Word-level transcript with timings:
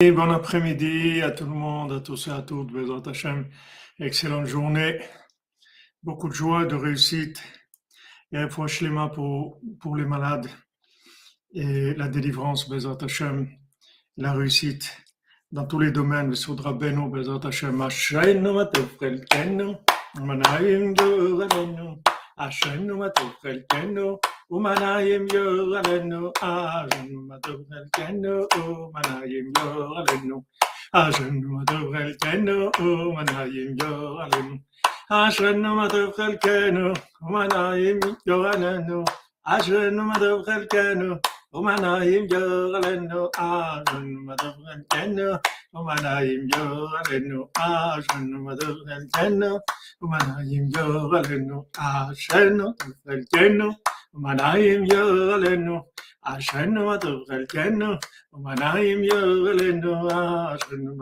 Et 0.00 0.12
bon 0.12 0.30
après-midi 0.30 1.22
à 1.22 1.32
tout 1.32 1.42
le 1.42 1.50
monde, 1.50 1.90
à 1.90 1.98
tous 1.98 2.28
et 2.28 2.30
à 2.30 2.42
toutes, 2.42 2.70
Bezrat 2.70 3.02
Hashem. 3.04 3.48
Excellente 3.98 4.46
journée, 4.46 5.00
beaucoup 6.04 6.28
de 6.28 6.34
joie, 6.34 6.66
de 6.66 6.76
réussite, 6.76 7.42
et 8.30 8.36
un 8.36 8.48
fois 8.48 8.68
pour, 9.12 9.60
pour 9.80 9.96
les 9.96 10.04
malades, 10.04 10.46
et 11.52 11.94
la 11.94 12.06
délivrance, 12.06 12.68
Bezrat 12.68 12.98
Hashem, 13.02 13.48
la 14.16 14.34
réussite 14.34 15.04
dans 15.50 15.66
tous 15.66 15.80
les 15.80 15.90
domaines, 15.90 16.32
Soudra 16.36 16.72
Beno, 16.74 17.08
Bezrat 17.08 17.44
Hashem, 17.44 17.80
Hashem, 17.80 18.52
Matefrelkenu, 18.52 19.78
Manayim 20.20 20.94
Yoralenu, 20.96 22.00
Hashem, 22.36 22.86
Matefrelkenu, 22.86 24.16
Umanayim 24.50 25.28
yoralenu 25.28 26.32
Hashem 26.40 27.28
matov 27.28 27.68
elkenu 27.68 28.48
Umanayim 28.56 29.52
yoralenu 29.52 30.40
Hashem 30.88 31.36
matov 31.44 31.92
elkenu 31.92 32.72
Umanayim 32.80 33.76
yoralenu 33.76 34.56
Hashem 35.12 35.60
matov 35.60 36.16
elkenu 36.16 36.96
Umanayim 37.20 38.00
yoralenu 38.24 39.04
Hashem 39.44 39.96
matov 40.08 40.48
elkenu 40.48 41.20
Umanayim 41.52 42.24
yoralenu 42.32 43.28
Hashem 43.36 44.08
matov 44.24 44.56
elkenu 44.72 45.28
O 45.74 45.84
malayim 45.84 46.48
yo 46.54 46.88
aleno, 46.98 47.50
ash 47.58 48.06
no 48.20 48.38
mado 48.40 48.84
del 48.86 49.06
geno. 49.14 49.60
O 50.00 50.06
malayim 50.06 50.70
yo 50.74 51.10
aleno, 51.12 51.66
ash 51.78 52.28
no 52.56 52.74
del 53.04 53.26
geno. 53.32 53.76
O 54.14 54.18
malayim 54.18 54.84
yo 54.86 55.34
aleno. 55.34 55.86
Ash 56.22 56.54
no 56.66 56.84
mado 56.84 57.24
del 57.26 57.46
geno. 57.48 57.98
O 58.32 58.38
malayim 58.38 59.02
yo 59.04 59.18
aleno, 59.50 60.08
ash 60.08 60.72
no 60.72 60.94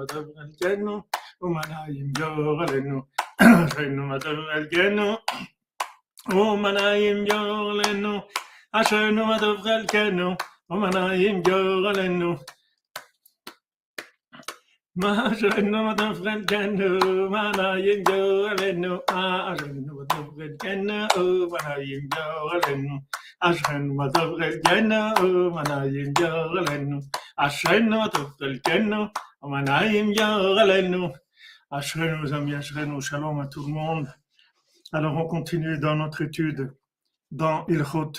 geno. 0.61 1.06
O 1.41 1.48
malayim 1.48 2.12
yo 2.14 2.61
aleno. 2.62 3.08
Ash 8.73 8.92
no 9.14 9.27
mado 9.27 9.64
del 9.64 9.86
geno. 9.89 10.36
O. 10.69 10.77
shalom 33.02 33.41
à 33.41 33.47
tout 33.48 33.67
le 33.67 33.72
monde. 33.74 34.08
Alors, 34.92 35.14
on 35.14 35.27
continue 35.27 35.78
dans 35.78 35.97
notre 35.97 36.22
étude 36.22 36.72
dans 37.30 37.67
Ilchot 37.67 38.12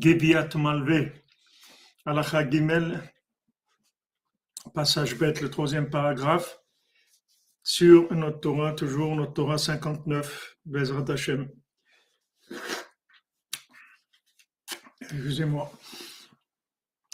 Geviat 0.00 0.48
Malvé, 0.54 1.12
Alacha 2.06 2.48
Gimel, 2.48 3.02
passage 4.74 5.16
bête, 5.16 5.40
le 5.40 5.48
troisième 5.48 5.88
paragraphe, 5.88 6.58
sur 7.62 8.12
notre 8.12 8.40
Torah, 8.40 8.72
toujours 8.72 9.14
notre 9.14 9.32
Torah 9.32 9.56
59, 9.56 10.56
Bezrat 10.66 11.10
Hashem. 11.10 11.48
Excusez-moi. 15.00 15.72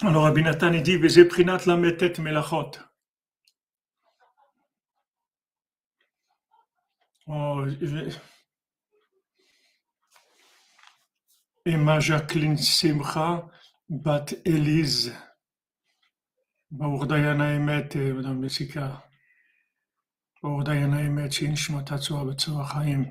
Alors, 0.03 0.27
Abinatan, 0.27 0.73
il 0.73 0.83
dit, 0.83 0.97
Vezeprinat 0.97 1.67
la 1.67 1.77
metet 1.77 2.15
melachot. 2.19 2.71
Oh, 7.27 7.65
Emma 11.67 12.01
Jacqueline 12.01 12.57
Simcha, 12.57 13.47
Bat 13.89 14.35
Elise, 14.47 15.15
Baurdayana 16.73 17.55
Emet, 17.55 17.97
Madame 17.97 18.39
Messika, 18.39 19.03
Baurdayana 20.41 21.03
Emet, 21.03 21.33
Shinshma 21.33 21.83
Tatsua 21.83 22.25
Betsua 22.25 22.65
Chaim. 22.65 23.07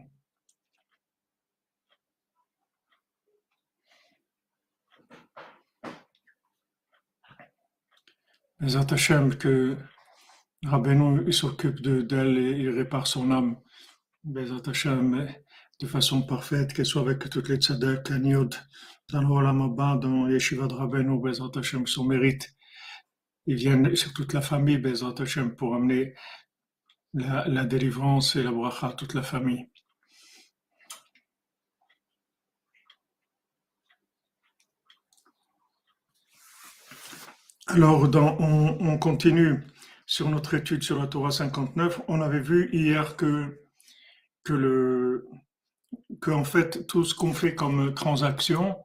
Les 8.62 8.78
Hashem, 8.78 9.36
que 9.36 9.78
Rabbeinu 10.66 11.32
s'occupe 11.34 11.82
d'elle 11.82 12.38
et 12.38 12.60
il 12.60 12.70
répare 12.70 13.08
son 13.08 13.30
âme. 13.30 13.58
Bezat 14.24 14.70
Hashem, 14.70 15.28
de 15.82 15.86
façon 15.86 16.22
parfaite, 16.22 16.72
qu'elle 16.72 16.86
soit 16.86 17.02
avec 17.02 17.30
toutes 17.30 17.50
les 17.50 17.58
tzaddik, 17.58 18.04
Kanyod, 18.04 18.56
dans 19.12 19.22
le 19.22 20.00
dans 20.00 20.30
Yeshiva 20.30 20.68
de 20.68 20.74
Rabbeinu, 20.76 21.20
Bezrat 21.20 21.52
Hashem, 21.58 21.86
son 21.88 22.06
mérite. 22.06 22.56
Ils 23.50 23.56
viennent 23.56 23.96
sur 23.96 24.14
toute 24.14 24.34
la 24.34 24.42
famille, 24.42 24.78
Bezrat 24.78 25.16
Hashem, 25.20 25.56
pour 25.56 25.74
amener 25.74 26.14
la, 27.16 27.66
délivrance 27.66 28.36
et 28.36 28.44
la 28.44 28.52
bracha 28.52 28.90
à 28.90 28.94
toute 28.94 29.16
la 29.16 29.24
famille. 29.24 29.68
Alors, 37.66 38.08
dans, 38.08 38.38
on, 38.40 38.78
on, 38.82 39.00
continue 39.00 39.64
sur 40.06 40.30
notre 40.30 40.54
étude 40.54 40.84
sur 40.84 41.00
la 41.00 41.08
Torah 41.08 41.32
59. 41.32 42.02
On 42.08 42.22
avait 42.22 42.42
vu 42.42 42.70
hier 42.72 43.16
que, 43.16 43.64
que 44.44 44.54
le, 44.54 45.28
qu'en 46.22 46.44
fait, 46.44 46.86
tout 46.86 47.04
ce 47.04 47.16
qu'on 47.16 47.34
fait 47.34 47.56
comme 47.56 47.96
transaction, 47.96 48.78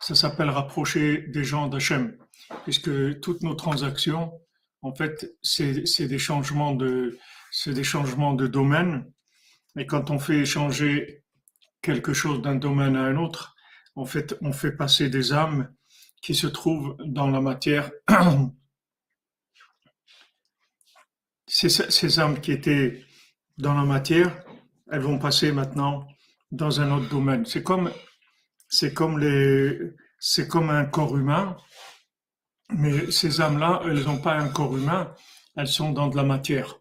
ça 0.00 0.14
s'appelle 0.14 0.50
rapprocher 0.50 1.26
des 1.28 1.44
gens 1.44 1.68
d'Hachem, 1.68 2.16
puisque 2.64 3.20
toutes 3.20 3.42
nos 3.42 3.54
transactions, 3.54 4.32
en 4.82 4.94
fait, 4.94 5.34
c'est 5.42 6.06
des 6.06 6.18
changements 6.18 6.74
de, 6.74 7.18
c'est 7.50 7.74
des 7.74 7.84
changements 7.84 8.34
de 8.34 8.46
domaine. 8.46 9.10
Et 9.76 9.86
quand 9.86 10.10
on 10.10 10.18
fait 10.18 10.38
échanger 10.38 11.24
quelque 11.82 12.12
chose 12.12 12.42
d'un 12.42 12.56
domaine 12.56 12.96
à 12.96 13.02
un 13.02 13.16
autre, 13.16 13.56
en 13.96 14.04
fait, 14.04 14.36
on 14.40 14.52
fait 14.52 14.72
passer 14.72 15.08
des 15.08 15.32
âmes 15.32 15.72
qui 16.22 16.34
se 16.34 16.46
trouvent 16.46 16.96
dans 17.04 17.28
la 17.28 17.40
matière. 17.40 17.90
Ces, 21.50 21.70
ces 21.70 22.18
âmes 22.18 22.42
qui 22.42 22.52
étaient 22.52 23.02
dans 23.56 23.72
la 23.72 23.84
matière, 23.84 24.44
elles 24.92 25.00
vont 25.00 25.18
passer 25.18 25.50
maintenant 25.50 26.06
dans 26.52 26.82
un 26.82 26.90
autre 26.90 27.08
domaine. 27.08 27.46
C'est 27.46 27.62
comme, 27.62 27.90
c'est 28.68 28.94
comme 28.94 29.18
les, 29.18 29.78
c'est 30.18 30.48
comme 30.48 30.70
un 30.70 30.84
corps 30.84 31.16
humain, 31.16 31.56
mais 32.70 33.10
ces 33.10 33.40
âmes-là, 33.40 33.82
elles 33.84 34.04
n'ont 34.04 34.18
pas 34.18 34.34
un 34.34 34.48
corps 34.48 34.76
humain, 34.76 35.14
elles 35.56 35.68
sont 35.68 35.92
dans 35.92 36.08
de 36.08 36.16
la 36.16 36.24
matière. 36.24 36.80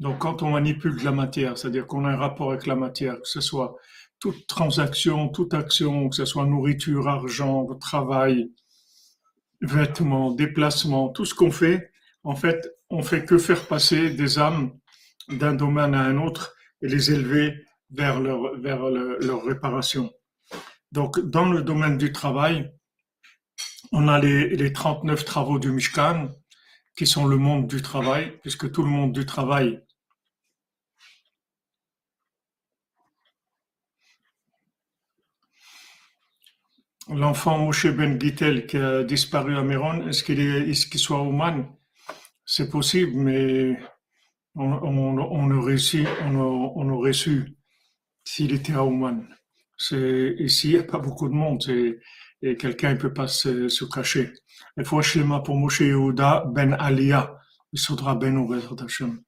Donc, 0.00 0.18
quand 0.18 0.42
on 0.42 0.50
manipule 0.50 0.96
de 0.96 1.04
la 1.04 1.12
matière, 1.12 1.58
c'est-à-dire 1.58 1.86
qu'on 1.86 2.04
a 2.04 2.10
un 2.10 2.16
rapport 2.16 2.50
avec 2.50 2.66
la 2.66 2.74
matière, 2.74 3.20
que 3.20 3.28
ce 3.28 3.40
soit 3.40 3.76
toute 4.18 4.46
transaction, 4.46 5.28
toute 5.28 5.54
action, 5.54 6.08
que 6.08 6.16
ce 6.16 6.24
soit 6.24 6.46
nourriture, 6.46 7.08
argent, 7.08 7.66
travail, 7.80 8.50
vêtements, 9.60 10.30
déplacements, 10.32 11.10
tout 11.10 11.24
ce 11.24 11.34
qu'on 11.34 11.50
fait, 11.50 11.90
en 12.24 12.34
fait, 12.34 12.66
on 12.88 13.02
fait 13.02 13.24
que 13.24 13.38
faire 13.38 13.66
passer 13.66 14.10
des 14.10 14.38
âmes 14.38 14.72
d'un 15.28 15.54
domaine 15.54 15.94
à 15.94 16.02
un 16.02 16.18
autre 16.18 16.54
et 16.82 16.88
les 16.88 17.12
élever 17.12 17.54
vers 17.90 18.20
leur, 18.20 18.58
vers 18.58 18.88
leur 18.88 19.44
réparation. 19.44 20.10
Donc, 20.92 21.20
dans 21.20 21.50
le 21.50 21.62
domaine 21.62 21.98
du 21.98 22.12
travail, 22.12 22.72
on 23.92 24.08
a 24.08 24.18
les, 24.18 24.48
les 24.56 24.72
39 24.72 25.24
travaux 25.24 25.58
du 25.58 25.70
Mishkan, 25.70 26.30
qui 26.96 27.06
sont 27.06 27.26
le 27.26 27.36
monde 27.36 27.66
du 27.66 27.82
travail, 27.82 28.38
puisque 28.42 28.70
tout 28.72 28.82
le 28.82 28.90
monde 28.90 29.12
du 29.12 29.24
travail 29.24 29.80
L'enfant 37.12 37.58
Moshe 37.58 37.88
Ben 37.88 38.20
Gittel 38.20 38.66
qui 38.66 38.76
a 38.76 39.02
disparu 39.02 39.56
à 39.56 39.62
Méron, 39.62 40.06
est-ce 40.06 40.22
qu'il 40.22 40.38
est, 40.38 40.68
est 40.68 40.96
soit 40.96 41.24
humain 41.24 41.68
C'est 42.44 42.70
possible, 42.70 43.16
mais 43.16 43.76
on, 44.54 45.50
aurait 45.50 45.76
su, 45.76 46.06
on, 46.22 46.36
on 46.36 46.88
aurait 46.90 47.12
su 47.12 47.56
s'il 48.22 48.52
était 48.52 48.74
à 48.74 48.84
Ouman. 48.84 49.26
Ici, 49.80 50.68
il 50.68 50.74
n'y 50.74 50.78
a 50.78 50.82
pas 50.84 50.98
beaucoup 50.98 51.28
de 51.28 51.34
monde 51.34 51.62
et 52.42 52.56
quelqu'un 52.56 52.92
ne 52.94 52.98
peut 52.98 53.12
pas 53.12 53.26
se, 53.26 53.84
cacher. 53.84 54.32
Il 54.76 54.84
faut 54.84 55.00
schéma 55.02 55.40
pour 55.40 55.56
Moshe 55.56 55.80
Yehuda 55.80 56.44
ben 56.48 56.74
Aliyah, 56.74 57.38
Sodra 57.74 58.14
ben 58.14 58.46
Hashem. 58.84 59.22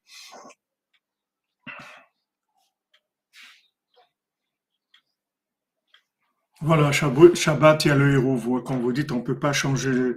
Voilà, 6.61 6.91
Shabbat, 6.93 7.83
il 7.83 7.87
y 7.89 7.91
a 7.91 7.95
le 7.95 8.13
héros. 8.13 8.61
Quand 8.61 8.77
vous 8.77 8.93
dites 8.93 9.11
on 9.11 9.21
peut 9.21 9.37
pas 9.37 9.51
changer, 9.51 10.13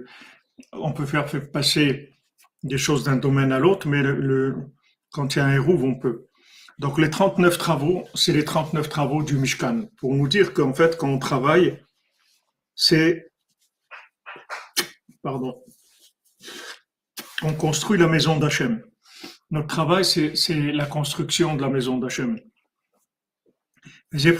on 0.71 0.93
peut 0.93 1.05
faire 1.05 1.25
passer 1.51 2.13
des 2.63 2.77
choses 2.77 3.03
d'un 3.03 3.17
domaine 3.17 3.51
à 3.51 3.59
l'autre, 3.59 3.87
mais 3.87 4.01
quand 5.11 5.35
il 5.35 5.39
y 5.39 5.41
a 5.41 5.45
un 5.45 5.53
héros, 5.53 5.77
on 5.83 5.95
peut. 5.95 6.26
Donc 6.79 6.99
les 6.99 7.09
39 7.09 7.57
travaux, 7.57 8.07
c'est 8.13 8.33
les 8.33 8.45
39 8.45 8.87
travaux 8.87 9.23
du 9.23 9.35
Mishkan. 9.35 9.89
Pour 9.97 10.13
nous 10.13 10.27
dire 10.27 10.53
qu'en 10.53 10.73
fait, 10.73 10.95
quand 10.97 11.09
on 11.09 11.17
travaille, 11.17 11.83
c'est... 12.75 13.31
Pardon. 15.23 15.63
On 17.41 17.53
construit 17.53 17.97
la 17.97 18.07
maison 18.07 18.37
d'Hachem. 18.37 18.83
Notre 19.49 19.67
travail, 19.67 20.05
c'est 20.05 20.35
la 20.71 20.85
construction 20.85 21.55
de 21.55 21.61
la 21.61 21.69
maison 21.69 21.97
d'Hachem. 21.97 22.39
Les 24.11 24.35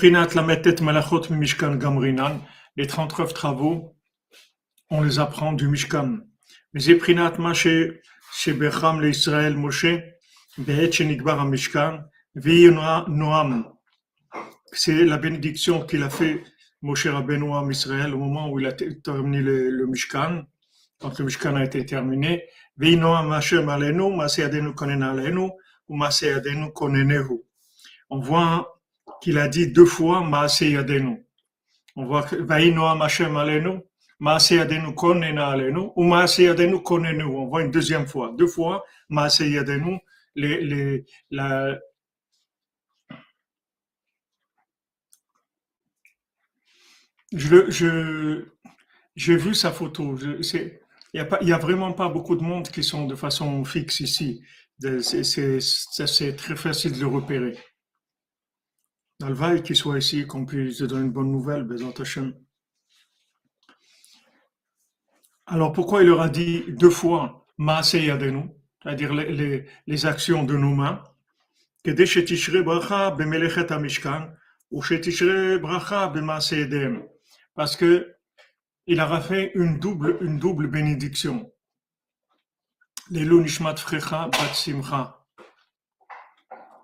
39 2.88 3.33
travaux, 3.33 3.95
on 4.90 5.01
les 5.01 5.19
apprend 5.19 5.54
du 5.54 5.68
Mishkan. 5.68 6.19
Les 6.74 6.90
Moshe, 9.56 9.86
Behet, 10.57 10.90
Mishkan, 11.45 12.04
Noam. 12.38 13.66
C'est 14.72 15.06
la 15.06 15.18
bénédiction 15.18 15.86
qu'il 15.86 16.04
a 16.04 16.10
fait 16.10 16.44
Moshe 16.81 17.07
Rabbeinu 17.07 17.51
à 17.54 17.66
Israël 17.69 18.13
au 18.13 18.18
moment 18.18 18.50
où 18.50 18.60
il 18.60 18.68
a 18.68 18.74
terminé 18.74 19.42
le, 19.42 19.88
Mishkan, 19.88 20.44
quand 21.00 21.18
le 21.18 21.25
Mishkan 21.25 21.56
a 21.56 21.63
été 21.63 21.84
terminé. 21.86 22.44
On 28.10 28.19
voit 28.19 28.81
qu'il 29.22 29.38
a 29.40 29.48
dit 29.48 29.68
deux 29.72 29.86
fois 29.86 30.24
Maase 30.24 30.62
Yadenu. 30.62 31.25
On 31.95 32.06
voit 32.06 32.22
que 32.24 32.36
Vainoam 32.36 33.01
Hashem 33.01 33.36
Alenu, 33.36 33.80
Maase 34.19 34.51
Yadenu 34.51 34.94
Konena 34.94 35.48
Alenu, 35.48 35.90
ou 35.95 36.04
Maase 36.04 36.38
Yadenu 36.40 36.83
Konenu. 36.83 37.24
On 37.24 37.48
voit 37.48 37.63
une 37.63 37.72
deuxième 37.72 38.06
fois. 38.06 38.31
Deux 38.38 38.45
fois 38.45 38.86
Maase 39.10 39.40
Yadenu, 39.40 39.98
les, 40.36 40.62
les, 40.62 41.06
la, 41.31 41.80
Je, 47.34 47.70
je, 47.70 48.46
j'ai 49.16 49.36
vu 49.36 49.54
sa 49.54 49.72
photo. 49.72 50.18
Il 50.18 50.80
n'y 51.14 51.20
a, 51.52 51.56
a 51.56 51.60
vraiment 51.60 51.94
pas 51.94 52.10
beaucoup 52.10 52.36
de 52.36 52.44
monde 52.44 52.68
qui 52.70 52.84
sont 52.84 53.06
de 53.06 53.16
façon 53.16 53.64
fixe 53.66 54.00
ici. 54.00 54.42
C'est 54.80 56.36
très 56.38 56.56
facile 56.56 56.94
de 56.94 57.00
le 57.00 57.08
repérer. 57.08 57.58
Alvaï 59.24 59.64
qu'il 59.64 59.76
soit 59.76 59.98
ici, 59.98 60.28
qu'on 60.28 60.46
puisse 60.46 60.82
donner 60.82 61.06
une 61.06 61.12
bonne 61.12 61.32
nouvelle, 61.32 61.64
Bézant 61.64 61.94
Alors 65.48 65.74
pourquoi 65.74 66.04
il 66.04 66.10
leur 66.10 66.22
a 66.22 66.30
dit 66.30 66.66
deux 66.68 66.92
fois 66.92 67.48
Maase 67.58 67.94
Yadenu, 67.94 68.52
c'est-à-dire 68.84 69.16
les, 69.16 69.32
les, 69.34 69.66
les, 69.88 70.06
actions 70.06 70.44
de 70.44 70.56
nos 70.56 70.76
mains, 70.76 71.02
que 71.84 71.90
Bracha 72.62 73.18
ou 74.70 74.82
Bracha 75.60 76.14
parce 77.57 77.75
que 77.75 78.15
il 78.86 79.00
a 79.01 79.19
fait 79.19 79.51
une 79.56 79.80
double, 79.80 80.19
une 80.21 80.38
double 80.38 80.68
bénédiction. 80.68 81.51
Lelo 83.09 83.42
Nishmat 83.42 83.77
Frecha 83.77 84.30
Bat 84.30 84.54
Simcha. 84.54 85.25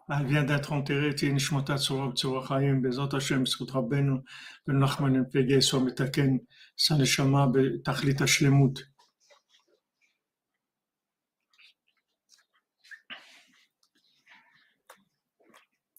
Elle 0.09 0.25
vient 0.25 0.43
d'être 0.43 0.73
enterrée, 0.73 1.15
Tien 1.15 1.31
Nishmatat 1.31 1.77
Sorab 1.77 2.15
Tsorachayim, 2.15 2.81
Bezat 2.81 3.09
Hashem, 3.13 3.45
Srut 3.45 3.69
Rabbeinu, 3.71 4.21
Ben 4.65 4.79
Nachman 4.79 5.23
Pege, 5.29 5.61
Sometaken, 5.61 6.39
Saneshama, 6.75 7.49
Tachlit 7.85 8.21
Hashlemut. 8.21 8.73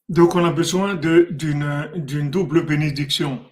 Donc 0.08 0.34
on 0.34 0.44
a 0.44 0.52
besoin 0.52 0.96
d'une 0.96 2.30
double 2.30 2.66
bénédiction 2.66 3.42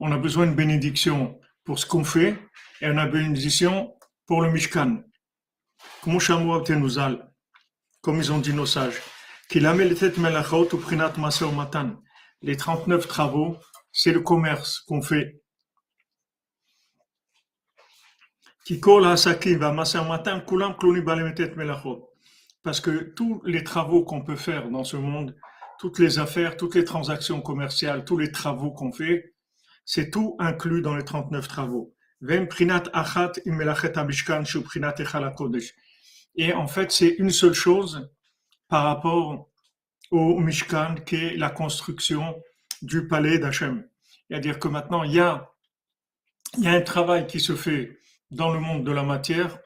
on 0.00 0.10
a 0.12 0.18
besoin 0.18 0.46
de 0.46 0.54
bénédiction 0.54 1.38
pour 1.64 1.78
ce 1.78 1.86
qu'on 1.86 2.04
fait 2.04 2.36
et 2.80 2.88
on 2.88 2.96
a 2.96 3.06
bénédiction 3.06 3.94
pour 4.26 4.42
le 4.42 4.50
Mishkan. 4.50 5.02
Comme 8.00 8.16
ils 8.16 8.32
ont 8.32 8.38
dit 8.38 8.54
nos 8.54 8.66
sages, 8.66 9.00
les 12.42 12.56
39 12.56 13.06
travaux, 13.08 13.58
c'est 13.92 14.12
le 14.12 14.20
commerce 14.20 14.80
qu'on 14.80 15.02
fait. 15.02 15.42
Parce 22.62 22.80
que 22.80 23.12
tous 23.14 23.42
les 23.44 23.64
travaux 23.64 24.04
qu'on 24.04 24.22
peut 24.22 24.36
faire 24.36 24.70
dans 24.70 24.84
ce 24.84 24.96
monde, 24.96 25.34
toutes 25.78 25.98
les 25.98 26.18
affaires, 26.18 26.56
toutes 26.56 26.74
les 26.74 26.84
transactions 26.84 27.40
commerciales, 27.42 28.04
tous 28.04 28.18
les 28.18 28.30
travaux 28.30 28.70
qu'on 28.70 28.92
fait, 28.92 29.34
c'est 29.92 30.08
tout 30.08 30.36
inclus 30.38 30.82
dans 30.82 30.94
les 30.94 31.02
39 31.02 31.48
travaux. 31.48 31.92
Et 36.36 36.52
en 36.52 36.66
fait, 36.68 36.92
c'est 36.92 37.08
une 37.18 37.30
seule 37.30 37.54
chose 37.54 38.08
par 38.68 38.84
rapport 38.84 39.48
au 40.12 40.38
Mishkan, 40.38 40.94
qui 41.04 41.16
est 41.16 41.36
la 41.36 41.50
construction 41.50 42.40
du 42.82 43.08
palais 43.08 43.40
d'Hachem. 43.40 43.84
C'est-à-dire 44.28 44.60
que 44.60 44.68
maintenant, 44.68 45.02
il 45.02 45.14
y, 45.14 45.18
a, 45.18 45.50
un 46.64 46.80
travail 46.82 47.26
qui 47.26 47.40
se 47.40 47.56
fait 47.56 47.98
dans 48.30 48.52
le 48.52 48.60
monde 48.60 48.84
de 48.84 48.92
la 48.92 49.02
matière, 49.02 49.58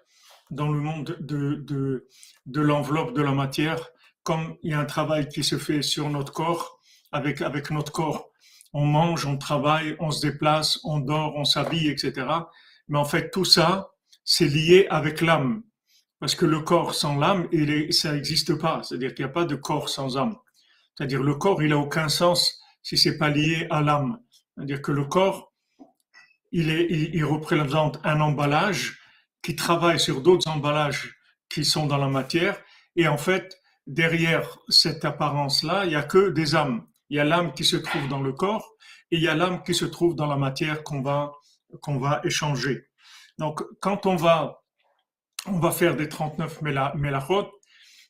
dans 0.51 0.73
le 0.73 0.81
monde 0.81 1.19
de, 1.21 2.09
l'enveloppe 2.47 3.13
de 3.13 3.21
la 3.21 3.33
matière, 3.33 3.91
comme 4.23 4.57
il 4.63 4.71
y 4.71 4.75
a 4.75 4.81
un 4.81 4.87
travail 4.87 5.29
qui 5.29 5.45
se 5.45 5.59
fait 5.59 5.83
sur 5.83 6.09
notre 6.09 6.33
corps, 6.33 6.81
avec 7.13 7.71
notre 7.71 7.93
corps 7.93 8.31
on 8.75 8.85
mange, 8.85 9.25
on 9.25 9.39
travaille, 9.39 9.97
on 10.01 10.11
se 10.11 10.27
déplace, 10.27 10.81
on 10.85 10.99
dort, 10.99 11.37
on 11.37 11.45
s'habille, 11.45 11.89
etc. 11.89 12.27
Mais 12.89 12.99
en 12.99 13.05
fait, 13.05 13.31
tout 13.31 13.45
ça, 13.45 13.93
c'est 14.25 14.49
lié 14.49 14.87
avec 14.91 15.21
l'âme. 15.21 15.63
Parce 16.19 16.35
que 16.35 16.45
le 16.45 16.61
corps 16.61 16.95
sans 16.95 17.17
l'âme, 17.17 17.49
ça 17.91 18.13
n'existe 18.13 18.55
pas. 18.57 18.83
C'est-à-dire 18.83 19.15
qu'il 19.15 19.25
n'y 19.25 19.31
a 19.31 19.33
pas 19.33 19.45
de 19.45 19.55
corps 19.55 19.89
sans 19.89 20.17
âme. 20.17 20.37
C'est-à-dire 20.97 21.23
le 21.23 21.35
corps, 21.37 21.63
il 21.63 21.71
n'a 21.71 21.79
aucun 21.79 22.09
sens 22.09 22.61
si 22.83 22.99
c'est 22.99 23.17
pas 23.17 23.31
lié 23.31 23.67
à 23.71 23.81
l'âme. 23.81 24.19
C'est-à-dire 24.55 24.83
que 24.83 24.93
le 24.93 25.05
corps, 25.05 25.53
il, 26.51 26.71
est, 26.71 26.87
il 26.91 27.25
représente 27.25 28.01
un 28.05 28.21
emballage 28.21 28.99
qui 29.43 29.55
travaille 29.55 30.01
sur 30.01 30.21
d'autres 30.21 30.49
emballages 30.49 31.17
qui 31.49 31.65
sont 31.65 31.87
dans 31.87 31.99
la 31.99 32.09
matière. 32.09 32.61
Et 32.97 33.07
en 33.07 33.19
fait, 33.19 33.57
derrière 33.87 34.59
cette 34.69 35.05
apparence-là, 35.05 35.85
il 35.85 35.91
n'y 35.91 35.97
a 35.97 36.03
que 36.03 36.31
des 36.31 36.57
âmes. 36.57 36.87
Il 37.15 37.19
y 37.19 37.21
a 37.21 37.25
l'âme 37.25 37.53
qui 37.53 37.63
se 37.63 37.77
trouve 37.77 38.09
dans 38.09 38.21
le 38.21 38.33
corps 38.33 38.75
et 39.13 39.19
il 39.19 39.23
y 39.23 39.29
a 39.29 39.37
l'âme 39.37 39.63
qui 39.63 39.73
se 39.73 39.85
trouve 39.85 40.17
dans 40.17 40.27
la 40.27 40.35
matière 40.35 40.83
qu'on 40.83 41.01
va, 41.01 41.31
qu'on 41.81 41.97
va 41.97 42.21
échanger. 42.25 42.89
Donc, 43.39 43.63
quand 43.79 44.07
on 44.07 44.17
va, 44.17 44.65
on 45.47 45.61
va 45.61 45.71
faire 45.71 45.95
des 45.95 46.09
39 46.09 46.63
mélachot, 46.97 47.53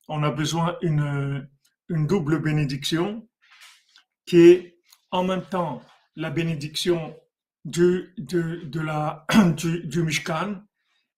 on 0.08 0.22
a 0.22 0.30
besoin 0.30 0.78
d'une 0.80 1.46
une 1.90 2.06
double 2.06 2.40
bénédiction 2.40 3.28
qui 4.24 4.38
est 4.38 4.78
en 5.10 5.22
même 5.22 5.44
temps 5.44 5.82
la 6.16 6.30
bénédiction 6.30 7.14
du, 7.66 8.14
du, 8.16 8.64
du 9.84 10.02
Mishkan 10.02 10.62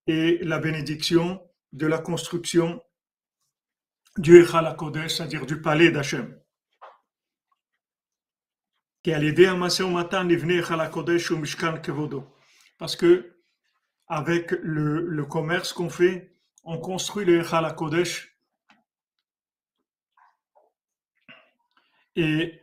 et 0.07 0.39
la 0.41 0.59
bénédiction 0.59 1.41
de 1.71 1.87
la 1.87 1.99
construction 1.99 2.83
du 4.17 4.41
Echal 4.41 4.75
c'est-à-dire 5.07 5.45
du 5.45 5.61
palais 5.61 5.89
d'Hachem. 5.89 6.37
Parce 12.77 12.95
que 12.95 13.37
avec 14.07 14.51
le, 14.61 15.25
commerce 15.25 15.73
qu'on 15.73 15.89
fait, 15.89 16.35
on 16.63 16.77
construit 16.77 17.25
le 17.25 17.41
Echal 17.41 17.75
Kodesh 17.75 18.37
et 22.15 22.59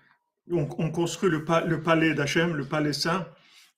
on, 0.50 0.68
on 0.78 0.90
construit 0.90 1.30
le, 1.30 1.44
palais 1.44 2.14
d'Hachem, 2.14 2.54
le 2.54 2.68
palais 2.68 2.92
saint, 2.92 3.26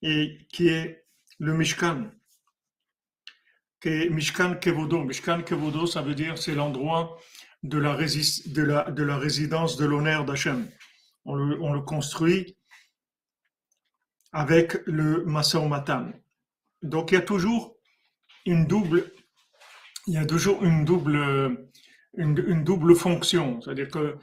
et 0.03 0.39
qui 0.53 0.69
est 0.69 1.07
le 1.39 1.55
Mishkan. 1.55 2.11
Mishkan 3.85 4.57
Kevodo. 4.57 5.05
Mishkan 5.05 5.43
Kevodo, 5.43 5.87
ça 5.87 6.03
veut 6.03 6.15
dire 6.15 6.37
c'est 6.37 6.55
l'endroit 6.55 7.19
de 7.63 7.79
la, 7.79 7.97
de, 7.97 8.63
la, 8.63 8.91
de 8.91 9.03
la 9.03 9.19
résidence 9.19 9.77
de 9.77 9.87
l'honneur 9.87 10.25
d'Hachem 10.25 10.69
on 11.25 11.35
le, 11.73 11.81
construit 11.81 12.57
avec 14.33 14.81
le 14.87 15.25
Masa 15.25 15.61
Matan. 15.61 16.11
Donc 16.83 17.13
il 17.13 17.15
y 17.15 17.19
a 17.19 17.23
toujours 17.23 17.77
une 18.47 18.67
double, 18.67 19.13
il 20.07 20.15
y 20.15 20.19
a 20.19 20.25
toujours 20.25 20.65
une 20.65 20.85
double, 20.85 21.69
une, 22.17 22.65
double 22.65 22.95
fonction. 22.95 23.61
C'est-à-dire 23.61 23.89
que 23.89 24.17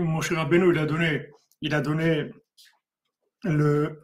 Moshe 0.00 0.32
Rabbeinu, 0.32 0.72
il 0.72 0.78
a 0.78 0.86
donné, 0.86 1.26
il 1.60 1.74
a 1.74 1.80
donné 1.80 2.30
le, 3.42 4.02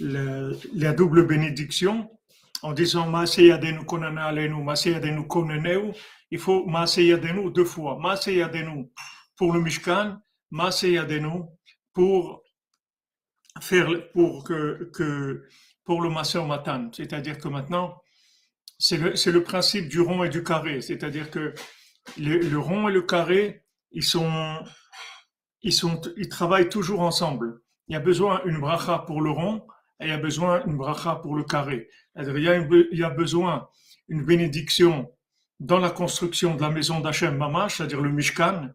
la 0.00 0.92
double 0.92 1.26
bénédiction 1.26 2.10
en 2.62 2.72
disant 2.72 3.08
Maaseyadenu 3.08 3.84
konana 3.84 4.26
alenu, 4.26 4.62
Maaseyadenu 4.62 5.26
koneneu, 5.26 5.92
il 6.30 6.38
faut 6.38 6.66
Maaseyadenu 6.66 7.50
deux 7.50 7.64
fois. 7.64 7.98
Maaseyadenu 7.98 8.90
pour 9.36 9.52
le 9.52 9.60
Mishkan, 9.60 10.18
Maaseyadenu 10.50 11.42
pour 11.92 12.42
faire, 13.60 13.88
pour 14.12 14.44
que, 14.44 14.90
que 14.94 15.46
pour 15.84 16.02
le 16.02 16.10
Maser 16.10 16.44
Matan. 16.44 16.90
C'est-à-dire 16.92 17.38
que 17.38 17.48
maintenant, 17.48 18.02
c'est 18.78 18.98
le, 18.98 19.14
le, 19.32 19.42
principe 19.42 19.88
du 19.88 20.00
rond 20.00 20.24
et 20.24 20.28
du 20.28 20.42
carré. 20.42 20.80
C'est-à-dire 20.80 21.30
que 21.30 21.54
le, 22.18 22.58
rond 22.58 22.88
et 22.88 22.92
le 22.92 23.02
carré, 23.02 23.64
ils 23.92 24.04
sont, 24.04 24.58
ils 25.62 25.72
sont, 25.72 26.00
ils 26.16 26.28
travaillent 26.28 26.68
toujours 26.68 27.00
ensemble. 27.00 27.62
Il 27.88 27.94
y 27.94 27.96
a 27.96 28.00
besoin 28.00 28.42
d'une 28.44 28.60
bracha 28.60 28.98
pour 29.06 29.22
le 29.22 29.30
rond 29.30 29.66
et 30.00 30.06
il 30.06 30.08
y 30.08 30.12
a 30.12 30.18
besoin 30.18 30.64
d'une 30.66 30.76
bracha 30.76 31.16
pour 31.16 31.36
le 31.36 31.44
carré. 31.44 31.88
Il 32.16 32.42
y, 32.42 32.48
a 32.48 32.56
il 32.56 32.98
y 32.98 33.04
a 33.04 33.10
besoin 33.10 33.68
d'une 34.08 34.24
bénédiction 34.24 35.10
dans 35.60 35.78
la 35.78 35.90
construction 35.90 36.54
de 36.54 36.60
la 36.60 36.70
maison 36.70 37.00
d'Hachem 37.00 37.36
Mamash, 37.36 37.76
c'est-à-dire 37.76 38.00
le 38.00 38.10
Mishkan, 38.10 38.70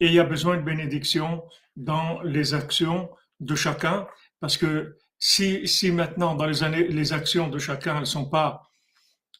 et 0.00 0.06
il 0.06 0.12
y 0.12 0.18
a 0.18 0.24
besoin 0.24 0.56
de 0.56 0.62
bénédiction 0.62 1.44
dans 1.76 2.20
les 2.22 2.54
actions 2.54 3.10
de 3.38 3.54
chacun, 3.54 4.06
parce 4.40 4.56
que 4.56 4.96
si, 5.18 5.68
si 5.68 5.92
maintenant, 5.92 6.34
dans 6.34 6.46
les 6.46 6.62
années, 6.62 6.88
les 6.88 7.12
actions 7.12 7.48
de 7.48 7.58
chacun 7.58 8.00
ne 8.00 8.06
sont 8.06 8.28
pas 8.28 8.62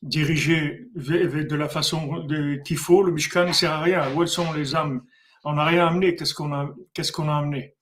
dirigées 0.03 0.89
de 0.95 1.57
la 1.57 1.69
façon 1.69 2.27
qu'il 2.65 2.77
faut, 2.77 3.03
le 3.03 3.13
Mishkan 3.13 3.47
ne 3.47 3.53
sert 3.53 3.73
à 3.73 3.81
rien. 3.81 4.15
Où 4.15 4.27
sont 4.27 4.53
les 4.53 4.75
âmes? 4.75 5.03
On 5.45 5.55
n'a 5.55 5.65
rien 5.65 5.87
amené. 5.87 6.15
Qu'est-ce 6.17 6.35
qu'on 6.35 6.53
a, 6.53 6.75
qu'est-ce 6.93 7.13
qu'on 7.13 7.29
a 7.29 7.37
amené? 7.37 7.75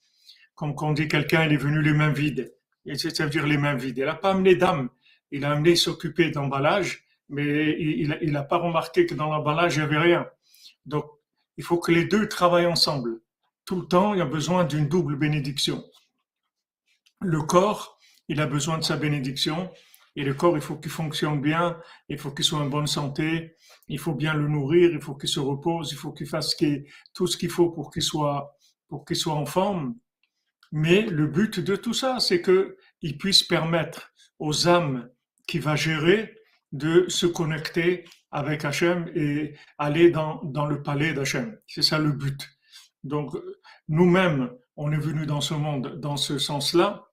Comme 0.54 0.74
quand 0.74 0.88
on 0.88 0.92
dit 0.92 1.08
quelqu'un, 1.08 1.44
il 1.44 1.52
est 1.52 1.56
venu 1.56 1.82
les 1.82 1.92
mains 1.92 2.12
vides. 2.12 2.52
C'est-à-dire 2.94 3.46
les 3.46 3.58
mains 3.58 3.74
vides. 3.74 3.98
Il 3.98 4.04
n'a 4.04 4.14
pas 4.14 4.30
amené 4.30 4.54
d'âme. 4.54 4.90
Il 5.30 5.44
a 5.44 5.52
amené 5.52 5.76
s'occuper 5.76 6.30
d'emballage, 6.30 7.04
mais 7.28 7.76
il 7.78 8.30
n'a 8.32 8.42
pas 8.42 8.56
remarqué 8.58 9.06
que 9.06 9.14
dans 9.14 9.28
l'emballage, 9.30 9.74
il 9.76 9.80
n'y 9.80 9.84
avait 9.84 9.98
rien. 9.98 10.26
Donc, 10.86 11.04
il 11.58 11.64
faut 11.64 11.78
que 11.78 11.92
les 11.92 12.06
deux 12.06 12.28
travaillent 12.28 12.66
ensemble. 12.66 13.20
Tout 13.66 13.80
le 13.80 13.86
temps, 13.86 14.14
il 14.14 14.18
y 14.18 14.22
a 14.22 14.26
besoin 14.26 14.64
d'une 14.64 14.88
double 14.88 15.16
bénédiction. 15.16 15.84
Le 17.20 17.42
corps, 17.42 17.98
il 18.28 18.40
a 18.40 18.46
besoin 18.46 18.78
de 18.78 18.84
sa 18.84 18.96
bénédiction. 18.96 19.70
Et 20.16 20.24
le 20.24 20.34
corps, 20.34 20.56
il 20.56 20.62
faut 20.62 20.76
qu'il 20.76 20.90
fonctionne 20.90 21.40
bien, 21.40 21.78
il 22.08 22.18
faut 22.18 22.30
qu'il 22.30 22.44
soit 22.44 22.60
en 22.60 22.66
bonne 22.66 22.86
santé, 22.86 23.56
il 23.88 23.98
faut 23.98 24.14
bien 24.14 24.34
le 24.34 24.48
nourrir, 24.48 24.90
il 24.90 25.00
faut 25.00 25.14
qu'il 25.14 25.28
se 25.28 25.40
repose, 25.40 25.92
il 25.92 25.96
faut 25.96 26.12
qu'il 26.12 26.26
fasse 26.26 26.56
tout 27.12 27.26
ce 27.26 27.36
qu'il 27.36 27.50
faut 27.50 27.70
pour 27.70 27.90
qu'il 27.90 28.02
soit, 28.02 28.56
qu'il 29.06 29.28
en 29.28 29.46
forme. 29.46 29.96
Mais 30.72 31.02
le 31.02 31.26
but 31.26 31.60
de 31.60 31.76
tout 31.76 31.94
ça, 31.94 32.20
c'est 32.20 32.40
qu'il 32.40 33.18
puisse 33.18 33.42
permettre 33.42 34.12
aux 34.38 34.68
âmes 34.68 35.08
qui 35.46 35.58
va 35.58 35.76
gérer 35.76 36.34
de 36.72 37.06
se 37.08 37.26
connecter 37.26 38.04
avec 38.30 38.64
Hachem 38.64 39.10
et 39.14 39.54
aller 39.78 40.10
dans, 40.10 40.42
dans 40.44 40.66
le 40.66 40.82
palais 40.82 41.12
d'Hachem. 41.14 41.58
C'est 41.66 41.82
ça 41.82 41.98
le 41.98 42.12
but. 42.12 42.48
Donc, 43.04 43.34
nous-mêmes, 43.88 44.50
on 44.76 44.92
est 44.92 44.98
venus 44.98 45.26
dans 45.26 45.40
ce 45.40 45.54
monde 45.54 45.98
dans 46.00 46.16
ce 46.16 46.38
sens-là. 46.38 47.04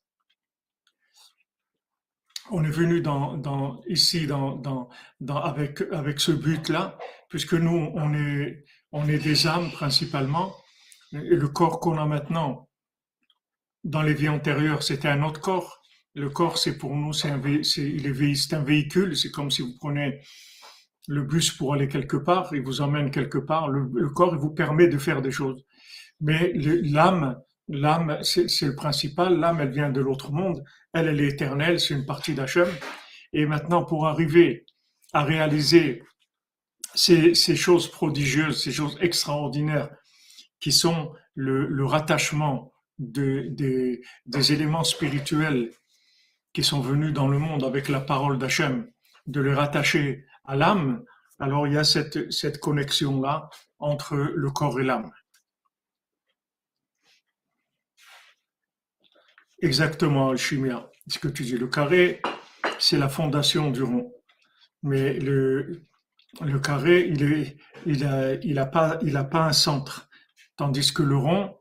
On 2.51 2.63
est 2.63 2.69
venu 2.69 3.01
dans, 3.01 3.37
dans, 3.37 3.81
ici 3.87 4.27
dans, 4.27 4.55
dans, 4.55 4.89
dans, 5.19 5.37
avec, 5.37 5.81
avec 5.91 6.19
ce 6.19 6.31
but-là, 6.31 6.97
puisque 7.29 7.53
nous, 7.53 7.91
on 7.95 8.13
est, 8.13 8.65
on 8.91 9.07
est 9.09 9.17
des 9.17 9.47
âmes 9.47 9.71
principalement, 9.71 10.55
et 11.13 11.35
le 11.35 11.47
corps 11.47 11.79
qu'on 11.79 11.97
a 11.97 12.05
maintenant, 12.05 12.69
dans 13.83 14.01
les 14.01 14.13
vies 14.13 14.29
antérieures, 14.29 14.83
c'était 14.83 15.07
un 15.07 15.23
autre 15.23 15.41
corps. 15.41 15.81
Le 16.13 16.29
corps, 16.29 16.57
c'est 16.57 16.77
pour 16.77 16.95
nous, 16.95 17.13
c'est 17.13 17.29
un, 17.29 17.41
c'est 17.63 18.53
un 18.53 18.63
véhicule. 18.63 19.17
C'est 19.17 19.31
comme 19.31 19.51
si 19.51 19.61
vous 19.61 19.75
prenez 19.79 20.21
le 21.07 21.21
bus 21.21 21.51
pour 21.51 21.73
aller 21.73 21.87
quelque 21.87 22.17
part, 22.17 22.53
il 22.53 22.61
vous 22.61 22.81
emmène 22.81 23.11
quelque 23.11 23.37
part. 23.37 23.69
Le, 23.69 24.09
corps, 24.09 24.33
il 24.33 24.39
vous 24.39 24.51
permet 24.53 24.87
de 24.87 24.97
faire 24.97 25.21
des 25.21 25.31
choses. 25.31 25.63
Mais 26.21 26.51
l'âme, 26.53 27.39
l'âme, 27.67 28.19
c'est, 28.23 28.61
le 28.61 28.75
principal. 28.75 29.39
L'âme, 29.39 29.61
elle 29.61 29.71
vient 29.71 29.89
de 29.89 30.01
l'autre 30.01 30.31
monde. 30.31 30.63
Elle, 30.93 31.07
elle 31.07 31.21
est 31.21 31.29
éternelle. 31.29 31.79
C'est 31.79 31.93
une 31.93 32.05
partie 32.05 32.33
d'Hachem. 32.33 32.67
Et 33.33 33.45
maintenant, 33.45 33.83
pour 33.83 34.07
arriver 34.07 34.65
à 35.13 35.23
réaliser 35.23 36.03
ces, 36.95 37.35
choses 37.55 37.89
prodigieuses, 37.89 38.63
ces 38.63 38.71
choses 38.71 38.97
extraordinaires, 39.01 39.89
qui 40.59 40.71
sont 40.71 41.13
le, 41.35 41.85
rattachement 41.85 42.73
de, 42.97 43.47
de, 43.49 44.01
des 44.25 44.53
éléments 44.53 44.83
spirituels 44.83 45.71
qui 46.53 46.63
sont 46.63 46.79
venus 46.79 47.13
dans 47.13 47.27
le 47.27 47.37
monde 47.37 47.65
avec 47.65 47.89
la 47.89 47.99
parole 47.99 48.39
d'Hachem, 48.39 48.87
de 49.27 49.41
les 49.41 49.53
rattacher 49.53 50.25
à 50.47 50.55
l'âme, 50.55 51.03
alors 51.39 51.67
il 51.67 51.73
y 51.73 51.77
a 51.77 51.83
cette, 51.83 52.59
connexion-là 52.59 53.49
entre 53.79 54.15
le 54.15 54.51
corps 54.51 54.79
et 54.79 54.83
l'âme. 54.83 55.11
Exactement, 59.61 60.29
Alchimia. 60.29 60.89
Ce 61.07 61.19
que 61.19 61.27
tu 61.27 61.43
dis, 61.43 61.57
le 61.57 61.67
carré, 61.67 62.21
c'est 62.79 62.97
la 62.97 63.09
fondation 63.09 63.71
du 63.71 63.83
rond. 63.83 64.11
Mais 64.83 65.13
le, 65.19 65.81
carré, 66.61 67.07
il 67.07 67.23
est, 67.23 67.57
il 67.85 68.05
a, 68.05 68.33
il 68.35 68.59
a 68.59 68.65
pas, 68.65 68.99
pas 69.31 69.45
un 69.45 69.53
centre. 69.53 70.09
Tandis 70.57 70.93
que 70.93 71.03
le 71.03 71.17
rond, 71.17 71.57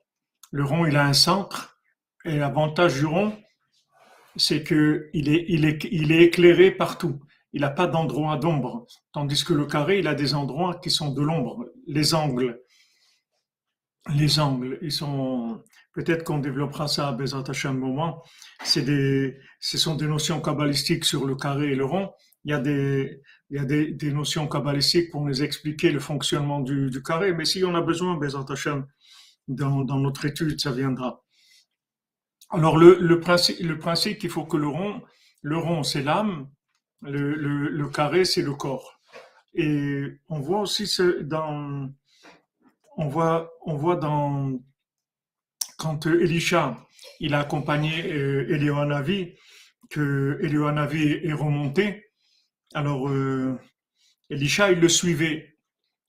le 0.50 0.64
rond, 0.64 0.86
il 0.86 0.96
a 0.96 1.04
un 1.04 1.12
centre. 1.12 1.78
Et 2.24 2.36
l'avantage 2.36 2.94
du 2.94 3.06
rond, 3.06 3.36
c'est 4.36 4.62
que 4.62 5.10
il 5.12 5.28
est, 5.28 5.44
il 5.48 5.64
est, 5.64 5.84
il 5.84 6.12
est 6.12 6.22
éclairé 6.22 6.70
partout. 6.70 7.20
Il 7.54 7.60
n'a 7.60 7.70
pas 7.70 7.86
d'endroit 7.86 8.36
d'ombre. 8.36 8.84
Tandis 9.12 9.44
que 9.44 9.54
le 9.54 9.64
carré, 9.64 10.00
il 10.00 10.08
a 10.08 10.14
des 10.14 10.34
endroits 10.34 10.80
qui 10.82 10.90
sont 10.90 11.12
de 11.12 11.22
l'ombre. 11.22 11.66
Les 11.86 12.12
angles. 12.12 12.60
Les 14.12 14.40
angles, 14.40 14.78
ils 14.82 14.92
sont, 14.92 15.62
peut-être 15.92 16.24
qu'on 16.24 16.38
développera 16.38 16.88
ça 16.88 17.08
à 17.08 17.12
Bezat 17.12 17.44
un 17.64 17.72
moment. 17.72 18.22
C'est 18.64 18.82
des, 18.82 19.38
ce 19.60 19.78
sont 19.78 19.94
des 19.94 20.08
notions 20.08 20.42
kabbalistiques 20.42 21.04
sur 21.04 21.24
le 21.24 21.36
carré 21.36 21.72
et 21.72 21.74
le 21.76 21.84
rond. 21.84 22.10
Il 22.44 22.50
y 22.50 22.54
a 22.54 22.58
des, 22.58 23.22
il 23.50 23.56
y 23.56 23.60
a 23.60 23.64
des, 23.64 24.12
notions 24.12 24.48
kabbalistiques 24.48 25.10
pour 25.12 25.24
nous 25.24 25.42
expliquer 25.42 25.92
le 25.92 26.00
fonctionnement 26.00 26.60
du, 26.60 26.90
du 26.90 27.02
carré. 27.02 27.32
Mais 27.32 27.44
si 27.44 27.64
on 27.64 27.74
a 27.76 27.80
besoin, 27.80 28.16
Bezat 28.18 28.44
Hashem, 28.50 28.84
dans, 29.46 29.84
dans 29.84 30.00
notre 30.00 30.24
étude, 30.26 30.60
ça 30.60 30.72
viendra. 30.72 31.22
Alors 32.50 32.76
le, 32.76 32.98
le 32.98 33.20
principe, 33.20 33.60
le 33.60 33.78
principe 33.78 34.18
qu'il 34.18 34.30
faut 34.30 34.44
que 34.44 34.56
le 34.56 34.68
rond, 34.68 35.02
le 35.40 35.56
rond 35.56 35.82
c'est 35.82 36.02
l'âme, 36.02 36.48
le, 37.02 37.88
carré 37.88 38.24
c'est 38.24 38.42
le 38.42 38.54
corps. 38.54 39.00
Et 39.54 40.04
on 40.28 40.40
voit 40.40 40.60
aussi 40.60 40.86
ce, 40.86 41.22
dans, 41.22 41.88
on 42.96 43.08
voit, 43.08 43.52
on 43.64 43.76
voit 43.76 43.96
dans 43.96 44.58
quand 45.78 46.06
Elisha 46.06 46.76
il 47.20 47.34
a 47.34 47.40
accompagné 47.40 48.12
euh, 48.12 49.26
que 49.90 50.38
Elioanavi 50.42 51.20
est 51.22 51.32
remonté. 51.32 52.06
Alors 52.74 53.08
euh, 53.08 53.58
Elisha 54.30 54.72
il 54.72 54.80
le 54.80 54.88
suivait 54.88 55.56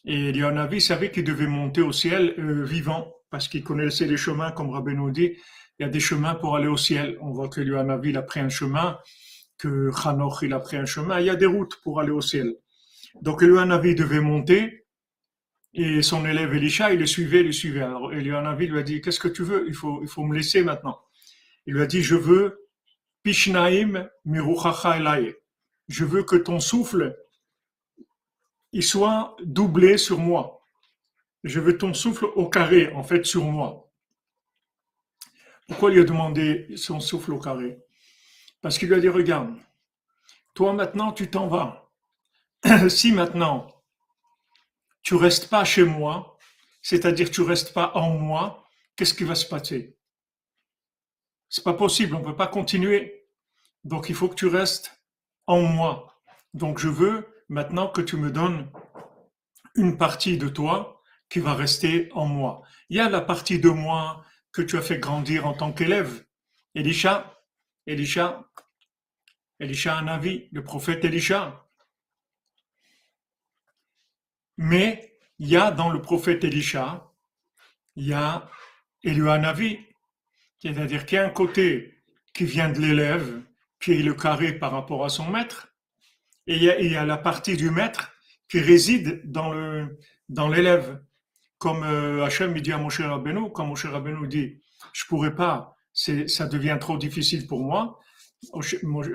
et 0.06 0.30
Elioanavi 0.30 0.82
savait 0.82 1.12
qu'il 1.12 1.24
devait 1.24 1.48
monter 1.48 1.82
au 1.82 1.92
ciel 1.92 2.36
euh, 2.39 2.63
vivant 2.63 3.12
parce 3.30 3.48
qu'il 3.48 3.63
connaissait 3.63 4.06
les 4.06 4.18
chemins 4.18 4.51
comme 4.51 4.70
Rabbeinu 4.70 5.12
dit 5.12 5.36
il 5.77 5.84
y 5.84 5.86
a 5.86 5.89
des 5.89 6.00
chemins 6.00 6.36
pour 6.36 6.56
aller 6.56 6.68
au 6.68 6.77
ciel. 6.77 7.18
On 7.22 7.32
voit 7.32 7.50
que 7.50 7.60
il 7.62 8.18
a 8.18 8.22
pris 8.22 8.39
un 8.39 8.50
chemin, 8.50 8.98
que 9.58 9.92
Hanoch, 10.04 10.40
il 10.42 10.54
a 10.54 10.60
pris 10.60 10.78
un 10.78 10.86
chemin. 10.86 11.20
Il 11.20 11.26
y 11.26 11.30
a 11.30 11.36
des 11.36 11.46
routes 11.46 11.82
pour 11.82 12.00
aller 12.00 12.12
au 12.12 12.22
ciel. 12.22 12.56
Donc 13.22 13.42
Yohanavi 13.42 13.96
devait 13.96 14.20
monter 14.20 14.86
et 15.74 16.02
son 16.02 16.26
élève 16.26 16.54
Elisha, 16.54 16.94
il 16.94 17.00
le 17.00 17.06
suivait, 17.06 17.42
il 17.42 17.48
le 17.48 17.52
suivait. 17.52 17.82
Alors 17.82 18.14
Yohanavi 18.14 18.68
lui 18.68 18.80
a 18.80 18.84
dit, 18.84 19.02
qu'est-ce 19.02 19.20
que 19.20 19.28
tu 19.28 19.44
veux? 19.44 19.66
Il 19.68 19.74
faut, 19.74 20.02
il 20.02 20.08
faut 20.08 20.24
me 20.24 20.36
laisser 20.36 20.64
maintenant. 20.64 21.02
Il 21.66 21.74
lui 21.74 21.82
a 21.82 21.86
dit, 21.86 22.02
je 22.02 22.16
veux 22.16 22.70
Pishnaim 23.24 24.08
Miruchacha 24.24 24.98
Elai. 24.98 25.36
Je 25.88 26.06
veux 26.06 26.24
que 26.24 26.36
ton 26.36 26.60
souffle, 26.60 27.18
il 28.72 28.84
soit 28.84 29.36
doublé 29.44 29.98
sur 29.98 30.20
moi. 30.20 30.62
Je 31.44 31.60
veux 31.60 31.78
ton 31.78 31.94
souffle 31.94 32.26
au 32.36 32.50
carré, 32.50 32.92
en 32.94 33.04
fait, 33.04 33.26
sur 33.26 33.44
moi. 33.44 33.92
Pourquoi 35.68 35.92
lui 35.92 36.00
a 36.00 36.04
demandé 36.04 36.68
son 36.76 37.00
souffle 37.00 37.34
au 37.34 37.40
carré? 37.40 37.80
Parce 38.65 38.79
qu'il 38.79 38.88
lui 38.88 38.95
a 38.95 39.00
dit, 39.00 39.10
regarde, 39.10 39.55
toi 40.55 40.74
maintenant 40.74 41.12
tu 41.12 41.29
t'en 41.29 41.45
vas. 41.45 41.88
si 42.89 43.12
maintenant 43.12 43.67
tu 45.03 45.13
restes 45.13 45.51
pas 45.51 45.63
chez 45.63 45.84
moi, 45.84 46.39
c'est-à-dire 46.81 47.29
tu 47.29 47.43
restes 47.43 47.75
pas 47.75 47.91
en 47.93 48.10
moi, 48.10 48.67
qu'est-ce 48.95 49.13
qui 49.13 49.24
va 49.24 49.36
se 49.36 49.45
passer? 49.45 50.00
C'est 51.48 51.63
pas 51.63 51.75
possible, 51.75 52.15
on 52.15 52.22
ne 52.22 52.25
peut 52.25 52.36
pas 52.36 52.48
continuer. 52.48 53.27
Donc 53.84 54.10
il 54.10 54.15
faut 54.15 54.29
que 54.29 54.34
tu 54.34 54.48
restes 54.48 55.00
en 55.45 55.62
moi. 55.62 56.15
Donc 56.55 56.79
je 56.79 56.89
veux 56.89 57.27
maintenant 57.50 57.88
que 57.88 58.01
tu 58.01 58.17
me 58.17 58.31
donnes 58.31 58.67
une 59.75 59.95
partie 59.95 60.39
de 60.39 60.50
toi 60.50 61.03
qui 61.29 61.39
va 61.39 61.53
rester 61.53 62.10
en 62.13 62.25
moi. 62.25 62.63
Il 62.89 62.98
y 62.98 63.00
a 63.00 63.10
la 63.10 63.22
partie 63.22 63.60
de 63.60 63.69
moi 63.69 64.25
que 64.51 64.63
tu 64.63 64.75
as 64.75 64.81
fait 64.81 64.98
grandir 64.98 65.45
en 65.45 65.53
tant 65.53 65.72
qu'élève. 65.72 66.25
Elisha, 66.74 67.35
Elisha, 67.88 68.50
Elisha 69.60 69.98
Anavi, 69.98 70.50
le 70.51 70.63
prophète 70.63 71.06
Elisha. 71.06 71.65
Mais 74.58 75.18
il 75.39 75.50
y 75.50 75.58
a 75.58 75.72
dans 75.72 75.89
le 75.89 76.01
prophète 76.01 76.44
Elisha, 76.44 77.12
il 77.96 78.08
y 78.08 78.13
a 78.13 78.50
Navi, 79.04 79.80
c'est-à-dire 80.60 81.06
qu'il 81.06 81.18
y 81.18 81.20
a 81.20 81.25
un 81.25 81.30
côté 81.30 82.04
qui 82.34 82.46
vient 82.46 82.70
de 82.70 82.80
l'élève, 82.80 83.42
qui 83.80 83.94
est 83.94 84.04
le 84.04 84.13
carré 84.13 84.54
par 84.54 84.72
rapport 84.72 85.06
à 85.06 85.10
son 85.10 85.30
maître, 85.30 85.68
et 86.48 86.56
il 86.56 86.92
y 86.92 86.96
a, 86.96 87.06
la 87.06 87.18
partie 87.18 87.58
du 87.58 87.70
maître 87.70 88.12
qui 88.50 88.60
réside 88.60 89.22
dans 89.25 89.51
le 89.51 90.00
dans 90.30 90.48
l'élève. 90.50 91.04
Comme 91.58 91.84
euh, 91.84 92.24
Hachem 92.24 92.54
dit 92.60 92.72
à 92.72 92.77
Moshe 92.77 93.00
Rabbeinu, 93.00 93.51
quand 93.51 93.65
Moshe 93.65 93.86
Rabbeinu 93.86 94.27
dit 94.27 94.62
«je 94.94 95.06
pourrais 95.06 95.34
pas, 95.34 95.75
ça 95.96 96.46
devient 96.48 96.78
trop 96.80 96.98
difficile 96.98 97.48
pour 97.48 97.64
moi», 97.64 98.00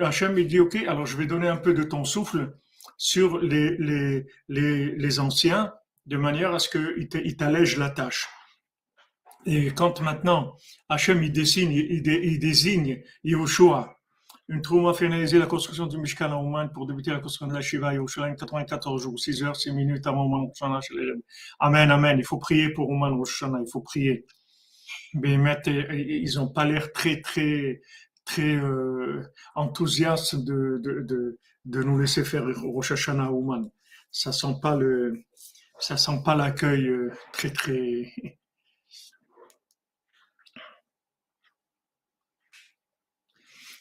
Hachem 0.01 0.39
il 0.39 0.49
dit 0.49 0.59
«ok, 0.61 0.75
alors 0.89 1.07
je 1.07 1.17
vais 1.17 1.27
donner 1.27 1.47
un 1.47 1.57
peu 1.57 1.73
de 1.75 1.85
ton 1.85 2.05
souffle 2.05 2.57
sur 2.97 3.39
les, 3.39 3.77
les, 3.79 4.27
les, 4.49 4.97
les 4.97 5.21
anciens, 5.21 5.73
de 6.07 6.17
manière 6.17 6.53
à 6.53 6.59
ce 6.59 6.69
qu'ils 6.69 7.37
t'allègent 7.37 7.77
la 7.77 7.91
tâche.» 7.91 8.29
Et 9.47 9.71
quand 9.71 10.01
maintenant 10.03 10.55
Hachem 10.89 11.23
il, 11.23 11.33
dessine, 11.33 11.71
il, 11.73 12.39
désigne 12.39 13.03
Yahushua, 13.25 13.97
une 14.49 14.63
trouma 14.63 14.93
finalisé 14.93 15.39
la 15.39 15.47
construction 15.47 15.87
du 15.87 15.97
Mishkan 15.97 16.33
en 16.33 16.45
Oman 16.45 16.71
pour 16.73 16.87
débuter 16.87 17.11
la 17.11 17.21
construction 17.21 17.47
de 17.47 17.55
la 17.55 17.61
Shiva 17.61 17.95
Yerushalayim 17.95 18.35
94 18.35 19.03
jours, 19.03 19.19
6 19.19 19.45
heures, 19.45 19.57
6 19.57 19.73
minutes 19.73 20.07
avant 20.07 20.25
Oman 20.27 20.51
Amen, 21.61 21.91
Amen. 21.91 22.19
Il 22.19 22.25
faut 22.25 22.39
prier 22.39 22.71
pour 22.71 22.91
Oman 22.91 23.17
Rosh 23.17 23.45
il 23.45 23.71
faut 23.71 23.81
prier. 23.81 24.27
Ils 25.15 26.35
n'ont 26.37 26.49
pas 26.49 26.65
l'air 26.65 26.93
très, 26.93 27.21
très, 27.21 27.81
très 28.25 28.57
euh, 28.57 29.23
enthousiastes 29.55 30.37
de, 30.37 30.81
de, 30.83 31.39
de, 31.65 31.83
nous 31.83 31.99
laisser 31.99 32.25
faire 32.25 32.45
Rosh 32.63 32.93
Hashanah 32.93 33.33
Oman. 33.33 33.71
Ça 34.13 34.33
sent 34.33 34.57
pas 34.63 34.77
le, 34.77 35.23
ça 35.79 35.97
sent 35.97 36.23
pas 36.25 36.35
l'accueil 36.35 36.87
euh, 36.89 37.13
très, 37.33 37.51
très, 37.51 38.13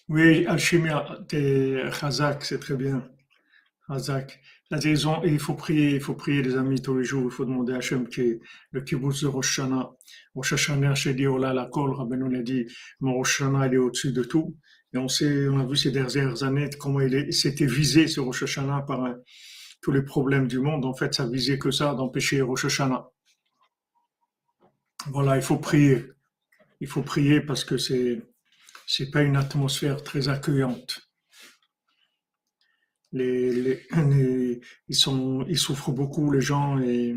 Oui, 0.09 0.45
alchimie, 0.47 0.89
t'es 1.27 1.83
Khazak, 1.99 2.43
c'est 2.43 2.59
très 2.59 2.75
bien. 2.75 3.07
La 4.71 4.77
raison, 4.77 5.23
il 5.23 5.39
faut 5.39 5.55
prier, 5.55 5.95
il 5.95 6.01
faut 6.01 6.13
prier 6.13 6.43
les 6.43 6.55
amis 6.55 6.79
tous 6.79 6.95
les 6.95 7.03
jours, 7.03 7.23
il 7.25 7.31
faut 7.31 7.43
demander 7.43 7.73
à 7.73 7.77
Hachem 7.77 8.07
qui 8.07 8.21
est 8.21 8.39
le 8.71 8.81
kibbutz 8.81 9.21
de 9.21 9.27
Rosh 9.27 9.59
Hashanah. 9.59 9.89
Rosh 10.35 10.53
Hashanah, 10.53 10.93
oh 11.27 11.37
là, 11.39 11.53
la 11.53 11.65
kol, 11.65 11.95
Rabbeinu 11.95 12.37
a 12.37 12.43
dit, 12.43 12.67
mon 12.99 13.13
Rosh 13.13 13.41
il 13.41 13.73
est 13.73 13.77
au-dessus 13.77 14.11
de 14.11 14.23
tout. 14.23 14.57
Et 14.93 14.99
on 14.99 15.07
sait, 15.07 15.47
on 15.47 15.59
a 15.59 15.65
vu 15.65 15.75
ces 15.75 15.89
dernières 15.89 16.43
années 16.43 16.69
comment 16.79 17.01
il 17.01 17.33
s'était 17.33 17.65
visé 17.65 18.07
ce 18.07 18.19
Rosh 18.19 18.43
Hashanah 18.43 18.81
par 18.81 19.15
tous 19.81 19.91
les 19.91 20.03
problèmes 20.03 20.47
du 20.47 20.59
monde. 20.59 20.85
En 20.85 20.93
fait, 20.93 21.15
ça 21.15 21.27
visait 21.27 21.57
que 21.57 21.71
ça, 21.71 21.95
d'empêcher 21.95 22.41
Rosh. 22.41 22.79
Voilà, 25.07 25.35
il 25.35 25.41
faut 25.41 25.57
prier. 25.57 26.05
Il 26.79 26.87
faut 26.87 27.01
prier 27.01 27.41
parce 27.41 27.63
que 27.63 27.77
c'est, 27.77 28.21
c'est 28.85 29.09
pas 29.09 29.23
une 29.23 29.35
atmosphère 29.35 30.03
très 30.03 30.29
accueillante. 30.29 31.08
Ils, 33.13 34.57
souffrent 35.57 35.91
beaucoup, 35.91 36.31
les 36.31 36.41
gens, 36.41 36.79
et, 36.79 37.15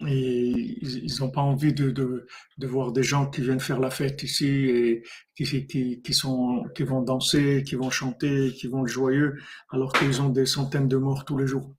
ils 0.00 1.20
n'ont 1.20 1.30
pas 1.30 1.40
envie 1.40 1.72
de, 1.72 2.26
voir 2.62 2.92
des 2.92 3.02
gens 3.02 3.30
qui 3.30 3.40
viennent 3.42 3.60
faire 3.60 3.80
la 3.80 3.90
fête 3.90 4.22
ici 4.22 4.46
et 4.46 5.02
qui, 5.34 6.12
sont, 6.12 6.64
qui 6.74 6.82
vont 6.82 7.02
danser, 7.02 7.62
qui 7.66 7.74
vont 7.74 7.90
chanter, 7.90 8.52
qui 8.52 8.66
vont 8.66 8.84
être 8.84 8.92
joyeux, 8.92 9.36
alors 9.70 9.92
qu'ils 9.92 10.20
ont 10.20 10.28
des 10.28 10.46
centaines 10.46 10.88
de 10.88 10.96
morts 10.96 11.24
tous 11.24 11.38
les 11.38 11.46
jours. 11.46 11.74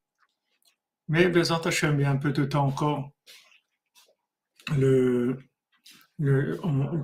Mais 1.07 1.27
Bézant 1.27 1.61
Hachem, 1.61 1.99
il 1.99 2.03
y 2.03 2.05
a 2.05 2.11
un 2.11 2.17
peu 2.17 2.31
de 2.31 2.45
temps 2.45 2.65
encore. 2.65 3.11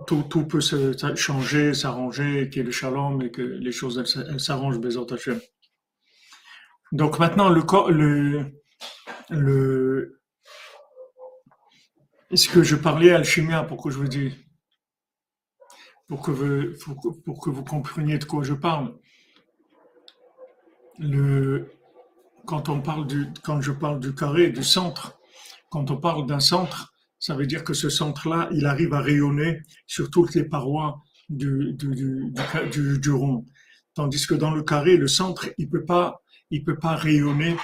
Tout, 0.07 0.45
peut 0.47 0.61
se 0.61 1.15
changer, 1.15 1.73
s'arranger, 1.73 2.49
qu'il 2.49 2.57
y 2.57 2.61
ait 2.61 2.65
le 2.65 2.71
shalom 2.71 3.21
et 3.21 3.31
que 3.31 3.41
les 3.41 3.71
choses 3.71 4.03
s'arrangent, 4.37 4.79
Bézot 4.79 5.11
Hachem. 5.11 5.39
Donc 6.91 7.19
maintenant, 7.19 7.49
le, 7.49 7.63
le, 7.91 8.51
le, 9.29 10.21
est-ce 12.31 12.49
que 12.49 12.63
je 12.63 12.75
parlais 12.75 13.11
alchimie 13.11 13.53
pour 13.67 13.81
que 13.81 13.89
je 13.89 13.97
vous 13.97 14.07
dise, 14.07 14.33
pour 16.07 16.21
que 16.21 16.31
vous, 16.31 17.13
pour 17.25 17.41
que 17.41 17.49
vous 17.49 17.63
compreniez 17.63 18.17
de 18.17 18.25
quoi 18.25 18.43
je 18.43 18.53
parle. 18.53 18.95
Le, 20.99 21.71
quand 22.45 22.69
on 22.69 22.81
parle 22.81 23.07
du, 23.07 23.27
quand 23.43 23.59
je 23.61 23.71
parle 23.71 23.99
du 23.99 24.13
carré, 24.13 24.49
du 24.49 24.63
centre, 24.63 25.19
quand 25.69 25.91
on 25.91 25.97
parle 25.97 26.25
d'un 26.25 26.39
centre, 26.39 26.93
ça 27.19 27.35
veut 27.35 27.47
dire 27.47 27.63
que 27.63 27.73
ce 27.73 27.89
centre-là, 27.89 28.49
il 28.51 28.65
arrive 28.65 28.93
à 28.93 29.01
rayonner 29.01 29.61
sur 29.87 30.09
toutes 30.09 30.35
les 30.35 30.43
parois 30.43 31.01
du, 31.29 31.73
du, 31.73 33.11
rond. 33.11 33.45
Tandis 33.93 34.27
que 34.27 34.35
dans 34.35 34.51
le 34.51 34.61
carré, 34.61 34.95
le 34.97 35.07
centre, 35.07 35.49
il 35.57 35.69
peut 35.69 35.85
pas, 35.85 36.21
il 36.51 36.63
peut 36.63 36.77
pas 36.77 36.95
rayonner 36.95 37.55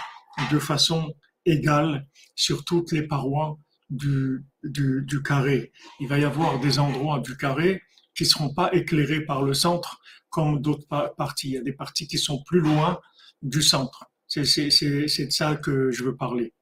de 0.51 0.59
façon 0.59 1.13
égale 1.45 2.07
sur 2.35 2.63
toutes 2.63 2.91
les 2.91 3.03
parois 3.03 3.57
du, 3.89 4.45
du, 4.63 5.23
carré. 5.23 5.71
Il 5.99 6.07
va 6.07 6.17
y 6.17 6.23
avoir 6.23 6.59
des 6.59 6.79
endroits 6.79 7.19
du 7.19 7.35
carré 7.35 7.81
qui 8.15 8.25
seront 8.25 8.53
pas 8.53 8.73
éclairés 8.73 9.21
par 9.21 9.43
le 9.43 9.53
centre 9.53 9.99
comme 10.29 10.61
d'autres 10.61 11.13
parties. 11.17 11.49
Il 11.49 11.53
y 11.53 11.57
a 11.57 11.61
des 11.61 11.73
parties 11.73 12.07
qui 12.07 12.17
sont 12.17 12.41
plus 12.43 12.61
loin 12.61 12.99
du 13.41 13.61
centre. 13.61 14.05
C'est 14.27 14.43
de 14.43 15.29
ça 15.29 15.55
que 15.55 15.91
je 15.91 16.03
veux 16.03 16.15
parler. 16.15 16.53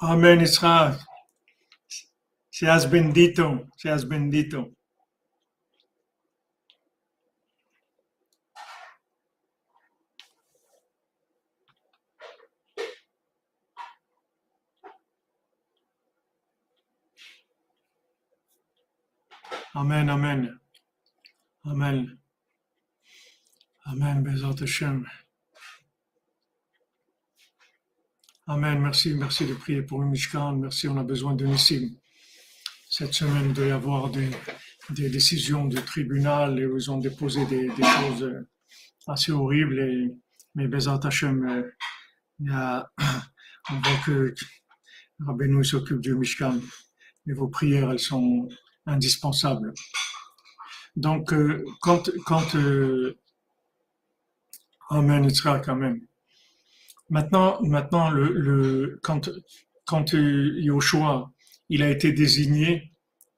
Amen, 0.00 0.40
Israël. 0.40 0.96
Seas 2.50 2.86
bendito, 2.86 3.66
seas 3.76 4.04
bendito. 4.04 4.74
Amen, 19.74 20.08
amen. 20.08 20.58
Amen. 21.64 22.18
Amen, 23.86 24.22
Bezat 24.22 24.62
Hashem. 24.62 25.06
Amen, 28.46 28.80
merci, 28.80 29.14
merci 29.14 29.46
de 29.46 29.54
prier 29.54 29.82
pour 29.82 30.00
le 30.00 30.06
Mishkan. 30.06 30.56
Merci, 30.56 30.88
on 30.88 30.96
a 30.96 31.04
besoin 31.04 31.34
de 31.34 31.46
Nissim 31.46 32.00
cette 32.90 33.14
semaine, 33.14 33.46
il 33.46 33.52
doit 33.52 33.66
y 33.66 33.70
avoir 33.70 34.10
des, 34.10 34.28
décisions 34.90 35.64
du 35.66 35.76
tribunal 35.76 36.58
et 36.58 36.62
ils 36.62 36.90
ont 36.90 36.98
déposé 36.98 37.46
des, 37.46 37.68
choses 37.68 38.44
assez 39.06 39.30
horribles. 39.30 40.12
Mais 40.56 40.66
Bezat 40.66 41.00
Hashem, 41.04 41.48
euh, 41.48 41.70
il 42.40 42.46
y 42.46 42.50
a, 42.50 42.90
on 43.70 43.80
voit 43.80 44.00
que 44.04 44.34
Rabbeinu 45.20 45.64
s'occupe 45.64 46.00
du 46.00 46.14
Mishkan. 46.14 46.58
Et 47.28 47.32
vos 47.32 47.46
prières, 47.46 47.92
elles 47.92 48.00
sont 48.00 48.48
indispensables. 48.90 49.72
Donc, 50.96 51.32
euh, 51.32 51.64
quand, 51.80 52.10
quand 52.26 52.54
euh, 52.56 53.16
Amen, 54.90 55.24
il 55.24 55.34
sera 55.34 55.60
quand 55.60 55.76
même. 55.76 56.00
Maintenant, 57.08 57.62
maintenant 57.62 58.10
le, 58.10 58.98
quand, 59.02 59.30
quand 59.86 60.12
Yoshua 60.12 61.30
il 61.68 61.82
a 61.84 61.90
été 61.90 62.12
désigné 62.12 62.92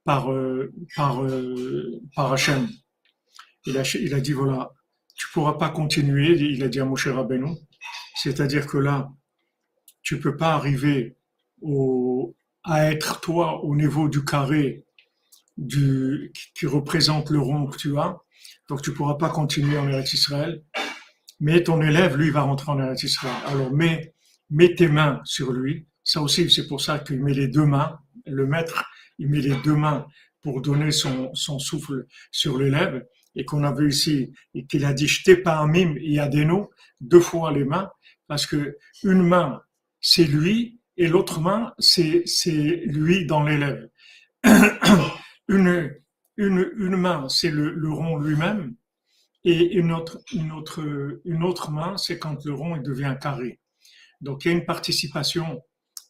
par, 0.04 0.32
euh, 0.32 0.72
par, 0.96 1.22
euh, 1.22 2.00
par 2.16 2.32
Hachem. 2.32 2.68
Il 3.66 3.76
a, 3.78 3.82
il 4.00 4.14
a 4.14 4.20
dit, 4.20 4.32
voilà, 4.32 4.72
tu 5.14 5.28
pourras 5.32 5.52
pas 5.52 5.68
continuer, 5.68 6.30
il 6.30 6.62
a 6.64 6.68
dit 6.68 6.80
à 6.80 6.84
Moshe 6.84 7.06
Rabbeinu, 7.06 7.54
c'est-à-dire 8.16 8.66
que 8.66 8.78
là, 8.78 9.10
tu 10.02 10.18
peux 10.18 10.36
pas 10.36 10.54
arriver 10.54 11.16
au, 11.60 12.34
à 12.64 12.90
être 12.90 13.20
toi 13.20 13.62
au 13.64 13.76
niveau 13.76 14.08
du 14.08 14.24
carré 14.24 14.84
du, 15.56 16.32
qui 16.54 16.66
représente 16.66 17.30
le 17.30 17.40
rond 17.40 17.66
que 17.66 17.76
tu 17.76 17.98
as, 17.98 18.16
donc 18.68 18.82
tu 18.82 18.92
pourras 18.92 19.14
pas 19.14 19.28
continuer 19.28 19.78
en 19.78 19.88
Eretz 19.88 20.12
Israël, 20.14 20.62
mais 21.40 21.62
ton 21.62 21.82
élève, 21.82 22.16
lui, 22.16 22.30
va 22.30 22.42
rentrer 22.42 22.72
en 22.72 22.80
Eretz 22.80 23.02
Israël. 23.02 23.34
Alors 23.46 23.72
mets, 23.72 24.14
mets 24.50 24.74
tes 24.74 24.88
mains 24.88 25.20
sur 25.24 25.52
lui, 25.52 25.86
ça 26.04 26.20
aussi 26.22 26.50
c'est 26.50 26.66
pour 26.66 26.80
ça 26.80 26.98
qu'il 26.98 27.22
met 27.22 27.34
les 27.34 27.48
deux 27.48 27.66
mains, 27.66 27.98
le 28.26 28.46
maître, 28.46 28.84
il 29.18 29.28
met 29.28 29.40
les 29.40 29.56
deux 29.62 29.76
mains 29.76 30.06
pour 30.40 30.60
donner 30.62 30.90
son, 30.90 31.34
son 31.34 31.58
souffle 31.58 32.06
sur 32.30 32.58
l'élève, 32.58 33.06
et 33.34 33.44
qu'on 33.44 33.64
a 33.64 33.72
vu 33.72 33.88
ici, 33.90 34.32
et 34.54 34.66
qu'il 34.66 34.84
a 34.84 34.92
dit, 34.92 35.06
jetez 35.06 35.36
pas 35.36 35.58
un 35.58 35.66
mime, 35.66 35.96
il 36.00 36.12
y 36.12 36.20
a 36.20 36.28
des 36.28 36.44
noms, 36.44 36.68
deux 37.00 37.20
fois 37.20 37.52
les 37.52 37.64
mains, 37.64 37.90
parce 38.26 38.46
que 38.46 38.76
une 39.02 39.22
main, 39.22 39.62
c'est 40.00 40.24
lui, 40.24 40.80
et 40.96 41.08
l'autre 41.08 41.40
main, 41.40 41.72
c'est, 41.78 42.22
c'est 42.26 42.82
lui 42.86 43.26
dans 43.26 43.42
l'élève. 43.42 43.88
une, 45.52 45.94
une, 46.36 46.70
une 46.76 46.96
main, 46.96 47.28
c'est 47.28 47.50
le, 47.50 47.92
rond 47.92 48.18
lui-même, 48.18 48.74
Et 49.44 49.74
une 49.74 49.92
autre, 49.92 50.20
une 50.32 50.52
autre, 50.52 50.80
une 51.24 51.42
autre 51.42 51.70
main, 51.70 51.96
c'est 51.96 52.18
quand 52.18 52.44
le 52.44 52.54
rond 52.54 52.76
il 52.76 52.82
devient 52.82 53.16
carré. 53.20 53.60
Donc 54.20 54.44
il 54.44 54.48
y 54.48 54.50
a 54.54 54.54
une 54.54 54.64
participation 54.64 55.62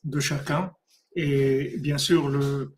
de 0.05 0.21
chacun. 0.21 0.73
Et 1.17 1.77
bien 1.79 1.99
sûr, 1.99 2.29
le, 2.29 2.75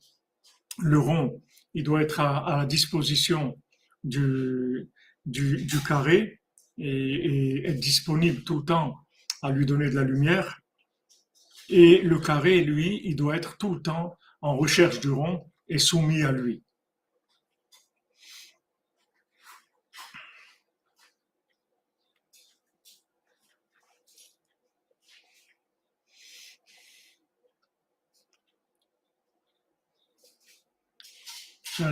le 0.78 0.98
rond, 0.98 1.42
il 1.74 1.84
doit 1.84 2.02
être 2.02 2.20
à, 2.20 2.56
la 2.58 2.66
disposition 2.66 3.60
du, 4.04 4.90
du, 5.26 5.64
du 5.64 5.80
carré 5.80 6.40
et, 6.78 6.86
et, 6.86 7.66
être 7.68 7.80
disponible 7.80 8.42
tout 8.44 8.58
le 8.58 8.64
temps 8.64 8.96
à 9.42 9.50
lui 9.50 9.66
donner 9.66 9.90
de 9.90 9.96
la 9.96 10.04
lumière. 10.04 10.60
Et 11.68 12.02
le 12.02 12.18
carré, 12.18 12.62
lui, 12.62 13.00
il 13.04 13.16
doit 13.16 13.36
être 13.36 13.58
tout 13.58 13.74
le 13.74 13.82
temps 13.82 14.16
en 14.40 14.56
recherche 14.56 15.00
du 15.00 15.10
rond 15.10 15.50
et 15.68 15.78
soumis 15.78 16.22
à 16.22 16.32
lui. 16.32 16.62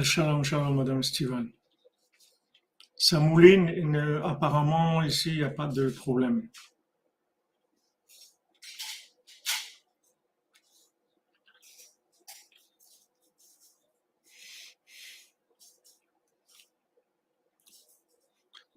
Shalom, 0.05 0.45
shalom, 0.45 0.77
Madame 0.77 1.03
Steven. 1.03 1.51
Ça 2.97 3.19
mouline, 3.19 3.69
apparemment, 4.25 5.03
ici, 5.03 5.31
il 5.31 5.39
n'y 5.39 5.43
a 5.43 5.51
pas 5.51 5.67
de 5.67 5.89
problème. 5.89 6.49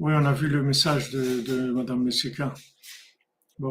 Oui, 0.06 0.14
on 0.16 0.24
a 0.24 0.32
vu 0.34 0.48
le 0.48 0.62
message 0.62 1.10
de, 1.10 1.42
de 1.42 1.72
Madame 1.72 2.04
Messika. 2.04 2.54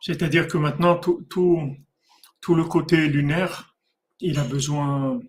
C'est-à-dire 0.00 0.48
que 0.48 0.58
maintenant, 0.58 0.96
tout, 0.96 1.24
le 2.48 2.64
côté 2.64 3.06
lunaire, 3.06 3.76
il 4.18 4.40
a 4.40 4.44
besoin. 4.44 5.20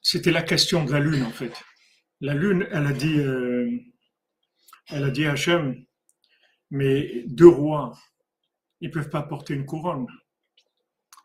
C'était 0.00 0.30
la 0.30 0.42
question 0.42 0.84
de 0.84 0.92
la 0.92 1.00
lune 1.00 1.24
en 1.24 1.32
fait. 1.32 1.60
La 2.20 2.34
lune, 2.34 2.68
elle 2.70 2.86
a 2.86 2.92
dit, 2.92 3.18
euh, 3.18 3.68
elle 4.90 5.02
a 5.02 5.10
dit 5.10 5.26
à 5.26 5.32
Hachem, 5.32 5.84
mais 6.70 7.24
deux 7.26 7.48
rois, 7.48 7.98
ils 8.80 8.92
peuvent 8.92 9.10
pas 9.10 9.22
porter 9.22 9.54
une 9.54 9.66
couronne. 9.66 10.06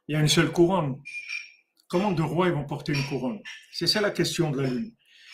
Il 0.08 0.14
y 0.14 0.16
a 0.16 0.20
une 0.20 0.28
seule 0.28 0.52
couronne. 0.52 1.00
Comment 1.92 2.14
deux 2.14 2.24
rois 2.24 2.48
ils 2.48 2.54
vont 2.54 2.64
porter 2.64 2.94
une 2.94 3.06
couronne? 3.10 3.42
C'est 3.74 3.86
ça 3.86 4.00
la 4.00 4.12
question 4.12 4.50
de 4.50 4.62
la 4.62 4.70
lune. 4.70 4.94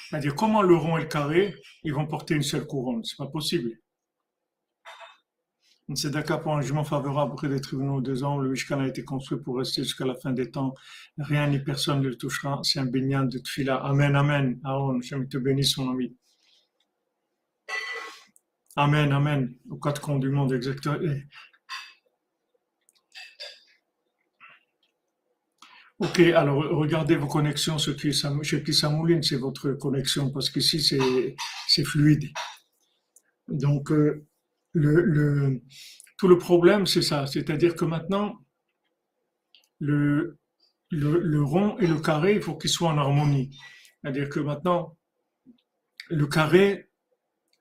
C'est-à-dire 0.09 0.33
comment 0.33 0.63
le 0.63 0.75
rond 0.75 0.97
et 0.97 1.01
le 1.01 1.07
carré 1.07 1.53
ils 1.83 1.93
vont 1.93 2.07
porter 2.07 2.33
une 2.33 2.41
seule 2.41 2.65
couronne? 2.65 3.03
C'est 3.03 3.15
pas 3.15 3.27
possible. 3.27 3.77
C'est 5.93 6.09
d'accord 6.09 6.41
pour 6.41 6.55
un 6.57 6.61
jugement 6.61 6.83
favorable 6.83 7.33
auprès 7.33 7.47
des 7.47 7.61
tribunaux 7.61 8.01
deux 8.01 8.23
ans. 8.23 8.39
Le 8.39 8.49
Mishkan 8.49 8.79
a 8.79 8.87
été 8.87 9.05
construit 9.05 9.39
pour 9.39 9.59
rester 9.59 9.83
jusqu'à 9.83 10.05
la 10.05 10.15
fin 10.15 10.31
des 10.31 10.49
temps. 10.49 10.73
Rien 11.19 11.47
ni 11.47 11.59
personne 11.59 12.01
ne 12.01 12.07
le 12.07 12.17
touchera. 12.17 12.59
C'est 12.63 12.79
un 12.79 12.87
baignant 12.87 13.23
de 13.23 13.37
tfila. 13.37 13.75
Amen, 13.75 14.15
amen. 14.15 14.59
Aaron, 14.63 14.99
je 14.99 15.15
te 15.15 15.37
bénisse, 15.37 15.77
mon 15.77 15.91
ami. 15.91 16.17
Amen, 18.75 19.11
amen. 19.11 19.55
Aux 19.69 19.77
quatre 19.77 20.01
coins 20.01 20.17
du 20.17 20.29
monde, 20.29 20.53
exactement. 20.53 20.97
Ok, 25.99 26.19
alors 26.19 26.57
regardez 26.77 27.15
vos 27.15 27.25
connexions, 27.27 27.79
ce 27.79 27.89
qui, 27.89 28.13
ce 28.13 28.55
qui 28.57 28.73
c'est 28.73 29.37
votre 29.37 29.71
connexion, 29.71 30.29
parce 30.29 30.51
qu'ici, 30.51 30.79
c'est 30.79 31.83
fluide. 31.83 32.29
Donc, 33.47 33.91
euh, 33.91 34.27
tout 36.17 36.27
le 36.27 36.37
problème, 36.37 36.85
c'est 36.85 37.01
ça. 37.01 37.25
C'est-à-dire 37.25 37.75
que 37.75 37.85
maintenant, 37.85 38.35
le, 39.79 40.37
le, 40.91 41.41
rond 41.41 41.77
et 41.79 41.87
le 41.87 41.99
carré, 41.99 42.35
il 42.35 42.41
faut 42.43 42.55
qu'ils 42.55 42.69
soient 42.69 42.89
en 42.89 42.97
harmonie. 42.99 43.57
C'est-à-dire 44.01 44.29
que 44.29 44.39
maintenant, 44.39 44.95
le 46.09 46.27
carré, 46.27 46.89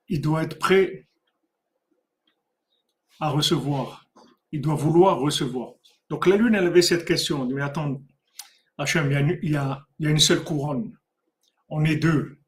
il 0.09 0.21
doit 0.21 0.43
être 0.43 0.59
prêt 0.59 1.09
à 3.19 3.31
recevoir. 3.31 4.07
Il 4.53 4.61
doit 4.61 4.75
vouloir 4.75 5.19
recevoir. 5.19 5.73
Donc 6.11 6.27
la 6.27 6.37
Lune, 6.37 6.55
elle 6.55 6.67
avait 6.67 6.83
cette 6.83 7.05
question. 7.05 7.47
Mais 7.47 7.63
attends, 7.63 8.01
Hachem, 8.79 9.11
il 9.43 9.51
y, 9.51 9.57
a, 9.57 9.87
une 10.01 10.19
seule 10.19 10.45
couronne. 10.45 10.97
On 11.69 11.85
est 11.85 11.97
deux. 11.97 12.39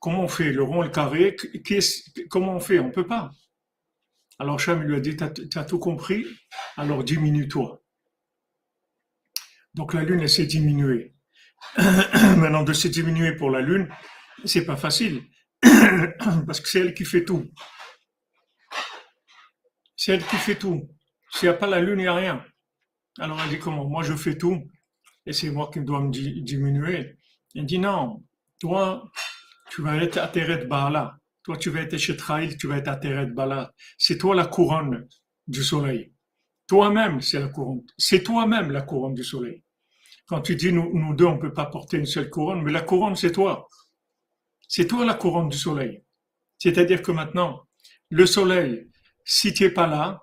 Comment 0.00 0.22
on 0.22 0.28
fait? 0.28 0.52
Le 0.52 0.62
rond 0.62 0.82
et 0.82 0.86
le 0.86 0.92
carré 0.92 1.36
Comment 2.28 2.56
on 2.56 2.60
fait? 2.60 2.78
On 2.78 2.88
ne 2.88 2.92
peut 2.92 3.06
pas. 3.06 3.30
Alors 4.38 4.58
Cham 4.58 4.82
lui 4.82 4.96
a 4.96 5.00
dit, 5.00 5.16
tu 5.16 5.58
as 5.58 5.64
tout 5.64 5.78
compris, 5.78 6.26
alors 6.76 7.04
diminue-toi. 7.04 7.80
Donc 9.74 9.94
la 9.94 10.02
lune, 10.02 10.20
elle 10.20 10.28
s'est 10.28 10.46
diminuée. 10.46 11.14
Maintenant, 11.76 12.64
de 12.64 12.72
se 12.72 12.88
diminuer 12.88 13.36
pour 13.36 13.50
la 13.50 13.60
lune, 13.60 13.88
c'est 14.44 14.66
pas 14.66 14.76
facile, 14.76 15.22
parce 16.46 16.60
que 16.60 16.68
c'est 16.68 16.80
elle 16.80 16.94
qui 16.94 17.04
fait 17.04 17.24
tout. 17.24 17.48
C'est 19.96 20.12
elle 20.12 20.26
qui 20.26 20.36
fait 20.36 20.56
tout. 20.56 20.90
S'il 21.30 21.48
n'y 21.48 21.54
a 21.54 21.58
pas 21.58 21.66
la 21.66 21.80
lune, 21.80 22.00
il 22.00 22.02
n'y 22.02 22.08
a 22.08 22.14
rien. 22.14 22.44
Alors 23.18 23.40
elle 23.40 23.50
dit 23.50 23.58
comment? 23.58 23.88
Moi, 23.88 24.02
je 24.02 24.14
fais 24.14 24.36
tout, 24.36 24.68
et 25.26 25.32
c'est 25.32 25.50
moi 25.50 25.70
qui 25.72 25.80
dois 25.80 26.00
me 26.00 26.10
diminuer. 26.10 27.18
Elle 27.54 27.66
dit 27.66 27.78
non, 27.78 28.22
toi, 28.60 29.10
tu 29.70 29.82
vas 29.82 29.96
être 29.96 30.18
atterré 30.18 30.58
de 30.58 30.68
là. 30.68 31.18
Toi, 31.42 31.58
tu 31.58 31.70
vas 31.70 31.80
être 31.80 31.98
chez 31.98 32.16
Trail, 32.16 32.56
tu 32.56 32.66
vas 32.66 32.78
être 32.78 32.88
à 32.88 32.96
Teret 32.96 33.26
Bala. 33.26 33.72
C'est 33.98 34.16
toi 34.16 34.34
la 34.34 34.46
couronne 34.46 35.06
du 35.46 35.62
soleil. 35.62 36.12
Toi-même, 36.66 37.20
c'est 37.20 37.38
la 37.38 37.48
couronne. 37.48 37.82
C'est 37.98 38.22
toi-même 38.22 38.70
la 38.70 38.80
couronne 38.80 39.14
du 39.14 39.22
soleil. 39.22 39.62
Quand 40.26 40.40
tu 40.40 40.56
dis 40.56 40.72
nous, 40.72 40.90
nous 40.98 41.14
deux, 41.14 41.26
on 41.26 41.34
ne 41.34 41.40
peut 41.40 41.52
pas 41.52 41.66
porter 41.66 41.98
une 41.98 42.06
seule 42.06 42.30
couronne, 42.30 42.62
mais 42.62 42.72
la 42.72 42.80
couronne, 42.80 43.14
c'est 43.14 43.32
toi. 43.32 43.68
C'est 44.66 44.86
toi 44.86 45.04
la 45.04 45.12
couronne 45.12 45.50
du 45.50 45.58
soleil. 45.58 46.02
C'est-à-dire 46.58 47.02
que 47.02 47.12
maintenant, 47.12 47.66
le 48.08 48.24
soleil, 48.24 48.88
si 49.26 49.52
tu 49.52 49.64
n'es 49.64 49.70
pas 49.70 49.86
là, 49.86 50.22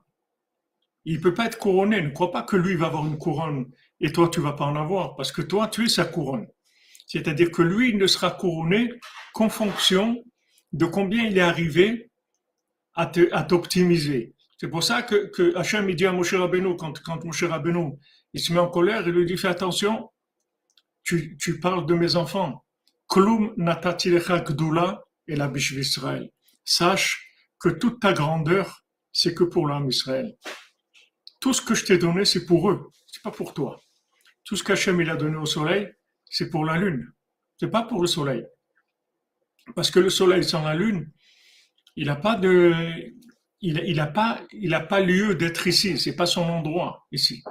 il 1.06 1.18
ne 1.18 1.22
peut 1.22 1.36
pas 1.36 1.46
être 1.46 1.60
couronné. 1.60 2.02
Ne 2.02 2.10
crois 2.10 2.32
pas 2.32 2.42
que 2.42 2.56
lui 2.56 2.76
va 2.76 2.88
avoir 2.88 3.06
une 3.06 3.20
couronne 3.20 3.72
et 4.02 4.12
toi, 4.12 4.30
tu 4.30 4.42
vas 4.42 4.54
pas 4.54 4.66
en 4.66 4.76
avoir, 4.76 5.16
parce 5.16 5.32
que 5.32 5.42
toi, 5.42 5.68
tu 5.68 5.86
es 5.86 5.90
sa 5.90 6.06
couronne. 6.06 6.48
C'est-à-dire 7.08 7.52
que 7.52 7.62
lui, 7.62 7.90
il 7.90 7.98
ne 7.98 8.08
sera 8.08 8.32
couronné 8.32 8.92
qu'en 9.34 9.50
fonction 9.50 10.24
de 10.72 10.86
combien 10.86 11.26
il 11.26 11.38
est 11.38 11.42
arrivé 11.42 12.10
à 12.94 13.06
t'optimiser. 13.06 14.34
C'est 14.62 14.68
pour 14.68 14.84
ça 14.84 15.02
que, 15.02 15.26
que 15.32 15.58
Hachem 15.58 15.90
il 15.90 15.96
dit 15.96 16.06
à 16.06 16.12
Moshe 16.12 16.36
Rabbeinu, 16.36 16.76
quand, 16.78 17.02
quand 17.02 17.24
Moshe 17.26 17.44
Rabbeinu 17.44 17.94
il 18.34 18.40
se 18.40 18.54
met 18.54 18.60
en 18.60 18.70
colère, 18.70 19.08
il 19.08 19.14
lui 19.14 19.26
dit 19.26 19.36
fais 19.36 19.48
attention, 19.48 20.12
tu, 21.04 21.36
tu 21.38 21.60
parles 21.60 21.88
de 21.88 21.96
mes 21.96 22.16
enfants. 22.16 22.64
Klum 23.10 23.54
natatilecha 23.58 24.44
et 25.28 25.36
la 25.36 25.52
Israël. 25.56 26.30
Sache 26.64 27.28
que 27.60 27.70
toute 27.70 28.00
ta 28.00 28.14
grandeur, 28.14 28.86
c'est 29.12 29.34
que 29.34 29.44
pour 29.44 29.68
l'âme 29.68 29.90
Israël. 29.90 30.38
Tout 31.40 31.54
ce 31.54 31.62
que 31.64 31.74
je 31.74 31.86
t'ai 31.86 31.98
donné, 31.98 32.24
c'est 32.24 32.46
pour 32.46 32.70
eux, 32.70 32.92
c'est 33.08 33.24
pas 33.24 33.32
pour 33.32 33.56
toi. 33.56 33.82
Tout 34.44 34.56
ce 34.56 34.64
qu'Hachem 34.64 35.00
a 35.10 35.16
donné 35.16 35.38
au 35.38 35.46
soleil, 35.46 35.94
c'est 36.26 36.50
pour 36.50 36.66
la 36.66 36.78
lune, 36.78 37.12
c'est 37.60 37.70
pas 37.70 37.84
pour 37.84 38.02
le 38.02 38.08
soleil. 38.08 38.46
Parce 39.76 39.92
que 39.92 40.00
le 40.00 40.10
soleil 40.10 40.44
sans 40.44 40.64
la 40.64 40.76
lune, 40.76 41.12
il 41.96 42.08
n'a 42.08 42.16
pas 42.16 42.36
de, 42.36 42.74
il, 43.62 43.82
il 43.86 44.12
pas, 44.14 44.42
il 44.52 44.74
a 44.74 44.80
pas 44.80 45.00
lieu 45.00 45.36
d'être 45.36 45.68
ici. 45.68 45.98
C'est 45.98 46.16
pas 46.16 46.26
son 46.26 46.44
endroit 46.44 47.08
ici. 47.12 47.44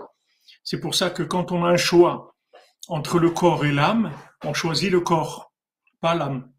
C'est 0.64 0.80
pour 0.80 0.94
ça 0.94 1.10
que 1.10 1.22
quand 1.22 1.52
on 1.52 1.64
a 1.64 1.68
un 1.68 1.76
choix 1.76 2.36
entre 2.88 3.18
le 3.18 3.30
corps 3.30 3.64
et 3.64 3.72
l'âme, 3.72 4.12
on 4.42 4.52
choisit 4.52 4.90
le 4.90 5.00
corps, 5.00 5.52
pas 6.00 6.14
l'âme. 6.14 6.52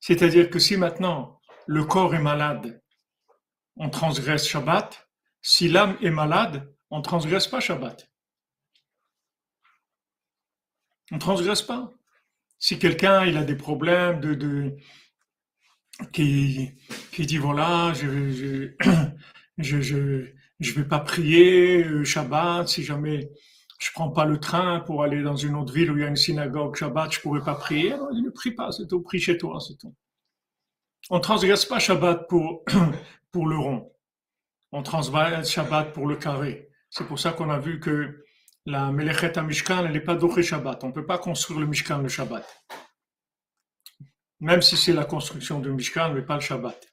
C'est-à-dire 0.00 0.50
que 0.50 0.58
si 0.58 0.76
maintenant 0.76 1.40
le 1.66 1.84
corps 1.84 2.14
est 2.14 2.20
malade, 2.20 2.82
on 3.76 3.90
transgresse 3.90 4.46
Shabbat. 4.46 5.08
Si 5.42 5.68
l'âme 5.68 5.96
est 6.02 6.10
malade, 6.10 6.74
on 6.90 7.00
transgresse 7.02 7.46
pas 7.46 7.60
Shabbat. 7.60 8.09
On 11.12 11.18
transgresse 11.18 11.62
pas 11.62 11.92
si 12.58 12.78
quelqu'un 12.78 13.24
il 13.24 13.36
a 13.36 13.42
des 13.42 13.56
problèmes 13.56 14.20
de, 14.20 14.76
qui, 16.12 16.72
dit 17.18 17.38
voilà, 17.38 17.92
je 17.94 18.30
je, 18.30 18.70
je, 19.58 19.80
je, 19.80 20.26
je 20.60 20.72
vais 20.74 20.84
pas 20.84 21.00
prier 21.00 21.84
euh, 21.84 22.04
Shabbat, 22.04 22.68
si 22.68 22.84
jamais 22.84 23.30
je 23.78 23.90
prends 23.92 24.10
pas 24.10 24.26
le 24.26 24.38
train 24.38 24.80
pour 24.80 25.02
aller 25.02 25.22
dans 25.22 25.36
une 25.36 25.54
autre 25.54 25.72
ville 25.72 25.90
où 25.90 25.96
il 25.96 26.02
y 26.02 26.04
a 26.04 26.08
une 26.08 26.16
synagogue 26.16 26.76
Shabbat, 26.76 27.12
je 27.12 27.20
pourrais 27.20 27.42
pas 27.42 27.54
prier. 27.54 27.96
Non, 27.96 28.12
ne 28.12 28.30
prie 28.30 28.52
pas, 28.52 28.70
c'est 28.70 28.86
tout, 28.86 29.00
prie 29.00 29.20
chez 29.20 29.38
toi, 29.38 29.58
c'est 29.66 29.78
tout. 29.78 29.94
On 31.08 31.18
transgresse 31.18 31.64
pas 31.64 31.78
Shabbat 31.78 32.28
pour, 32.28 32.64
pour 33.32 33.46
le 33.46 33.56
rond. 33.56 33.90
On 34.70 34.82
transgresse 34.82 35.50
Shabbat 35.50 35.94
pour 35.94 36.06
le 36.06 36.16
carré. 36.16 36.68
C'est 36.90 37.06
pour 37.06 37.18
ça 37.18 37.32
qu'on 37.32 37.48
a 37.48 37.58
vu 37.58 37.80
que 37.80 38.24
la 38.66 38.90
Melechet 38.92 39.40
Mishkan, 39.42 39.84
elle 39.86 39.92
n'est 39.92 40.00
pas 40.00 40.14
d'Oché 40.14 40.42
Shabbat. 40.42 40.84
On 40.84 40.88
ne 40.88 40.92
peut 40.92 41.06
pas 41.06 41.18
construire 41.18 41.60
le 41.60 41.66
Mishkan 41.66 41.98
le 41.98 42.08
Shabbat. 42.08 42.44
Même 44.40 44.62
si 44.62 44.76
c'est 44.76 44.92
la 44.92 45.04
construction 45.04 45.60
du 45.60 45.70
Mishkan, 45.70 46.12
mais 46.12 46.22
pas 46.22 46.34
le 46.34 46.40
Shabbat. 46.40 46.86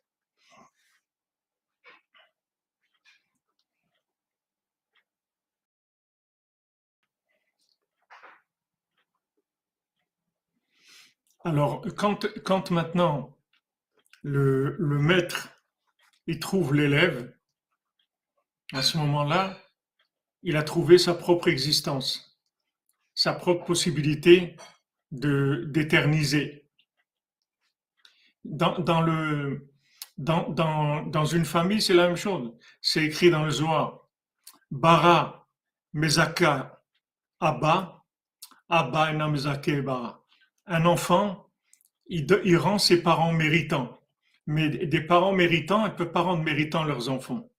Alors, 11.43 11.85
quand, 11.95 12.71
maintenant 12.71 13.37
le, 14.21 14.75
le 14.79 14.99
maître 14.99 15.47
il 16.27 16.39
trouve 16.39 16.75
l'élève, 16.75 17.33
à 18.73 18.81
ce 18.81 18.97
moment-là, 18.97 19.57
il 20.43 20.55
a 20.55 20.63
trouvé 20.63 20.97
sa 20.97 21.13
propre 21.13 21.47
existence, 21.47 22.39
sa 23.13 23.33
propre 23.33 23.65
possibilité 23.65 24.55
de 25.11 25.65
d'éterniser. 25.69 26.69
Dans, 28.43 28.79
dans, 28.79 29.01
le, 29.01 29.69
dans, 30.17 30.49
dans, 30.49 31.03
dans 31.03 31.25
une 31.25 31.43
famille, 31.43 31.81
c'est 31.81 31.93
la 31.93 32.07
même 32.07 32.15
chose. 32.15 32.53
C'est 32.81 33.03
écrit 33.03 33.29
dans 33.29 33.43
le 33.43 33.49
Zohar. 33.49 34.07
Bara, 34.71 35.47
Mezaka, 35.93 36.81
Abba, 37.39 38.05
Abba 38.69 39.11
et 39.11 39.17
Mezake 39.17 39.81
Bara. 39.83 40.23
Un 40.65 40.85
enfant, 40.85 41.49
il, 42.07 42.57
rend 42.57 42.77
ses 42.77 43.01
parents 43.01 43.33
méritants. 43.33 43.99
Mais 44.45 44.69
des 44.69 45.01
parents 45.01 45.33
méritants 45.33 45.83
ne 45.83 45.89
peuvent 45.89 46.11
pas 46.11 46.21
rendre 46.21 46.43
méritants 46.43 46.83
leurs 46.83 47.09
enfants. 47.09 47.49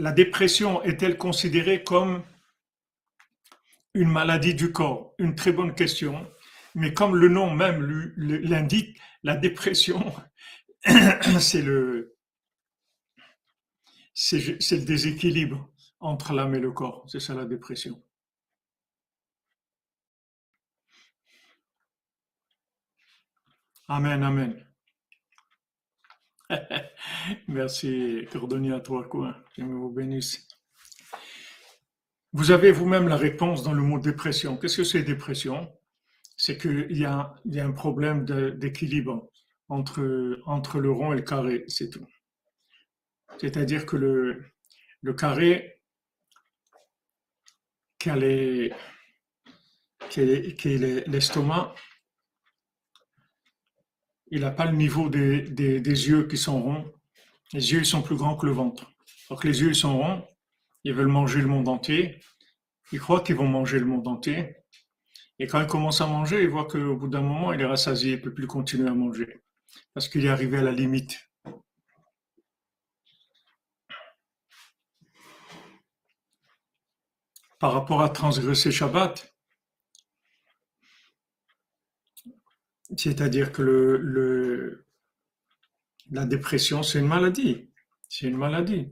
La 0.00 0.12
dépression 0.12 0.82
est-elle 0.82 1.18
considérée 1.18 1.84
comme 1.84 2.24
une 3.92 4.08
maladie 4.08 4.54
du 4.54 4.72
corps? 4.72 5.14
Une 5.18 5.34
très 5.34 5.52
bonne 5.52 5.74
question. 5.74 6.26
Mais 6.74 6.94
comme 6.94 7.16
le 7.16 7.28
nom 7.28 7.54
même 7.54 7.82
l'indique, 8.16 8.98
la 9.22 9.36
dépression, 9.36 10.14
c'est 11.38 11.60
le, 11.60 12.16
déséquilibre 14.72 15.68
entre 15.98 16.32
l'âme 16.32 16.54
et 16.54 16.60
le 16.60 16.72
corps. 16.72 17.04
C'est 17.06 17.20
ça 17.20 17.34
la 17.34 17.44
dépression. 17.44 18.02
Amen, 23.88 24.22
amen. 24.22 24.69
Merci, 27.48 28.26
cordonnier 28.32 28.72
à 28.72 28.80
trois 28.80 29.08
coins. 29.08 29.36
Vous 29.58 29.90
bénisse. 29.90 30.48
Vous 32.32 32.50
avez 32.50 32.72
vous-même 32.72 33.08
la 33.08 33.16
réponse 33.16 33.62
dans 33.62 33.72
le 33.72 33.82
mot 33.82 33.98
dépression. 33.98 34.56
Qu'est-ce 34.56 34.78
que 34.78 34.84
c'est 34.84 35.02
dépression? 35.02 35.72
C'est 36.36 36.56
qu'il 36.56 36.96
y 36.96 37.04
a, 37.04 37.34
un 37.56 37.72
problème 37.72 38.24
d'équilibre 38.24 39.28
entre, 39.68 40.00
le 40.00 40.90
rond 40.90 41.12
et 41.12 41.16
le 41.16 41.22
carré, 41.22 41.64
c'est 41.68 41.90
tout. 41.90 42.06
C'est-à-dire 43.38 43.86
que 43.86 43.96
le 43.96 45.14
carré, 45.14 45.80
qui 47.98 48.10
est 48.10 48.74
l'estomac, 51.06 51.74
il 54.30 54.42
n'a 54.42 54.50
pas 54.50 54.66
le 54.66 54.76
niveau 54.76 55.08
des, 55.08 55.42
yeux 55.48 56.26
qui 56.26 56.36
sont 56.36 56.62
ronds. 56.62 56.92
Les 57.52 57.72
yeux 57.72 57.84
sont 57.84 58.02
plus 58.02 58.16
grands 58.16 58.36
que 58.36 58.46
le 58.46 58.52
ventre. 58.52 58.90
Donc 59.28 59.44
les 59.44 59.60
yeux 59.60 59.74
sont 59.74 59.98
ronds, 59.98 60.24
ils 60.84 60.94
veulent 60.94 61.08
manger 61.08 61.40
le 61.40 61.48
monde 61.48 61.68
entier. 61.68 62.20
Ils 62.92 63.00
croient 63.00 63.20
qu'ils 63.20 63.36
vont 63.36 63.48
manger 63.48 63.78
le 63.78 63.86
monde 63.86 64.06
entier. 64.06 64.56
Et 65.38 65.46
quand 65.46 65.60
ils 65.60 65.66
commencent 65.66 66.00
à 66.00 66.06
manger, 66.06 66.42
ils 66.42 66.48
voient 66.48 66.66
qu'au 66.66 66.96
bout 66.96 67.08
d'un 67.08 67.22
moment, 67.22 67.52
il 67.52 67.60
est 67.60 67.66
rassasié, 67.66 68.12
il 68.12 68.16
ne 68.16 68.22
peut 68.22 68.34
plus 68.34 68.46
continuer 68.46 68.88
à 68.88 68.94
manger. 68.94 69.42
Parce 69.94 70.08
qu'il 70.08 70.24
est 70.24 70.28
arrivé 70.28 70.58
à 70.58 70.62
la 70.62 70.72
limite. 70.72 71.18
Par 77.58 77.72
rapport 77.72 78.02
à 78.02 78.08
transgresser 78.08 78.70
Shabbat, 78.70 79.34
C'est-à-dire 82.96 83.52
que 83.52 84.84
la 86.10 86.26
dépression, 86.26 86.82
c'est 86.82 86.98
une 86.98 87.06
maladie. 87.06 87.70
C'est 88.08 88.26
une 88.26 88.36
maladie. 88.36 88.88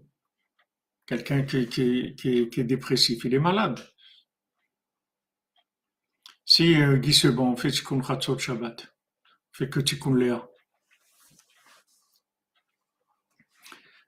Quelqu'un 1.06 1.42
qui, 1.42 1.58
est 1.58 2.64
dépressif, 2.64 3.24
il 3.24 3.34
est 3.34 3.38
malade. 3.38 3.80
Si 6.44 6.80
euh, 6.80 6.96
Guy 6.96 7.12
Sebon 7.12 7.56
fait 7.56 7.70
Tikkun 7.70 8.00
Shabbat, 8.38 8.94
fait 9.52 9.68
que 9.68 9.80
Tikkun 9.80 10.14
Léa, 10.14 10.48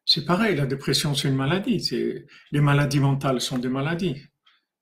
c'est 0.07 0.25
pareil, 0.25 0.57
la 0.57 0.67
dépression, 0.67 1.15
c'est 1.15 1.29
une 1.29 1.37
maladie. 1.37 2.27
Les 2.51 2.61
maladies 2.61 2.99
mentales 2.99 3.41
sont 3.41 3.59
des 3.59 3.69
maladies. 3.69 4.21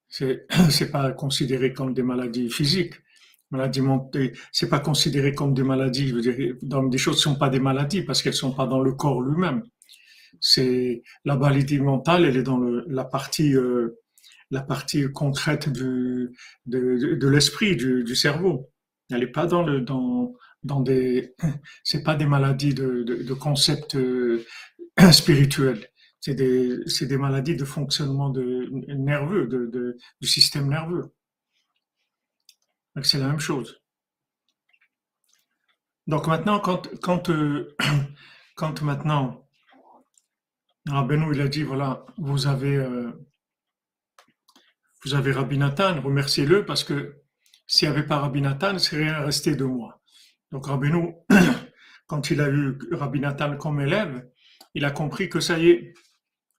C'est 0.08 0.46
pas 0.92 1.12
considéré 1.12 1.72
comme 1.72 1.92
des 1.94 2.02
maladies 2.02 2.48
physiques. 2.48 2.94
Maladie 3.50 3.80
mentale, 3.80 4.32
c'est 4.52 4.68
pas 4.68 4.80
considéré 4.80 5.34
comme 5.34 5.54
des 5.54 5.62
maladies. 5.62 6.08
Je 6.08 6.14
veux 6.14 6.20
dire, 6.20 6.54
des 6.62 6.98
choses 6.98 7.16
ne 7.16 7.20
sont 7.20 7.36
pas 7.36 7.48
des 7.48 7.60
maladies 7.60 8.02
parce 8.02 8.22
qu'elles 8.22 8.34
sont 8.34 8.52
pas 8.52 8.66
dans 8.66 8.80
le 8.80 8.92
corps 8.92 9.22
lui-même. 9.22 9.62
C'est 10.40 11.02
la 11.24 11.36
maladie 11.36 11.78
mentale, 11.78 12.26
elle 12.26 12.36
est 12.36 12.42
dans 12.42 12.58
le, 12.58 12.84
la 12.88 13.04
partie, 13.04 13.54
euh, 13.56 13.98
la 14.50 14.60
partie 14.60 15.10
concrète 15.12 15.70
du, 15.70 16.30
de, 16.66 17.16
de, 17.16 17.28
l'esprit, 17.28 17.74
du, 17.74 18.04
du, 18.04 18.14
cerveau. 18.14 18.70
Elle 19.10 19.20
n'est 19.20 19.26
pas 19.28 19.46
dans 19.46 19.62
le, 19.62 19.80
dans, 19.80 20.34
dans 20.62 20.80
des, 20.80 21.34
c'est 21.84 22.02
pas 22.02 22.14
des 22.16 22.26
maladies 22.26 22.74
de, 22.74 23.02
de, 23.02 23.22
de 23.22 23.34
concepts 23.34 23.96
euh, 23.96 24.44
spirituels. 25.12 25.88
C'est 26.20 26.34
des, 26.34 26.76
c'est 26.86 27.06
des 27.06 27.16
maladies 27.16 27.56
de 27.56 27.64
fonctionnement 27.64 28.28
de, 28.28 28.68
nerveux, 28.94 29.46
de, 29.46 29.96
du 30.20 30.28
système 30.28 30.68
nerveux 30.68 31.14
c'est 33.04 33.18
la 33.18 33.26
même 33.28 33.40
chose. 33.40 33.80
Donc 36.06 36.26
maintenant, 36.26 36.58
quand, 36.58 36.88
quand, 37.02 37.28
euh, 37.30 37.76
quand 38.56 38.80
maintenant, 38.82 39.46
Rabbeinu, 40.88 41.34
il 41.34 41.40
a 41.42 41.48
dit, 41.48 41.62
voilà, 41.62 42.06
vous 42.16 42.46
avez, 42.46 42.76
euh, 42.76 43.12
vous 45.04 45.14
avez 45.14 45.32
Rabbi 45.32 45.58
Nathan, 45.58 46.00
remerciez-le 46.00 46.64
parce 46.64 46.82
que 46.82 47.22
s'il 47.66 47.88
n'y 47.88 47.94
avait 47.94 48.06
pas 48.06 48.18
Rabbi 48.20 48.40
Nathan, 48.40 48.78
c'est 48.78 48.96
rien 48.96 49.20
resté 49.20 49.54
de 49.54 49.64
moi. 49.64 50.00
Donc 50.50 50.66
Rabbeinu, 50.66 51.14
quand 52.06 52.30
il 52.30 52.40
a 52.40 52.48
eu 52.48 52.78
Rabbi 52.90 53.20
Nathan 53.20 53.56
comme 53.58 53.80
élève, 53.80 54.26
il 54.74 54.86
a 54.86 54.90
compris 54.90 55.28
que 55.28 55.40
ça 55.40 55.58
y 55.58 55.68
est, 55.68 55.94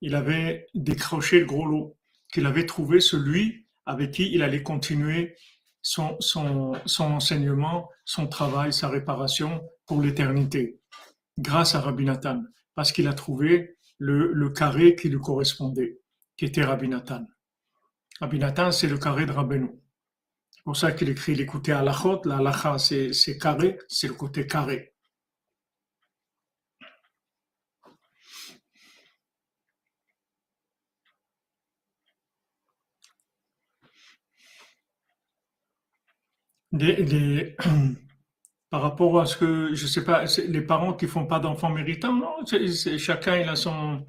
il 0.02 0.13
avait 0.13 0.67
décroché 0.75 1.39
le 1.39 1.45
gros 1.45 1.65
lot, 1.65 1.97
qu'il 2.32 2.45
avait 2.45 2.67
trouvé 2.67 2.99
celui 3.02 3.67
avec 3.88 4.12
qui 4.12 4.32
il 4.32 4.43
allait 4.43 4.62
continuer 4.62 5.36
son, 5.82 6.18
enseignement, 7.00 7.89
son 8.06 8.28
travail, 8.28 8.74
sa 8.74 8.89
réparation 8.89 9.62
pour 9.86 10.02
l'éternité, 10.02 10.80
grâce 11.38 11.76
à 11.76 11.82
Rabbi 11.82 12.06
Nathan, 12.06 12.44
parce 12.76 12.92
qu'il 12.92 13.08
a 13.08 13.13
trouvé 13.13 13.78
le, 13.98 14.32
le, 14.34 14.50
carré 14.50 14.96
qui 14.96 15.10
lui 15.10 15.20
correspondait, 15.20 16.00
qui 16.38 16.46
était 16.46 16.63
Rabbi 16.63 16.88
Nathan. 16.88 17.26
Rabbi 18.20 18.39
Nathan, 18.39 18.72
c'est 18.72 18.88
le 18.88 18.98
carré 18.98 19.26
de 19.26 19.32
Rabbeinu. 19.32 19.72
C'est 20.52 20.63
pour 20.63 20.76
ça 20.76 20.92
qu'il 20.92 21.10
écrit 21.10 21.36
l'écouter 21.36 21.72
à 21.72 21.82
la 21.82 21.94
chôte, 21.94 22.26
la 22.26 22.42
lacha, 22.42 22.78
c'est 22.78 23.38
carré, 23.38 23.80
c'est 23.88 24.08
le 24.08 24.13
côté 24.13 24.46
carré. 24.46 24.88
par 38.70 38.82
rapport 38.82 39.20
à 39.20 39.26
ce 39.26 39.38
que, 39.38 39.74
je 39.74 39.88
sais 39.88 40.04
pas, 40.04 40.26
les 40.48 40.62
parents 40.62 40.94
qui 40.94 41.08
font 41.08 41.26
pas 41.26 41.40
d'enfants 41.40 41.70
méritants, 41.70 42.22
chacun 42.98 43.38
il 43.38 43.50
a 43.50 43.56
son, 43.56 44.06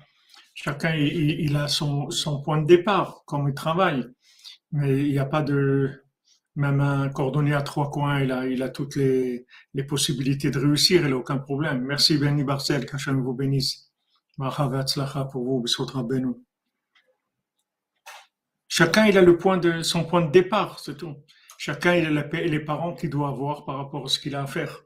chacun 0.54 0.94
il, 0.94 1.56
a 1.56 1.68
son 1.68 2.42
point 2.42 2.60
de 2.60 2.66
départ, 2.66 3.22
comme 3.26 3.48
il 3.48 3.54
travaille. 3.54 4.04
Mais 4.72 5.00
il 5.00 5.10
n'y 5.10 5.18
a 5.18 5.24
pas 5.24 5.42
de, 5.42 5.90
même 6.56 6.80
un 6.80 7.08
cordonnier 7.08 7.54
à 7.54 7.62
trois 7.62 7.90
coins, 7.90 8.20
il 8.20 8.32
a, 8.32 8.46
il 8.46 8.62
a 8.62 8.68
toutes 8.68 8.96
les, 8.96 9.46
les 9.74 9.84
possibilités 9.84 10.50
de 10.50 10.58
réussir, 10.58 11.02
il 11.02 11.10
n'a 11.10 11.16
aucun 11.16 11.38
problème. 11.38 11.82
Merci 11.82 12.18
Benny 12.18 12.44
Barcel, 12.44 12.86
qu'Hachem 12.86 13.20
vous 13.20 13.34
bénisse. 13.34 13.90
pour 14.36 15.44
vous, 15.44 15.64
Chacun 18.68 19.06
il 19.06 19.18
a 19.18 19.22
le 19.22 19.36
point 19.36 19.58
de, 19.58 19.82
son 19.82 20.04
point 20.04 20.22
de 20.22 20.30
départ, 20.30 20.78
c'est 20.78 20.96
tout. 20.96 21.16
Chacun 21.62 21.94
il 21.94 22.06
a 22.06 22.26
les 22.46 22.60
parents 22.60 22.94
qu'il 22.94 23.10
doit 23.10 23.28
avoir 23.28 23.66
par 23.66 23.76
rapport 23.76 24.06
à 24.06 24.08
ce 24.08 24.18
qu'il 24.18 24.34
a 24.34 24.44
à 24.44 24.46
faire. 24.46 24.82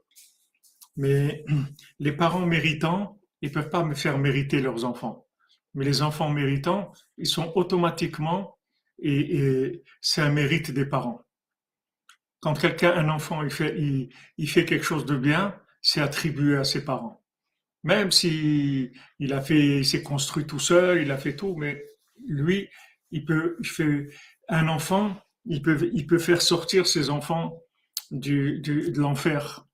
Mais 0.97 1.45
les 1.99 2.11
parents 2.11 2.45
méritants, 2.45 3.17
ils 3.41 3.49
peuvent 3.49 3.69
pas 3.69 3.85
me 3.85 3.95
faire 3.95 4.17
mériter 4.17 4.59
leurs 4.59 4.83
enfants. 4.83 5.25
Mais 5.73 5.85
les 5.85 6.01
enfants 6.01 6.29
méritants, 6.29 6.91
ils 7.17 7.27
sont 7.27 7.53
automatiquement, 7.55 8.59
et, 8.99 9.83
c'est 10.01 10.21
un 10.21 10.31
mérite 10.31 10.71
des 10.71 10.85
parents. 10.85 11.21
Quand 12.41 12.55
quelqu'un, 12.55 12.91
un 12.91 13.07
enfant, 13.07 13.41
il 13.41 13.51
fait, 13.51 13.79
il, 14.37 14.49
fait 14.49 14.65
quelque 14.65 14.83
chose 14.83 15.05
de 15.05 15.15
bien, 15.15 15.57
c'est 15.81 16.01
attribué 16.01 16.57
à 16.57 16.65
ses 16.65 16.83
parents. 16.83 17.23
Même 17.83 18.11
si 18.11 18.91
il 19.19 19.31
a 19.31 19.39
fait, 19.39 19.77
il 19.77 19.85
s'est 19.85 20.03
construit 20.03 20.45
tout 20.45 20.59
seul, 20.59 21.01
il 21.01 21.11
a 21.11 21.17
fait 21.17 21.37
tout, 21.37 21.55
mais 21.55 21.81
lui, 22.27 22.69
il 23.11 23.23
peut, 23.23 23.55
il 23.61 23.65
fait, 23.65 24.09
un 24.49 24.67
enfant, 24.67 25.15
il 25.45 25.61
peut, 25.61 25.89
il 25.93 26.07
peut 26.07 26.17
faire 26.17 26.41
sortir 26.41 26.87
ses 26.87 27.09
enfants 27.09 27.61
du, 28.11 28.59
du 28.59 28.91
de 28.91 28.99
l'enfer. 28.99 29.65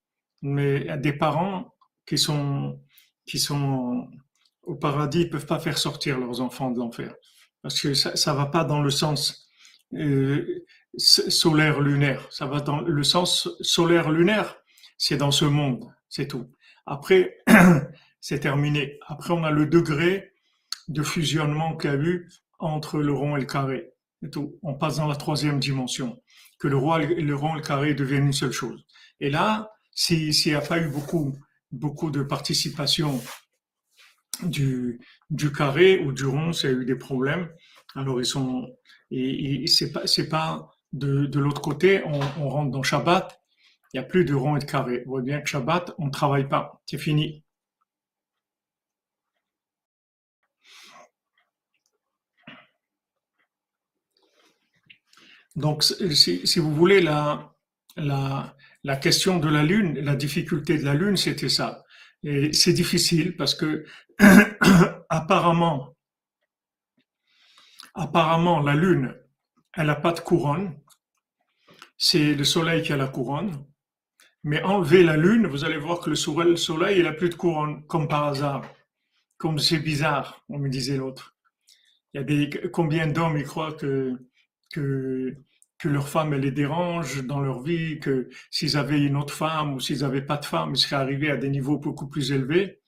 Mais 0.41 0.97
des 0.97 1.13
parents 1.13 1.75
qui 2.05 2.17
sont, 2.17 2.79
qui 3.25 3.39
sont 3.39 4.09
au 4.63 4.75
paradis, 4.75 5.21
ils 5.21 5.29
peuvent 5.29 5.45
pas 5.45 5.59
faire 5.59 5.77
sortir 5.77 6.19
leurs 6.19 6.41
enfants 6.41 6.71
de 6.71 6.79
l'enfer. 6.79 7.13
Parce 7.61 7.79
que 7.79 7.93
ça, 7.93 8.15
ça 8.15 8.33
va 8.33 8.47
pas 8.47 8.63
dans 8.63 8.81
le 8.81 8.89
sens 8.89 9.47
euh, 9.93 10.65
solaire 10.97 11.79
lunaire. 11.79 12.27
Ça 12.31 12.45
va 12.45 12.59
dans 12.59 12.81
le 12.81 13.03
sens 13.03 13.49
solaire 13.61 14.09
lunaire. 14.09 14.57
C'est 14.97 15.17
dans 15.17 15.31
ce 15.31 15.45
monde, 15.45 15.85
c'est 16.09 16.27
tout. 16.27 16.49
Après, 16.85 17.37
c'est 18.19 18.39
terminé. 18.39 18.99
Après, 19.07 19.33
on 19.33 19.43
a 19.43 19.51
le 19.51 19.65
degré 19.65 20.33
de 20.87 21.03
fusionnement 21.03 21.77
qu'il 21.77 21.89
y 21.89 21.93
a 21.93 21.97
eu 21.97 22.29
entre 22.59 22.99
le 22.99 23.13
rond 23.13 23.35
et 23.37 23.39
le 23.39 23.45
carré. 23.45 23.90
Tout. 24.29 24.59
On 24.61 24.73
passe 24.75 24.97
dans 24.97 25.07
la 25.07 25.15
troisième 25.15 25.59
dimension, 25.59 26.21
que 26.59 26.67
le, 26.67 26.77
roi, 26.77 26.99
le 26.99 27.35
rond 27.35 27.53
et 27.53 27.57
le 27.57 27.63
carré 27.63 27.93
deviennent 27.93 28.27
une 28.27 28.33
seule 28.33 28.51
chose. 28.51 28.85
Et 29.19 29.29
là, 29.29 29.71
s'il 29.93 30.31
n'y 30.45 30.53
a 30.53 30.61
pas 30.61 30.79
eu 30.79 30.89
beaucoup, 30.89 31.33
beaucoup 31.71 32.11
de 32.11 32.23
participation 32.23 33.21
du, 34.43 34.99
du 35.29 35.51
carré 35.51 35.99
ou 35.99 36.11
du 36.11 36.25
rond, 36.25 36.53
s'il 36.53 36.69
y 36.69 36.73
a 36.73 36.75
eu 36.75 36.85
des 36.85 36.95
problèmes, 36.95 37.49
alors 37.95 38.19
ils 38.19 38.25
sont, 38.25 38.67
et, 39.11 39.63
et 39.63 39.67
c'est 39.67 39.91
pas, 39.91 40.07
c'est 40.07 40.29
pas 40.29 40.69
de, 40.93 41.25
de 41.25 41.39
l'autre 41.39 41.61
côté, 41.61 42.01
on, 42.05 42.19
on, 42.39 42.49
rentre 42.49 42.71
dans 42.71 42.83
Shabbat, 42.83 43.41
il 43.93 43.99
n'y 43.99 44.05
a 44.05 44.07
plus 44.07 44.25
de 44.25 44.33
rond 44.33 44.55
et 44.55 44.59
de 44.59 44.65
carré. 44.65 45.03
Vous 45.05 45.11
voyez 45.11 45.25
bien 45.25 45.41
que 45.41 45.49
Shabbat, 45.49 45.93
on 45.97 46.05
ne 46.05 46.11
travaille 46.11 46.47
pas, 46.47 46.81
c'est 46.85 46.97
fini. 46.97 47.43
Donc, 55.55 55.83
si, 55.83 56.45
si 56.45 56.59
vous 56.59 56.73
voulez, 56.73 57.01
la, 57.01 57.53
la, 57.97 58.55
la 58.83 58.95
question 58.95 59.39
de 59.39 59.49
la 59.49 59.63
Lune, 59.63 59.99
la 59.99 60.15
difficulté 60.15 60.77
de 60.77 60.85
la 60.85 60.93
Lune, 60.93 61.17
c'était 61.17 61.49
ça. 61.49 61.83
Et 62.23 62.53
c'est 62.53 62.73
difficile 62.73 63.35
parce 63.35 63.55
que 63.55 63.85
apparemment, 65.09 65.95
apparemment, 67.93 68.59
la 68.61 68.75
Lune, 68.75 69.15
elle 69.73 69.87
n'a 69.87 69.95
pas 69.95 70.13
de 70.13 70.19
couronne. 70.19 70.77
C'est 71.97 72.33
le 72.33 72.43
Soleil 72.43 72.81
qui 72.81 72.93
a 72.93 72.97
la 72.97 73.07
couronne. 73.07 73.65
Mais 74.43 74.63
enlever 74.63 75.03
la 75.03 75.17
Lune, 75.17 75.45
vous 75.47 75.65
allez 75.65 75.77
voir 75.77 75.99
que 75.99 76.09
le 76.09 76.15
Soleil, 76.15 76.97
il 76.97 77.03
n'a 77.03 77.13
plus 77.13 77.29
de 77.29 77.35
couronne, 77.35 77.85
comme 77.85 78.07
par 78.07 78.25
hasard. 78.25 78.63
Comme 79.37 79.59
c'est 79.59 79.79
bizarre, 79.79 80.43
on 80.49 80.57
me 80.59 80.69
disait 80.69 80.97
l'autre. 80.97 81.35
Il 82.13 82.17
y 82.17 82.21
a 82.21 82.23
des, 82.23 82.49
combien 82.71 83.07
d'hommes 83.07 83.37
ils 83.37 83.45
croient 83.45 83.73
que, 83.73 84.17
que 84.71 85.35
que 85.81 85.89
leur 85.89 86.07
femme 86.07 86.33
elle 86.33 86.41
les 86.41 86.51
dérange 86.51 87.25
dans 87.25 87.39
leur 87.39 87.63
vie, 87.63 87.99
que 87.99 88.29
s'ils 88.51 88.77
avaient 88.77 89.01
une 89.01 89.17
autre 89.17 89.33
femme 89.33 89.73
ou 89.73 89.79
s'ils 89.79 90.01
n'avaient 90.01 90.21
pas 90.21 90.37
de 90.37 90.45
femme, 90.45 90.73
ils 90.75 90.77
seraient 90.77 91.01
arrivés 91.01 91.31
à 91.31 91.37
des 91.37 91.49
niveaux 91.49 91.79
beaucoup 91.79 92.07
plus 92.07 92.31
élevés. 92.31 92.81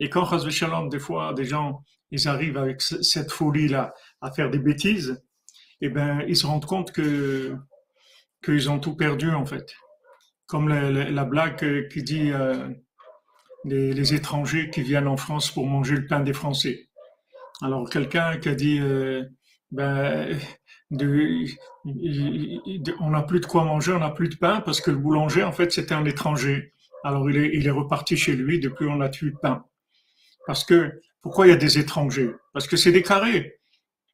Et 0.00 0.08
quand 0.08 0.48
Shalom, 0.48 0.88
des 0.88 0.98
fois, 0.98 1.34
des 1.34 1.44
gens, 1.44 1.82
ils 2.10 2.26
arrivent 2.26 2.56
avec 2.56 2.80
cette 2.80 3.32
folie-là 3.32 3.92
à 4.22 4.30
faire 4.30 4.50
des 4.50 4.58
bêtises, 4.58 5.22
eh 5.82 5.90
ben, 5.90 6.24
ils 6.26 6.36
se 6.36 6.46
rendent 6.46 6.64
compte 6.64 6.90
que 6.92 7.54
qu'ils 8.42 8.70
ont 8.70 8.78
tout 8.78 8.96
perdu 8.96 9.30
en 9.30 9.44
fait. 9.44 9.74
Comme 10.46 10.68
la, 10.68 11.24
blague 11.24 11.88
qui 11.88 12.02
dit 12.02 12.30
euh, 12.30 12.68
les, 13.64 14.14
étrangers 14.14 14.70
qui 14.70 14.82
viennent 14.82 15.08
en 15.08 15.18
France 15.18 15.50
pour 15.50 15.66
manger 15.66 15.96
le 15.96 16.06
pain 16.06 16.20
des 16.20 16.32
Français. 16.32 16.88
Alors 17.60 17.90
quelqu'un 17.90 18.38
qui 18.38 18.48
a 18.48 18.54
dit 18.54 18.78
euh, 18.80 19.24
ben, 19.70 20.38
on 20.90 21.50
n'a 23.10 23.22
plus 23.22 23.40
de 23.40 23.46
quoi 23.46 23.64
manger, 23.64 23.92
on 23.92 23.98
n'a 23.98 24.10
plus 24.10 24.28
de 24.28 24.36
pain 24.36 24.60
parce 24.60 24.80
que 24.80 24.90
le 24.90 24.96
boulanger, 24.96 25.42
en 25.42 25.52
fait, 25.52 25.72
c'était 25.72 25.94
un 25.94 26.04
étranger. 26.04 26.72
Alors 27.04 27.28
il 27.30 27.36
est, 27.36 27.50
il 27.54 27.66
est 27.66 27.70
reparti 27.70 28.16
chez 28.16 28.34
lui, 28.34 28.58
depuis 28.58 28.86
on 28.86 28.96
n'a 28.96 29.08
plus 29.08 29.32
de 29.32 29.36
pain. 29.36 29.64
Parce 30.46 30.64
que, 30.64 31.00
pourquoi 31.20 31.46
il 31.46 31.50
y 31.50 31.52
a 31.52 31.56
des 31.56 31.78
étrangers? 31.78 32.30
Parce 32.52 32.66
que 32.66 32.76
c'est 32.76 32.92
des 32.92 33.02
carrés. 33.02 33.60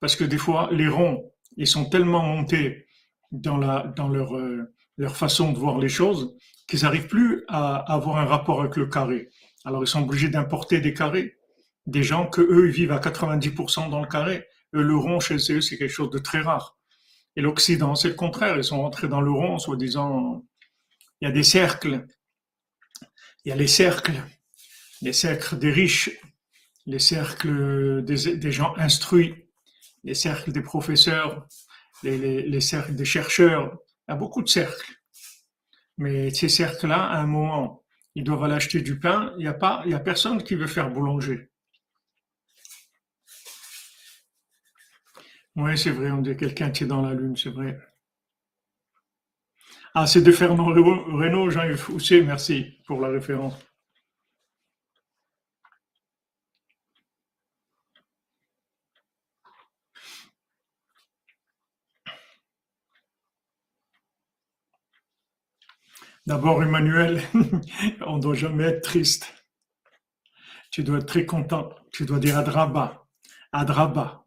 Parce 0.00 0.16
que 0.16 0.24
des 0.24 0.38
fois, 0.38 0.68
les 0.72 0.88
ronds, 0.88 1.32
ils 1.56 1.66
sont 1.66 1.88
tellement 1.88 2.22
montés 2.22 2.87
dans, 3.30 3.56
la, 3.56 3.92
dans 3.96 4.08
leur, 4.08 4.37
euh, 4.37 4.74
leur 4.96 5.16
façon 5.16 5.52
de 5.52 5.58
voir 5.58 5.78
les 5.78 5.88
choses 5.88 6.37
qu'ils 6.68 6.82
n'arrivent 6.82 7.08
plus 7.08 7.44
à, 7.48 7.76
avoir 7.92 8.16
un 8.16 8.24
rapport 8.24 8.60
avec 8.60 8.76
le 8.76 8.87
carré. 8.87 9.28
Alors 9.64 9.82
ils 9.82 9.87
sont 9.87 10.02
obligés 10.02 10.28
d'importer 10.28 10.80
des 10.80 10.94
carrés. 10.94 11.37
Des 11.87 12.02
gens 12.02 12.26
que 12.26 12.40
eux, 12.40 12.68
ils 12.68 12.72
vivent 12.72 12.92
à 12.92 12.98
90% 12.98 13.90
dans 13.90 14.00
le 14.00 14.08
carré 14.08 14.46
le 14.80 14.96
rond 14.96 15.20
chez 15.20 15.37
eux, 15.52 15.60
c'est 15.60 15.78
quelque 15.78 15.88
chose 15.88 16.10
de 16.10 16.18
très 16.18 16.40
rare. 16.40 16.76
Et 17.37 17.40
l'Occident, 17.40 17.94
c'est 17.94 18.08
le 18.08 18.14
contraire. 18.14 18.56
Ils 18.56 18.64
sont 18.64 18.80
rentrés 18.80 19.08
dans 19.08 19.20
le 19.20 19.30
rond, 19.30 19.58
soi-disant, 19.58 20.44
il 21.20 21.28
y 21.28 21.30
a 21.30 21.32
des 21.32 21.42
cercles. 21.42 22.06
Il 23.44 23.50
y 23.50 23.52
a 23.52 23.56
les 23.56 23.66
cercles, 23.66 24.22
les 25.02 25.12
cercles 25.12 25.58
des 25.58 25.70
riches, 25.70 26.10
les 26.87 26.98
cercles 26.98 28.02
des, 28.04 28.52
gens 28.52 28.74
instruits, 28.76 29.34
les 30.02 30.14
cercles 30.14 30.52
des 30.52 30.62
professeurs, 30.62 31.46
les, 32.02 32.60
cercles 32.60 32.94
des 32.94 33.04
chercheurs. 33.04 33.78
Il 34.08 34.12
y 34.12 34.14
a 34.14 34.16
beaucoup 34.16 34.42
de 34.42 34.48
cercles. 34.48 34.92
Mais 35.98 36.30
ces 36.30 36.48
cercles-là, 36.48 37.02
à 37.04 37.18
un 37.20 37.26
moment, 37.26 37.82
ils 38.14 38.24
doivent 38.24 38.44
aller 38.44 38.54
acheter 38.54 38.80
du 38.80 38.98
pain. 38.98 39.32
Il 39.37 39.42
n'y 39.42 39.48
a 39.48 39.54
pas, 39.54 39.82
il 39.84 39.92
y 39.92 39.94
a 39.94 40.00
personne 40.00 40.42
qui 40.42 40.54
veut 40.54 40.66
faire 40.66 40.90
boulanger. 40.90 41.50
Oui, 45.57 45.77
c'est 45.77 45.90
vrai, 45.90 46.12
on 46.12 46.23
dit 46.23 46.37
quelqu'un 46.37 46.71
qui 46.71 46.85
est 46.85 46.87
dans 46.87 47.03
la 47.03 47.12
Lune, 47.12 47.37
c'est 47.37 47.51
vrai. 47.51 47.81
Ah, 49.95 50.07
c'est 50.07 50.21
de 50.23 50.31
Fernand 50.31 50.67
Renault, 50.67 51.51
Jean-Yves 51.51 51.77
Fousset, 51.79 52.23
merci 52.23 52.79
pour 52.87 53.01
la 53.01 53.09
référence. 53.09 53.55
D'abord, 66.27 66.62
Emmanuel, 66.62 67.23
on 68.07 68.17
ne 68.17 68.23
doit 68.23 68.35
jamais 68.35 68.64
être 68.64 68.83
triste. 68.83 69.33
Tu 70.71 70.83
dois 70.83 70.99
être 70.99 71.07
très 71.07 71.25
content. 71.25 71.71
Tu 71.93 72.05
dois 72.05 72.19
dire 72.19 72.37
Adraba. 72.37 73.07
Adraba. 73.53 74.23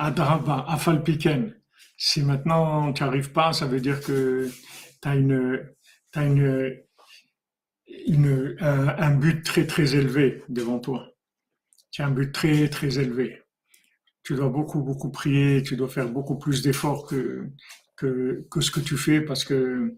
Adraba, 0.00 0.64
Afalpiken. 0.66 1.54
Si 1.98 2.22
maintenant 2.22 2.90
tu 2.94 3.02
n'arrives 3.02 3.32
pas, 3.32 3.52
ça 3.52 3.66
veut 3.66 3.80
dire 3.80 4.00
que 4.00 4.48
tu 5.02 5.08
as, 5.08 5.14
une, 5.14 5.62
as 6.14 6.24
une, 6.24 6.82
un, 8.60 9.14
but 9.14 9.44
très 9.44 9.66
très 9.66 9.94
élevé 9.94 10.42
devant 10.48 10.78
toi. 10.78 11.06
Tu 11.90 12.00
as 12.00 12.06
un 12.06 12.10
but 12.10 12.32
très 12.32 12.68
très 12.70 12.98
élevé. 12.98 13.42
Tu 14.22 14.34
dois 14.34 14.48
beaucoup 14.48 14.82
beaucoup 14.82 15.10
prier, 15.10 15.62
tu 15.62 15.76
dois 15.76 15.88
faire 15.88 16.08
beaucoup 16.08 16.38
plus 16.38 16.62
d'efforts 16.62 17.06
que, 17.06 17.50
que, 17.96 18.46
que 18.50 18.62
ce 18.62 18.70
que 18.70 18.80
tu 18.80 18.96
fais 18.96 19.20
parce 19.20 19.44
que 19.44 19.96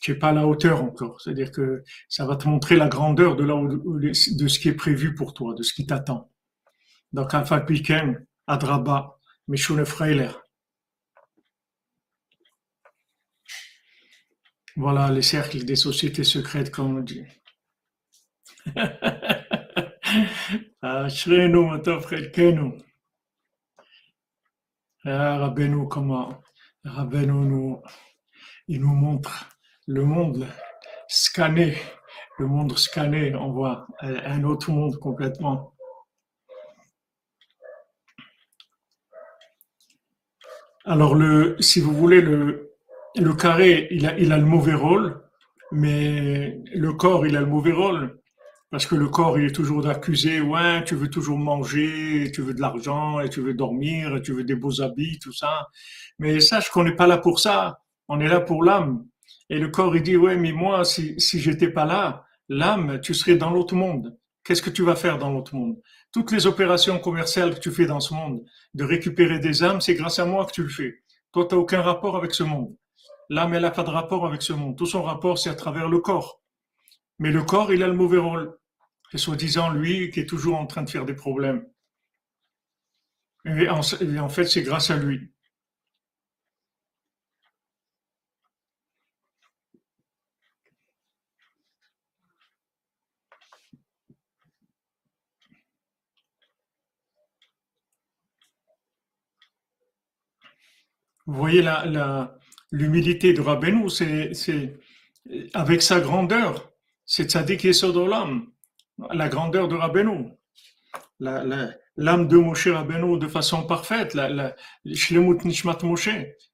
tu 0.00 0.12
n'es 0.12 0.16
pas 0.16 0.28
à 0.28 0.32
la 0.32 0.46
hauteur 0.46 0.80
encore. 0.80 1.20
C'est-à-dire 1.20 1.50
que 1.50 1.82
ça 2.08 2.24
va 2.24 2.36
te 2.36 2.46
montrer 2.46 2.76
la 2.76 2.88
grandeur 2.88 3.34
de, 3.34 3.42
là 3.42 3.60
de 3.64 4.48
ce 4.48 4.58
qui 4.60 4.68
est 4.68 4.74
prévu 4.74 5.12
pour 5.16 5.34
toi, 5.34 5.54
de 5.54 5.64
ce 5.64 5.74
qui 5.74 5.86
t'attend. 5.86 6.30
Donc, 7.12 7.34
Afalpiken, 7.34 8.24
Adraba, 8.46 9.18
Michune 9.46 9.84
Freiler. 9.84 10.30
Voilà 14.76 15.10
les 15.10 15.22
cercles 15.22 15.64
des 15.64 15.76
sociétés 15.76 16.24
secrètes, 16.24 16.70
comme 16.70 16.96
on 16.98 17.00
dit. 17.00 17.24
Chelkenu. 21.08 22.72
Ah, 25.06 25.38
Rabbeinu, 25.38 25.86
comment? 25.88 26.42
Rabbeinu 26.84 27.32
nous, 27.32 27.82
il 28.68 28.80
nous 28.80 28.94
montre 28.94 29.50
le 29.86 30.04
monde 30.04 30.46
scanné, 31.08 31.76
le 32.38 32.46
monde 32.46 32.76
scanné, 32.78 33.34
on 33.34 33.52
voit 33.52 33.86
un 34.00 34.44
autre 34.44 34.70
monde 34.70 34.96
complètement. 34.98 35.73
Alors, 40.84 41.14
le, 41.14 41.56
si 41.60 41.80
vous 41.80 41.92
voulez, 41.94 42.20
le, 42.20 42.70
le 43.16 43.32
carré, 43.34 43.88
il 43.90 44.06
a, 44.06 44.18
il 44.18 44.32
a 44.32 44.38
le 44.38 44.44
mauvais 44.44 44.74
rôle. 44.74 45.20
mais 45.72 46.60
le 46.74 46.92
corps, 46.94 47.26
il 47.26 47.36
a 47.36 47.40
le 47.40 47.46
mauvais 47.46 47.72
rôle. 47.72 48.18
Parce 48.70 48.86
que 48.86 48.96
le 48.96 49.08
corps, 49.08 49.38
il 49.38 49.46
est 49.46 49.52
toujours 49.54 49.82
d'accusé, 49.82 50.40
ouais, 50.40 50.84
tu 50.84 50.96
veux 50.96 51.08
toujours 51.10 51.38
manger, 51.38 52.30
tu 52.34 52.42
veux 52.42 52.54
de 52.54 52.60
l'argent, 52.60 53.20
et 53.20 53.28
tu 53.30 53.40
veux 53.40 53.54
dormir, 53.54 54.16
et 54.16 54.22
tu 54.22 54.32
veux 54.34 54.44
des 54.44 54.56
beaux 54.56 54.82
habits, 54.82 55.18
tout 55.20 55.32
ça. 55.32 55.68
Mais 56.18 56.40
sache 56.40 56.70
qu'on 56.70 56.84
n'est 56.84 56.96
pas 56.96 57.06
là 57.06 57.18
pour 57.18 57.40
ça. 57.40 57.78
On 58.08 58.20
est 58.20 58.28
là 58.28 58.40
pour 58.40 58.64
l'âme. 58.64 59.06
Et 59.50 59.58
le 59.58 59.68
corps, 59.68 59.96
il 59.96 60.02
dit, 60.02 60.16
ouais, 60.16 60.36
mais 60.36 60.52
moi, 60.52 60.84
si, 60.84 61.14
si 61.20 61.40
j'étais 61.40 61.68
pas 61.70 61.86
là, 61.86 62.24
l'âme, 62.48 63.00
tu 63.02 63.14
serais 63.14 63.36
dans 63.36 63.50
l'autre 63.50 63.74
monde. 63.76 64.16
Qu'est-ce 64.44 64.62
que 64.62 64.70
tu 64.70 64.82
vas 64.82 64.94
faire 64.94 65.18
dans 65.18 65.32
l'autre 65.32 65.54
monde? 65.54 65.80
Toutes 66.12 66.30
les 66.30 66.46
opérations 66.46 66.98
commerciales 66.98 67.54
que 67.54 67.60
tu 67.60 67.70
fais 67.70 67.86
dans 67.86 68.00
ce 68.00 68.12
monde, 68.12 68.44
de 68.74 68.84
récupérer 68.84 69.38
des 69.38 69.62
âmes, 69.62 69.80
c'est 69.80 69.94
grâce 69.94 70.18
à 70.18 70.26
moi 70.26 70.44
que 70.44 70.52
tu 70.52 70.62
le 70.62 70.68
fais. 70.68 71.02
Toi, 71.32 71.46
tu 71.48 71.54
n'as 71.54 71.60
aucun 71.60 71.80
rapport 71.80 72.16
avec 72.16 72.34
ce 72.34 72.42
monde. 72.42 72.76
L'âme, 73.30 73.54
elle 73.54 73.62
n'a 73.62 73.70
pas 73.70 73.82
de 73.82 73.90
rapport 73.90 74.26
avec 74.26 74.42
ce 74.42 74.52
monde. 74.52 74.76
Tout 74.76 74.86
son 74.86 75.02
rapport, 75.02 75.38
c'est 75.38 75.50
à 75.50 75.54
travers 75.54 75.88
le 75.88 75.98
corps. 75.98 76.42
Mais 77.18 77.30
le 77.30 77.42
corps, 77.42 77.72
il 77.72 77.82
a 77.82 77.88
le 77.88 77.94
mauvais 77.94 78.18
rôle. 78.18 78.56
C'est 79.10 79.18
soi-disant 79.18 79.72
lui 79.72 80.10
qui 80.10 80.20
est 80.20 80.28
toujours 80.28 80.56
en 80.56 80.66
train 80.66 80.82
de 80.82 80.90
faire 80.90 81.06
des 81.06 81.14
problèmes. 81.14 81.66
Et 83.46 83.68
en, 83.68 83.82
fait, 84.28 84.46
c'est 84.46 84.62
grâce 84.62 84.90
à 84.90 84.96
lui. 84.96 85.32
Vous 101.26 101.34
voyez 101.34 101.62
la, 101.62 102.36
l'humilité 102.70 103.32
de 103.32 103.40
Rabbeinu, 103.40 103.88
c'est, 103.88 104.32
avec 105.54 105.82
sa 105.82 106.00
grandeur, 106.00 106.72
c'est 107.06 107.30
Tzadik 107.30 107.74
Sodolam 107.74 108.46
la 109.12 109.28
grandeur 109.28 109.68
de 109.68 109.74
Rabbeinu, 109.74 110.32
l'âme 111.18 112.28
de 112.28 112.36
Moshe 112.36 112.68
Rabbeinu 112.68 113.18
de 113.18 113.26
façon 113.26 113.66
parfaite, 113.66 114.14
la, 114.14 114.28
la 114.28 114.54
Nishmat 114.84 115.78
Moshe. 115.82 116.10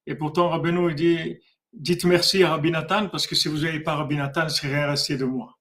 Et 0.06 0.14
pourtant, 0.14 0.48
Rabbeinu 0.48 0.94
dit, 0.94 1.38
dites 1.72 2.04
merci 2.04 2.42
à 2.42 2.50
Rabbi 2.50 2.70
Nathan, 2.70 3.08
parce 3.08 3.26
que 3.26 3.34
si 3.34 3.48
vous 3.48 3.58
n'avez 3.58 3.80
pas 3.80 3.94
Rabbi 3.94 4.16
Nathan, 4.16 4.44
il 4.44 4.50
serait 4.50 4.74
rien 4.74 4.86
resté 4.86 5.16
de 5.16 5.24
moi. 5.24 5.58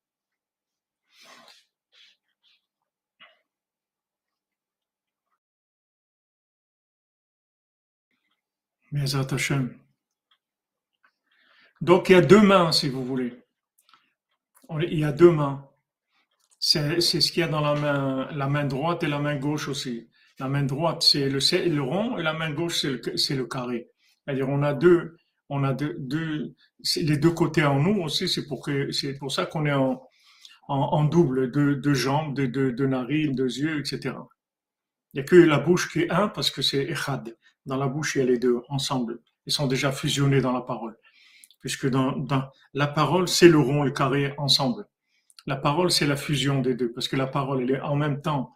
Donc 11.82 12.10
il 12.10 12.14
y 12.14 12.16
a 12.16 12.22
deux 12.22 12.42
mains, 12.42 12.72
si 12.72 12.90
vous 12.90 13.06
voulez. 13.06 13.34
Il 14.82 15.00
y 15.00 15.04
a 15.04 15.12
deux 15.12 15.32
mains. 15.32 15.66
C'est 16.60 17.00
ce 17.02 17.32
qu'il 17.32 17.40
y 17.42 17.44
a 17.44 17.48
dans 17.48 17.62
la 17.62 17.76
main, 17.76 18.30
la 18.34 18.48
main 18.48 18.66
droite 18.66 19.04
et 19.04 19.08
la 19.08 19.20
main 19.20 19.38
gauche 19.38 19.68
aussi. 19.68 20.10
La 20.40 20.48
main 20.48 20.64
droite, 20.64 21.04
c'est 21.04 21.30
le, 21.30 21.40
le, 21.70 21.82
rond 21.82 22.18
et 22.18 22.24
la 22.24 22.34
main 22.34 22.52
gauche, 22.52 22.82
c'est 22.82 22.90
le, 23.36 23.42
le, 23.42 23.46
carré. 23.46 23.90
C'est-à-dire, 24.26 24.48
on 24.50 24.64
a 24.64 24.74
deux, 24.74 25.18
on 25.50 25.64
a 25.64 25.74
deux, 25.74 26.56
les 26.96 27.18
deux 27.18 27.32
côtés 27.32 27.64
en 27.64 27.80
nous 27.80 28.02
aussi. 28.02 28.28
C'est 28.30 28.46
pour 28.46 28.68
pour 29.20 29.32
ça 29.32 29.46
qu'on 29.46 29.66
est 29.66 29.74
en, 29.74 30.02
en, 30.70 31.04
double, 31.06 31.52
deux, 31.52 31.76
deux 31.76 31.94
jambes, 31.94 32.36
deux, 32.36 32.72
deux, 32.72 32.88
narines, 32.88 33.34
deux 33.34 33.58
yeux, 33.58 33.80
etc. 33.80 34.16
Il 35.14 35.18
n'y 35.18 35.22
a 35.22 35.24
que 35.24 35.36
la 35.36 35.60
bouche 35.60 35.92
qui 35.92 36.02
est 36.02 36.12
un 36.12 36.28
parce 36.28 36.52
que 36.52 36.62
c'est 36.62 36.84
echad. 36.84 37.36
Dans 37.66 37.78
la 37.78 37.88
bouche, 37.88 38.18
a 38.18 38.24
les 38.24 38.38
deux 38.38 38.62
ensemble. 38.70 39.20
Ils 39.46 39.54
sont 39.54 39.68
déjà 39.68 39.92
fusionnés 39.92 40.42
dans 40.42 40.52
la 40.52 40.62
parole. 40.62 40.98
Puisque 41.60 41.90
dans, 41.90 42.16
la 42.74 42.88
parole, 42.88 43.28
c'est 43.28 43.50
le 43.50 43.60
rond 43.60 43.84
et 43.84 43.88
le 43.88 43.92
carré 43.92 44.34
ensemble. 44.38 44.86
La 45.46 45.56
parole, 45.56 45.92
c'est 45.92 46.08
la 46.08 46.16
fusion 46.16 46.62
des 46.62 46.76
deux, 46.76 46.92
parce 46.92 47.08
que 47.08 47.16
la 47.16 47.28
parole, 47.28 47.80
en 47.84 47.96
même 47.96 48.22
temps, 48.22 48.54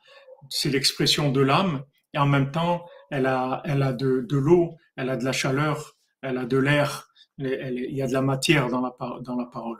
c'est 0.49 0.70
l'expression 0.70 1.32
de 1.32 1.41
l'âme, 1.41 1.84
et 2.14 2.18
en 2.18 2.28
même 2.28 2.51
temps, 2.51 2.86
elle 3.10 3.26
a, 3.26 3.62
de 3.93 4.38
l'eau, 4.38 4.76
elle 4.95 5.10
a 5.10 5.18
de 5.18 5.26
la 5.26 5.32
chaleur, 5.32 5.97
elle 6.22 6.38
a 6.38 6.45
de 6.45 6.58
l'air, 6.58 7.08
il 7.39 7.95
y 7.95 8.01
a 8.01 8.08
de 8.08 8.14
la 8.14 8.22
matière 8.22 8.70
dans 8.70 8.82
la, 8.82 8.93
dans 9.22 9.36
la 9.36 9.45
parole. 9.45 9.80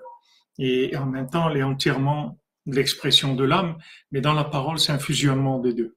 Et 0.58 0.96
en 0.98 1.06
même 1.06 1.30
temps, 1.30 1.50
elle 1.50 1.58
est 1.58 1.64
entièrement 1.64 2.40
l'expression 2.66 3.36
de 3.36 3.44
l'âme, 3.44 3.78
mais 4.12 4.22
dans 4.22 4.34
la 4.34 4.44
parole, 4.44 4.80
c'est 4.80 4.92
un 4.92 5.00
fusionnement 5.00 5.60
des 5.60 5.74
deux. 5.74 5.96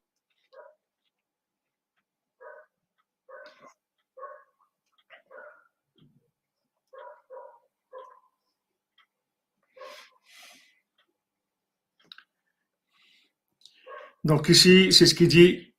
Donc 14.27 14.49
ici, 14.49 14.89
c'est 14.91 15.07
ce 15.07 15.15
qu'il 15.15 15.29
dit, 15.29 15.73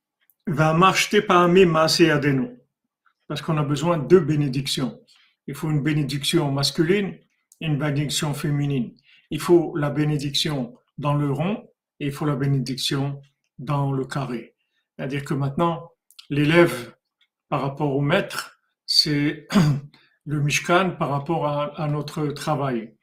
va 0.46 0.72
m'acheter 0.72 1.20
parmi 1.20 1.66
et 2.00 2.10
adeno. 2.10 2.48
Parce 3.26 3.42
qu'on 3.42 3.58
a 3.58 3.62
besoin 3.62 3.98
de 3.98 4.08
deux 4.08 4.20
bénédictions. 4.20 4.98
Il 5.46 5.54
faut 5.54 5.70
une 5.70 5.82
bénédiction 5.82 6.50
masculine 6.50 7.08
et 7.60 7.66
une 7.66 7.76
bénédiction 7.76 8.32
féminine. 8.32 8.94
Il 9.30 9.38
faut 9.38 9.76
la 9.76 9.90
bénédiction 9.90 10.74
dans 10.96 11.12
le 11.12 11.30
rond 11.30 11.68
et 12.00 12.06
il 12.06 12.12
faut 12.12 12.24
la 12.24 12.36
bénédiction 12.36 13.20
dans 13.58 13.92
le 13.92 14.06
carré. 14.06 14.54
C'est-à-dire 14.96 15.26
que 15.26 15.34
maintenant, 15.34 15.90
l'élève 16.30 16.94
par 17.50 17.60
rapport 17.60 17.94
au 17.94 18.00
maître, 18.00 18.58
c'est 18.86 19.46
le 20.24 20.40
Mishkan 20.40 20.96
par 20.98 21.10
rapport 21.10 21.46
à, 21.46 21.86
notre 21.88 22.28
travail. 22.28 22.94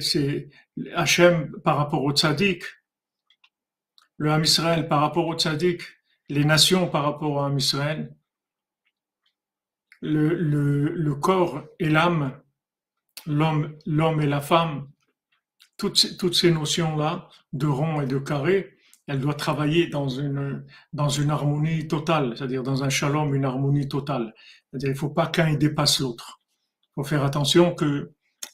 C'est 0.00 0.48
Hachem 0.96 1.52
par 1.62 1.76
rapport 1.76 2.02
au 2.02 2.10
tzaddik, 2.10 2.64
le 4.18 4.30
Ham 4.30 4.42
Israël 4.42 4.88
par 4.88 5.00
rapport 5.00 5.26
au 5.26 5.34
tzaddik, 5.34 5.82
les 6.28 6.44
nations 6.44 6.88
par 6.88 7.04
rapport 7.04 7.32
au 7.32 7.38
Ham 7.38 7.56
Israël, 7.56 8.14
le, 10.00 11.14
corps 11.14 11.64
et 11.80 11.88
l'âme, 11.88 12.40
l'homme, 13.26 14.20
et 14.20 14.26
la 14.26 14.40
femme, 14.40 14.88
toutes, 15.76 16.16
toutes 16.18 16.34
ces 16.34 16.52
notions-là 16.52 17.28
de 17.52 17.66
rond 17.66 18.00
et 18.00 18.06
de 18.06 18.18
carré, 18.18 18.76
elles 19.06 19.20
doivent 19.20 19.36
travailler 19.36 19.86
dans 19.86 20.08
une, 20.08 20.64
dans 20.92 21.08
une 21.08 21.30
harmonie 21.30 21.88
totale, 21.88 22.34
c'est-à-dire 22.36 22.62
dans 22.62 22.84
un 22.84 22.90
shalom, 22.90 23.34
une 23.34 23.46
harmonie 23.46 23.88
totale. 23.88 24.34
C'est-à-dire 24.70 24.90
il 24.90 24.92
ne 24.92 24.98
faut 24.98 25.08
pas 25.08 25.26
qu'un 25.26 25.54
dépasse 25.54 26.00
l'autre. 26.00 26.42
Il 26.82 26.90
faut 26.96 27.04
faire 27.04 27.24
attention 27.24 27.74
qu'il 27.74 28.08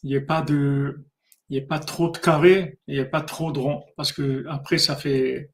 n'y 0.05 0.15
ait 0.15 0.21
pas 0.21 0.43
de, 0.43 1.05
ait 1.51 1.61
pas 1.61 1.79
trop 1.79 2.11
de 2.11 2.19
carré, 2.19 2.79
il 2.87 2.95
n'y 2.95 3.01
ait 3.01 3.05
pas 3.05 3.21
trop 3.21 3.53
de 3.53 3.59
rond, 3.59 3.85
parce 3.97 4.13
que 4.13 4.45
après 4.49 4.79
ça 4.79 4.97
fait, 4.97 5.51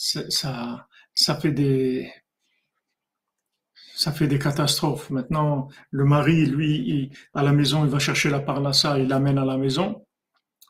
ça, 0.00 0.86
ça 1.14 1.36
fait 1.36 1.52
des, 1.52 2.10
ça 4.00 4.12
fait 4.12 4.26
des 4.26 4.38
catastrophes. 4.38 5.10
Maintenant, 5.10 5.68
le 5.90 6.06
mari, 6.06 6.46
lui, 6.46 7.10
à 7.34 7.42
la 7.42 7.52
maison, 7.52 7.84
il 7.84 7.90
va 7.90 7.98
chercher 7.98 8.30
la 8.30 8.40
parnassa, 8.40 8.98
il 8.98 9.08
l'amène 9.08 9.36
à 9.36 9.44
la 9.44 9.58
maison. 9.58 10.06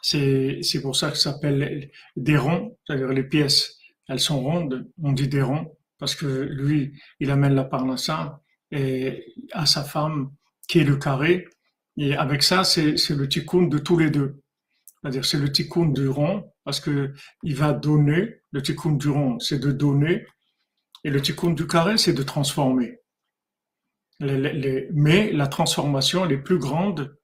C'est, 0.03 0.63
pour 0.83 0.97
ça 0.97 1.13
que 1.13 1.17
ça 1.17 1.33
s'appelle 1.33 1.91
des 2.17 2.37
ronds, 2.37 2.77
c'est-à-dire 2.85 3.11
les 3.11 3.23
pièces, 3.23 3.79
elles 4.09 4.19
sont 4.19 4.41
rondes, 4.41 4.91
on 5.01 5.13
dit 5.13 5.29
des 5.29 5.43
ronds, 5.43 5.77
parce 5.99 6.17
que 6.17 6.27
lui, 6.27 7.01
il 7.21 7.31
amène 7.31 7.55
la 7.55 7.63
parnassa 7.65 8.41
et 8.73 9.33
à 9.53 9.65
sa 9.65 9.85
femme, 9.85 10.33
qui 10.69 10.81
est 10.81 10.85
le 10.85 10.97
carré. 10.97 11.47
Et 11.99 12.17
avec 12.17 12.43
ça, 12.43 12.65
c'est, 12.65 12.97
c'est 12.97 13.15
le 13.15 13.29
tikkun 13.29 13.69
de 13.69 13.79
tous 13.79 13.97
les 13.97 14.11
deux. 14.11 14.41
C'est-à-dire, 15.01 15.25
c'est 15.25 15.39
le 15.39 15.53
tikkun 15.53 15.87
du 15.87 16.09
rond, 16.09 16.51
parce 16.65 16.81
que 16.81 17.13
il 17.45 17.55
va 17.55 17.73
donner, 17.73 18.40
le 18.53 18.63
tikkun 18.63 18.93
du 18.93 19.09
rond, 19.09 19.39
c'est 19.39 19.59
de 19.59 19.73
donner, 19.73 20.27
et 21.05 21.11
le 21.11 21.23
tikkun 21.23 21.51
du 21.51 21.67
carré, 21.67 21.99
c'est 21.99 22.13
de 22.13 22.23
transformer. 22.23 22.99
mais 24.21 25.33
la 25.33 25.47
transformation, 25.47 26.25
elle 26.25 26.33
est 26.33 26.39
plus 26.39 26.59
grande 26.59 27.17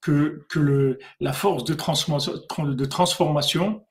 que, 0.00 0.98
la 1.20 1.32
force 1.32 1.64
de 1.64 2.84
transformation, 2.84 3.84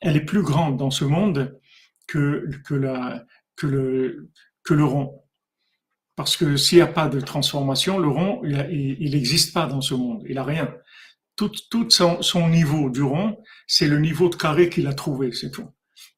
elle 0.00 0.16
est 0.16 0.24
plus 0.24 0.42
grande 0.42 0.76
dans 0.76 0.90
ce 0.90 1.04
monde 1.04 1.58
que, 2.06 2.48
le, 2.70 4.84
rond. 4.84 5.22
Parce 6.16 6.36
que 6.36 6.56
s'il 6.56 6.78
n'y 6.78 6.82
a 6.82 6.86
pas 6.86 7.08
de 7.08 7.20
transformation, 7.20 7.98
le 7.98 8.08
rond, 8.08 8.42
il 8.44 9.10
n'existe 9.12 9.54
pas 9.54 9.66
dans 9.66 9.80
ce 9.80 9.94
monde. 9.94 10.22
Il 10.28 10.34
n'a 10.34 10.44
rien 10.44 10.74
tout, 11.36 11.50
tout 11.70 11.90
son, 11.90 12.22
son, 12.22 12.48
niveau 12.48 12.90
du 12.90 13.02
rond, 13.02 13.42
c'est 13.66 13.88
le 13.88 13.98
niveau 13.98 14.28
de 14.28 14.36
carré 14.36 14.68
qu'il 14.68 14.86
a 14.86 14.94
trouvé, 14.94 15.32
c'est 15.32 15.50
tout. 15.50 15.68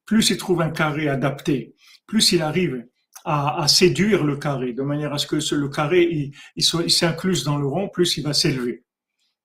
Plus 0.07 0.31
il 0.31 0.37
trouve 0.37 0.61
un 0.61 0.71
carré 0.71 1.09
adapté, 1.09 1.75
plus 2.07 2.31
il 2.31 2.41
arrive 2.41 2.87
à, 3.25 3.67
séduire 3.67 4.23
le 4.23 4.37
carré, 4.37 4.71
de 4.71 4.81
manière 4.81 5.13
à 5.13 5.17
ce 5.17 5.27
que 5.27 5.35
le 5.55 5.67
carré 5.67 6.31
s'incluse 6.57 7.43
dans 7.43 7.57
le 7.57 7.67
rond, 7.67 7.89
plus 7.89 8.15
il 8.17 8.23
va 8.23 8.33
s'élever. 8.33 8.85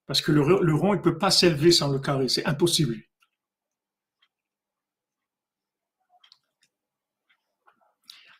Parce 0.06 0.22
que 0.22 0.30
le, 0.30 0.74
rond, 0.74 0.94
il 0.94 1.00
peut 1.00 1.18
pas 1.18 1.32
s'élever 1.32 1.72
sans 1.72 1.90
le 1.90 1.98
carré, 1.98 2.28
c'est 2.28 2.46
impossible. 2.46 2.96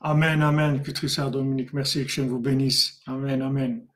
Amen, 0.01 0.43
amen, 0.43 0.81
que 0.83 1.31
Dominique, 1.31 1.73
merci, 1.73 2.05
que 2.05 2.11
je 2.11 2.23
vous 2.23 2.41
bénisse. 2.41 3.01
Amen, 3.07 3.43
amen. 3.43 3.87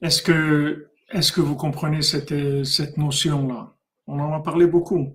Est-ce 0.00 0.22
que, 0.22 0.90
est-ce 1.10 1.32
que 1.32 1.40
vous 1.40 1.56
comprenez 1.56 2.02
cette, 2.02 2.64
cette 2.64 2.96
notion-là? 2.96 3.74
On 4.06 4.18
en 4.20 4.32
a 4.32 4.40
parlé 4.40 4.66
beaucoup. 4.66 5.14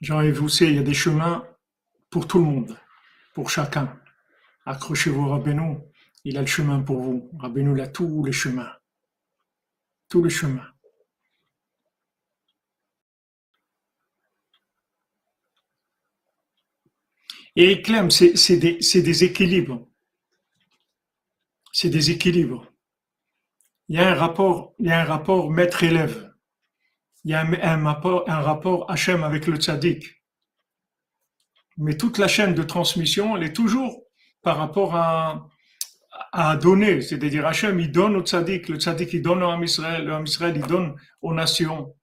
Jean 0.00 0.20
et 0.20 0.30
vous 0.30 0.48
savez, 0.48 0.72
il 0.72 0.76
y 0.76 0.80
a 0.80 0.82
des 0.82 0.94
chemins 0.94 1.46
pour 2.10 2.26
tout 2.26 2.38
le 2.38 2.44
monde, 2.44 2.78
pour 3.34 3.50
chacun. 3.50 3.98
Accrochez-vous 4.66 5.24
à 5.24 5.28
Rabbeinu, 5.36 5.78
il 6.24 6.36
a 6.36 6.40
le 6.42 6.46
chemin 6.46 6.80
pour 6.82 7.00
vous. 7.00 7.30
Rabbeinu 7.38 7.80
a 7.80 7.88
tous 7.88 8.24
les 8.24 8.32
chemins. 8.32 8.72
Tous 10.08 10.22
les 10.22 10.30
chemins. 10.30 10.75
Et 17.58 17.80
Clem, 17.80 18.10
c'est 18.10 18.56
des, 18.58 19.24
équilibres. 19.24 19.88
C'est 21.72 21.88
des 21.88 22.10
équilibres. 22.10 22.70
Il 23.88 23.96
y 23.96 23.98
a 23.98 24.10
un 24.10 24.14
rapport, 24.14 24.74
il 24.78 24.86
y 24.86 24.90
a 24.90 25.00
un 25.00 25.04
rapport 25.04 25.50
maître-élève. 25.50 26.34
Il 27.24 27.30
y 27.30 27.34
a 27.34 27.40
un, 27.40 27.82
rapport, 27.82 28.30
un 28.88 28.92
Hachem 28.92 29.24
avec 29.24 29.46
le 29.46 29.56
tzaddik. 29.56 30.22
Mais 31.78 31.96
toute 31.96 32.18
la 32.18 32.28
chaîne 32.28 32.54
de 32.54 32.62
transmission, 32.62 33.36
elle 33.36 33.44
est 33.44 33.52
toujours 33.54 34.04
par 34.42 34.58
rapport 34.58 34.94
à, 34.94 35.48
donner. 36.60 37.00
C'est-à-dire 37.00 37.46
Hachem, 37.46 37.80
il 37.80 37.90
donne 37.90 38.16
au 38.16 38.22
tzaddik, 38.22 38.68
le 38.68 38.76
tzaddik, 38.76 39.12
il 39.14 39.22
donne 39.22 39.42
au 39.42 39.48
Ham 39.48 39.64
Israël, 39.64 40.04
le 40.04 40.12
Ham 40.12 40.24
Israël, 40.24 40.54
il 40.56 40.66
donne 40.66 40.94
aux 41.22 41.32
nations. 41.32 41.94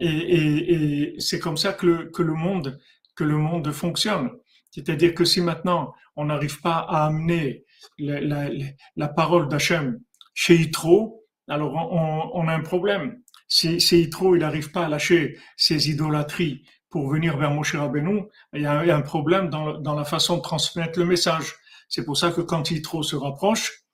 Et, 0.00 1.14
c'est 1.18 1.38
comme 1.38 1.58
ça 1.58 1.74
que 1.74 1.86
le 2.22 2.34
monde, 2.34 2.80
que 3.14 3.24
le 3.24 3.36
monde 3.36 3.70
fonctionne. 3.72 4.30
C'est-à-dire 4.72 5.14
que 5.14 5.24
si 5.24 5.40
maintenant 5.40 5.94
on 6.16 6.24
n'arrive 6.24 6.60
pas 6.60 6.78
à 6.78 7.06
amener 7.06 7.64
la, 7.98 9.08
parole 9.08 9.48
d'Hachem 9.48 10.00
chez 10.34 10.56
Yitro, 10.56 11.24
alors 11.48 11.74
on, 11.74 12.40
on, 12.40 12.48
a 12.48 12.54
un 12.54 12.62
problème. 12.62 13.22
Si, 13.48 13.80
si 13.80 13.98
Yitro 13.98 14.34
il 14.34 14.40
n'arrive 14.40 14.72
pas 14.72 14.86
à 14.86 14.88
lâcher 14.88 15.38
ses 15.56 15.90
idolâtries 15.90 16.64
pour 16.88 17.08
venir 17.08 17.36
vers 17.36 17.50
Moshe 17.50 17.74
Rabbeinu, 17.74 18.22
il 18.54 18.62
y 18.62 18.66
a, 18.66 18.96
un 18.96 19.02
problème 19.02 19.50
dans, 19.50 19.78
dans 19.78 19.94
la 19.94 20.04
façon 20.04 20.38
de 20.38 20.42
transmettre 20.42 20.98
le 20.98 21.04
message. 21.04 21.54
C'est 21.88 22.04
pour 22.04 22.16
ça 22.16 22.32
que 22.32 22.40
quand 22.40 22.70
Yitro 22.70 23.02
se 23.02 23.16
rapproche, 23.16 23.84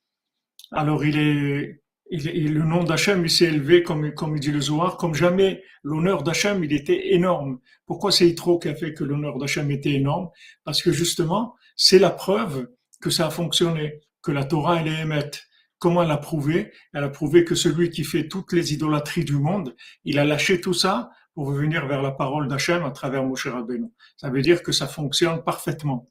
alors 0.70 1.04
il 1.04 1.18
est, 1.18 1.82
il, 2.10 2.54
le 2.54 2.64
nom 2.64 2.84
d'Hachem, 2.84 3.24
il 3.24 3.30
s'est 3.30 3.46
élevé, 3.46 3.82
comme, 3.82 4.12
comme 4.14 4.36
il 4.36 4.40
dit 4.40 4.52
le 4.52 4.60
Zohar, 4.60 4.96
comme 4.96 5.14
jamais 5.14 5.62
l'honneur 5.82 6.22
d'Hachem, 6.22 6.64
il 6.64 6.72
était 6.72 7.14
énorme. 7.14 7.58
Pourquoi 7.86 8.12
c'est 8.12 8.26
Yitro 8.26 8.58
qui 8.58 8.68
a 8.68 8.74
fait 8.74 8.94
que 8.94 9.04
l'honneur 9.04 9.38
d'Hachem 9.38 9.70
était 9.70 9.92
énorme? 9.92 10.30
Parce 10.64 10.82
que 10.82 10.92
justement, 10.92 11.54
c'est 11.76 11.98
la 11.98 12.10
preuve 12.10 12.68
que 13.00 13.10
ça 13.10 13.26
a 13.26 13.30
fonctionné, 13.30 14.00
que 14.22 14.32
la 14.32 14.44
Torah, 14.44 14.80
elle 14.80 14.88
est 14.88 15.02
émette. 15.02 15.44
Comment 15.78 16.02
elle 16.02 16.10
a 16.10 16.16
prouvé? 16.16 16.72
Elle 16.92 17.04
a 17.04 17.08
prouvé 17.08 17.44
que 17.44 17.54
celui 17.54 17.90
qui 17.90 18.02
fait 18.04 18.26
toutes 18.26 18.52
les 18.52 18.72
idolâtries 18.72 19.24
du 19.24 19.36
monde, 19.36 19.76
il 20.04 20.18
a 20.18 20.24
lâché 20.24 20.60
tout 20.60 20.74
ça 20.74 21.10
pour 21.34 21.52
venir 21.52 21.86
vers 21.86 22.02
la 22.02 22.10
parole 22.10 22.48
d'Hachem 22.48 22.84
à 22.84 22.90
travers 22.90 23.22
Moshe 23.22 23.46
Rabbeinu. 23.46 23.86
Ça 24.16 24.28
veut 24.28 24.42
dire 24.42 24.62
que 24.62 24.72
ça 24.72 24.88
fonctionne 24.88 25.44
parfaitement. 25.44 26.10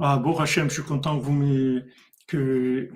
Ah, 0.00 0.18
bon 0.18 0.36
Hachem, 0.38 0.68
je 0.68 0.74
suis 0.74 0.82
content 0.82 1.18
que 1.18 1.24
vous 1.24 1.32
me, 1.32 1.86
que, 2.26 2.90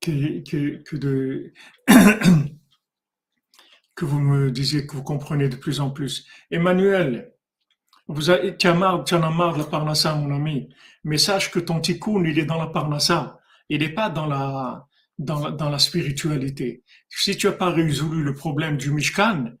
que, 0.00 0.82
que, 0.82 0.96
de, 0.96 1.52
que 3.94 4.04
vous 4.04 4.18
me 4.18 4.50
disiez 4.50 4.84
que 4.84 4.96
vous 4.96 5.04
comprenez 5.04 5.48
de 5.48 5.54
plus 5.54 5.80
en 5.80 5.90
plus. 5.90 6.26
Emmanuel, 6.50 7.34
vous 8.08 8.30
avez, 8.30 8.56
tu, 8.56 8.66
as 8.66 8.74
marre, 8.74 9.04
en 9.12 9.22
as 9.22 9.30
marre 9.30 9.52
de 9.52 9.58
la 9.58 9.64
parnassa, 9.64 10.14
mon 10.16 10.34
ami, 10.34 10.70
mais 11.04 11.18
sache 11.18 11.52
que 11.52 11.60
ton 11.60 11.80
tikkun, 11.80 12.24
il 12.24 12.38
est 12.38 12.44
dans 12.44 12.58
la 12.58 12.66
parnassa. 12.66 13.38
Il 13.68 13.78
n'est 13.80 13.94
pas 13.94 14.10
dans 14.10 14.26
la, 14.26 14.86
dans, 15.18 15.50
dans 15.50 15.70
la 15.70 15.78
spiritualité. 15.78 16.82
Si 17.10 17.36
tu 17.36 17.46
n'as 17.46 17.52
pas 17.52 17.70
résolu 17.70 18.24
le 18.24 18.34
problème 18.34 18.76
du 18.76 18.90
Mishkan, 18.90 19.52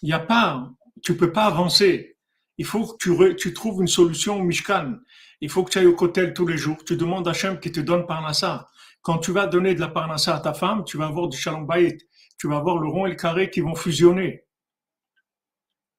il 0.00 0.08
y 0.08 0.14
a 0.14 0.18
pas, 0.20 0.70
tu 1.02 1.14
peux 1.14 1.32
pas 1.32 1.44
avancer. 1.44 2.15
Il 2.58 2.64
faut 2.64 2.86
que 2.86 3.32
tu, 3.34 3.52
trouves 3.52 3.82
une 3.82 3.88
solution 3.88 4.38
au 4.38 4.42
Mishkan. 4.42 4.94
Il 5.40 5.50
faut 5.50 5.64
que 5.64 5.70
tu 5.70 5.78
ailles 5.78 5.86
au 5.86 5.94
cotel 5.94 6.32
tous 6.32 6.46
les 6.46 6.56
jours. 6.56 6.78
Tu 6.84 6.96
demandes 6.96 7.28
à 7.28 7.32
Hachem 7.32 7.60
qui 7.60 7.70
te 7.70 7.80
donne 7.80 8.06
parnassa. 8.06 8.68
Quand 9.02 9.18
tu 9.18 9.32
vas 9.32 9.46
donner 9.46 9.74
de 9.74 9.80
la 9.80 9.88
parnassa 9.88 10.34
à 10.34 10.40
ta 10.40 10.54
femme, 10.54 10.84
tu 10.84 10.96
vas 10.96 11.06
avoir 11.06 11.28
du 11.28 11.36
shalom 11.36 11.66
bayit. 11.66 11.98
Tu 12.38 12.48
vas 12.48 12.56
avoir 12.56 12.78
le 12.78 12.88
rond 12.88 13.06
et 13.06 13.10
le 13.10 13.16
carré 13.16 13.50
qui 13.50 13.60
vont 13.60 13.74
fusionner. 13.74 14.44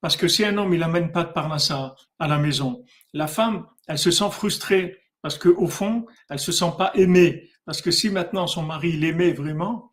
Parce 0.02 0.18
que 0.18 0.28
si 0.28 0.46
un 0.46 0.58
homme, 0.58 0.74
il 0.74 0.84
amène 0.84 1.12
pas 1.12 1.24
de 1.24 1.32
parnassa 1.32 1.96
à 2.20 2.28
la 2.28 2.38
maison, 2.38 2.84
la 3.14 3.28
femme, 3.28 3.66
elle 3.88 3.98
se 3.98 4.12
sent 4.12 4.30
frustrée 4.32 4.98
parce 5.22 5.38
que 5.38 5.50
au 5.50 5.68
fond, 5.68 6.06
elle 6.30 6.40
se 6.40 6.52
sent 6.52 6.72
pas 6.78 6.92
aimée. 6.96 7.50
Parce 7.66 7.82
que 7.82 7.92
si 7.92 8.10
maintenant 8.10 8.48
son 8.48 8.64
mari 8.64 8.94
l'aimait 8.94 9.34
vraiment, 9.34 9.92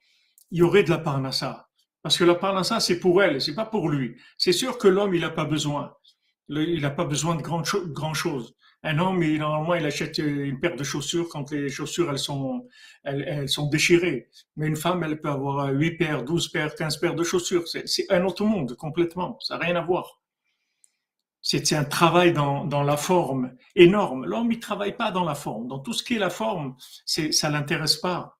il 0.51 0.59
y 0.59 0.63
aurait 0.63 0.85
de 0.85 0.91
la 0.91 0.99
parnassa. 0.99 1.69
Parce 2.03 2.19
que 2.19 2.25
la 2.25 2.35
parnassa, 2.35 2.81
c'est 2.81 3.01
pour 3.01 3.23
elle, 3.23 3.41
c'est 3.41 3.55
pas 3.55 3.65
pour 3.65 3.89
lui. 3.89 4.17
C'est 4.37 4.53
sûr 4.53 4.77
que 4.77 4.89
l'homme, 4.89 5.15
il 5.15 5.23
n'a 5.23 5.31
pas 5.31 5.47
besoin. 5.47 5.95
Il 6.49 6.81
n'a 6.83 6.91
pas 6.91 7.05
besoin 7.05 7.37
de 7.37 7.43
grand, 7.43 8.15
chose. 8.15 8.55
Un 8.83 8.99
homme, 8.99 9.23
il, 9.23 9.39
normalement, 9.39 9.75
il 9.75 9.87
achète 9.87 10.19
une 10.19 10.61
paire 10.61 10.77
de 10.77 10.85
chaussures 10.85 11.29
quand 11.31 11.51
les 11.51 11.71
chaussures, 11.71 12.11
elles 12.11 12.19
sont, 12.19 12.69
elles, 13.03 13.49
sont 13.49 13.67
déchirées. 13.69 14.29
Mais 14.57 14.67
une 14.67 14.77
femme, 14.77 15.03
elle 15.03 15.21
peut 15.21 15.31
avoir 15.31 15.73
8 15.73 15.93
paires, 15.93 16.23
12 16.23 16.49
paires, 16.49 16.75
15 16.75 16.99
paires 16.99 17.15
de 17.15 17.25
chaussures. 17.25 17.65
C'est 17.67 18.11
un 18.11 18.25
autre 18.25 18.45
monde, 18.45 18.77
complètement. 18.77 19.39
Ça 19.41 19.57
n'a 19.57 19.65
rien 19.65 19.77
à 19.77 19.83
voir. 19.83 20.21
C'est 21.41 21.73
un 21.75 21.85
travail 21.85 22.33
dans, 22.33 22.65
dans 22.65 22.83
la 22.83 22.97
forme 22.97 23.55
énorme. 23.77 24.25
L'homme, 24.25 24.51
il 24.53 24.61
travaille 24.61 24.97
pas 24.97 25.11
dans 25.11 25.25
la 25.25 25.35
forme. 25.35 25.69
Dans 25.69 25.79
tout 25.79 25.93
ce 25.93 26.03
qui 26.03 26.17
est 26.17 26.19
la 26.19 26.31
forme, 26.31 26.77
c'est, 27.05 27.33
ça 27.33 27.51
l'intéresse 27.51 27.97
pas. 27.97 28.34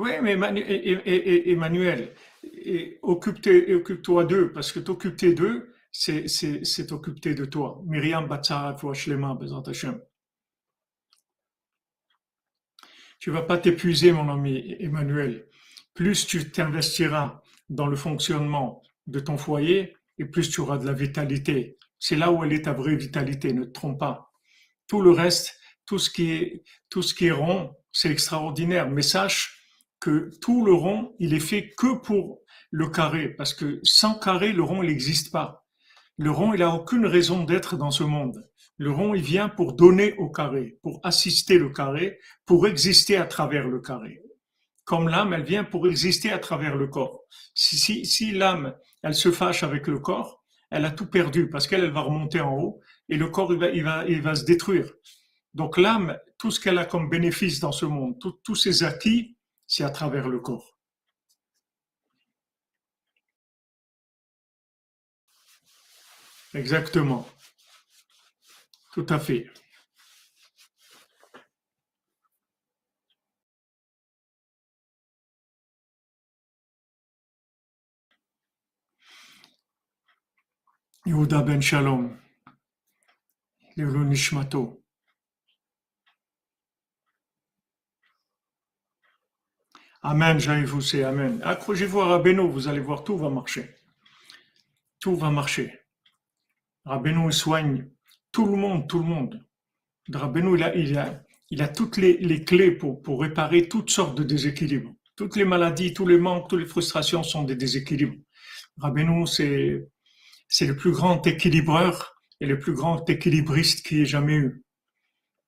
Oui, 0.00 0.12
mais 0.22 0.32
Emmanuel, 0.32 2.14
occupe-toi 3.02 4.24
d'eux, 4.24 4.50
parce 4.50 4.72
que 4.72 4.80
t'occuper 4.80 5.34
d'eux, 5.34 5.74
c'est 5.92 6.86
t'occuper 6.86 7.34
de 7.34 7.44
toi. 7.44 7.82
Myriam 7.84 8.26
Batsara 8.26 8.74
Shlema, 8.94 9.38
Hashem. 9.66 10.00
Tu 13.18 13.30
vas 13.30 13.42
pas 13.42 13.58
t'épuiser, 13.58 14.12
mon 14.12 14.30
ami 14.30 14.74
Emmanuel. 14.80 15.46
Plus 15.92 16.26
tu 16.26 16.50
t'investiras 16.50 17.42
dans 17.68 17.86
le 17.86 17.96
fonctionnement 17.96 18.82
de 19.06 19.20
ton 19.20 19.36
foyer, 19.36 19.98
et 20.16 20.24
plus 20.24 20.48
tu 20.48 20.62
auras 20.62 20.78
de 20.78 20.86
la 20.86 20.94
vitalité. 20.94 21.76
C'est 21.98 22.16
là 22.16 22.32
où 22.32 22.42
elle 22.42 22.54
est 22.54 22.62
ta 22.62 22.72
vraie 22.72 22.96
vitalité, 22.96 23.52
ne 23.52 23.64
te 23.64 23.72
trompe 23.72 24.00
pas. 24.00 24.32
Tout 24.86 25.02
le 25.02 25.10
reste, 25.10 25.60
tout 25.84 25.98
ce 25.98 26.08
qui 26.08 26.30
est 27.26 27.32
rond, 27.32 27.76
c'est 27.92 28.10
extraordinaire. 28.10 28.88
Mais 28.88 29.02
sache 29.02 29.58
que 30.00 30.30
tout 30.40 30.64
le 30.64 30.72
rond, 30.72 31.14
il 31.18 31.34
est 31.34 31.40
fait 31.40 31.70
que 31.76 31.98
pour 31.98 32.40
le 32.70 32.88
carré, 32.88 33.28
parce 33.28 33.54
que 33.54 33.80
sans 33.82 34.14
carré, 34.14 34.52
le 34.52 34.62
rond, 34.62 34.82
il 34.82 34.88
n'existe 34.88 35.30
pas. 35.30 35.66
Le 36.16 36.30
rond, 36.30 36.54
il 36.54 36.62
a 36.62 36.74
aucune 36.74 37.06
raison 37.06 37.44
d'être 37.44 37.76
dans 37.76 37.90
ce 37.90 38.02
monde. 38.02 38.48
Le 38.78 38.90
rond, 38.90 39.14
il 39.14 39.22
vient 39.22 39.48
pour 39.48 39.74
donner 39.74 40.14
au 40.14 40.30
carré, 40.30 40.78
pour 40.82 41.00
assister 41.02 41.58
le 41.58 41.68
carré, 41.68 42.18
pour 42.46 42.66
exister 42.66 43.16
à 43.16 43.26
travers 43.26 43.68
le 43.68 43.80
carré. 43.80 44.22
Comme 44.84 45.08
l'âme, 45.08 45.34
elle 45.34 45.44
vient 45.44 45.64
pour 45.64 45.86
exister 45.86 46.32
à 46.32 46.38
travers 46.38 46.76
le 46.76 46.88
corps. 46.88 47.20
Si, 47.54 47.76
si, 47.76 48.06
si 48.06 48.32
l'âme, 48.32 48.74
elle 49.02 49.14
se 49.14 49.30
fâche 49.30 49.62
avec 49.62 49.86
le 49.86 49.98
corps, 49.98 50.42
elle 50.70 50.84
a 50.84 50.90
tout 50.90 51.06
perdu 51.06 51.48
parce 51.48 51.66
qu'elle 51.66 51.84
elle 51.84 51.90
va 51.90 52.00
remonter 52.00 52.40
en 52.40 52.56
haut 52.56 52.80
et 53.08 53.16
le 53.16 53.28
corps, 53.28 53.52
il 53.52 53.58
va, 53.58 53.68
il 53.70 53.84
va, 53.84 54.04
il 54.06 54.22
va 54.22 54.34
se 54.34 54.44
détruire. 54.44 54.90
Donc 55.52 55.76
l'âme, 55.76 56.16
tout 56.38 56.50
ce 56.50 56.60
qu'elle 56.60 56.78
a 56.78 56.84
comme 56.84 57.10
bénéfice 57.10 57.60
dans 57.60 57.72
ce 57.72 57.84
monde, 57.84 58.16
tous 58.42 58.54
ses 58.54 58.82
acquis, 58.82 59.36
c'est 59.70 59.84
à 59.84 59.90
travers 59.90 60.28
le 60.28 60.40
corps. 60.40 60.76
Exactement. 66.54 67.28
Tout 68.92 69.06
à 69.08 69.20
fait. 69.20 69.48
Yehuda 81.06 81.42
ben 81.42 81.62
Shalom, 81.62 82.18
Nishmato. 83.76 84.79
Amen, 90.02 90.40
c'est 90.80 91.04
Amen. 91.04 91.40
Accrochez-vous 91.44 92.00
à 92.00 92.06
Rabbeinu, 92.06 92.48
vous 92.48 92.68
allez 92.68 92.80
voir, 92.80 93.04
tout 93.04 93.18
va 93.18 93.28
marcher. 93.28 93.74
Tout 94.98 95.14
va 95.14 95.30
marcher. 95.30 95.78
Rabbeinu 96.86 97.30
soigne 97.32 97.86
tout 98.32 98.46
le 98.46 98.56
monde, 98.56 98.88
tout 98.88 98.98
le 98.98 99.04
monde. 99.04 99.44
Rabbeinu, 100.12 100.56
il 100.56 100.62
a, 100.62 100.74
il 100.74 100.98
a, 100.98 101.22
Il 101.50 101.62
a 101.62 101.68
toutes 101.68 101.96
les, 101.96 102.16
les 102.18 102.44
clés 102.44 102.70
pour, 102.70 103.02
pour 103.02 103.20
réparer 103.20 103.68
toutes 103.68 103.90
sortes 103.90 104.16
de 104.16 104.22
déséquilibres. 104.22 104.94
Toutes 105.16 105.36
les 105.36 105.44
maladies, 105.44 105.92
tous 105.92 106.06
les 106.06 106.18
manques, 106.18 106.48
toutes 106.48 106.60
les 106.60 106.66
frustrations 106.66 107.22
sont 107.22 107.44
des 107.44 107.56
déséquilibres. 107.56 108.16
Rabbeinu, 108.78 109.26
c'est, 109.26 109.86
c'est 110.48 110.66
le 110.66 110.76
plus 110.76 110.92
grand 110.92 111.26
équilibreur 111.26 112.14
et 112.40 112.46
le 112.46 112.58
plus 112.58 112.72
grand 112.72 113.08
équilibriste 113.10 113.84
qui 113.84 114.00
ait 114.00 114.06
jamais 114.06 114.36
eu. 114.36 114.64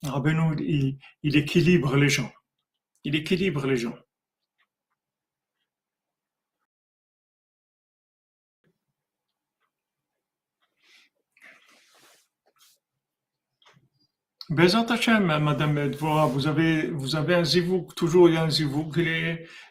Rabbeinu, 0.02 0.56
il, 0.58 0.98
il 1.22 1.36
équilibre 1.36 1.96
les 1.96 2.10
gens. 2.10 2.30
Il 3.04 3.14
équilibre 3.14 3.66
les 3.66 3.78
gens. 3.78 3.96
Bezat 14.52 14.84
Hashem, 14.90 15.38
Madame 15.38 15.88
Dvora, 15.88 16.26
vous 16.26 16.46
avez, 16.46 16.90
vous 16.90 17.16
avez 17.16 17.36
un 17.36 17.44
zivouk, 17.44 17.94
toujours 17.94 18.28
il 18.28 18.34
y 18.34 18.36
a 18.36 18.42
un 18.42 18.50
zivouk, 18.50 18.98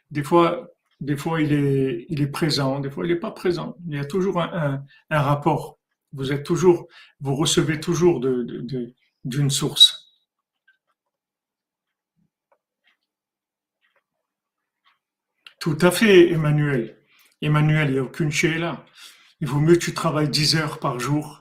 des 0.09 0.23
fois, 0.23 0.71
des 0.99 1.15
fois 1.15 1.39
il 1.39 1.53
est, 1.53 2.07
il 2.09 2.19
est 2.19 2.31
présent, 2.31 2.79
des 2.79 2.89
fois 2.89 3.05
il 3.05 3.13
n'est 3.13 3.19
pas 3.19 3.29
présent. 3.29 3.75
Il 3.87 3.95
y 3.95 3.99
a 3.99 4.05
toujours 4.05 4.41
un, 4.41 4.83
rapport. 5.11 5.77
Vous 6.13 6.31
êtes 6.31 6.43
toujours, 6.43 6.87
vous 7.19 7.35
recevez 7.35 7.79
toujours 7.79 8.19
de, 8.19 8.41
de, 8.43 8.95
d'une 9.23 9.51
source. 9.51 10.17
Tout 15.59 15.77
à 15.81 15.91
fait, 15.91 16.31
Emmanuel. 16.31 16.97
Emmanuel, 17.43 17.89
il 17.89 17.93
n'y 17.93 17.99
a 17.99 18.03
aucune 18.03 18.31
là. 18.57 18.83
Il 19.41 19.47
vaut 19.47 19.59
mieux 19.59 19.75
que 19.75 19.85
tu 19.85 19.93
travailles 19.93 20.29
10 20.29 20.55
heures 20.55 20.79
par 20.79 20.99
jour 20.99 21.40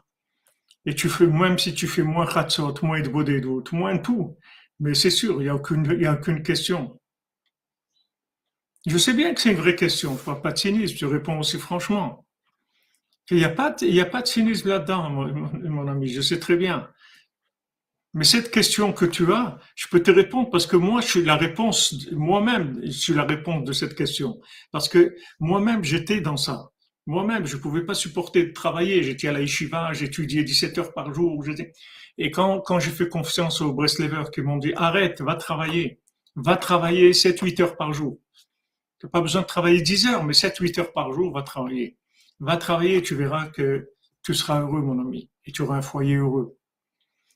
et 0.86 0.94
tu 0.94 1.08
fais, 1.08 1.26
même 1.26 1.58
si 1.58 1.74
tu 1.74 1.86
fais 1.86 2.02
moins 2.02 2.26
khatsot, 2.26 2.74
moins 2.82 3.00
de 3.00 3.76
moins 3.76 3.98
tout, 3.98 4.36
mais 4.78 4.94
c'est 4.94 5.10
sûr, 5.10 5.40
il 5.40 5.44
n'y 5.44 5.48
a, 5.48 5.54
aucune, 5.54 6.06
a 6.06 6.14
aucune 6.14 6.42
question. 6.42 6.98
Je 8.86 8.96
sais 8.96 9.12
bien 9.12 9.34
que 9.34 9.40
c'est 9.40 9.50
une 9.52 9.58
vraie 9.58 9.76
question, 9.76 10.18
je 10.24 10.30
ne 10.30 10.36
pas 10.36 10.52
de 10.52 10.58
cynisme, 10.58 10.96
je 10.96 11.06
réponds 11.06 11.38
aussi 11.38 11.58
franchement. 11.58 12.26
Il 13.30 13.36
n'y 13.36 13.44
a, 13.44 13.50
pas 13.50 13.70
de, 13.70 14.00
a 14.00 14.06
pas 14.06 14.22
de 14.22 14.26
cynisme 14.26 14.70
là-dedans, 14.70 15.10
mon, 15.10 15.86
ami, 15.86 16.08
je 16.08 16.20
sais 16.20 16.40
très 16.40 16.56
bien. 16.56 16.88
Mais 18.12 18.24
cette 18.24 18.50
question 18.50 18.92
que 18.92 19.04
tu 19.04 19.32
as, 19.32 19.58
je 19.76 19.86
peux 19.86 20.02
te 20.02 20.10
répondre 20.10 20.50
parce 20.50 20.66
que 20.66 20.76
moi, 20.76 21.00
je 21.00 21.06
suis 21.06 21.24
la 21.24 21.36
réponse, 21.36 21.94
moi-même, 22.10 22.80
je 22.82 22.90
suis 22.90 23.14
la 23.14 23.24
réponse 23.24 23.64
de 23.64 23.72
cette 23.72 23.94
question. 23.94 24.40
Parce 24.72 24.88
que 24.88 25.14
moi-même, 25.38 25.84
j'étais 25.84 26.20
dans 26.20 26.36
ça. 26.36 26.70
Moi-même, 27.06 27.46
je 27.46 27.56
ne 27.56 27.60
pouvais 27.60 27.84
pas 27.84 27.94
supporter 27.94 28.44
de 28.46 28.52
travailler. 28.52 29.02
J'étais 29.02 29.28
à 29.28 29.32
la 29.32 29.40
yeshiva, 29.40 29.92
j'étudiais 29.92 30.44
17 30.44 30.78
heures 30.78 30.92
par 30.92 31.12
jour. 31.12 31.42
Et 32.18 32.30
quand, 32.30 32.60
quand 32.60 32.78
j'ai 32.78 32.90
fait 32.90 33.08
confiance 33.08 33.60
aux 33.60 33.72
Breslevers 33.72 34.30
qui 34.30 34.42
m'ont 34.42 34.58
dit 34.58 34.72
arrête, 34.76 35.20
va 35.20 35.34
travailler, 35.34 36.00
va 36.36 36.56
travailler 36.56 37.12
7-8 37.12 37.62
heures 37.62 37.76
par 37.76 37.92
jour. 37.92 38.18
Tu 38.98 39.06
n'as 39.06 39.10
pas 39.10 39.22
besoin 39.22 39.42
de 39.42 39.46
travailler 39.46 39.80
10 39.80 40.06
heures, 40.06 40.24
mais 40.24 40.34
7-8 40.34 40.80
heures 40.80 40.92
par 40.92 41.12
jour, 41.12 41.32
va 41.32 41.42
travailler. 41.42 41.96
Va 42.38 42.56
travailler, 42.56 43.02
tu 43.02 43.14
verras 43.14 43.46
que 43.48 43.90
tu 44.22 44.34
seras 44.34 44.60
heureux, 44.60 44.82
mon 44.82 45.00
ami, 45.00 45.30
et 45.46 45.52
tu 45.52 45.62
auras 45.62 45.78
un 45.78 45.82
foyer 45.82 46.16
heureux. 46.16 46.56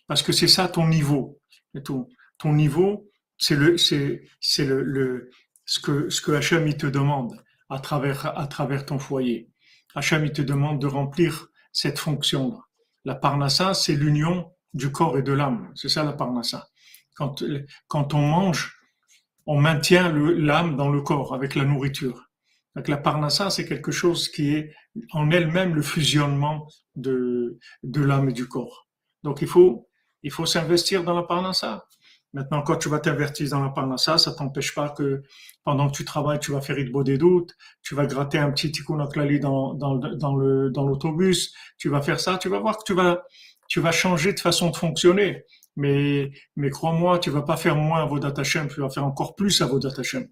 Parce 0.07 0.23
que 0.23 0.33
c'est 0.33 0.49
ça 0.49 0.69
ton 0.69 0.87
niveau. 0.87 1.41
Ton, 1.85 2.07
ton 2.39 2.53
niveau, 2.53 3.11
c'est 3.39 3.57
le, 3.57 3.79
c'est, 3.79 4.23
c'est 4.41 4.67
le, 4.67 4.83
le, 4.83 5.31
ce 5.65 5.81
que, 5.81 6.11
ce 6.11 6.21
que 6.21 6.33
Hachem 6.33 6.67
il 6.69 6.77
te 6.77 6.87
demande 6.87 7.43
à 7.69 7.79
travers, 7.79 8.39
à 8.39 8.47
travers 8.47 8.85
ton 8.85 8.99
foyer. 8.99 9.49
Hacham, 9.95 10.25
il 10.25 10.33
te 10.33 10.43
demande 10.43 10.81
de 10.81 10.87
remplir 10.87 11.49
cette 11.73 11.99
fonction. 11.99 12.61
La 13.05 13.15
parnassa, 13.15 13.75
c'est 13.75 13.95
l'union 13.95 14.53
du 14.73 14.91
corps 14.91 15.19
et 15.19 15.23
de 15.23 15.33
l'âme. 15.33 15.71
C'est 15.75 15.89
ça 15.89 16.03
la 16.05 16.13
parnassa. 16.13 16.69
Quand, 17.15 17.43
quand 17.87 18.15
on 18.15 18.23
mange, 18.23 18.77
on 19.47 19.61
maintient 19.61 20.11
l'âme 20.13 20.77
dans 20.77 20.89
le 20.89 21.01
corps 21.01 21.35
avec 21.35 21.55
la 21.55 21.65
nourriture. 21.65 22.31
Donc 22.75 22.89
la 22.89 22.97
parnassa, 22.97 23.51
c'est 23.51 23.67
quelque 23.67 23.93
chose 23.93 24.29
qui 24.29 24.55
est 24.55 24.75
en 25.13 25.31
elle-même 25.31 25.75
le 25.75 25.83
fusionnement 25.83 26.67
de, 26.97 27.59
de 27.83 28.03
l'âme 28.03 28.31
et 28.31 28.33
du 28.33 28.49
corps. 28.49 28.89
Donc 29.23 29.43
il 29.43 29.49
faut, 29.49 29.89
il 30.23 30.33
faut 30.33 30.47
s'investir 30.47 31.05
dans 31.05 31.15
la 31.15 31.23
parnassa. 31.23 31.87
Maintenant, 32.35 32.63
quand 32.63 32.77
tu 32.79 32.89
vas 32.89 32.99
t'invertir 32.99 33.49
dans 33.51 33.63
la 33.63 33.69
parnassa, 33.69 34.19
ça 34.19 34.33
t'empêche 34.33 34.75
pas 34.75 34.89
que 34.89 35.23
pendant 35.63 35.89
que 35.89 35.97
tu 35.97 36.05
travailles, 36.05 36.41
tu 36.41 36.51
vas 36.51 36.61
faire 36.61 36.77
une 36.77 37.03
des 37.05 37.17
doutes, 37.17 37.55
tu 37.81 37.95
vas 37.95 38.07
gratter 38.07 38.39
un 38.39 38.51
petit 38.51 38.73
tikkun 38.73 38.97
dans, 38.97 39.75
dans, 39.75 39.95
dans 39.95 40.35
le, 40.35 40.69
dans 40.71 40.85
l'autobus, 40.85 41.55
tu 41.79 41.89
vas 41.89 42.03
faire 42.03 42.19
ça, 42.19 42.37
tu 42.37 42.49
vas 42.49 42.59
voir 42.59 42.77
que 42.77 42.83
tu 42.85 42.93
vas, 42.93 43.23
tu 43.69 43.79
vas 43.79 43.93
changer 43.93 44.33
de 44.33 44.41
façon 44.41 44.71
de 44.71 44.77
fonctionner. 44.77 45.45
Mais, 45.77 46.33
mais 46.57 46.71
crois-moi, 46.71 47.21
tu 47.21 47.31
vas 47.31 47.43
pas 47.43 47.57
faire 47.57 47.77
moins 47.77 48.03
à 48.03 48.05
vos 48.05 48.19
Hashem, 48.25 48.67
tu 48.67 48.81
vas 48.81 48.91
faire 48.91 49.05
encore 49.05 49.37
plus 49.37 49.63
à 49.63 49.67
vos 49.67 49.79
Hashem. 49.87 50.27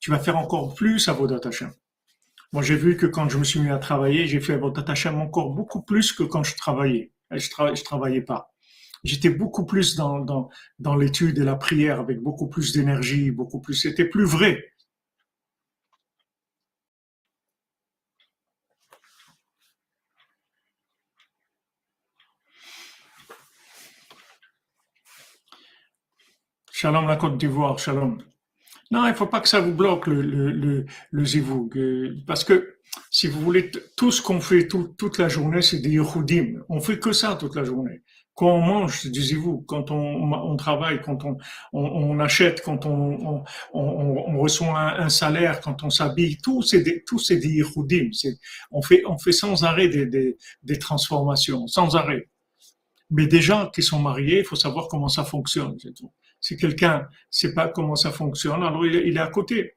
Tu 0.00 0.10
vas 0.10 0.18
faire 0.18 0.38
encore 0.38 0.74
plus 0.74 1.08
à 1.08 1.12
vos 1.12 1.30
Hashem. 1.30 1.72
Moi, 2.54 2.62
j'ai 2.62 2.76
vu 2.76 2.96
que 2.96 3.04
quand 3.04 3.28
je 3.28 3.36
me 3.36 3.44
suis 3.44 3.60
mis 3.60 3.70
à 3.70 3.78
travailler, 3.78 4.26
j'ai 4.26 4.40
fait 4.40 4.54
à 4.54 4.58
vos 4.58 4.72
Hashem 4.74 5.20
encore 5.20 5.50
beaucoup 5.50 5.82
plus 5.82 6.14
que 6.14 6.22
quand 6.22 6.42
je 6.42 6.56
travaillais. 6.56 7.12
Je, 7.30 7.38
je 7.38 7.84
travaillais 7.84 8.22
pas 8.22 8.53
j'étais 9.04 9.30
beaucoup 9.30 9.64
plus 9.66 9.94
dans, 9.96 10.50
dans, 10.78 10.96
l'étude 10.96 11.38
et 11.38 11.44
la 11.44 11.56
prière 11.56 12.00
avec 12.00 12.20
beaucoup 12.20 12.48
plus 12.48 12.72
d'énergie, 12.72 13.30
beaucoup 13.30 13.60
plus, 13.60 13.74
c'était 13.74 14.06
plus 14.06 14.24
vrai. 14.24 14.64
Shalom 26.72 27.06
la 27.06 27.16
Côte 27.16 27.38
d'Ivoire, 27.38 27.78
shalom. 27.78 28.22
Non, 28.90 29.06
il 29.06 29.10
ne 29.10 29.14
faut 29.14 29.26
pas 29.26 29.40
que 29.40 29.48
ça 29.48 29.60
vous 29.60 29.72
bloque 29.72 30.06
le, 30.06 30.20
le, 31.10 31.24
zivoug, 31.24 31.76
euh, 31.78 32.16
parce 32.26 32.44
que 32.44 32.76
si 33.10 33.26
vous 33.28 33.40
voulez, 33.40 33.70
tout 33.96 34.12
ce 34.12 34.20
qu'on 34.20 34.40
fait 34.40 34.68
toute 34.68 35.18
la 35.18 35.28
journée, 35.28 35.62
c'est 35.62 35.78
des 35.78 35.90
yichudim. 35.90 36.62
On 36.68 36.80
fait 36.80 36.98
que 36.98 37.12
ça 37.12 37.36
toute 37.36 37.54
la 37.56 37.64
journée 37.64 38.02
quand 38.34 38.48
on 38.48 38.60
mange, 38.60 39.06
disiez-vous, 39.06 39.62
quand 39.62 39.90
on, 39.90 40.32
on, 40.32 40.56
travaille, 40.56 41.00
quand 41.00 41.24
on, 41.24 41.36
on, 41.72 42.18
achète, 42.18 42.62
quand 42.62 42.84
on, 42.84 43.44
on 43.72 44.38
reçoit 44.40 45.00
un, 45.00 45.08
salaire, 45.08 45.60
quand 45.60 45.84
on 45.84 45.90
s'habille, 45.90 46.38
tout 46.38 46.60
c'est 46.62 46.80
des, 46.80 47.04
tout 47.04 47.18
c'est 47.18 47.36
des 47.36 47.62
On 48.72 48.82
fait, 48.82 49.02
on 49.06 49.18
fait 49.18 49.32
sans 49.32 49.62
arrêt 49.62 49.88
des, 49.88 50.06
des, 50.06 50.36
des, 50.62 50.78
transformations, 50.78 51.66
sans 51.68 51.94
arrêt. 51.94 52.28
Mais 53.10 53.26
des 53.26 53.40
gens 53.40 53.70
qui 53.70 53.82
sont 53.82 54.00
mariés, 54.00 54.40
il 54.40 54.44
faut 54.44 54.56
savoir 54.56 54.88
comment 54.88 55.08
ça 55.08 55.24
fonctionne. 55.24 55.76
Si 56.40 56.56
quelqu'un 56.56 57.06
sait 57.30 57.54
pas 57.54 57.68
comment 57.68 57.94
ça 57.94 58.10
fonctionne, 58.10 58.62
alors 58.64 58.84
il 58.84 59.16
est 59.16 59.20
à 59.20 59.28
côté. 59.28 59.73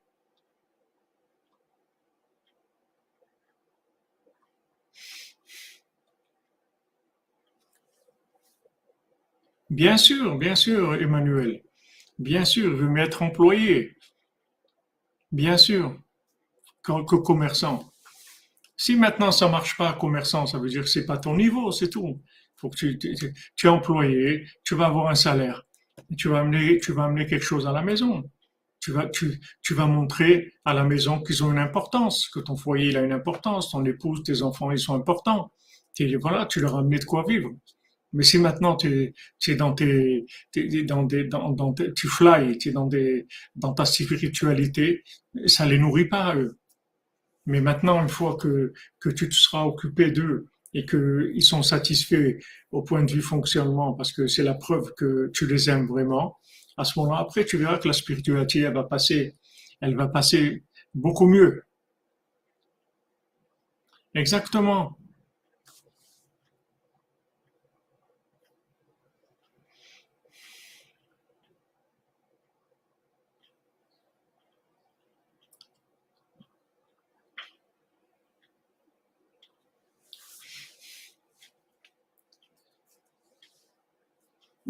Bien 9.70 9.98
sûr, 9.98 10.38
bien 10.38 10.56
sûr, 10.56 10.96
Emmanuel. 10.96 11.62
Bien 12.20 12.46
sûr, 12.46 12.72
je 12.72 12.84
veux 12.84 12.90
m'être 12.90 13.22
employé. 13.22 13.98
Bien 15.32 15.58
sûr, 15.58 15.98
que, 16.84 17.16
commerçant. 17.18 17.92
Si 18.78 18.96
maintenant 18.96 19.32
ça 19.32 19.50
marche 19.50 19.76
pas 19.78 19.94
commerçant, 19.94 20.46
ça 20.46 20.60
veut 20.60 20.70
dire 20.70 20.84
que 20.84 20.90
c'est 20.90 21.06
pas 21.06 21.18
ton 21.18 21.36
niveau, 21.36 21.72
c'est 21.72 21.90
tout. 21.90 22.22
Faut 22.56 22.70
que 22.70 22.78
tu, 22.78 22.98
tu, 22.98 23.68
es 23.68 23.70
employé, 23.70 24.46
tu 24.64 24.76
vas 24.76 24.86
avoir 24.88 25.10
un 25.10 25.16
salaire, 25.16 25.64
tu 26.18 26.30
vas 26.30 26.40
amener, 26.40 26.80
tu 26.80 26.94
vas 26.94 27.06
amener 27.06 27.26
quelque 27.26 27.44
chose 27.44 27.68
à 27.68 27.72
la 27.72 27.82
maison. 27.82 28.24
Tu 28.80 28.92
vas, 28.92 29.08
tu, 29.10 29.40
tu 29.64 29.74
montrer 29.76 30.54
à 30.64 30.74
la 30.74 30.84
maison 30.84 31.22
qu'ils 31.22 31.44
ont 31.44 31.52
une 31.52 31.58
importance, 31.58 32.30
que 32.30 32.40
ton 32.40 32.56
foyer 32.56 32.90
il 32.90 32.98
a 32.98 33.02
une 33.02 33.12
importance, 33.12 33.72
ton 33.72 33.84
épouse, 33.86 34.24
tes 34.24 34.44
enfants 34.44 34.72
ils 34.72 34.80
sont 34.80 34.96
importants. 34.96 35.52
Et 36.00 36.16
voilà, 36.16 36.46
tu 36.46 36.62
leur 36.62 36.76
as 36.76 36.80
amené 36.80 37.00
de 37.00 37.06
quoi 37.06 37.26
vivre. 37.28 37.50
Mais 38.14 38.24
si 38.24 38.38
maintenant 38.40 38.76
tu 38.76 39.14
es, 39.48 39.56
dans 39.56 39.74
tes, 39.74 40.26
tu 40.52 42.08
fly, 42.08 42.58
tu 42.58 42.70
es 42.70 42.72
dans 42.72 43.74
ta 43.74 43.86
spiritualité, 43.86 45.04
ça 45.46 45.66
les 45.66 45.78
nourrit 45.78 46.08
pas 46.08 46.36
eux. 46.36 46.58
Mais 47.46 47.62
maintenant, 47.62 48.02
une 48.02 48.10
fois 48.10 48.36
que, 48.36 48.74
tu 49.02 49.30
te 49.30 49.34
seras 49.34 49.64
occupé 49.64 50.12
d'eux 50.12 50.48
et 50.74 50.86
qu'ils 50.86 51.44
sont 51.44 51.64
satisfaits 51.64 52.38
au 52.72 52.82
point 52.84 53.04
de 53.04 53.12
vue 53.12 53.22
fonctionnement, 53.22 53.94
parce 53.94 54.12
que 54.12 54.28
c'est 54.28 54.44
la 54.44 54.54
preuve 54.54 54.94
que 54.96 55.32
tu 55.34 55.48
les 55.48 55.70
aimes 55.70 55.88
vraiment, 55.88 56.38
à 56.76 56.84
ce 56.84 57.00
moment-là, 57.00 57.20
après, 57.20 57.46
tu 57.46 57.58
verras 57.58 57.80
que 57.80 57.88
la 57.88 57.94
spiritualité, 57.94 58.70
va 58.70 58.84
passer, 58.84 59.36
elle 59.82 59.96
va 59.96 60.08
passer 60.08 60.64
beaucoup 60.94 61.26
mieux. 61.26 61.64
Exactement. 64.14 64.98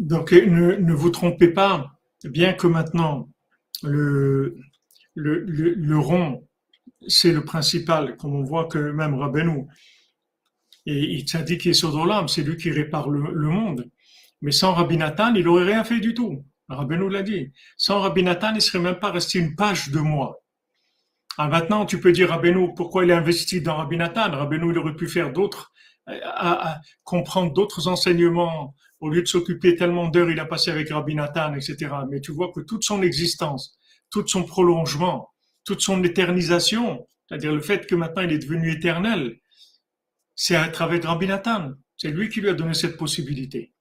Donc 0.08 0.32
ne, 0.32 0.76
ne, 0.76 0.94
vous 0.94 1.10
trompez 1.10 1.48
pas, 1.48 1.92
bien 2.24 2.54
que 2.54 2.66
maintenant 2.66 3.28
le, 3.82 4.56
rond, 5.98 6.48
c'est 7.06 7.30
le 7.30 7.44
principal, 7.44 8.16
comme 8.16 8.34
on 8.34 8.42
voit 8.42 8.68
que 8.68 8.78
même 8.78 9.14
Rabbeinu, 9.14 9.66
et 10.86 10.98
il 10.98 11.26
t'a 11.26 11.42
dit 11.42 11.58
qu'il 11.58 11.72
est 11.72 11.82
l'âme, 12.06 12.26
c'est 12.26 12.42
lui 12.42 12.56
qui 12.56 12.70
répare 12.70 13.10
le, 13.10 13.48
monde. 13.48 13.90
Mais 14.40 14.50
sans 14.50 14.72
Rabbi 14.72 14.96
Nathan, 14.96 15.34
il 15.34 15.44
n'aurait 15.44 15.66
rien 15.66 15.84
fait 15.84 16.00
du 16.00 16.14
tout. 16.14 16.42
Rabbeinu 16.70 17.10
l'a 17.10 17.22
dit. 17.22 17.52
Sans 17.76 18.00
Rabbi 18.00 18.22
Nathan, 18.22 18.54
il 18.54 18.62
serait 18.62 18.78
même 18.78 18.98
pas 18.98 19.10
resté 19.10 19.38
une 19.38 19.54
page 19.56 19.90
de 19.90 19.98
moi. 19.98 20.40
Ah, 21.36 21.48
maintenant, 21.48 21.84
tu 21.84 22.00
peux 22.00 22.12
dire 22.12 22.30
Rabbeinu, 22.30 22.72
pourquoi 22.74 23.04
il 23.04 23.10
est 23.10 23.14
investi 23.14 23.60
dans 23.60 23.76
Rabbi 23.76 23.98
Nathan? 23.98 24.48
Il 24.50 24.78
aurait 24.78 24.96
pu 24.96 25.06
faire 25.06 25.34
d'autres, 25.34 25.72
à, 26.06 26.80
comprendre 27.04 27.52
d'autres 27.52 27.88
enseignements. 27.88 28.74
Au 29.00 29.10
lieu 29.10 29.22
de 29.22 29.28
s'occuper 29.28 29.76
tellement 29.76 30.08
d'heures, 30.08 30.30
il 30.30 30.40
a 30.40 30.44
passé 30.44 30.70
avec 30.70 30.90
Rabbi 30.90 31.14
Nathan, 31.14 31.54
etc. 31.54 31.88
Mais 32.10 32.20
tu 32.20 32.32
vois 32.32 32.52
que 32.52 32.60
toute 32.60 32.82
son 32.82 33.02
existence, 33.02 33.78
tout 34.10 34.26
son 34.26 34.44
prolongement, 34.44 35.30
toute 35.64 35.80
son 35.80 36.02
éternisation, 36.02 37.06
c'est-à-dire 37.28 37.54
le 37.54 37.60
fait 37.60 37.86
que 37.86 37.94
maintenant 37.94 38.22
il 38.22 38.32
est 38.32 38.38
devenu 38.38 38.72
éternel, 38.72 39.38
c'est 40.34 40.56
à 40.56 40.68
travers 40.68 41.02
Rabbi 41.02 41.26
Nathan. 41.26 41.72
C'est 41.96 42.10
lui 42.10 42.28
qui 42.28 42.40
lui 42.40 42.48
a 42.48 42.54
donné 42.54 42.74
cette 42.74 42.96
possibilité. 42.96 43.72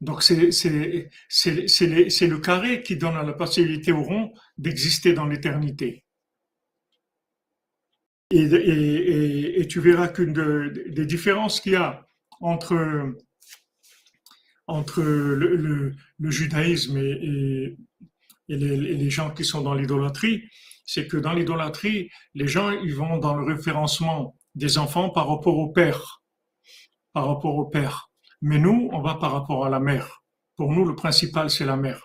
Donc 0.00 0.22
c'est 0.22 0.36
le 0.36 2.38
carré 2.38 2.82
qui 2.82 2.96
donne 2.96 3.14
la 3.14 3.32
possibilité 3.32 3.90
au 3.90 4.02
rond 4.02 4.32
d'exister 4.56 5.12
dans 5.12 5.26
l'éternité. 5.26 6.04
Et, 8.30 9.66
tu 9.68 9.80
verras 9.80 10.08
qu'une 10.08 10.32
des 10.32 11.06
différences 11.06 11.60
qu'il 11.60 11.72
y 11.72 11.76
a 11.76 12.07
entre, 12.40 13.14
entre 14.66 15.02
le, 15.02 15.94
judaïsme 16.20 16.96
et, 16.98 17.76
les, 18.48 19.10
gens 19.10 19.30
qui 19.30 19.44
sont 19.44 19.62
dans 19.62 19.74
l'idolâtrie, 19.74 20.44
c'est 20.84 21.06
que 21.06 21.16
dans 21.16 21.32
l'idolâtrie, 21.32 22.10
les 22.34 22.48
gens 22.48 22.70
ils 22.70 22.94
vont 22.94 23.18
dans 23.18 23.36
le 23.36 23.44
référencement 23.44 24.36
des 24.54 24.78
enfants 24.78 25.10
par 25.10 25.28
rapport 25.28 25.58
au 25.58 25.68
père, 25.68 26.22
par 27.12 27.26
rapport 27.26 27.56
au 27.56 27.66
père. 27.66 28.10
Mais 28.40 28.58
nous, 28.58 28.88
on 28.92 29.02
va 29.02 29.16
par 29.16 29.32
rapport 29.32 29.66
à 29.66 29.68
la 29.68 29.80
mère. 29.80 30.22
Pour 30.56 30.72
nous, 30.72 30.84
le 30.84 30.94
principal 30.94 31.50
c'est 31.50 31.66
la 31.66 31.76
mère, 31.76 32.02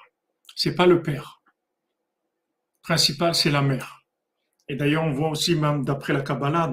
c'est 0.55 0.75
pas 0.75 0.85
le 0.85 1.01
père. 1.01 1.41
Le 1.45 2.87
principal 2.87 3.35
c'est 3.35 3.51
la 3.51 3.61
mère. 3.61 4.03
Et 4.69 4.75
d'ailleurs, 4.75 5.03
on 5.03 5.11
voit 5.11 5.29
aussi, 5.29 5.55
même 5.55 5.83
d'après 5.83 6.13
la 6.13 6.21
Kabbalah, 6.21 6.71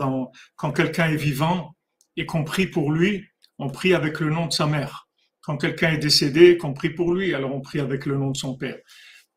quand 0.56 0.72
quelqu'un 0.72 1.08
est 1.08 1.16
vivant 1.16 1.74
et 2.16 2.24
qu'on 2.24 2.44
prie 2.44 2.66
pour 2.66 2.92
lui, 2.92 3.26
on 3.60 3.70
prie 3.70 3.94
avec 3.94 4.20
le 4.20 4.30
nom 4.30 4.46
de 4.46 4.52
sa 4.52 4.66
mère. 4.66 5.08
Quand 5.40 5.56
quelqu'un 5.56 5.92
est 5.92 5.98
décédé, 5.98 6.56
qu'on 6.56 6.74
prie 6.74 6.90
pour 6.90 7.14
lui, 7.14 7.34
alors 7.34 7.54
on 7.54 7.60
prie 7.60 7.80
avec 7.80 8.06
le 8.06 8.16
nom 8.16 8.30
de 8.30 8.36
son 8.36 8.56
père. 8.56 8.78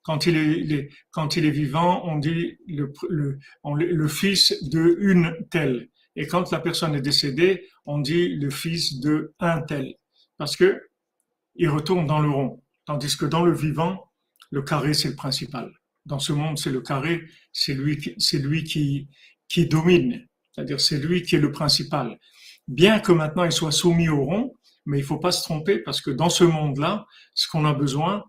Quand 0.01 0.25
il 0.25 0.35
est, 0.73 0.89
quand 1.11 1.37
il 1.37 1.45
est 1.45 1.51
vivant, 1.51 2.01
on 2.05 2.17
dit 2.17 2.57
le, 2.67 2.91
le, 3.09 3.39
le 3.63 4.07
fils 4.07 4.63
de 4.63 4.97
une 4.99 5.33
telle. 5.49 5.89
Et 6.15 6.27
quand 6.27 6.51
la 6.51 6.59
personne 6.59 6.95
est 6.95 7.01
décédée, 7.01 7.67
on 7.85 7.99
dit 7.99 8.29
le 8.29 8.49
fils 8.49 8.99
de 8.99 9.33
un 9.39 9.61
tel. 9.61 9.95
Parce 10.37 10.55
que 10.57 10.81
il 11.55 11.69
retourne 11.69 12.07
dans 12.07 12.19
le 12.19 12.29
rond. 12.29 12.63
Tandis 12.85 13.15
que 13.15 13.25
dans 13.25 13.45
le 13.45 13.53
vivant, 13.53 14.11
le 14.51 14.61
carré, 14.61 14.93
c'est 14.93 15.09
le 15.09 15.15
principal 15.15 15.71
dans 16.05 16.19
ce 16.19 16.33
monde, 16.33 16.57
c'est 16.57 16.71
le 16.71 16.81
carré, 16.81 17.23
c'est 17.51 17.73
lui, 17.73 17.97
lui 18.33 18.63
qui, 18.63 19.07
qui 19.47 19.67
domine, 19.67 20.27
c'est-à-dire 20.51 20.79
c'est 20.79 20.99
lui 20.99 21.21
qui 21.21 21.35
est 21.35 21.39
le 21.39 21.51
principal. 21.51 22.19
Bien 22.67 22.99
que 22.99 23.11
maintenant 23.11 23.43
il 23.43 23.51
soit 23.51 23.71
soumis 23.71 24.09
au 24.09 24.23
rond, 24.23 24.53
mais 24.85 24.99
il 24.99 25.03
faut 25.03 25.19
pas 25.19 25.31
se 25.31 25.43
tromper 25.43 25.79
parce 25.79 26.01
que 26.01 26.11
dans 26.11 26.29
ce 26.29 26.43
monde-là, 26.43 27.05
ce 27.33 27.47
qu'on 27.47 27.65
a 27.65 27.73
besoin, 27.73 28.23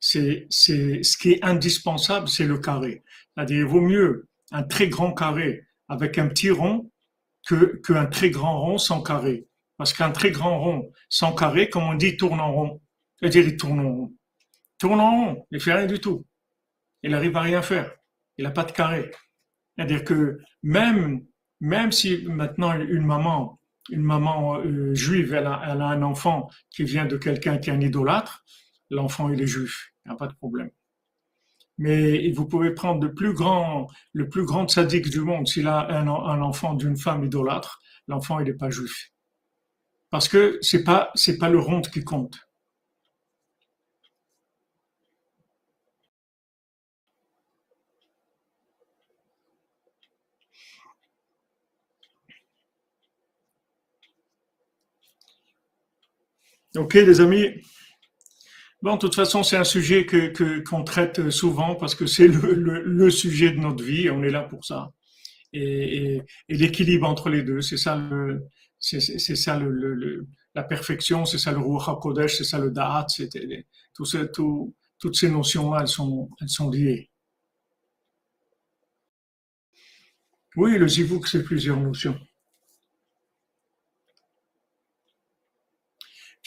c'est, 0.00 0.46
ce 0.50 1.16
qui 1.16 1.32
est 1.32 1.44
indispensable, 1.44 2.28
c'est 2.28 2.46
le 2.46 2.58
carré. 2.58 3.02
C'est-à-dire 3.34 3.58
il 3.58 3.66
vaut 3.66 3.80
mieux 3.80 4.28
un 4.52 4.62
très 4.62 4.88
grand 4.88 5.12
carré 5.12 5.66
avec 5.88 6.18
un 6.18 6.28
petit 6.28 6.50
rond 6.50 6.90
que 7.46 7.80
qu'un 7.86 8.06
très 8.06 8.30
grand 8.30 8.60
rond 8.60 8.78
sans 8.78 9.02
carré. 9.02 9.46
Parce 9.76 9.92
qu'un 9.92 10.10
très 10.10 10.30
grand 10.30 10.60
rond 10.60 10.92
sans 11.08 11.34
carré, 11.34 11.68
comme 11.68 11.84
on 11.84 11.94
dit, 11.94 12.16
tourne 12.16 12.40
en 12.40 12.52
rond. 12.52 12.80
C'est-à-dire 13.18 13.46
il 13.46 13.56
tourne 13.56 13.80
en 13.80 13.94
rond. 13.94 14.12
Tourne 14.78 15.00
en 15.00 15.10
rond, 15.10 15.46
il 15.50 15.60
fait 15.60 15.72
rien 15.72 15.86
du 15.86 16.00
tout 16.00 16.24
il 17.02 17.10
n'arrive 17.10 17.36
à 17.36 17.42
rien 17.42 17.62
faire. 17.62 17.92
Il 18.36 18.44
n'a 18.44 18.50
pas 18.50 18.64
de 18.64 18.72
carré. 18.72 19.10
C'est-à-dire 19.76 20.04
que 20.04 20.38
même, 20.62 21.24
même 21.60 21.92
si 21.92 22.24
maintenant 22.26 22.78
une 22.78 23.06
maman, 23.06 23.60
une 23.90 24.02
maman 24.02 24.58
euh, 24.58 24.94
juive, 24.94 25.34
elle 25.34 25.46
a, 25.46 25.60
un 25.60 26.02
enfant 26.02 26.50
qui 26.70 26.84
vient 26.84 27.06
de 27.06 27.16
quelqu'un 27.16 27.58
qui 27.58 27.70
est 27.70 27.72
un 27.72 27.80
idolâtre, 27.80 28.44
l'enfant 28.90 29.28
il 29.30 29.40
est 29.40 29.46
juif, 29.46 29.92
il 30.04 30.08
n'y 30.08 30.14
a 30.14 30.18
pas 30.18 30.26
de 30.26 30.34
problème. 30.34 30.70
Mais 31.78 32.32
vous 32.32 32.46
pouvez 32.46 32.72
prendre 32.72 33.04
le 33.04 33.14
plus 33.14 33.32
grand, 33.32 33.88
le 34.12 34.28
plus 34.28 34.44
grand 34.44 34.68
sadique 34.68 35.10
du 35.10 35.20
monde, 35.20 35.46
s'il 35.46 35.68
a 35.68 35.88
un, 35.90 36.08
un 36.08 36.40
enfant 36.42 36.74
d'une 36.74 36.96
femme 36.96 37.24
idolâtre, 37.24 37.80
l'enfant 38.08 38.40
il 38.40 38.46
n'est 38.46 38.54
pas 38.54 38.70
juif. 38.70 39.12
Parce 40.10 40.28
que 40.28 40.58
c'est 40.62 40.84
pas, 40.84 41.10
c'est 41.14 41.38
pas 41.38 41.50
le 41.50 41.60
rond 41.60 41.82
qui 41.82 42.02
compte. 42.02 42.47
Ok, 56.76 56.94
les 56.94 57.20
amis. 57.20 57.46
Bon, 58.82 58.94
de 58.94 59.00
toute 59.00 59.14
façon, 59.14 59.42
c'est 59.42 59.56
un 59.56 59.64
sujet 59.64 60.06
que 60.06 60.60
qu'on 60.60 60.84
traite 60.84 61.30
souvent 61.30 61.74
parce 61.74 61.94
que 61.94 62.06
c'est 62.06 62.28
le, 62.28 62.54
le, 62.54 63.10
sujet 63.10 63.50
de 63.50 63.58
notre 63.58 63.82
vie. 63.82 64.10
On 64.10 64.22
est 64.22 64.30
là 64.30 64.42
pour 64.42 64.64
ça. 64.64 64.92
Et, 65.52 66.16
et, 66.48 66.56
l'équilibre 66.56 67.08
entre 67.08 67.30
les 67.30 67.42
deux, 67.42 67.60
c'est 67.62 67.78
ça 67.78 67.96
le, 67.96 68.46
c'est, 68.78 69.00
ça 69.00 69.58
le, 69.58 70.26
la 70.54 70.62
perfection, 70.62 71.24
c'est 71.24 71.38
ça 71.38 71.52
le 71.52 71.58
Ruach 71.58 71.88
HaKodesh, 71.88 72.36
c'est 72.36 72.44
ça 72.44 72.58
le 72.58 72.70
Da'at, 72.70 73.06
tout, 73.94 74.04
tout, 74.32 74.74
toutes 74.98 75.16
ces 75.16 75.30
notions-là, 75.30 75.80
elles 75.82 75.88
sont, 75.88 76.30
elles 76.40 76.48
sont 76.48 76.70
liées. 76.70 77.10
Oui, 80.56 80.76
le 80.78 80.88
Zivuk, 80.88 81.26
c'est 81.26 81.42
plusieurs 81.44 81.80
notions. 81.80 82.18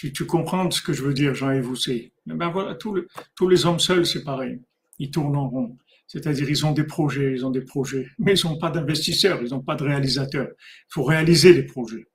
Tu, 0.10 0.26
comprends 0.26 0.70
ce 0.72 0.82
que 0.82 0.94
je 0.94 1.04
veux 1.04 1.14
dire, 1.14 1.36
Jean-Yves 1.36 1.70
Housset 1.70 2.12
Ben 2.26 2.50
voilà, 2.50 2.76
tous, 2.76 3.48
les 3.48 3.66
hommes 3.66 3.80
seuls, 3.80 4.06
c'est 4.06 4.24
pareil. 4.24 4.60
Ils 4.98 5.12
tournent 5.12 5.36
en 5.36 5.48
rond. 5.48 5.78
C'est-à-dire, 6.08 6.50
ils 6.50 6.66
ont 6.66 6.72
des 6.72 6.84
projets, 6.84 7.34
ils 7.34 7.46
ont 7.46 7.52
des 7.52 7.62
projets, 7.62 8.08
mais 8.18 8.34
ils 8.34 8.48
n'ont 8.48 8.58
pas 8.58 8.72
d'investisseurs, 8.72 9.40
ils 9.44 9.52
n'ont 9.52 9.62
pas 9.62 9.76
de 9.76 9.84
réalisateurs. 9.84 10.50
Il 10.50 10.94
faut 10.94 11.04
réaliser 11.04 11.54
les 11.54 11.64
projets. 11.64 12.08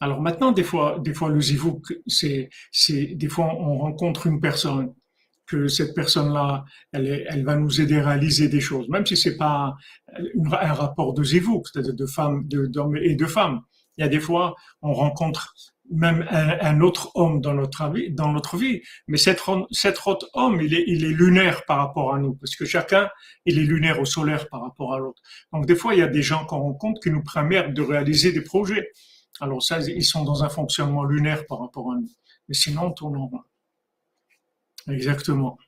Alors 0.00 0.20
maintenant, 0.20 0.52
des 0.52 0.62
fois, 0.62 0.98
des 1.02 1.14
fois, 1.14 1.30
le 1.30 1.40
zivouk, 1.40 1.92
c'est, 2.06 2.50
c'est, 2.70 3.06
des 3.14 3.28
fois, 3.28 3.46
on 3.58 3.78
rencontre 3.78 4.26
une 4.26 4.38
personne 4.38 4.94
que 5.46 5.66
cette 5.66 5.94
personne-là, 5.94 6.66
elle, 6.92 7.24
elle 7.28 7.44
va 7.44 7.56
nous 7.56 7.80
aider 7.80 7.96
à 7.96 8.10
réaliser 8.10 8.48
des 8.48 8.60
choses, 8.60 8.88
même 8.90 9.06
si 9.06 9.16
c'est 9.16 9.38
pas 9.38 9.74
un 10.14 10.72
rapport 10.74 11.14
de 11.14 11.24
zivouk, 11.24 11.66
c'est-à-dire 11.66 11.94
de 11.94 12.06
femmes, 12.06 12.46
d'hommes 12.46 12.96
et 12.96 13.14
de 13.14 13.26
femmes. 13.26 13.62
Il 13.96 14.02
y 14.02 14.04
a 14.04 14.08
des 14.08 14.20
fois, 14.20 14.54
on 14.82 14.92
rencontre 14.92 15.54
même 15.90 16.26
un, 16.30 16.80
autre 16.80 17.10
homme 17.14 17.40
dans 17.40 17.54
notre 17.54 17.88
vie, 17.90 18.10
dans 18.10 18.32
notre 18.32 18.56
vie. 18.56 18.82
Mais 19.06 19.16
cet, 19.16 19.40
cet 19.70 19.98
autre 20.06 20.28
homme, 20.34 20.60
il 20.60 20.74
est, 20.74 20.84
il 20.86 21.04
est 21.04 21.12
lunaire 21.12 21.64
par 21.64 21.78
rapport 21.78 22.14
à 22.14 22.18
nous, 22.18 22.34
parce 22.34 22.56
que 22.56 22.64
chacun, 22.64 23.08
il 23.44 23.58
est 23.58 23.64
lunaire 23.64 24.00
au 24.00 24.04
solaire 24.04 24.48
par 24.48 24.62
rapport 24.62 24.94
à 24.94 24.98
l'autre. 24.98 25.22
Donc 25.52 25.66
des 25.66 25.76
fois, 25.76 25.94
il 25.94 26.00
y 26.00 26.02
a 26.02 26.08
des 26.08 26.22
gens 26.22 26.44
qu'on 26.44 26.60
rencontre 26.60 27.00
qui 27.00 27.10
nous 27.10 27.22
permettent 27.22 27.74
de 27.74 27.82
réaliser 27.82 28.32
des 28.32 28.42
projets. 28.42 28.90
Alors 29.40 29.62
ça, 29.62 29.80
ils 29.80 30.04
sont 30.04 30.24
dans 30.24 30.44
un 30.44 30.48
fonctionnement 30.48 31.04
lunaire 31.04 31.46
par 31.46 31.60
rapport 31.60 31.92
à 31.92 31.96
nous. 31.96 32.10
Mais 32.48 32.54
sinon, 32.54 32.86
on 32.86 32.92
tourne 32.92 33.16
en. 33.16 33.30
Exactement. 34.90 35.58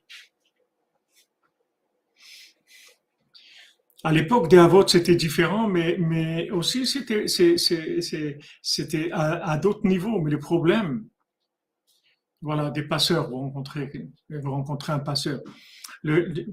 À 4.02 4.12
l'époque 4.12 4.48
des 4.48 4.56
Havot, 4.56 4.86
c'était 4.88 5.16
différent, 5.16 5.68
mais, 5.68 5.96
mais 5.98 6.50
aussi 6.50 6.86
c'était, 6.86 7.26
c'était 7.28 9.10
à, 9.12 9.58
d'autres 9.58 9.86
niveaux. 9.86 10.20
Mais 10.20 10.30
le 10.30 10.38
problème, 10.38 11.06
voilà, 12.40 12.70
des 12.70 12.82
passeurs, 12.82 13.28
vous 13.28 13.36
rencontrez, 13.36 13.90
vous 14.30 14.50
rencontrez 14.50 14.92
un 14.92 15.00
passeur. 15.00 15.40
Le, 16.02 16.46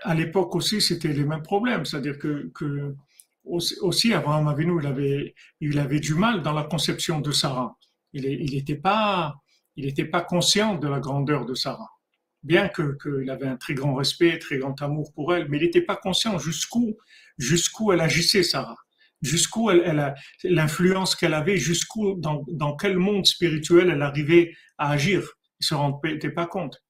à 0.00 0.14
l'époque 0.14 0.54
aussi, 0.54 0.80
c'était 0.80 1.12
les 1.12 1.24
mêmes 1.24 1.42
problèmes, 1.42 1.84
c'est-à-dire 1.84 2.18
que, 2.18 2.50
que 2.54 2.94
aussi, 3.44 4.14
Abraham 4.14 4.48
Avinu, 4.48 4.80
il 4.80 4.86
avait, 4.86 5.34
il 5.60 5.78
avait 5.78 6.00
du 6.00 6.14
mal 6.14 6.40
dans 6.40 6.54
la 6.54 6.64
conception 6.64 7.20
de 7.20 7.30
Sarah. 7.30 7.76
Il 8.14 8.54
n'était 8.54 8.76
pas, 8.76 9.34
il 9.76 9.84
n'était 9.84 10.06
pas 10.06 10.22
conscient 10.22 10.76
de 10.76 10.88
la 10.88 11.00
grandeur 11.00 11.44
de 11.44 11.54
Sarah 11.54 11.93
bien 12.44 12.68
qu'il 12.68 13.30
avait 13.30 13.46
un 13.46 13.56
très 13.56 13.74
grand 13.74 13.94
respect, 13.94 14.38
très 14.38 14.58
grand 14.58 14.80
amour 14.82 15.12
pour 15.14 15.34
elle, 15.34 15.48
mais 15.48 15.56
il 15.58 15.64
n'était 15.64 15.80
pas 15.82 15.96
conscient 15.96 16.38
jusqu'où 16.38 16.96
jusqu'où 17.38 17.92
elle 17.92 18.00
agissait, 18.00 18.42
Sarah, 18.42 18.76
jusqu'où 19.22 19.70
elle, 19.70 20.14
l'influence 20.44 21.16
qu'elle 21.16 21.34
avait, 21.34 21.56
jusqu'où 21.56 22.14
dans, 22.14 22.44
dans, 22.48 22.76
quel 22.76 22.98
monde 22.98 23.26
spirituel 23.26 23.90
elle 23.90 24.02
arrivait 24.02 24.54
à 24.78 24.90
agir. 24.92 25.22
Il 25.60 25.66
se 25.66 25.74
rendait 25.74 26.30
pas 26.30 26.46
compte. 26.46 26.80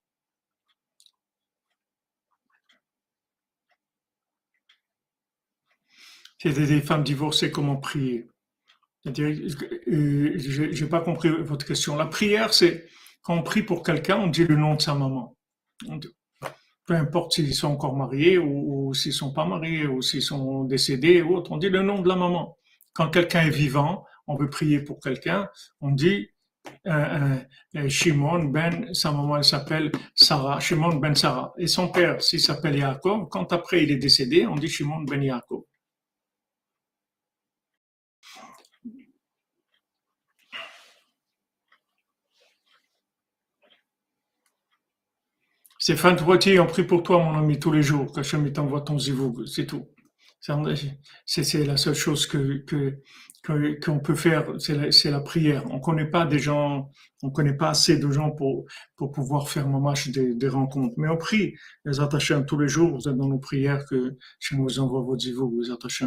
C'était 6.38 6.66
des 6.66 6.82
femmes 6.82 7.04
divorcées, 7.04 7.50
comment 7.50 7.76
prier? 7.76 8.28
Euh, 9.06 10.38
j'ai 10.38 10.86
pas 10.86 11.00
compris 11.00 11.28
votre 11.28 11.64
question. 11.66 11.96
La 11.96 12.06
prière, 12.06 12.52
c'est 12.52 12.86
quand 13.22 13.34
on 13.34 13.42
prie 13.42 13.62
pour 13.62 13.82
quelqu'un, 13.82 14.16
on 14.18 14.26
dit 14.26 14.44
le 14.44 14.56
nom 14.56 14.74
de 14.74 14.82
sa 14.82 14.94
maman. 14.94 15.36
Peu 16.86 16.94
importe 16.94 17.32
s'ils 17.32 17.54
sont 17.54 17.68
encore 17.68 17.96
mariés 17.96 18.38
ou, 18.38 18.92
s'ils 18.94 19.10
ne 19.10 19.16
sont 19.16 19.32
pas 19.32 19.46
mariés 19.46 19.86
ou 19.86 20.02
s'ils 20.02 20.22
sont 20.22 20.64
décédés 20.64 21.22
ou 21.22 21.36
autre, 21.36 21.52
on 21.52 21.56
dit 21.56 21.70
le 21.70 21.82
nom 21.82 22.02
de 22.02 22.08
la 22.08 22.16
maman. 22.16 22.58
Quand 22.92 23.08
quelqu'un 23.08 23.42
est 23.46 23.50
vivant, 23.50 24.04
on 24.26 24.36
veut 24.36 24.50
prier 24.50 24.80
pour 24.80 25.00
quelqu'un, 25.00 25.48
on 25.80 25.90
dit 25.90 26.28
euh, 26.86 27.38
euh, 27.76 27.88
Shimon 27.88 28.44
ben, 28.44 28.92
sa 28.94 29.12
maman 29.12 29.38
elle 29.38 29.44
s'appelle 29.44 29.92
Sarah, 30.14 30.60
Shimon 30.60 30.96
ben 30.96 31.14
Sarah. 31.14 31.52
Et 31.58 31.66
son 31.66 31.88
père, 31.88 32.22
s'il 32.22 32.40
s'appelle 32.40 32.76
Yaakov, 32.78 33.28
quand 33.30 33.52
après 33.52 33.82
il 33.82 33.90
est 33.90 33.96
décédé, 33.96 34.46
on 34.46 34.54
dit 34.54 34.68
Shimon 34.68 35.02
ben 35.02 35.22
Yaakov. 35.22 35.62
Stéphane 45.84 46.16
Troitier, 46.16 46.58
on 46.60 46.66
prie 46.66 46.84
pour 46.84 47.02
toi, 47.02 47.22
mon 47.22 47.36
ami, 47.36 47.58
tous 47.58 47.70
les 47.70 47.82
jours. 47.82 48.10
Qu'Hachem 48.10 48.50
t'envoie 48.50 48.80
ton 48.80 48.98
zivoug, 48.98 49.44
c'est 49.44 49.66
tout. 49.66 49.86
C'est 50.40 51.66
la 51.66 51.76
seule 51.76 51.94
chose 51.94 52.26
que 52.26 52.64
qu'on 53.84 54.00
peut 54.00 54.14
faire, 54.14 54.46
c'est 54.58 55.10
la, 55.10 55.20
prière. 55.20 55.62
On 55.70 55.80
connaît 55.80 56.06
pas 56.06 56.24
des 56.24 56.38
gens, 56.38 56.90
on 57.22 57.30
connaît 57.30 57.52
pas 57.52 57.68
assez 57.68 57.98
de 57.98 58.10
gens 58.10 58.30
pour 58.30 58.64
pour 58.96 59.12
pouvoir 59.12 59.50
faire 59.50 59.68
mamache 59.68 60.08
des, 60.08 60.34
des 60.34 60.48
rencontres. 60.48 60.94
Mais 60.96 61.08
on 61.08 61.18
prie 61.18 61.54
les 61.84 62.00
attachés 62.00 62.40
tous 62.46 62.58
les 62.58 62.68
jours. 62.68 62.96
Vous 62.98 63.06
êtes 63.06 63.18
dans 63.18 63.28
nos 63.28 63.38
prières 63.38 63.84
que 63.84 64.16
je 64.38 64.56
nous 64.56 64.78
envoie 64.78 65.02
vos 65.02 65.18
zivoug, 65.18 65.52
les 65.60 65.70
attachés. 65.70 66.06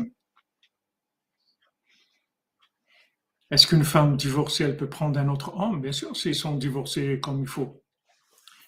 Est-ce 3.52 3.68
qu'une 3.68 3.84
femme 3.84 4.18
divorcée, 4.18 4.64
elle 4.64 4.76
peut 4.76 4.90
prendre 4.90 5.20
un 5.20 5.30
autre 5.30 5.54
homme? 5.56 5.82
Bien 5.82 5.92
sûr, 5.92 6.18
s'ils 6.18 6.34
sont 6.34 6.56
divorcés 6.56 7.20
comme 7.22 7.42
il 7.42 7.48
faut. 7.48 7.84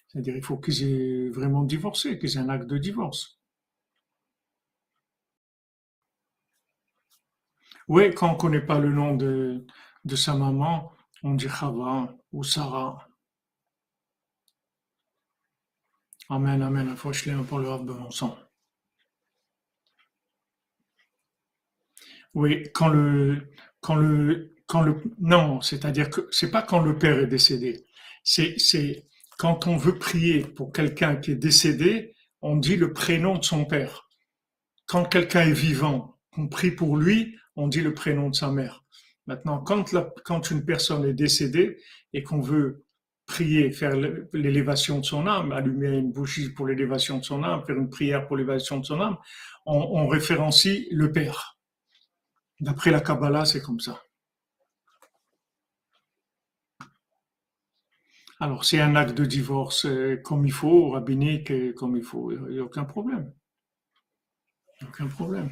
C'est-à-dire 0.09 0.35
il 0.35 0.43
faut 0.43 0.57
qu'ils 0.57 0.83
aient 0.83 1.29
vraiment 1.29 1.63
divorcé, 1.63 2.19
qu'ils 2.19 2.35
aient 2.37 2.41
un 2.41 2.49
acte 2.49 2.67
de 2.67 2.77
divorce. 2.77 3.39
Oui, 7.89 8.13
quand 8.13 8.29
on 8.29 8.33
ne 8.35 8.37
connaît 8.37 8.65
pas 8.65 8.79
le 8.79 8.89
nom 8.89 9.17
de, 9.17 9.65
de 10.05 10.15
sa 10.15 10.33
maman, 10.33 10.93
on 11.23 11.33
dit 11.33 11.49
Chava 11.49 12.15
ou 12.31 12.43
Sarah. 12.45 13.09
Amen, 16.29 16.61
amen. 16.61 16.87
un 16.89 17.43
pour 17.43 17.59
le 17.59 17.67
de 17.85 17.91
mon 17.91 18.09
sang. 18.09 18.37
Oui, 22.33 22.63
quand 22.73 22.89
le, 22.89 23.49
quand 23.81 23.95
le, 23.95 24.55
quand 24.67 24.81
le, 24.81 25.01
non, 25.19 25.61
c'est-à-dire 25.61 26.09
que 26.09 26.27
c'est 26.31 26.51
pas 26.51 26.61
quand 26.61 26.79
le 26.81 26.97
père 26.97 27.19
est 27.19 27.27
décédé. 27.27 27.85
C'est 28.23 28.55
quand 29.39 29.67
on 29.67 29.77
veut 29.77 29.97
prier 29.97 30.41
pour 30.41 30.73
quelqu'un 30.73 31.15
qui 31.15 31.31
est 31.31 31.35
décédé, 31.35 32.13
on 32.41 32.57
dit 32.57 32.75
le 32.75 32.91
prénom 32.91 33.37
de 33.37 33.43
son 33.45 33.63
père. 33.63 34.09
Quand 34.85 35.05
quelqu'un 35.05 35.43
est 35.43 35.53
vivant, 35.53 36.19
on 36.37 36.49
prie 36.49 36.71
pour 36.71 36.97
lui, 36.97 37.37
on 37.55 37.69
dit 37.69 37.79
le 37.79 37.93
prénom 37.93 38.29
de 38.29 38.35
sa 38.35 38.51
mère. 38.51 38.83
Maintenant, 39.27 39.59
quand, 39.59 40.51
une 40.51 40.65
personne 40.65 41.05
est 41.05 41.13
décédée 41.13 41.77
et 42.11 42.21
qu'on 42.21 42.41
veut 42.41 42.83
prier, 43.27 43.71
faire 43.71 43.95
l'élévation 44.33 44.99
de 44.99 45.05
son 45.05 45.25
âme, 45.25 45.53
allumer 45.53 45.87
une 45.87 46.11
bougie 46.11 46.49
pour 46.49 46.67
l'élévation 46.67 47.19
de 47.19 47.23
son 47.23 47.41
âme, 47.41 47.63
faire 47.65 47.77
une 47.77 47.89
prière 47.89 48.27
pour 48.27 48.35
l'élévation 48.35 48.77
de 48.77 48.85
son 48.85 48.99
âme, 48.99 49.15
on 49.65 50.07
référencie 50.07 50.89
le 50.91 51.13
Père. 51.13 51.57
D'après 52.59 52.91
la 52.91 52.99
Kabbalah, 52.99 53.45
c'est 53.45 53.61
comme 53.61 53.79
ça. 53.79 54.01
Alors, 58.41 58.63
c'est 58.63 58.79
un 58.79 58.95
acte 58.95 59.17
de 59.17 59.25
divorce 59.25 59.85
euh, 59.85 60.15
comme 60.23 60.45
il 60.45 60.53
faut, 60.53 60.91
rabbinique 60.91 61.51
euh, 61.51 61.73
comme 61.73 61.97
il 61.97 62.03
faut, 62.03 62.31
il 62.31 62.53
n'y 62.53 62.59
a 62.59 62.63
aucun 62.63 62.85
problème. 62.85 63.33
Aucun 64.81 65.07
problème. 65.07 65.49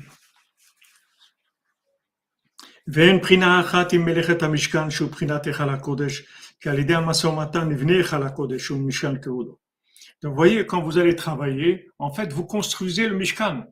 Donc, 10.23 10.31
vous 10.31 10.35
voyez, 10.35 10.65
quand 10.65 10.81
vous 10.81 10.97
allez 10.97 11.15
travailler, 11.17 11.89
en 11.99 12.13
fait, 12.13 12.31
vous 12.31 12.45
construisez 12.45 13.09
le 13.09 13.17
Mishkan. 13.17 13.65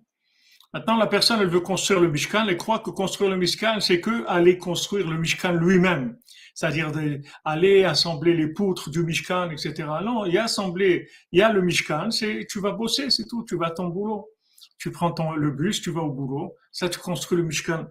Maintenant, 0.73 0.97
la 0.97 1.07
personne, 1.07 1.39
elle 1.39 1.47
veut 1.47 1.61
construire 1.61 2.01
le 2.01 2.09
Mishkan, 2.09 2.47
elle 2.49 2.57
croit 2.57 2.79
que 2.79 2.89
construire 2.89 3.29
le 3.29 3.37
Mishkan, 3.37 3.79
c'est 3.79 4.01
que 4.01 4.27
aller 4.27 4.57
construire 4.57 5.09
le 5.09 5.17
Mishkan 5.17 5.53
lui-même 5.53 6.17
c'est-à-dire 6.55 6.91
d'aller 6.91 7.83
assembler 7.83 8.33
les 8.33 8.47
poutres 8.47 8.89
du 8.89 9.03
Mishkan, 9.03 9.51
etc. 9.51 9.73
Non, 10.03 10.25
il 10.25 10.33
y 10.33 10.37
a 10.37 10.45
assembler, 10.45 11.09
il 11.31 11.39
y 11.39 11.41
a 11.43 11.51
le 11.51 11.61
Mishkan, 11.61 12.09
c'est 12.11 12.47
tu 12.49 12.61
vas 12.61 12.71
bosser, 12.71 13.09
c'est 13.09 13.27
tout, 13.27 13.45
tu 13.47 13.57
vas 13.57 13.67
à 13.67 13.71
ton 13.71 13.89
boulot. 13.89 14.29
Tu 14.77 14.89
prends 14.91 15.11
ton, 15.11 15.33
le 15.33 15.51
bus, 15.51 15.81
tu 15.81 15.91
vas 15.91 16.01
au 16.01 16.11
boulot, 16.11 16.55
ça 16.71 16.89
tu 16.89 16.97
construis 16.97 17.37
le 17.37 17.43
Mishkan. 17.43 17.87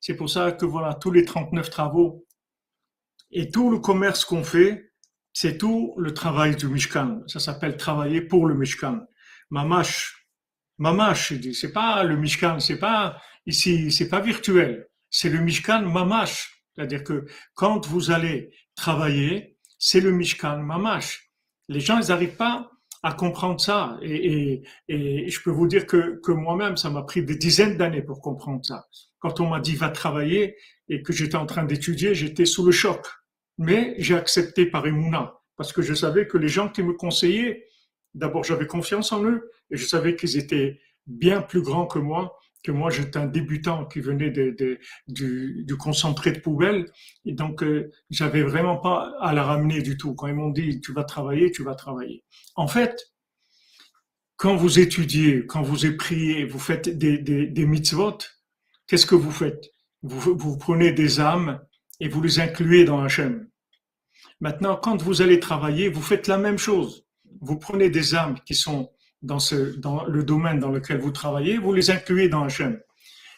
C'est 0.00 0.14
pour 0.14 0.30
ça 0.30 0.52
que 0.52 0.64
voilà, 0.64 0.94
tous 0.94 1.10
les 1.10 1.24
39 1.24 1.70
travaux 1.70 2.26
et 3.30 3.50
tout 3.50 3.70
le 3.70 3.78
commerce 3.78 4.24
qu'on 4.24 4.44
fait, 4.44 4.92
c'est 5.32 5.58
tout 5.58 5.94
le 5.98 6.14
travail 6.14 6.56
du 6.56 6.68
Mishkan. 6.68 7.22
Ça 7.26 7.40
s'appelle 7.40 7.76
travailler 7.76 8.22
pour 8.22 8.46
le 8.46 8.54
Mishkan. 8.54 9.00
Mamash, 9.50 10.26
mamash, 10.78 11.34
c'est 11.52 11.72
pas 11.72 12.02
le 12.04 12.16
Mishkan, 12.16 12.60
c'est 12.60 12.78
pas 12.78 13.20
Ici, 13.48 13.90
c'est 13.90 14.10
pas 14.10 14.20
virtuel, 14.20 14.88
c'est 15.08 15.30
le 15.30 15.40
Mishkan 15.40 15.80
Mamash. 15.80 16.62
C'est-à-dire 16.74 17.02
que 17.02 17.24
quand 17.54 17.86
vous 17.86 18.10
allez 18.10 18.50
travailler, 18.76 19.56
c'est 19.78 20.00
le 20.00 20.12
Mishkan 20.12 20.58
Mamash. 20.58 21.30
Les 21.70 21.80
gens, 21.80 21.98
ils 21.98 22.08
n'arrivent 22.08 22.36
pas 22.36 22.70
à 23.02 23.14
comprendre 23.14 23.58
ça. 23.58 23.98
Et, 24.02 24.62
je 24.86 25.42
peux 25.42 25.50
vous 25.50 25.66
dire 25.66 25.86
que, 25.86 26.20
que 26.22 26.30
moi-même, 26.30 26.76
ça 26.76 26.90
m'a 26.90 27.02
pris 27.04 27.22
des 27.22 27.36
dizaines 27.36 27.78
d'années 27.78 28.02
pour 28.02 28.20
comprendre 28.20 28.62
ça. 28.66 28.86
Quand 29.18 29.40
on 29.40 29.48
m'a 29.48 29.60
dit 29.60 29.76
va 29.76 29.88
travailler 29.88 30.54
et 30.90 31.02
que 31.02 31.14
j'étais 31.14 31.36
en 31.36 31.46
train 31.46 31.64
d'étudier, 31.64 32.14
j'étais 32.14 32.44
sous 32.44 32.66
le 32.66 32.72
choc. 32.72 33.06
Mais 33.56 33.94
j'ai 33.96 34.14
accepté 34.14 34.66
par 34.66 34.86
Emouna 34.86 35.40
parce 35.56 35.72
que 35.72 35.80
je 35.80 35.94
savais 35.94 36.26
que 36.26 36.36
les 36.36 36.48
gens 36.48 36.68
qui 36.68 36.82
me 36.82 36.92
conseillaient, 36.92 37.64
d'abord 38.12 38.44
j'avais 38.44 38.66
confiance 38.66 39.10
en 39.10 39.24
eux 39.24 39.50
et 39.70 39.78
je 39.78 39.86
savais 39.86 40.16
qu'ils 40.16 40.36
étaient 40.36 40.80
bien 41.06 41.40
plus 41.40 41.62
grands 41.62 41.86
que 41.86 41.98
moi 41.98 42.38
que 42.64 42.72
moi 42.72 42.90
j'étais 42.90 43.18
un 43.18 43.26
débutant 43.26 43.86
qui 43.86 44.00
venait 44.00 44.30
de, 44.30 44.78
du, 45.06 45.76
concentré 45.78 46.32
de 46.32 46.40
poubelle 46.40 46.90
et 47.24 47.32
donc 47.32 47.62
euh, 47.62 47.90
j'avais 48.10 48.42
vraiment 48.42 48.76
pas 48.76 49.14
à 49.20 49.32
la 49.32 49.44
ramener 49.44 49.82
du 49.82 49.96
tout. 49.96 50.14
Quand 50.14 50.26
ils 50.26 50.34
m'ont 50.34 50.50
dit 50.50 50.80
tu 50.80 50.92
vas 50.92 51.04
travailler, 51.04 51.50
tu 51.50 51.62
vas 51.62 51.74
travailler. 51.74 52.24
En 52.56 52.66
fait, 52.66 53.12
quand 54.36 54.56
vous 54.56 54.78
étudiez, 54.78 55.46
quand 55.46 55.62
vous 55.62 55.96
priez, 55.96 56.44
vous 56.44 56.58
faites 56.58 56.88
des, 56.88 57.18
des, 57.18 57.46
des 57.46 57.66
mitzvot, 57.66 58.18
qu'est-ce 58.86 59.06
que 59.06 59.16
vous 59.16 59.32
faites? 59.32 59.70
Vous, 60.02 60.36
vous 60.36 60.56
prenez 60.56 60.92
des 60.92 61.20
âmes 61.20 61.60
et 62.00 62.08
vous 62.08 62.22
les 62.22 62.38
incluez 62.38 62.84
dans 62.84 63.02
Hachem. 63.02 63.48
Maintenant, 64.40 64.76
quand 64.76 65.02
vous 65.02 65.22
allez 65.22 65.40
travailler, 65.40 65.88
vous 65.88 66.02
faites 66.02 66.28
la 66.28 66.38
même 66.38 66.58
chose. 66.58 67.04
Vous 67.40 67.58
prenez 67.58 67.90
des 67.90 68.14
âmes 68.14 68.38
qui 68.46 68.54
sont 68.54 68.90
dans, 69.22 69.38
le 70.06 70.22
domaine 70.22 70.58
dans 70.58 70.70
lequel 70.70 71.00
vous 71.00 71.10
travaillez, 71.10 71.58
vous 71.58 71.72
les 71.72 71.90
incluez 71.90 72.28
dans 72.28 72.44
Hachem. 72.44 72.80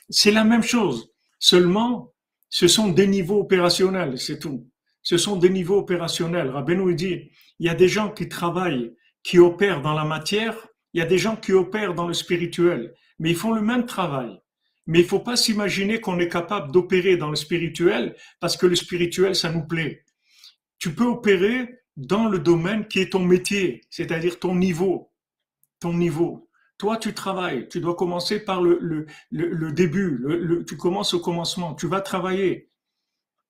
C'est 0.09 0.31
la 0.31 0.45
même 0.45 0.63
chose. 0.63 1.13
Seulement, 1.39 2.13
ce 2.49 2.69
sont 2.69 2.89
des 2.89 3.07
niveaux 3.07 3.41
opérationnels, 3.41 4.19
c'est 4.19 4.39
tout. 4.39 4.69
Ce 5.03 5.17
sont 5.17 5.37
des 5.37 5.51
niveaux 5.51 5.79
opérationnels. 5.79 6.51
Rabbeinu 6.51 6.95
dit, 6.95 7.31
il 7.59 7.67
y 7.67 7.71
a 7.71 7.75
des 7.75 7.89
gens 7.89 8.11
qui 8.11 8.29
travaillent, 8.29 8.93
qui 9.23 9.39
opèrent 9.39 9.81
dans 9.81 9.95
la 9.95 10.05
matière, 10.05 10.69
il 10.93 11.01
y 11.01 11.03
a 11.03 11.07
des 11.07 11.19
gens 11.19 11.37
qui 11.37 11.53
opèrent 11.53 11.95
dans 11.95 12.09
le 12.09 12.15
spirituel, 12.15 12.95
mais 13.19 13.31
ils 13.31 13.37
font 13.37 13.53
le 13.53 13.63
même 13.63 13.87
travail. 13.87 14.39
Mais 14.87 15.01
il 15.01 15.07
faut 15.07 15.21
pas 15.21 15.37
s'imaginer 15.37 16.01
qu'on 16.01 16.19
est 16.19 16.29
capable 16.29 16.73
d'opérer 16.73 17.17
dans 17.17 17.31
le 17.31 17.37
spirituel 17.37 18.17
parce 18.41 18.57
que 18.57 18.67
le 18.67 18.75
spirituel, 18.75 19.37
ça 19.37 19.53
nous 19.53 19.67
plaît. 19.67 20.05
Tu 20.79 20.95
peux 20.95 21.05
opérer 21.05 21.69
dans 21.97 22.29
le 22.29 22.39
domaine 22.39 22.89
qui 22.89 23.01
est 23.01 23.13
ton 23.13 23.21
métier, 23.21 23.83
c'est-à-dire 23.91 24.39
ton 24.39 24.55
niveau 24.55 25.10
ton 25.81 25.95
niveau. 25.95 26.49
Toi, 26.79 26.97
tu 26.97 27.13
travailles, 27.13 27.69
tu 27.69 27.81
dois 27.81 27.95
commencer 27.95 28.41
par 28.41 28.63
le, 28.63 28.79
le, 28.81 29.07
le, 29.31 29.73
début, 29.73 30.19
le, 30.23 30.65
tu 30.65 30.77
commences 30.77 31.13
au 31.13 31.21
commencement, 31.21 31.75
tu 31.75 31.87
vas 31.87 32.01
travailler. 32.01 32.71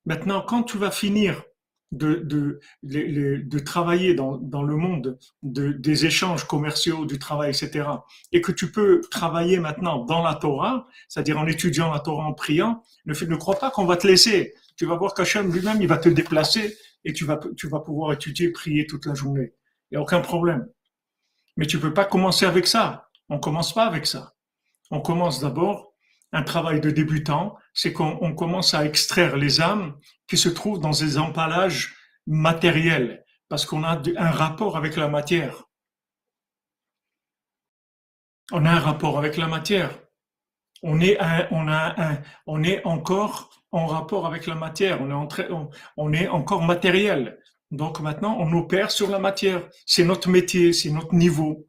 Maintenant, 0.04 0.42
quand 0.42 0.64
tu 0.64 0.78
vas 0.78 0.90
finir 0.90 1.44
de, 1.92 2.14
de, 2.14 2.60
de, 2.82 3.58
travailler 3.58 4.14
dans, 4.14 4.36
dans, 4.36 4.62
le 4.62 4.76
monde 4.76 5.18
de, 5.42 5.72
des 5.72 6.06
échanges 6.06 6.44
commerciaux, 6.44 7.04
du 7.04 7.18
travail, 7.18 7.50
etc., 7.50 7.88
et 8.32 8.40
que 8.40 8.52
tu 8.52 8.70
peux 8.70 9.00
travailler 9.10 9.58
maintenant 9.58 10.04
dans 10.04 10.22
la 10.22 10.34
Torah, 10.34 10.86
c'est-à-dire 11.08 11.38
en 11.38 11.46
étudiant 11.46 11.92
la 11.92 12.00
Torah, 12.00 12.24
en 12.24 12.32
priant, 12.32 12.82
ne, 13.06 13.14
ne 13.14 13.36
crois 13.36 13.58
pas 13.58 13.70
qu'on 13.70 13.86
va 13.86 13.96
te 13.96 14.06
laisser. 14.06 14.54
Tu 14.76 14.86
vas 14.86 14.96
voir 14.96 15.14
qu'Hachem 15.14 15.52
lui-même, 15.52 15.80
il 15.80 15.88
va 15.88 15.98
te 15.98 16.08
déplacer 16.08 16.76
et 17.04 17.12
tu 17.12 17.24
vas, 17.24 17.40
tu 17.56 17.68
vas 17.68 17.80
pouvoir 17.80 18.12
étudier, 18.12 18.50
prier 18.50 18.86
toute 18.86 19.06
la 19.06 19.14
journée. 19.14 19.52
Il 19.90 19.94
n'y 19.94 19.98
a 19.98 20.02
aucun 20.02 20.20
problème. 20.20 20.66
Mais 21.56 21.66
tu 21.66 21.78
peux 21.78 21.94
pas 21.94 22.04
commencer 22.04 22.46
avec 22.46 22.66
ça. 22.66 23.08
On 23.28 23.38
commence 23.38 23.72
pas 23.72 23.86
avec 23.86 24.06
ça. 24.06 24.34
On 24.90 25.00
commence 25.00 25.40
d'abord 25.40 25.90
un 26.32 26.42
travail 26.42 26.80
de 26.80 26.90
débutant, 26.90 27.56
c'est 27.74 27.92
qu'on 27.92 28.34
commence 28.34 28.74
à 28.74 28.84
extraire 28.84 29.36
les 29.36 29.60
âmes 29.60 29.98
qui 30.28 30.36
se 30.36 30.48
trouvent 30.48 30.78
dans 30.78 30.90
des 30.90 31.18
emballages 31.18 31.96
matériels, 32.26 33.24
parce 33.48 33.66
qu'on 33.66 33.82
a 33.82 34.00
un 34.16 34.30
rapport 34.30 34.76
avec 34.76 34.94
la 34.96 35.08
matière. 35.08 35.64
On 38.52 38.64
a 38.64 38.70
un 38.70 38.78
rapport 38.78 39.18
avec 39.18 39.36
la 39.36 39.48
matière. 39.48 39.98
On 40.82 41.00
est, 41.00 41.18
on 41.50 41.68
a 41.68 42.20
on 42.46 42.62
est 42.62 42.84
encore 42.86 43.50
en 43.72 43.86
rapport 43.86 44.26
avec 44.26 44.46
la 44.46 44.54
matière. 44.54 45.00
On 45.96 46.12
est 46.12 46.28
encore 46.28 46.62
matériel. 46.62 47.39
Donc 47.72 47.98
maintenant, 48.00 48.36
on 48.38 48.52
opère 48.52 48.92
sur 48.92 49.10
la 49.10 49.18
matière. 49.18 49.68
C'est 49.84 50.04
notre 50.04 50.28
métier, 50.28 50.72
c'est 50.72 50.90
notre 50.90 51.14
niveau. 51.14 51.66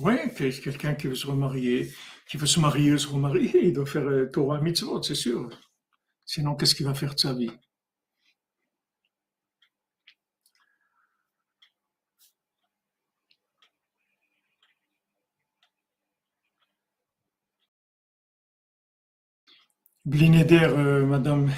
Oui, 0.00 0.16
quelqu'un 0.36 0.94
qui 0.94 1.06
veut 1.08 1.14
se 1.14 1.26
remarier, 1.26 1.92
qui 2.28 2.36
veut 2.36 2.46
se 2.46 2.58
marier, 2.60 2.96
se 2.98 3.06
remarier, 3.08 3.50
il 3.66 3.72
doit 3.72 3.86
faire 3.86 4.06
euh, 4.08 4.26
Torah 4.26 4.60
Mitzvot, 4.60 5.02
c'est 5.02 5.14
sûr. 5.14 5.48
Sinon, 6.26 6.56
qu'est-ce 6.56 6.74
qu'il 6.74 6.86
va 6.86 6.94
faire 6.94 7.14
de 7.14 7.20
sa 7.20 7.34
vie? 7.34 7.50
Blinéder, 20.08 20.62
euh, 20.62 21.04
Madame, 21.04 21.52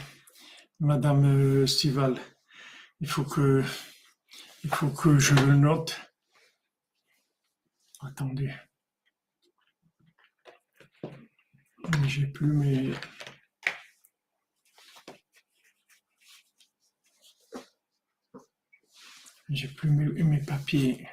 Madame 0.81 1.25
euh, 1.25 1.67
Stival, 1.69 2.19
il 3.01 3.07
faut 3.07 3.23
que, 3.23 3.63
il 4.65 4.71
faut 4.71 4.91
que 4.91 5.21
je 5.21 5.35
le 5.35 5.55
note. 5.55 5.97
Attendez. 8.01 8.53
J'ai 12.09 12.27
plus 12.27 12.53
mes. 12.53 12.93
J'ai 19.49 19.69
plus 19.69 19.91
mes, 19.91 20.25
mes 20.25 20.41
papiers. 20.41 21.09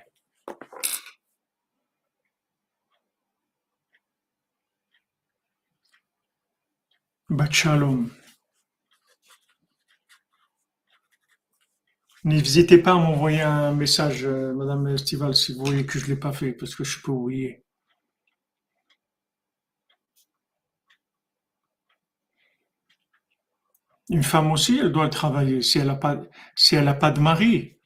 Bachalom. 7.29 8.09
N'hésitez 12.23 12.77
pas 12.77 12.93
à 12.93 12.95
m'envoyer 12.95 13.41
un 13.41 13.73
message, 13.73 14.23
euh, 14.25 14.53
Madame 14.53 14.87
Estival, 14.87 15.35
si 15.35 15.53
vous 15.53 15.65
voyez 15.65 15.85
que 15.85 15.99
je 15.99 16.05
ne 16.05 16.11
l'ai 16.11 16.15
pas 16.15 16.31
fait, 16.31 16.53
parce 16.53 16.73
que 16.75 16.83
je 16.85 17.01
peux 17.01 17.11
oublier. 17.11 17.65
Une 24.09 24.23
femme 24.23 24.51
aussi, 24.51 24.79
elle 24.79 24.91
doit 24.91 25.09
travailler. 25.09 25.61
Si 25.61 25.79
elle 25.79 25.87
n'a 25.87 25.95
pas, 25.95 26.21
si 26.55 26.75
elle 26.75 26.97
pas 26.97 27.11
de 27.11 27.19
mari, 27.19 27.76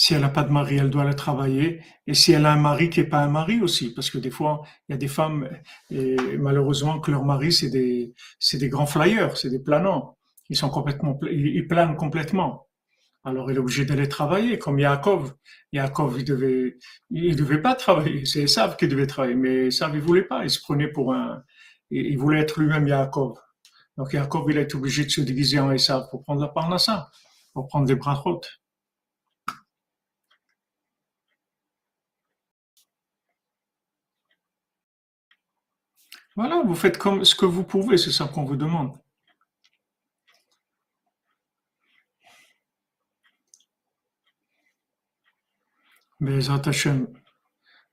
si 0.00 0.14
elle 0.14 0.22
n'a 0.22 0.30
pas 0.30 0.44
de 0.44 0.50
mari, 0.50 0.78
elle 0.78 0.88
doit 0.88 1.04
le 1.04 1.12
travailler. 1.12 1.82
Et 2.06 2.14
si 2.14 2.32
elle 2.32 2.46
a 2.46 2.52
un 2.54 2.56
mari 2.56 2.88
qui 2.88 3.00
n'est 3.00 3.06
pas 3.06 3.18
un 3.18 3.28
mari 3.28 3.60
aussi, 3.60 3.92
parce 3.92 4.08
que 4.08 4.16
des 4.16 4.30
fois, 4.30 4.62
il 4.88 4.92
y 4.92 4.94
a 4.94 4.96
des 4.96 5.08
femmes, 5.08 5.46
malheureusement, 5.90 7.00
que 7.00 7.10
leur 7.10 7.22
mari, 7.22 7.52
c'est 7.52 7.68
des, 7.68 8.14
des 8.54 8.68
grands 8.70 8.86
flyers, 8.86 9.36
c'est 9.36 9.50
des 9.50 9.58
planants. 9.58 10.16
Ils 10.48 10.56
sont 10.56 10.70
complètement, 10.70 11.20
ils 11.30 11.68
planent 11.68 11.96
complètement. 11.96 12.66
Alors 13.24 13.50
il 13.50 13.56
est 13.56 13.60
obligé 13.60 13.84
d'aller 13.84 14.08
travailler, 14.08 14.58
comme 14.58 14.78
Yaakov. 14.78 15.34
Yaakov, 15.74 16.18
il 16.18 16.24
devait, 16.24 16.78
il 17.10 17.36
devait 17.36 17.60
pas 17.60 17.74
travailler. 17.74 18.24
C'est 18.24 18.44
Esav 18.44 18.76
qui 18.76 18.88
devait 18.88 19.06
travailler, 19.06 19.34
mais 19.34 19.66
Esav, 19.66 19.94
il 19.94 20.00
voulait 20.00 20.22
pas. 20.22 20.44
Il 20.44 20.50
se 20.50 20.60
prenait 20.62 20.88
pour 20.88 21.12
un, 21.12 21.42
il 21.90 22.16
voulait 22.16 22.40
être 22.40 22.58
lui-même 22.58 22.88
Yaakov. 22.88 23.36
Donc 23.98 24.14
Yaakov, 24.14 24.50
il 24.50 24.56
été 24.56 24.76
obligé 24.76 25.04
de 25.04 25.10
se 25.10 25.20
diviser 25.20 25.60
en 25.60 25.70
Esav 25.70 26.08
pour 26.10 26.22
prendre 26.22 26.40
la 26.40 26.48
parnassa, 26.48 27.10
pour 27.52 27.68
prendre 27.68 27.86
des 27.86 27.96
brachot. 27.96 28.40
Voilà, 36.36 36.62
vous 36.64 36.74
faites 36.74 36.98
comme 36.98 37.24
ce 37.24 37.34
que 37.34 37.46
vous 37.46 37.64
pouvez, 37.64 37.96
c'est 37.98 38.12
ça 38.12 38.26
qu'on 38.26 38.44
vous 38.44 38.56
demande. 38.56 38.96
Mais 46.20 46.50
Hashem, 46.50 47.08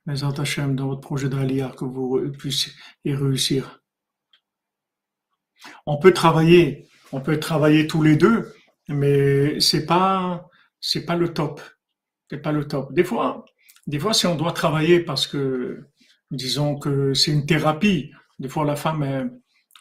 mais 0.06 0.24
Hashem, 0.24 0.76
dans 0.76 0.88
votre 0.88 1.02
projet 1.02 1.30
d'Aliyah, 1.30 1.70
que 1.78 1.86
vous 1.86 2.30
puissiez 2.38 2.74
y 3.06 3.14
réussir. 3.14 3.82
On 5.86 5.98
peut 5.98 6.14
travailler, 6.14 6.88
on 7.12 7.22
peut 7.22 7.40
travailler 7.40 7.88
tous 7.88 8.04
les 8.04 8.18
deux, 8.18 8.54
mais 8.90 9.60
c'est 9.60 9.86
pas, 9.86 10.50
c'est 10.80 11.06
pas 11.06 11.16
le 11.16 11.34
top. 11.34 11.62
C'est 12.30 12.40
pas 12.40 12.52
le 12.52 12.68
top. 12.68 12.94
Des 12.94 13.04
fois, 13.04 13.46
des 13.88 14.00
fois, 14.00 14.14
si 14.14 14.28
on 14.28 14.36
doit 14.36 14.52
travailler 14.52 15.00
parce 15.00 15.28
que, 15.28 15.88
disons 16.32 16.78
que 16.78 17.14
c'est 17.14 17.32
une 17.32 17.46
thérapie, 17.46 18.12
des 18.40 18.50
fois 18.50 18.66
la 18.66 18.76
femme, 18.76 19.04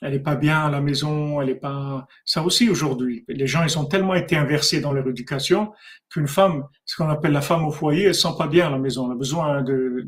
elle 0.03 0.13
n'est 0.13 0.21
pas 0.21 0.37
bien 0.37 0.67
à 0.67 0.71
la 0.71 0.81
maison, 0.81 1.41
elle 1.41 1.51
est 1.51 1.55
pas. 1.55 2.07
Ça 2.25 2.43
aussi 2.43 2.69
aujourd'hui, 2.69 3.25
les 3.29 3.47
gens 3.47 3.65
ils 3.65 3.79
ont 3.79 3.87
tellement 3.87 4.15
été 4.15 4.37
inversés 4.37 4.81
dans 4.81 4.93
leur 4.93 5.07
éducation 5.09 5.73
qu'une 6.11 6.29
femme, 6.29 6.65
ce 6.85 6.97
qu'on 6.97 7.09
appelle 7.09 7.33
la 7.33 7.41
femme 7.41 7.65
au 7.65 7.71
foyer, 7.71 8.05
elle 8.05 8.15
sent 8.15 8.35
pas 8.39 8.47
bien 8.47 8.67
à 8.67 8.71
la 8.71 8.79
maison. 8.79 9.07
Elle 9.07 9.13
a 9.13 9.17
besoin 9.17 9.63
de 9.63 10.07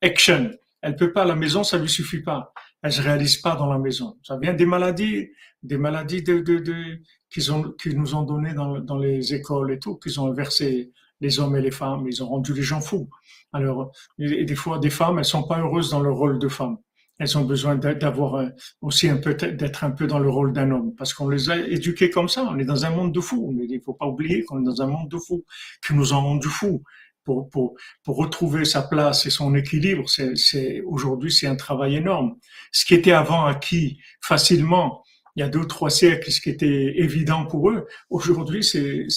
d'action. 0.00 0.50
Elle 0.80 0.96
peut 0.96 1.12
pas 1.12 1.22
à 1.22 1.26
la 1.26 1.34
maison, 1.34 1.64
ça 1.64 1.78
lui 1.78 1.88
suffit 1.88 2.22
pas. 2.22 2.52
Elle 2.82 2.92
se 2.92 3.02
réalise 3.02 3.38
pas 3.38 3.56
dans 3.56 3.66
la 3.66 3.78
maison. 3.78 4.16
Ça 4.22 4.38
vient 4.38 4.54
des 4.54 4.66
maladies, 4.66 5.28
des 5.64 5.76
maladies 5.76 6.22
de, 6.22 6.38
de, 6.38 6.58
de 6.58 7.00
qu'ils 7.30 7.52
ont, 7.52 7.72
qu'ils 7.72 7.98
nous 7.98 8.14
ont 8.14 8.22
donné 8.22 8.54
dans, 8.54 8.78
dans 8.78 8.98
les 8.98 9.34
écoles 9.34 9.72
et 9.72 9.80
tout, 9.80 9.96
qu'ils 9.96 10.20
ont 10.20 10.28
inversé 10.28 10.92
les 11.20 11.40
hommes 11.40 11.56
et 11.56 11.60
les 11.60 11.72
femmes. 11.72 12.06
Ils 12.06 12.22
ont 12.22 12.28
rendu 12.28 12.54
les 12.54 12.62
gens 12.62 12.80
fous. 12.80 13.10
Alors, 13.52 13.90
et 14.20 14.44
des 14.44 14.54
fois, 14.54 14.78
des 14.78 14.90
femmes, 14.90 15.18
elles 15.18 15.24
sont 15.24 15.42
pas 15.42 15.58
heureuses 15.58 15.90
dans 15.90 16.00
leur 16.00 16.14
rôle 16.14 16.38
de 16.38 16.48
femme 16.48 16.78
elles 17.18 17.36
ont 17.36 17.44
besoin 17.44 17.76
d'avoir 17.76 18.36
euh, 18.36 18.48
aussi 18.80 19.08
un 19.08 19.16
peu 19.16 19.34
d'être 19.34 19.84
un 19.84 19.90
peu 19.90 20.06
dans 20.06 20.18
le 20.18 20.30
rôle 20.30 20.52
d'un 20.52 20.70
homme 20.70 20.94
parce 20.96 21.12
qu'on 21.12 21.28
les 21.28 21.50
a 21.50 21.56
éduquées 21.56 22.10
comme 22.10 22.28
ça. 22.28 22.44
On 22.48 22.58
est 22.58 22.64
dans 22.64 22.84
un 22.84 22.90
monde 22.90 23.12
de 23.12 23.20
fous. 23.20 23.54
Il 23.60 23.74
ne 23.74 23.80
faut 23.80 23.94
pas 23.94 24.06
oublier 24.06 24.44
qu'on 24.44 24.60
est 24.60 24.64
dans 24.64 24.82
un 24.82 24.86
monde 24.86 25.08
de 25.08 25.18
fous 25.18 25.44
qui 25.84 25.94
nous 25.94 26.12
en 26.12 26.36
du 26.36 26.48
fous. 26.48 26.82
Pour, 27.24 27.50
pour, 27.50 27.74
pour 28.04 28.16
retrouver 28.16 28.64
sa 28.64 28.80
place 28.80 29.26
et 29.26 29.30
son 29.30 29.54
équilibre, 29.54 30.08
c'est 30.08 30.80
aujourd'hui 30.86 31.30
c'est 31.30 31.46
un 31.46 31.56
travail 31.56 31.96
énorme. 31.96 32.36
Ce 32.72 32.86
qui 32.86 32.94
était 32.94 33.12
avant 33.12 33.44
acquis 33.44 33.98
facilement, 34.22 35.04
il 35.36 35.40
y 35.40 35.42
a 35.42 35.48
deux 35.48 35.58
ou 35.58 35.66
trois 35.66 35.90
siècles, 35.90 36.32
ce 36.32 36.40
qui 36.40 36.48
était 36.48 36.94
évident 36.96 37.44
pour 37.44 37.68
eux, 37.68 37.86
aujourd'hui 38.08 38.64
c'est 38.64 39.08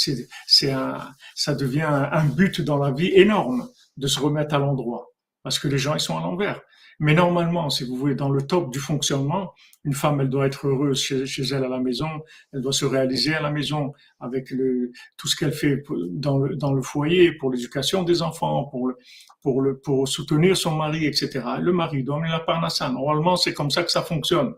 ça 0.45 1.55
devient 1.55 1.87
un 2.11 2.25
but 2.25 2.59
dans 2.59 2.79
la 2.79 2.91
vie 2.91 3.13
énorme 3.13 3.69
de 3.95 4.07
se 4.07 4.19
remettre 4.19 4.55
à 4.55 4.59
l'endroit 4.59 5.07
parce 5.43 5.57
que 5.57 5.69
les 5.69 5.77
gens 5.77 5.95
ils 5.95 6.01
sont 6.01 6.17
à 6.17 6.21
l'envers. 6.21 6.61
Mais 7.03 7.15
normalement, 7.15 7.71
si 7.71 7.83
vous 7.83 7.95
voulez, 7.95 8.13
dans 8.13 8.29
le 8.29 8.43
top 8.43 8.71
du 8.71 8.77
fonctionnement, 8.77 9.55
une 9.85 9.93
femme, 9.93 10.21
elle 10.21 10.29
doit 10.29 10.45
être 10.45 10.67
heureuse 10.67 11.01
chez, 11.01 11.43
elle 11.51 11.63
à 11.63 11.67
la 11.67 11.79
maison, 11.79 12.07
elle 12.53 12.61
doit 12.61 12.73
se 12.73 12.85
réaliser 12.85 13.33
à 13.33 13.41
la 13.41 13.49
maison 13.49 13.93
avec 14.19 14.51
le, 14.51 14.91
tout 15.17 15.27
ce 15.27 15.35
qu'elle 15.35 15.51
fait 15.51 15.81
dans 16.11 16.37
le, 16.37 16.55
dans 16.55 16.73
le 16.73 16.83
foyer, 16.83 17.31
pour 17.31 17.49
l'éducation 17.51 18.03
des 18.03 18.21
enfants, 18.21 18.65
pour, 18.65 18.87
le, 18.87 18.97
pour, 19.41 19.61
le, 19.61 19.79
pour 19.79 20.07
soutenir 20.07 20.55
son 20.55 20.75
mari, 20.75 21.07
etc. 21.07 21.43
Le 21.59 21.73
mari 21.73 22.03
doit 22.03 22.17
amener 22.17 22.29
la 22.29 22.39
parnassa. 22.39 22.87
Normalement, 22.91 23.35
c'est 23.35 23.55
comme 23.55 23.71
ça 23.71 23.81
que 23.81 23.89
ça 23.89 24.03
fonctionne. 24.03 24.53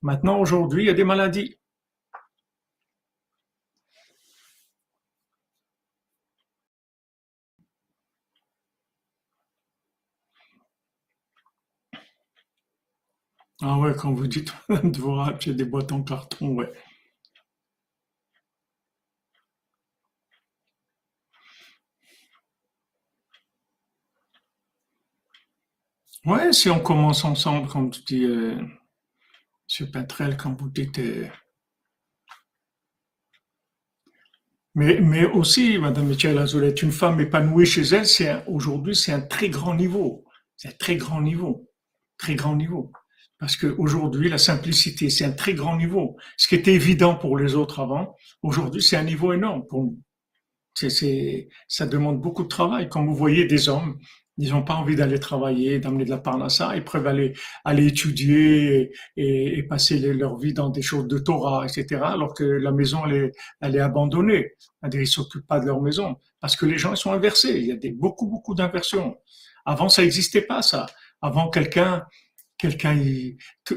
Maintenant, 0.00 0.38
aujourd'hui, 0.38 0.84
il 0.84 0.86
y 0.86 0.90
a 0.90 0.94
des 0.94 1.02
maladies. 1.02 1.58
Ah 13.62 13.78
ouais, 13.78 13.94
quand 13.96 14.12
vous 14.12 14.26
dites 14.26 14.52
de 14.68 14.98
vous 14.98 15.14
racheter 15.14 15.54
des 15.54 15.64
boîtes 15.64 15.92
en 15.92 16.02
carton, 16.02 16.56
ouais. 16.56 16.72
Ouais, 26.24 26.52
si 26.52 26.70
on 26.70 26.78
commence 26.78 27.24
ensemble, 27.24 27.66
comme 27.68 27.90
tu 27.90 28.02
dis, 28.02 28.24
euh, 28.24 28.54
M. 29.80 29.86
Petrel, 29.92 30.36
quand 30.36 30.52
vous 30.60 30.68
dites... 30.68 30.98
euh, 30.98 31.28
Mais, 34.74 35.00
mais 35.00 35.26
aussi, 35.26 35.76
Madame 35.78 36.06
Michel 36.06 36.38
Azoulay, 36.38 36.70
une 36.82 36.92
femme 36.92 37.20
épanouie 37.20 37.66
chez 37.66 37.82
elle, 37.82 38.06
c'est 38.06 38.44
aujourd'hui, 38.46 38.94
c'est 38.96 39.12
un 39.12 39.20
très 39.20 39.48
grand 39.50 39.74
niveau. 39.74 40.24
C'est 40.56 40.68
un 40.68 40.72
très 40.78 40.96
grand 40.96 41.20
niveau. 41.20 41.68
Très 42.16 42.34
grand 42.34 42.56
niveau. 42.56 42.90
Parce 43.38 43.56
qu'aujourd'hui, 43.56 44.28
la 44.28 44.38
simplicité, 44.38 45.10
c'est 45.10 45.24
un 45.24 45.32
très 45.32 45.54
grand 45.54 45.76
niveau. 45.76 46.16
Ce 46.36 46.48
qui 46.48 46.56
était 46.56 46.74
évident 46.74 47.14
pour 47.14 47.38
les 47.38 47.54
autres 47.54 47.80
avant, 47.80 48.16
aujourd'hui, 48.42 48.82
c'est 48.82 48.96
un 48.96 49.04
niveau 49.04 49.32
énorme 49.32 49.64
pour 49.68 49.84
nous. 49.84 49.98
C'est, 50.74 51.48
ça 51.66 51.86
demande 51.86 52.20
beaucoup 52.20 52.44
de 52.44 52.48
travail. 52.48 52.88
Quand 52.88 53.04
vous 53.04 53.14
voyez 53.14 53.46
des 53.46 53.68
hommes, 53.68 53.98
ils 54.38 54.50
n'ont 54.50 54.62
pas 54.62 54.74
envie 54.74 54.94
d'aller 54.94 55.18
travailler, 55.18 55.80
d'amener 55.80 56.04
de 56.04 56.10
la 56.10 56.18
parnassa, 56.18 56.76
ils 56.76 56.84
préfèrent 56.84 57.10
aller, 57.10 57.34
aller 57.64 57.88
étudier 57.88 58.92
et, 59.16 59.58
et 59.58 59.62
passer 59.64 59.98
leur 59.98 60.38
vie 60.38 60.52
dans 60.52 60.68
des 60.68 60.82
choses 60.82 61.08
de 61.08 61.18
Torah, 61.18 61.66
etc. 61.66 62.00
Alors 62.04 62.34
que 62.34 62.44
la 62.44 62.70
maison, 62.70 63.04
elle 63.06 63.14
est, 63.14 63.32
elle 63.60 63.74
est 63.74 63.80
abandonnée. 63.80 64.52
Ils 64.92 65.06
s'occupent 65.08 65.46
pas 65.46 65.58
de 65.58 65.66
leur 65.66 65.82
maison. 65.82 66.16
Parce 66.40 66.54
que 66.54 66.66
les 66.66 66.78
gens, 66.78 66.92
ils 66.92 66.96
sont 66.96 67.12
inversés. 67.12 67.58
Il 67.58 67.66
y 67.66 67.72
a 67.72 67.76
des, 67.76 67.90
beaucoup, 67.90 68.28
beaucoup 68.28 68.54
d'inversions. 68.54 69.16
Avant, 69.64 69.88
ça 69.88 70.02
n'existait 70.02 70.42
pas, 70.42 70.62
ça. 70.62 70.86
Avant, 71.20 71.50
quelqu'un, 71.50 72.04
quelqu'un, 72.58 73.00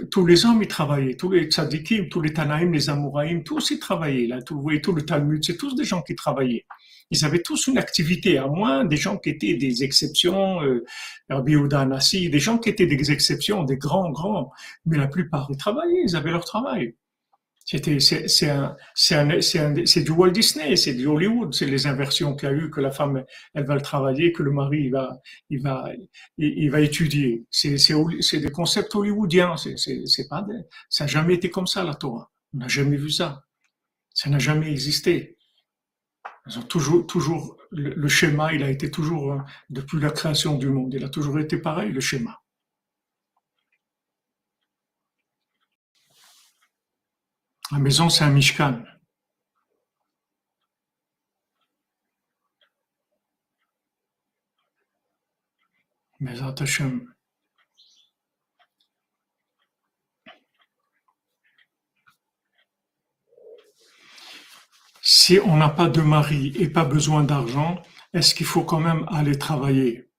tous 0.09 0.25
les 0.25 0.45
hommes, 0.45 0.61
ils 0.63 0.67
travaillaient, 0.67 1.15
tous 1.15 1.29
les 1.29 1.45
tzadikim, 1.45 2.09
tous 2.09 2.19
les 2.19 2.33
tanaïm, 2.33 2.73
les 2.73 2.89
amouraïm, 2.89 3.43
tous 3.43 3.71
ils 3.71 3.79
travaillaient, 3.79 4.27
là, 4.27 4.41
tout, 4.41 4.55
vous 4.55 4.61
voyez, 4.61 4.81
tout 4.81 4.91
le 4.91 5.03
Talmud, 5.03 5.43
c'est 5.45 5.55
tous 5.55 5.75
des 5.75 5.83
gens 5.83 6.01
qui 6.01 6.15
travaillaient. 6.15 6.65
Ils 7.11 7.23
avaient 7.23 7.41
tous 7.41 7.67
une 7.67 7.77
activité, 7.77 8.37
à 8.37 8.47
moins 8.47 8.83
des 8.83 8.97
gens 8.97 9.17
qui 9.17 9.29
étaient 9.29 9.53
des 9.53 9.83
exceptions, 9.83 10.63
euh, 10.63 10.83
Rabbi 11.29 11.55
des 12.29 12.39
gens 12.39 12.57
qui 12.57 12.69
étaient 12.69 12.87
des 12.87 13.11
exceptions, 13.11 13.63
des 13.63 13.77
grands, 13.77 14.09
grands, 14.09 14.51
mais 14.85 14.97
la 14.97 15.07
plupart, 15.07 15.47
ils 15.51 15.57
travaillaient, 15.57 16.03
ils 16.07 16.15
avaient 16.15 16.31
leur 16.31 16.45
travail. 16.45 16.95
C'était, 17.71 18.01
c'est, 18.01 18.27
c'est 18.27 18.49
un, 18.49 18.75
c'est 18.95 19.15
un, 19.15 19.85
c'est 19.85 20.03
du 20.03 20.11
Walt 20.11 20.31
Disney, 20.31 20.75
c'est 20.75 20.93
du 20.93 21.07
Hollywood, 21.07 21.53
c'est 21.53 21.67
les 21.67 21.87
inversions 21.87 22.35
qu'il 22.35 22.49
y 22.49 22.51
a 22.51 22.53
eu, 22.53 22.69
que 22.69 22.81
la 22.81 22.91
femme, 22.91 23.23
elle 23.53 23.65
va 23.65 23.75
le 23.75 23.81
travailler, 23.81 24.33
que 24.33 24.43
le 24.43 24.51
mari, 24.51 24.81
il 24.87 24.91
va, 24.91 25.17
il 25.49 25.61
va, 25.61 25.89
il, 26.37 26.69
va 26.69 26.81
étudier. 26.81 27.45
C'est, 27.49 27.77
c'est, 27.77 28.39
des 28.39 28.51
concepts 28.51 28.93
hollywoodiens, 28.93 29.55
c'est, 29.55 29.77
c'est, 29.77 30.27
pas, 30.27 30.45
ça 30.89 31.05
n'a 31.05 31.07
jamais 31.07 31.35
été 31.35 31.49
comme 31.49 31.65
ça, 31.65 31.85
la 31.85 31.95
Torah. 31.95 32.29
On 32.53 32.57
n'a 32.57 32.67
jamais 32.67 32.97
vu 32.97 33.09
ça. 33.09 33.45
Ça 34.13 34.29
n'a 34.29 34.39
jamais 34.39 34.69
existé. 34.69 35.37
Toujours, 36.67 37.07
toujours, 37.07 37.55
le, 37.71 37.93
le, 37.93 38.07
schéma, 38.09 38.53
il 38.53 38.63
a 38.63 38.69
été 38.69 38.91
toujours, 38.91 39.31
hein, 39.31 39.45
depuis 39.69 40.01
la 40.01 40.09
création 40.09 40.57
du 40.57 40.67
monde, 40.67 40.93
il 40.93 41.05
a 41.05 41.09
toujours 41.09 41.39
été 41.39 41.57
pareil, 41.57 41.93
le 41.93 42.01
schéma. 42.01 42.37
La 47.71 47.79
maison, 47.79 48.09
c'est 48.09 48.25
un 48.25 48.31
Mishkan. 48.31 48.83
Mais 56.19 56.35
Si 65.01 65.39
on 65.39 65.55
n'a 65.57 65.69
pas 65.69 65.87
de 65.87 66.01
mari 66.01 66.53
et 66.57 66.69
pas 66.69 66.85
besoin 66.85 67.23
d'argent, 67.23 67.81
est-ce 68.13 68.35
qu'il 68.35 68.45
faut 68.45 68.63
quand 68.63 68.79
même 68.79 69.05
aller 69.09 69.37
travailler? 69.39 70.09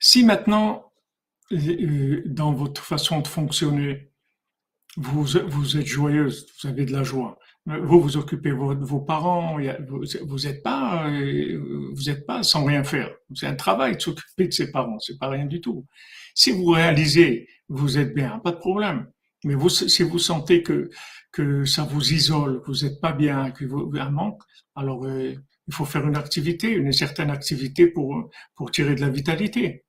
Si 0.00 0.24
maintenant, 0.24 0.92
euh, 1.52 2.22
dans 2.26 2.52
votre 2.52 2.84
façon 2.84 3.20
de 3.20 3.28
fonctionner, 3.28 4.11
vous, 4.96 5.24
vous 5.24 5.76
êtes 5.76 5.86
joyeuse, 5.86 6.46
vous 6.62 6.68
avez 6.68 6.84
de 6.84 6.92
la 6.92 7.02
joie. 7.02 7.38
Vous 7.64 8.00
vous 8.00 8.16
occupez 8.16 8.50
de 8.50 8.54
vos, 8.56 9.00
parents, 9.00 9.56
vous 9.56 10.38
n'êtes 10.44 10.62
pas, 10.64 11.08
euh, 11.08 11.90
vous 11.94 12.10
êtes 12.10 12.26
pas 12.26 12.42
sans 12.42 12.64
rien 12.64 12.82
faire. 12.82 13.10
C'est 13.34 13.46
un 13.46 13.54
travail 13.54 13.96
de 13.96 14.00
s'occuper 14.00 14.48
de 14.48 14.52
ses 14.52 14.72
parents, 14.72 14.98
c'est 14.98 15.16
pas 15.16 15.28
rien 15.28 15.46
du 15.46 15.60
tout. 15.60 15.86
Si 16.34 16.50
vous 16.50 16.66
réalisez, 16.66 17.48
vous 17.68 17.98
êtes 17.98 18.14
bien, 18.14 18.40
pas 18.40 18.50
de 18.50 18.56
problème. 18.56 19.06
Mais 19.44 19.54
vous, 19.54 19.68
si 19.68 20.02
vous 20.02 20.18
sentez 20.18 20.62
que 20.62 20.90
que 21.30 21.64
ça 21.64 21.84
vous 21.84 22.12
isole, 22.12 22.60
vous 22.66 22.84
n'êtes 22.84 23.00
pas 23.00 23.12
bien, 23.12 23.52
que 23.52 23.64
vous 23.64 23.90
un 23.98 24.10
manque, 24.10 24.42
alors 24.74 25.06
euh, 25.06 25.32
il 25.68 25.74
faut 25.74 25.86
faire 25.86 26.06
une 26.06 26.16
activité, 26.16 26.70
une 26.70 26.92
certaine 26.92 27.30
activité 27.30 27.86
pour 27.86 28.30
pour 28.56 28.70
tirer 28.70 28.94
de 28.96 29.00
la 29.00 29.08
vitalité. 29.08 29.84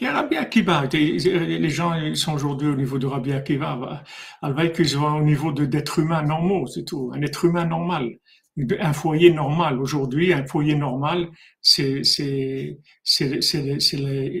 Y 0.00 0.06
a 0.06 0.14
Rabbi 0.14 0.36
Akiva. 0.36 0.86
Les 0.92 1.68
gens 1.68 1.94
ils 1.94 2.16
sont 2.16 2.32
aujourd'hui 2.32 2.68
au 2.68 2.74
niveau 2.74 2.98
de 2.98 3.06
Rabbi 3.06 3.32
Akiva. 3.32 4.02
Alors 4.40 4.72
qu'ils 4.72 4.88
sont 4.88 5.04
au 5.04 5.22
niveau 5.22 5.52
d'êtres 5.52 5.98
humains 5.98 6.22
normaux, 6.22 6.66
c'est 6.66 6.84
tout. 6.84 7.12
Un 7.14 7.20
être 7.20 7.44
humain 7.44 7.66
normal. 7.66 8.08
Un 8.80 8.92
foyer 8.94 9.30
normal. 9.30 9.78
Aujourd'hui, 9.78 10.32
un 10.32 10.46
foyer 10.46 10.74
normal, 10.74 11.28
c'est, 11.60 12.00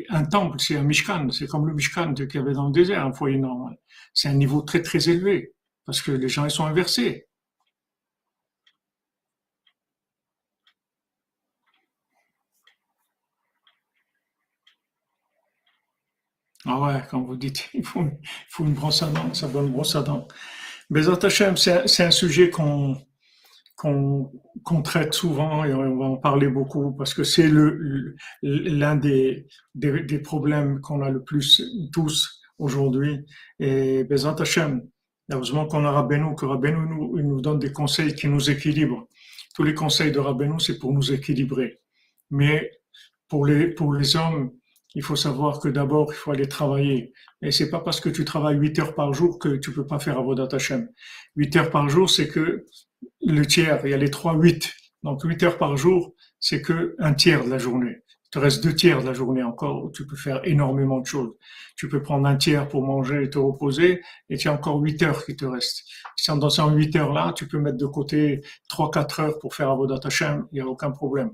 un 0.08 0.24
temple, 0.24 0.58
c'est 0.58 0.76
un 0.76 0.82
Mishkan. 0.82 1.28
C'est 1.30 1.46
comme 1.46 1.66
le 1.66 1.74
Mishkan 1.74 2.14
qu'il 2.14 2.34
y 2.34 2.38
avait 2.38 2.54
dans 2.54 2.68
le 2.68 2.72
désert, 2.72 3.04
un 3.04 3.12
foyer 3.12 3.36
normal. 3.38 3.76
C'est 4.14 4.28
un 4.28 4.34
niveau 4.34 4.62
très, 4.62 4.80
très 4.80 5.10
élevé. 5.10 5.52
Parce 5.84 6.00
que 6.00 6.12
les 6.12 6.28
gens, 6.28 6.46
ils 6.46 6.50
sont 6.50 6.64
inversés. 6.64 7.26
Ah 16.66 16.80
ouais, 16.80 17.02
quand 17.10 17.22
vous 17.22 17.36
dites 17.36 17.68
il 17.74 17.84
faut, 17.84 18.04
une 18.60 18.74
brosse 18.74 19.02
à 19.02 19.06
dents, 19.06 19.32
ça 19.34 19.48
donne 19.48 19.66
une 19.66 19.72
brosse 19.72 19.96
à 19.96 20.02
dents. 20.02 20.26
Mais 20.90 21.08
Hachem, 21.08 21.56
c'est 21.56 22.02
un 22.02 22.10
sujet 22.10 22.50
qu'on 22.50 22.96
qu'on 23.76 24.82
traite 24.82 25.14
souvent 25.14 25.64
et 25.64 25.72
on 25.72 25.96
va 25.96 26.04
en 26.04 26.16
parler 26.16 26.48
beaucoup 26.48 26.92
parce 26.92 27.14
que 27.14 27.24
c'est 27.24 27.50
l'un 28.42 28.96
des, 28.96 29.46
des, 29.74 30.18
problèmes 30.18 30.82
qu'on 30.82 31.00
a 31.00 31.08
le 31.08 31.22
plus 31.22 31.62
tous 31.90 32.42
aujourd'hui. 32.58 33.24
Et 33.58 34.04
Bezat 34.04 34.36
Hachem, 34.38 34.82
heureusement 35.30 35.66
qu'on 35.66 35.86
a 35.86 35.92
Rabbeinu, 35.92 36.34
que 36.34 36.44
Rabbeinu 36.44 36.86
nous, 36.88 37.22
nous 37.22 37.40
donne 37.40 37.58
des 37.58 37.72
conseils 37.72 38.14
qui 38.14 38.28
nous 38.28 38.50
équilibrent. 38.50 39.08
Tous 39.54 39.62
les 39.62 39.74
conseils 39.74 40.12
de 40.12 40.18
Rabbeinu, 40.18 40.60
c'est 40.60 40.78
pour 40.78 40.92
nous 40.92 41.12
équilibrer. 41.12 41.80
Mais 42.30 42.70
pour 43.28 43.46
les, 43.46 43.68
pour 43.68 43.94
les 43.94 44.14
hommes, 44.14 44.52
il 44.94 45.02
faut 45.02 45.16
savoir 45.16 45.60
que 45.60 45.68
d'abord, 45.68 46.12
il 46.12 46.16
faut 46.16 46.32
aller 46.32 46.48
travailler. 46.48 47.12
Et 47.42 47.52
c'est 47.52 47.70
pas 47.70 47.80
parce 47.80 48.00
que 48.00 48.08
tu 48.08 48.24
travailles 48.24 48.56
8 48.56 48.78
heures 48.80 48.94
par 48.94 49.12
jour 49.14 49.38
que 49.38 49.56
tu 49.56 49.72
peux 49.72 49.86
pas 49.86 49.98
faire 49.98 50.18
Avodat 50.18 50.48
Hashem. 50.52 50.88
8 51.36 51.56
heures 51.56 51.70
par 51.70 51.88
jour, 51.88 52.10
c'est 52.10 52.28
que 52.28 52.66
le 53.22 53.46
tiers, 53.46 53.80
il 53.84 53.90
y 53.90 53.94
a 53.94 53.96
les 53.96 54.10
3 54.10 54.34
8. 54.34 54.72
Donc 55.02 55.22
8 55.22 55.42
heures 55.44 55.58
par 55.58 55.76
jour, 55.76 56.14
c'est 56.40 56.60
que 56.60 56.96
un 56.98 57.14
tiers 57.14 57.44
de 57.44 57.50
la 57.50 57.58
journée. 57.58 57.98
Il 58.26 58.30
te 58.30 58.38
reste 58.38 58.62
deux 58.62 58.74
tiers 58.74 59.00
de 59.00 59.06
la 59.06 59.12
journée 59.12 59.42
encore 59.42 59.84
où 59.84 59.90
tu 59.90 60.06
peux 60.06 60.16
faire 60.16 60.40
énormément 60.44 61.00
de 61.00 61.06
choses. 61.06 61.34
Tu 61.76 61.88
peux 61.88 62.02
prendre 62.02 62.28
un 62.28 62.36
tiers 62.36 62.68
pour 62.68 62.82
manger 62.82 63.24
et 63.24 63.30
te 63.30 63.38
reposer 63.38 64.02
et 64.28 64.36
tu 64.36 64.48
as 64.48 64.52
encore 64.52 64.80
8 64.80 65.02
heures 65.02 65.24
qui 65.24 65.34
te 65.34 65.44
restent. 65.44 65.82
Dans 66.28 66.50
ces 66.50 66.62
8 66.62 66.96
heures-là, 66.96 67.32
tu 67.34 67.48
peux 67.48 67.58
mettre 67.58 67.78
de 67.78 67.86
côté 67.86 68.42
3-4 68.70 69.20
heures 69.20 69.38
pour 69.38 69.54
faire 69.54 69.70
Avodat 69.70 70.00
Hashem, 70.04 70.46
il 70.52 70.56
n'y 70.56 70.60
a 70.60 70.66
aucun 70.66 70.90
problème. 70.90 71.32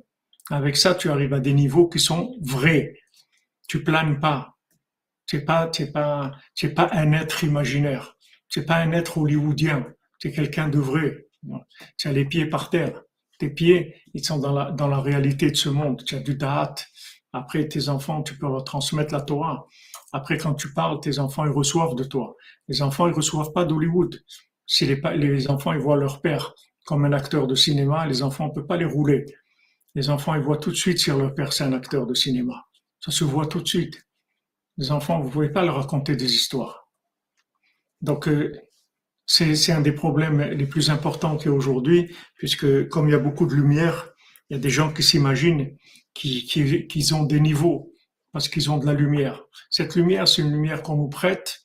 Avec 0.50 0.76
ça, 0.76 0.94
tu 0.94 1.10
arrives 1.10 1.34
à 1.34 1.40
des 1.40 1.52
niveaux 1.52 1.88
qui 1.88 1.98
sont 1.98 2.34
vrais 2.40 2.94
tu 3.68 3.82
planes 3.82 4.20
pas. 4.20 4.56
Tu 5.26 5.36
n'es 5.36 5.44
pas, 5.44 5.66
tu 5.68 5.90
pas, 5.90 6.32
tu 6.54 6.72
pas 6.72 6.88
un 6.92 7.12
être 7.12 7.44
imaginaire. 7.44 8.16
Tu 8.48 8.60
n'es 8.60 8.66
pas 8.66 8.76
un 8.76 8.92
être 8.92 9.18
hollywoodien. 9.18 9.86
Tu 10.20 10.28
es 10.28 10.32
quelqu'un 10.32 10.68
de 10.68 10.78
vrai. 10.78 11.26
Tu 11.98 12.08
as 12.08 12.12
les 12.12 12.24
pieds 12.24 12.46
par 12.46 12.70
terre. 12.70 13.02
Tes 13.38 13.50
pieds, 13.50 13.96
ils 14.14 14.24
sont 14.24 14.38
dans 14.38 14.52
la, 14.52 14.70
dans 14.70 14.88
la 14.88 15.00
réalité 15.00 15.50
de 15.50 15.56
ce 15.56 15.68
monde. 15.68 16.04
Tu 16.04 16.14
as 16.14 16.20
du 16.20 16.36
date. 16.36 16.86
Après, 17.32 17.66
tes 17.68 17.88
enfants, 17.88 18.22
tu 18.22 18.38
peux 18.38 18.46
leur 18.46 18.64
transmettre 18.64 19.12
la 19.12 19.20
Torah. 19.20 19.66
Après, 20.12 20.38
quand 20.38 20.54
tu 20.54 20.72
parles, 20.72 21.00
tes 21.00 21.18
enfants, 21.18 21.44
ils 21.44 21.50
reçoivent 21.50 21.94
de 21.94 22.04
toi. 22.04 22.36
Les 22.68 22.80
enfants, 22.80 23.08
ils 23.08 23.12
reçoivent 23.12 23.52
pas 23.52 23.64
d'Hollywood. 23.64 24.22
Si 24.64 24.86
les, 24.86 25.00
les 25.16 25.50
enfants, 25.50 25.72
ils 25.72 25.80
voient 25.80 25.96
leur 25.96 26.22
père 26.22 26.54
comme 26.86 27.04
un 27.04 27.12
acteur 27.12 27.46
de 27.46 27.54
cinéma, 27.54 28.06
les 28.06 28.22
enfants, 28.22 28.46
on 28.46 28.50
peut 28.50 28.64
pas 28.64 28.76
les 28.76 28.84
rouler. 28.84 29.26
Les 29.94 30.08
enfants, 30.08 30.34
ils 30.34 30.40
voient 30.40 30.56
tout 30.56 30.70
de 30.70 30.76
suite 30.76 30.98
si 30.98 31.10
leur 31.10 31.34
père, 31.34 31.52
c'est 31.52 31.64
un 31.64 31.72
acteur 31.72 32.06
de 32.06 32.14
cinéma. 32.14 32.64
Ça 33.06 33.12
se 33.12 33.22
voit 33.22 33.46
tout 33.46 33.60
de 33.60 33.68
suite. 33.68 34.04
Les 34.78 34.90
enfants, 34.90 35.20
vous 35.20 35.28
ne 35.28 35.32
pouvez 35.32 35.48
pas 35.48 35.64
leur 35.64 35.76
raconter 35.76 36.16
des 36.16 36.34
histoires. 36.34 36.90
Donc, 38.00 38.26
euh, 38.26 38.52
c'est 39.26 39.70
un 39.70 39.80
des 39.80 39.92
problèmes 39.92 40.40
les 40.40 40.66
plus 40.66 40.90
importants 40.90 41.36
qu'il 41.36 41.46
y 41.46 41.54
a 41.54 41.56
aujourd'hui, 41.56 42.12
puisque 42.34 42.88
comme 42.88 43.08
il 43.08 43.12
y 43.12 43.14
a 43.14 43.20
beaucoup 43.20 43.46
de 43.46 43.54
lumière, 43.54 44.12
il 44.50 44.54
y 44.54 44.56
a 44.56 44.60
des 44.60 44.70
gens 44.70 44.92
qui 44.92 45.04
s'imaginent 45.04 45.76
qu'ils 46.14 47.14
ont 47.14 47.22
des 47.22 47.38
niveaux 47.38 47.92
parce 48.32 48.48
qu'ils 48.48 48.72
ont 48.72 48.78
de 48.78 48.86
la 48.86 48.92
lumière. 48.92 49.44
Cette 49.70 49.94
lumière, 49.94 50.26
c'est 50.26 50.42
une 50.42 50.50
lumière 50.50 50.82
qu'on 50.82 50.96
nous 50.96 51.08
prête 51.08 51.62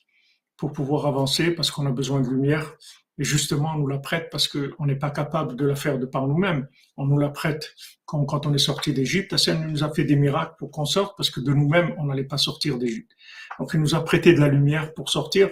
pour 0.56 0.72
pouvoir 0.72 1.06
avancer 1.06 1.50
parce 1.50 1.72
qu'on 1.72 1.86
a 1.86 1.90
besoin 1.90 2.20
de 2.20 2.28
lumière. 2.28 2.76
Et 3.18 3.24
justement, 3.24 3.72
on 3.74 3.78
nous 3.78 3.86
la 3.86 3.98
prête 3.98 4.28
parce 4.30 4.48
qu'on 4.48 4.86
n'est 4.86 4.96
pas 4.96 5.10
capable 5.10 5.54
de 5.54 5.66
la 5.66 5.74
faire 5.74 5.98
de 5.98 6.06
par 6.06 6.26
nous-mêmes. 6.26 6.66
On 6.96 7.06
nous 7.06 7.18
la 7.18 7.28
prête 7.28 7.74
quand, 8.06 8.24
quand 8.24 8.46
on 8.46 8.54
est 8.54 8.58
sorti 8.58 8.92
d'Égypte. 8.94 9.32
Hachem 9.34 9.70
nous 9.70 9.84
a 9.84 9.92
fait 9.92 10.04
des 10.04 10.16
miracles 10.16 10.54
pour 10.58 10.70
qu'on 10.70 10.86
sorte 10.86 11.16
parce 11.16 11.30
que 11.30 11.40
de 11.40 11.52
nous-mêmes, 11.52 11.94
on 11.98 12.04
n'allait 12.04 12.24
pas 12.24 12.38
sortir 12.38 12.78
d'Égypte. 12.78 13.12
Donc, 13.58 13.70
il 13.74 13.80
nous 13.80 13.94
a 13.94 14.04
prêté 14.04 14.32
de 14.32 14.40
la 14.40 14.48
lumière 14.48 14.94
pour 14.94 15.10
sortir. 15.10 15.50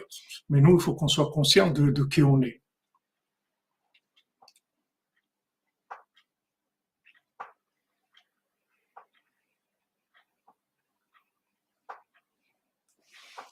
Mais 0.48 0.60
nous, 0.60 0.76
il 0.76 0.80
faut 0.80 0.94
qu'on 0.94 1.08
soit 1.08 1.30
conscient 1.30 1.70
de, 1.70 2.04
qui 2.04 2.22
on 2.22 2.40
est. 2.42 2.60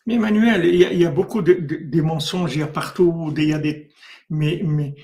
Mais 0.07 0.15
Emmanuel, 0.15 0.65
il 0.65 0.99
y 0.99 1.05
a, 1.05 1.11
beaucoup 1.11 1.43
de, 1.43 2.01
mensonges, 2.01 2.55
il 2.57 2.61
y 2.61 2.63
a 2.63 2.67
partout, 2.67 3.31
il 3.37 3.45
y 3.45 3.53
a 3.53 3.59
des, 3.59 3.91
mais, 4.31 4.61
mais 4.65 4.95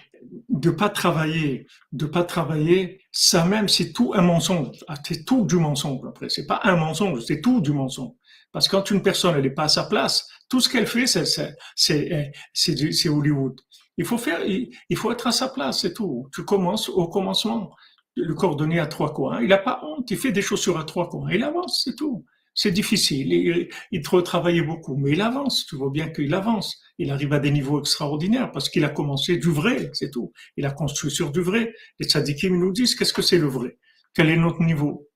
de 0.48 0.70
pas 0.70 0.88
travailler, 0.88 1.66
de 1.92 2.06
pas 2.06 2.24
travailler, 2.24 3.00
ça 3.12 3.44
même 3.44 3.68
c'est 3.68 3.92
tout 3.92 4.12
un 4.14 4.22
mensonge. 4.22 4.76
Ah, 4.88 4.94
C'est 5.04 5.24
tout 5.24 5.44
du 5.46 5.56
mensonge 5.56 6.00
après. 6.08 6.28
C'est 6.28 6.46
pas 6.46 6.60
un 6.64 6.76
mensonge, 6.76 7.24
c'est 7.26 7.40
tout 7.40 7.60
du 7.60 7.72
mensonge. 7.72 8.12
Parce 8.52 8.68
que 8.68 8.76
quand 8.76 8.90
une 8.90 9.02
personne 9.02 9.34
elle 9.36 9.42
n'est 9.42 9.50
pas 9.50 9.64
à 9.64 9.68
sa 9.68 9.84
place, 9.84 10.28
tout 10.48 10.60
ce 10.60 10.68
qu'elle 10.68 10.86
fait, 10.86 11.06
c'est 11.06 11.24
c'est 11.26 12.32
c'est 12.52 12.92
c'est 12.92 13.08
Hollywood. 13.08 13.60
Il 13.96 14.04
faut 14.04 14.18
faire, 14.18 14.44
il, 14.44 14.70
il 14.88 14.96
faut 14.96 15.12
être 15.12 15.26
à 15.26 15.32
sa 15.32 15.48
place, 15.48 15.80
c'est 15.82 15.94
tout. 15.94 16.28
Tu 16.34 16.44
commences 16.44 16.88
au 16.88 17.08
commencement. 17.08 17.70
Le 18.16 18.32
cordonnier 18.34 18.78
à 18.78 18.86
trois 18.86 19.12
coins, 19.12 19.40
il 19.42 19.48
n'a 19.48 19.58
pas 19.58 19.80
honte, 19.82 20.08
il 20.08 20.16
fait 20.16 20.30
des 20.30 20.40
chaussures 20.42 20.78
à 20.78 20.84
trois 20.84 21.08
coins, 21.08 21.32
il 21.32 21.42
avance, 21.42 21.82
c'est 21.84 21.96
tout. 21.96 22.24
C'est 22.54 22.70
difficile, 22.70 23.32
il, 23.32 23.68
il 23.90 24.02
trop 24.02 24.22
travaillé 24.22 24.62
beaucoup, 24.62 24.96
mais 24.96 25.12
il 25.12 25.20
avance. 25.20 25.66
Tu 25.66 25.76
vois 25.76 25.90
bien 25.90 26.08
qu'il 26.08 26.32
avance. 26.34 26.80
Il 26.98 27.10
arrive 27.10 27.32
à 27.32 27.40
des 27.40 27.50
niveaux 27.50 27.80
extraordinaires 27.80 28.52
parce 28.52 28.68
qu'il 28.68 28.84
a 28.84 28.88
commencé 28.88 29.36
du 29.36 29.50
vrai, 29.50 29.90
c'est 29.92 30.10
tout. 30.10 30.32
Il 30.56 30.64
a 30.64 30.70
construit 30.70 31.10
sur 31.10 31.32
du 31.32 31.40
vrai. 31.40 31.74
Les 31.98 32.06
tzadikim 32.06 32.56
nous 32.56 32.72
disent 32.72 32.94
qu'est-ce 32.94 33.12
que 33.12 33.22
c'est 33.22 33.38
le 33.38 33.48
vrai? 33.48 33.76
Quel 34.14 34.30
est 34.30 34.36
notre 34.36 34.62
niveau? 34.62 35.10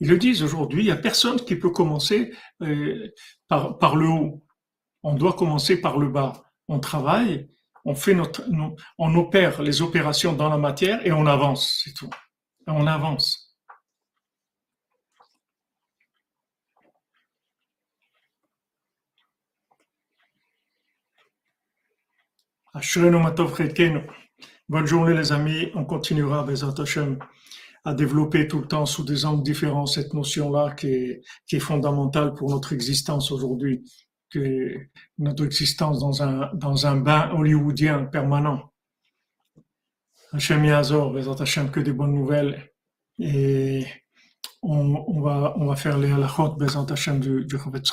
Ils 0.00 0.08
le 0.08 0.18
disent 0.18 0.42
aujourd'hui, 0.42 0.82
il 0.82 0.86
n'y 0.86 0.90
a 0.90 0.96
personne 0.96 1.40
qui 1.40 1.56
peut 1.56 1.70
commencer 1.70 2.32
euh, 2.62 3.12
par, 3.48 3.96
le 3.96 4.08
haut. 4.08 4.44
On 5.02 5.14
doit 5.14 5.34
commencer 5.34 5.80
par 5.80 5.98
le 5.98 6.08
bas. 6.08 6.42
On 6.68 6.80
travaille, 6.80 7.48
on 7.84 7.94
fait 7.94 8.14
notre, 8.14 8.42
on 8.98 9.14
opère 9.14 9.62
les 9.62 9.82
opérations 9.82 10.32
dans 10.32 10.48
la 10.48 10.58
matière 10.58 11.06
et 11.06 11.12
on 11.12 11.26
avance, 11.26 11.82
c'est 11.84 11.92
tout. 11.94 12.10
On 12.66 12.86
avance. 12.86 13.49
Bonne 24.68 24.86
journée 24.86 25.14
les 25.14 25.32
amis, 25.32 25.70
on 25.74 25.84
continuera 25.84 26.46
à 27.84 27.94
développer 27.94 28.46
tout 28.46 28.60
le 28.60 28.68
temps 28.68 28.86
sous 28.86 29.02
des 29.02 29.24
angles 29.24 29.42
différents 29.42 29.86
cette 29.86 30.14
notion-là 30.14 30.74
qui 30.76 30.86
est, 30.86 31.22
qui 31.46 31.56
est 31.56 31.60
fondamentale 31.60 32.32
pour 32.34 32.50
notre 32.50 32.72
existence 32.72 33.32
aujourd'hui, 33.32 33.82
que 34.30 34.76
notre 35.18 35.44
existence 35.44 35.98
dans 35.98 36.22
un, 36.22 36.50
dans 36.54 36.86
un 36.86 36.96
bain 36.96 37.30
hollywoodien 37.32 38.04
permanent. 38.04 38.72
Hashem 40.32 40.64
Yazor, 40.64 41.12
Bezat 41.12 41.42
Hashem, 41.42 41.72
que 41.72 41.80
des 41.80 41.92
bonnes 41.92 42.14
nouvelles. 42.14 42.70
Et 43.18 43.84
on, 44.62 45.04
on 45.08 45.20
va, 45.20 45.54
on 45.56 45.66
va 45.66 45.74
faire 45.74 45.98
les 45.98 46.12
halachot 46.12 46.54
Bezat 46.54 46.86
Hashem 46.88 47.18
du, 47.18 47.44
du 47.46 47.58
Chavetz 47.58 47.90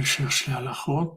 Je 0.00 0.06
cherche 0.06 0.46
les 0.46 0.54
halachot. 0.54 1.14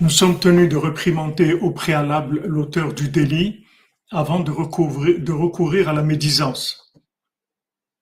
Nous 0.00 0.08
sommes 0.08 0.40
tenus 0.40 0.70
de 0.70 0.76
réprimander 0.76 1.52
au 1.52 1.72
préalable 1.72 2.40
l'auteur 2.46 2.94
du 2.94 3.10
délit 3.10 3.66
avant 4.10 4.40
de 4.40 4.50
recourir, 4.50 5.20
de 5.20 5.32
recourir 5.32 5.90
à 5.90 5.92
la 5.92 6.02
médisance. 6.02 6.94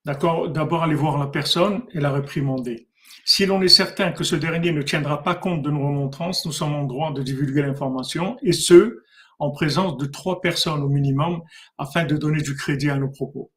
D'accord? 0.05 0.49
D'abord 0.49 0.83
aller 0.83 0.95
voir 0.95 1.17
la 1.17 1.27
personne 1.27 1.83
et 1.91 1.99
la 1.99 2.11
réprimander. 2.11 2.87
Si 3.25 3.45
l'on 3.45 3.61
est 3.61 3.67
certain 3.67 4.13
que 4.13 4.23
ce 4.23 4.37
dernier 4.37 4.71
ne 4.71 4.81
tiendra 4.81 5.23
pas 5.23 5.35
compte 5.35 5.61
de 5.61 5.69
nos 5.69 5.85
remontrances, 5.85 6.45
nous 6.45 6.53
sommes 6.53 6.73
en 6.73 6.85
droit 6.85 7.11
de 7.11 7.21
divulguer 7.21 7.63
l'information, 7.63 8.37
et 8.43 8.53
ce, 8.53 9.03
en 9.39 9.51
présence 9.51 9.97
de 9.97 10.05
trois 10.05 10.41
personnes 10.41 10.81
au 10.81 10.89
minimum, 10.89 11.41
afin 11.77 12.05
de 12.05 12.17
donner 12.17 12.41
du 12.41 12.55
crédit 12.55 12.89
à 12.89 12.97
nos 12.97 13.09
propos. 13.09 13.51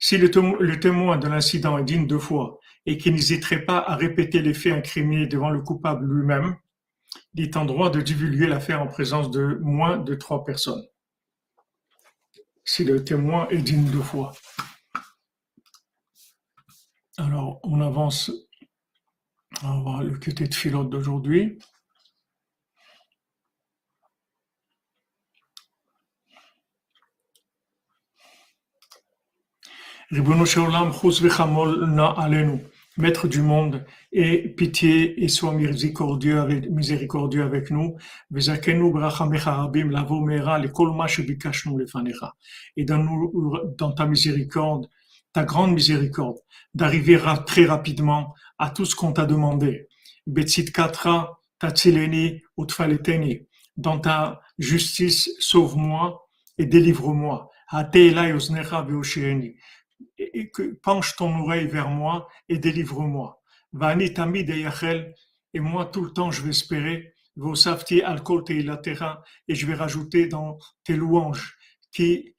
Si 0.00 0.18
le, 0.18 0.28
témo- 0.28 0.56
le 0.58 0.80
témoin 0.80 1.16
de 1.16 1.28
l'incident 1.28 1.78
est 1.78 1.84
digne 1.84 2.06
de 2.06 2.18
foi 2.18 2.58
et 2.86 2.98
qu'il 2.98 3.14
n'hésiterait 3.14 3.64
pas 3.64 3.78
à 3.78 3.96
répéter 3.96 4.42
les 4.42 4.54
faits 4.54 4.72
incriminés 4.72 5.26
devant 5.26 5.50
le 5.50 5.62
coupable 5.62 6.06
lui-même, 6.06 6.56
il 7.34 7.44
est 7.44 7.56
en 7.56 7.64
droit 7.64 7.90
de 7.90 8.00
divulguer 8.00 8.46
l'affaire 8.46 8.82
en 8.82 8.88
présence 8.88 9.30
de 9.30 9.58
moins 9.62 9.98
de 9.98 10.14
trois 10.14 10.44
personnes. 10.44 10.84
Si 12.64 12.84
le 12.84 13.04
témoin 13.04 13.48
est 13.48 13.58
digne 13.58 13.90
de 13.90 14.00
foi. 14.00 14.32
Alors, 17.16 17.60
on 17.62 17.80
avance. 17.80 18.32
On 19.62 19.82
va 19.82 20.02
le 20.02 20.18
QT 20.18 20.48
de 20.48 20.54
philote 20.54 20.90
d'aujourd'hui. 20.90 21.52
Ribono 21.52 21.54
Shalom, 21.54 21.60
Chus 21.60 21.74
v'chamol 28.84 29.64
na 29.64 29.70
alenu, 29.70 29.84
Maître 32.96 33.26
du 33.26 33.42
monde, 33.42 33.84
aie 34.12 34.48
pitié 34.56 35.24
et 35.24 35.26
sois 35.26 35.52
miséricordieux 35.52 36.38
avec, 36.38 36.70
miséricordieux 36.70 37.42
avec 37.42 37.72
nous. 37.72 37.96
Et 42.76 42.84
donne-nous 42.84 43.58
dans 43.76 43.92
ta 43.92 44.06
miséricorde, 44.06 44.88
ta 45.32 45.42
grande 45.42 45.72
miséricorde, 45.72 46.36
d'arriver 46.74 47.18
très 47.46 47.64
rapidement 47.64 48.32
à 48.58 48.70
tout 48.70 48.84
ce 48.84 48.94
qu'on 48.94 49.12
t'a 49.12 49.26
demandé. 49.26 49.88
Katra. 50.72 51.40
Dans 53.76 53.98
ta 53.98 54.40
justice, 54.58 55.30
sauve-moi 55.40 56.28
et 56.58 56.66
délivre-moi. 56.66 57.50
Et 60.32 60.50
que 60.50 60.74
penche 60.82 61.16
ton 61.16 61.38
oreille 61.40 61.66
vers 61.66 61.88
moi 61.88 62.28
et 62.48 62.58
délivre-moi. 62.58 63.42
Et 65.54 65.60
moi 65.60 65.86
tout 65.86 66.04
le 66.04 66.10
temps 66.12 66.30
je 66.30 66.42
vais 66.42 66.50
espérer, 66.50 67.12
et 69.48 69.54
je 69.54 69.66
vais 69.66 69.74
rajouter 69.74 70.26
dans 70.28 70.58
tes 70.84 70.96
louanges, 70.96 71.56
qui. 71.92 72.30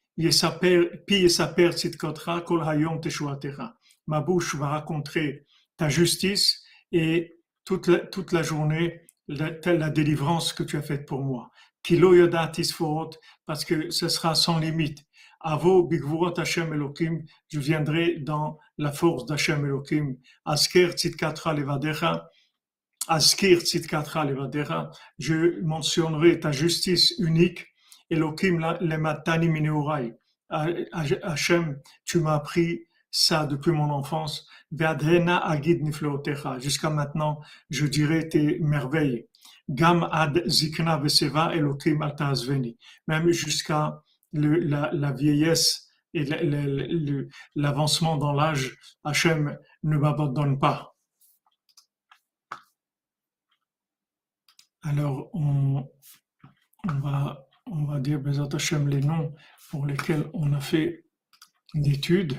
Ma 4.07 4.21
bouche 4.21 4.55
va 4.55 4.67
raconter 4.69 5.45
ta 5.75 5.89
justice 5.89 6.63
et 6.93 7.37
toute 7.65 7.87
la, 7.87 7.99
toute 7.99 8.31
la 8.31 8.41
journée 8.41 9.01
la, 9.27 9.49
la 9.65 9.89
délivrance 9.89 10.53
que 10.53 10.63
tu 10.63 10.77
as 10.77 10.81
faite 10.81 11.05
pour 11.05 11.21
moi. 11.21 11.51
Kilo 11.83 12.15
yodatis 12.15 12.71
forot, 12.71 13.11
parce 13.45 13.65
que 13.65 13.89
ce 13.91 14.07
sera 14.07 14.35
sans 14.35 14.57
limite. 14.57 15.04
Avo 15.45 15.87
bigvurot 15.87 16.39
Hashem 16.39 16.73
Elohim, 16.73 17.23
je 17.49 17.59
viendrai 17.59 18.17
dans 18.17 18.57
la 18.79 18.91
force 18.91 19.27
d'Hashem 19.27 19.63
Elohim. 19.63 20.15
Asker 20.43 20.93
tzidkatra 20.93 21.53
levadecha, 21.53 22.27
askir 23.07 23.61
tzidkatra 23.61 24.25
levadecha, 24.25 24.89
je 25.19 25.61
mentionnerai 25.61 26.39
ta 26.39 26.51
justice 26.51 27.13
unique, 27.19 27.67
Elohim 28.09 28.59
le 28.81 28.97
matani 28.97 29.47
mineurai, 29.49 30.15
Hachem, 30.49 31.79
tu 32.05 32.19
m'as 32.19 32.35
appris 32.35 32.85
ça 33.11 33.45
depuis 33.45 33.71
mon 33.71 33.91
enfance. 33.91 34.47
Jusqu'à 36.59 36.89
maintenant, 36.89 37.39
je 37.69 37.85
dirais 37.85 38.27
tes 38.29 38.57
merveilles. 38.59 39.27
Gam 39.69 40.07
ad 40.11 40.43
zikna 40.45 40.97
veseva 40.97 41.55
elokim 41.55 42.03
Même 43.07 43.31
jusqu'à 43.31 44.03
la, 44.35 45.11
vieillesse 45.11 45.89
et 46.13 46.25
l'avancement 47.55 48.17
dans 48.17 48.33
l'âge, 48.33 48.77
Hachem 49.03 49.57
ne 49.83 49.97
m'abandonne 49.97 50.59
pas. 50.59 50.95
Alors, 54.83 55.29
on, 55.33 55.89
on 56.87 56.99
va, 56.99 57.47
on 57.65 57.85
va 57.85 57.99
dire 57.99 58.19
Bezat 58.19 58.49
Hachem 58.53 58.87
les 58.87 59.01
noms 59.01 59.33
pour 59.69 59.85
lesquels 59.85 60.29
on 60.33 60.53
a 60.53 60.59
fait 60.59 61.05
d'études. 61.73 62.37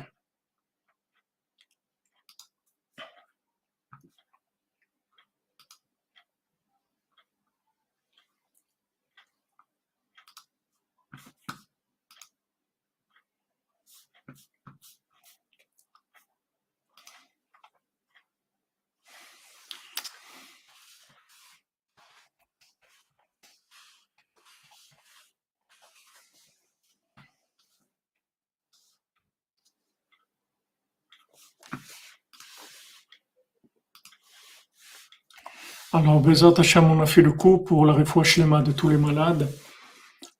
Alors, 35.92 36.20
Bezat 36.20 36.54
Hacham, 36.58 36.90
on 36.90 37.00
a 37.00 37.06
fait 37.06 37.22
le 37.22 37.32
coup 37.32 37.58
pour 37.58 37.86
la 37.86 37.92
réfouachlema 37.92 38.60
de 38.60 38.72
tous 38.72 38.88
les 38.88 38.96
malades. 38.96 39.48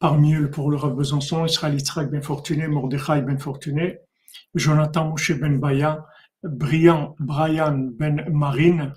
Parmi 0.01 0.35
eux, 0.35 0.51
pour 0.51 0.73
le 0.73 0.77
Rav 0.77 0.95
Besançon, 0.95 1.47
Israël 1.47 1.75
Yitzhak 1.75 2.11
Ben 2.11 2.21
Fortuné, 2.21 2.67
Mordechai 2.67 3.23
Ben 3.23 3.39
Jonathan 4.57 5.09
Moshe 5.09 5.39
Ben 5.39 5.61
Baya, 5.61 6.05
Brian 6.43 7.15
Brian 7.21 7.91
Ben 7.97 8.27
Marine, 8.29 8.93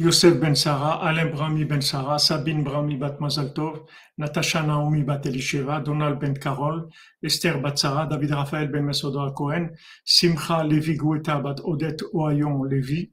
Yosef 0.00 0.38
Ben 0.38 0.54
Sarah, 0.54 1.00
Alain 1.02 1.26
Brahmi 1.32 1.64
Ben 1.64 1.80
Sarah, 1.82 2.20
Sabine 2.20 2.62
Brahmi 2.62 2.96
Bat 2.96 3.18
Mazaltov, 3.18 3.84
Natasha 4.16 4.62
Naomi 4.62 5.02
Bat 5.02 5.24
Elisheva, 5.24 5.84
Donald 5.84 6.20
Ben 6.20 6.36
Carol, 6.36 6.88
Esther 7.20 7.58
Bat 7.58 7.76
Sarah, 7.80 8.06
David 8.08 8.30
Raphaël 8.30 8.68
Ben 8.70 8.84
Mesoda 8.84 9.34
Cohen, 9.34 9.70
Simcha 10.04 10.62
Levi 10.62 10.96
Guetta 10.96 11.42
Bat 11.42 11.58
Odette 11.64 12.04
Oayon 12.14 12.62
Levi, 12.70 13.10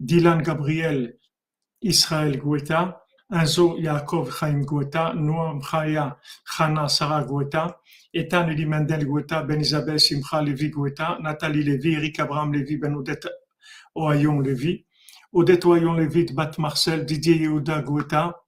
Dylan 0.00 0.40
Gabriel 0.44 1.12
Israël 1.82 2.38
Guetta, 2.38 3.00
Enzo 3.32 3.76
Yaakov 3.76 4.30
Chaim 4.30 4.64
Guetta, 4.64 5.14
Noam 5.14 5.60
Chaya 5.60 6.18
Chana 6.46 6.88
Sarah 6.88 7.24
Guetta, 7.24 7.74
Ethan 8.14 8.50
Eli 8.50 8.64
Mendel 8.64 9.06
Guetta, 9.06 9.42
Ben 9.42 9.60
Isabel 9.60 9.98
Simcha 9.98 10.40
Levi 10.40 10.70
Guetta, 10.70 11.18
Nathalie 11.20 11.64
Levi, 11.64 11.96
Eric 11.96 12.20
Abraham 12.20 12.52
Levi, 12.52 12.76
Ben 12.76 12.94
Odette 12.94 13.28
Oayon 13.96 14.44
Levi, 14.44 14.84
Odette 15.32 15.64
Lévite, 15.64 16.34
Bat 16.34 16.58
Marcel, 16.58 17.04
Didier 17.04 17.36
Yehuda 17.36 17.82
Goueta, 17.82 18.44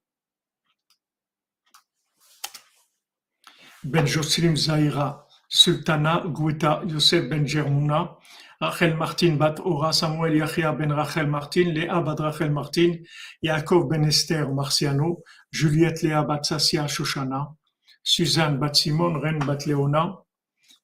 Ben 3.83 4.05
Joslim 4.05 4.55
Zahira, 4.55 5.27
Sultana 5.49 6.23
Goueta, 6.25 6.83
Yosef 6.87 7.29
Ben 7.29 7.45
Germouna, 7.45 8.17
Rachel 8.59 8.95
Martin 8.95 9.37
Bat 9.37 9.59
Ora, 9.65 9.91
Samuel 9.91 10.35
Yachia 10.35 10.71
Ben 10.71 10.91
Rachel 10.91 11.27
Martin, 11.27 11.73
Léa 11.73 12.01
Bat 12.01 12.19
Rachel 12.19 12.51
Martin, 12.51 12.99
Yaakov 13.41 13.89
Ben 13.89 14.03
Esther 14.03 14.47
Marciano, 14.49 15.23
Juliette 15.51 16.03
Léa 16.03 16.23
Bat 16.23 16.45
Sassia 16.45 16.87
Shoshana, 16.87 17.55
Suzanne 18.03 18.59
Bat 18.59 18.75
Simon, 18.75 19.19
Ren 19.19 19.39
Bat 19.39 19.65
Léona, 19.65 20.23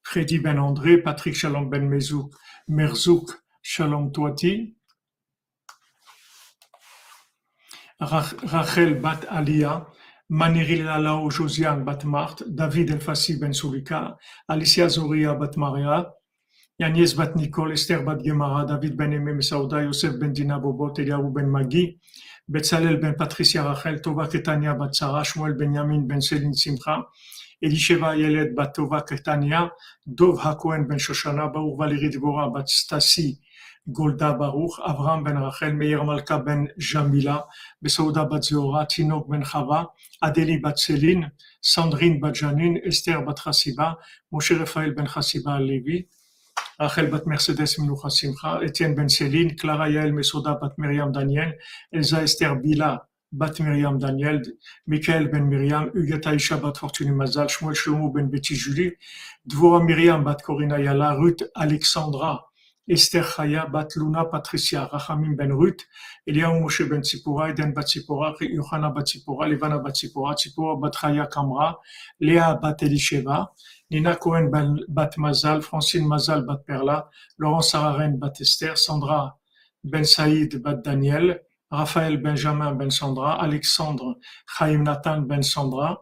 Freddy 0.02 0.38
Ben 0.38 0.58
André, 0.58 0.98
Patrick 0.98 1.34
Shalom 1.36 1.70
Ben 1.70 1.88
Mezouk, 1.88 2.34
Merzouk 2.68 3.30
Shalom 3.62 4.10
Toati, 4.10 4.77
Rachel 8.00 8.94
bat 9.02 9.26
Alia, 9.28 9.86
Maniril 10.30 10.84
Lalao 10.84 11.30
Josiane 11.30 11.84
bat 11.84 12.04
Marthe, 12.04 12.44
David 12.46 12.90
Elfassi 12.90 13.40
ben 13.40 13.52
Sulika, 13.52 14.16
Alicia 14.48 14.88
Zoria 14.88 15.34
bat 15.34 15.56
Maria, 15.56 16.06
Yanis 16.78 17.16
bat 17.16 17.34
Nicole, 17.34 17.72
Esther 17.72 18.04
bat 18.04 18.22
Gemara, 18.22 18.64
David 18.64 18.96
ben 18.96 19.12
Emem 19.12 19.42
Saouda, 19.42 19.82
Yosef 19.82 20.16
ben 20.20 20.32
Dina 20.32 20.60
Bobot, 20.60 20.98
Eliaou 21.00 21.30
ben 21.30 21.48
Magi, 21.48 21.98
Betzalel 22.46 22.98
ben 22.98 23.16
Patricia 23.16 23.64
Rachel, 23.64 24.00
Tova 24.00 24.28
Ketania 24.28 24.74
bat 24.74 24.94
Sarah, 24.94 25.24
Shmuel 25.24 25.54
Benjamin 25.54 26.06
ben 26.06 26.20
Selin 26.20 26.52
Simcha, 26.52 27.04
Elisheva 27.60 28.16
Yelet 28.16 28.54
bat 28.54 28.76
Tova 28.76 29.02
Ketania, 29.02 29.72
Dov 30.06 30.38
Hakohen 30.38 30.86
ben 30.86 30.98
Shoshana, 30.98 31.48
Baou 31.48 31.76
Valérie 31.76 32.10
Dvora 32.10 32.48
bat 32.48 32.68
Stasi, 32.68 33.40
Golda 33.90 34.34
Baruch, 34.34 34.78
Avram 34.80 35.24
ben 35.24 35.36
Rachel, 35.38 35.74
Meir 35.74 36.04
Malka 36.04 36.38
ben 36.38 36.68
Jamila, 36.76 37.48
Besouda 37.82 38.24
bat 38.24 38.42
Tinok 38.88 39.28
ben 39.30 39.42
Chava, 39.42 39.94
Adeli 40.20 40.58
bat 40.58 40.76
Sandrine 41.62 42.20
bat 42.20 42.34
Janine, 42.34 42.78
Esther 42.84 43.22
bat 43.24 43.36
Chassiba, 43.38 43.98
Moshe 44.30 44.52
Raphaël 44.52 44.94
ben 44.94 45.06
Chassiba 45.06 45.58
Levi, 45.58 46.06
Rachel 46.78 47.10
bat 47.10 47.26
Mercedes 47.26 47.78
Minucha 47.78 48.10
Simcha, 48.10 48.60
Etienne 48.62 48.94
ben 48.94 49.08
Céline, 49.08 49.56
Clara 49.56 49.88
Yael 49.88 50.12
Mesoda 50.12 50.54
bat 50.54 50.76
Myriam 50.76 51.10
Daniel, 51.10 51.56
Elsa 51.90 52.22
Esther 52.22 52.56
Bila 52.56 53.08
bat 53.32 53.58
Myriam 53.58 53.98
Daniel, 53.98 54.42
Michael 54.86 55.28
ben 55.28 55.48
Myriam, 55.48 55.90
Huguet 55.94 56.26
Aisha 56.26 56.56
bat 56.56 56.76
Fortuny 56.76 57.10
Mazal, 57.10 57.48
ben 58.14 58.28
Betty 58.28 58.54
Julie, 58.54 58.92
Dvora 59.46 59.82
Myriam 59.82 60.24
bat 60.24 60.42
Corina 60.42 60.78
Yala, 60.78 61.16
Ruth 61.16 61.42
Alexandra, 61.56 62.47
Esther 62.88 63.22
Chaya, 63.22 63.70
Bat 63.70 63.96
Luna, 63.96 64.24
Patricia, 64.24 64.88
Rachamim 64.90 65.36
ben 65.36 65.52
Ruth, 65.52 65.84
Eliyahu 66.26 66.62
Moshe 66.62 66.88
ben 66.88 67.02
Tzipora, 67.02 67.50
Eden 67.50 67.74
bat 67.74 67.84
Tzipora, 67.84 68.34
Yohana 68.40 68.94
bat 68.94 69.06
Levana 69.48 69.78
bat 69.78 69.94
Tzipora, 69.94 70.34
Tzipora 70.34 70.80
bat 70.80 70.94
Chaya 70.94 71.28
Kamra, 71.28 71.76
Léa 72.22 72.58
bat 72.60 72.78
Elisheva, 72.80 73.48
Nina 73.90 74.16
Cohen 74.16 74.50
bat 74.88 75.16
Mazal, 75.18 75.62
Francine 75.62 76.06
Mazal 76.06 76.46
bat 76.46 76.64
Perla, 76.66 77.08
Laurent 77.38 77.60
Sararen 77.60 78.18
bat 78.18 78.40
Esther, 78.40 78.76
Sandra 78.76 79.34
ben 79.84 80.04
Saïd 80.04 80.62
bat 80.62 80.82
Daniel, 80.82 81.40
Raphaël 81.70 82.16
Benjamin 82.16 82.72
ben 82.74 82.90
Sandra, 82.90 83.34
Alexandre 83.42 84.16
Chaim 84.46 84.82
Nathan 84.82 85.20
ben 85.20 85.42
Sandra, 85.42 85.98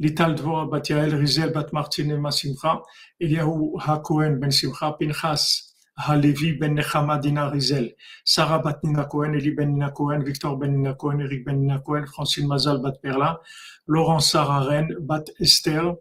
Lital 0.00 0.34
Dvora 0.34 0.66
bat 0.66 0.88
Yael, 0.88 1.14
Rizel 1.14 1.52
bat 1.52 1.72
Martine 1.72 2.16
Masimcha, 2.18 2.82
Eliyahu 3.20 3.78
HaKohen 3.78 4.40
ben 4.40 4.50
Simcha, 4.50 4.92
Pinchas 4.92 5.73
Halevi 5.96 6.60
ben 6.60 6.74
Nechama 6.74 7.18
Dina 7.22 7.48
Rizel, 7.50 7.94
Sarah 8.24 8.58
bat 8.58 8.82
Nina 8.82 9.04
Cohen, 9.04 9.34
Eli 9.34 9.52
ben 9.52 9.74
Nina 9.74 9.90
Cohen, 9.90 10.24
Victor 10.24 10.56
ben 10.56 10.72
Nina 10.72 10.94
Cohen, 10.94 11.20
Eric 11.20 11.44
ben 11.44 11.60
Nina 11.60 11.78
Cohen, 11.78 12.06
Francine 12.06 12.48
Mazal 12.48 12.82
bat 12.82 13.00
Perla, 13.00 13.40
Laurent 13.86 14.20
Sarah 14.20 14.64
Ren 14.64 14.88
bat 15.00 15.24
Esther, 15.38 15.94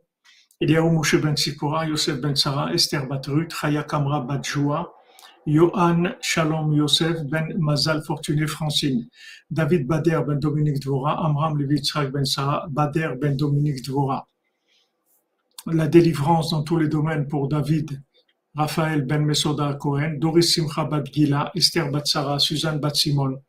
Eliaou 0.60 0.90
Moshe 0.90 1.22
ben 1.22 1.36
Sipora, 1.36 1.86
Yosef 1.86 2.20
ben 2.22 2.36
Sarah, 2.36 2.74
Esther 2.74 3.06
bat 3.08 3.28
Ruth, 3.28 3.52
Chaya 3.52 3.84
Kamra 3.84 4.22
bat 4.22 4.44
Joa, 4.44 4.92
Johan 5.46 6.16
Shalom 6.22 6.74
Yosef 6.74 7.24
ben 7.30 7.54
Mazal 7.60 8.02
Fortuné 8.02 8.48
Francine, 8.48 9.08
David 9.52 9.86
Bader 9.88 10.22
ben 10.26 10.40
Dominique 10.40 10.80
Dvora, 10.80 11.24
Amram 11.24 11.56
Levi 11.58 11.82
ben 12.12 12.26
Sarah, 12.26 12.66
Bader 12.68 13.16
ben 13.22 13.36
Dominique 13.38 13.86
Dvora. 13.86 14.28
La 15.68 15.88
délivrance 15.88 16.50
dans 16.50 16.64
tous 16.64 16.78
les 16.78 16.88
domaines 16.88 17.28
pour 17.28 17.48
David, 17.48 18.02
Raphaël 18.56 19.02
ben 19.02 19.26
Mesoda 19.26 19.74
Cohen, 19.74 20.20
Doris 20.20 20.54
Simcha 20.54 20.84
bat 20.86 21.04
Gila, 21.04 21.52
Esther 21.56 21.90
bat 21.90 22.06
Sarah, 22.06 22.38
Suzanne 22.38 22.80
bat 22.80 22.96
Simon, 22.96 23.42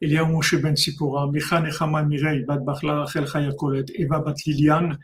Eliaou 0.00 0.26
Moshe 0.26 0.54
ben 0.62 0.76
Sipora, 0.76 1.26
Micha 1.26 1.60
Nechama 1.60 2.04
Mirei 2.04 2.44
bat 2.44 2.60
Bachla 2.64 3.00
Rachel 3.00 3.26
Chayakolet, 3.26 3.86
Eva 3.94 4.20
bat 4.20 4.36
Liliane, 4.46 4.98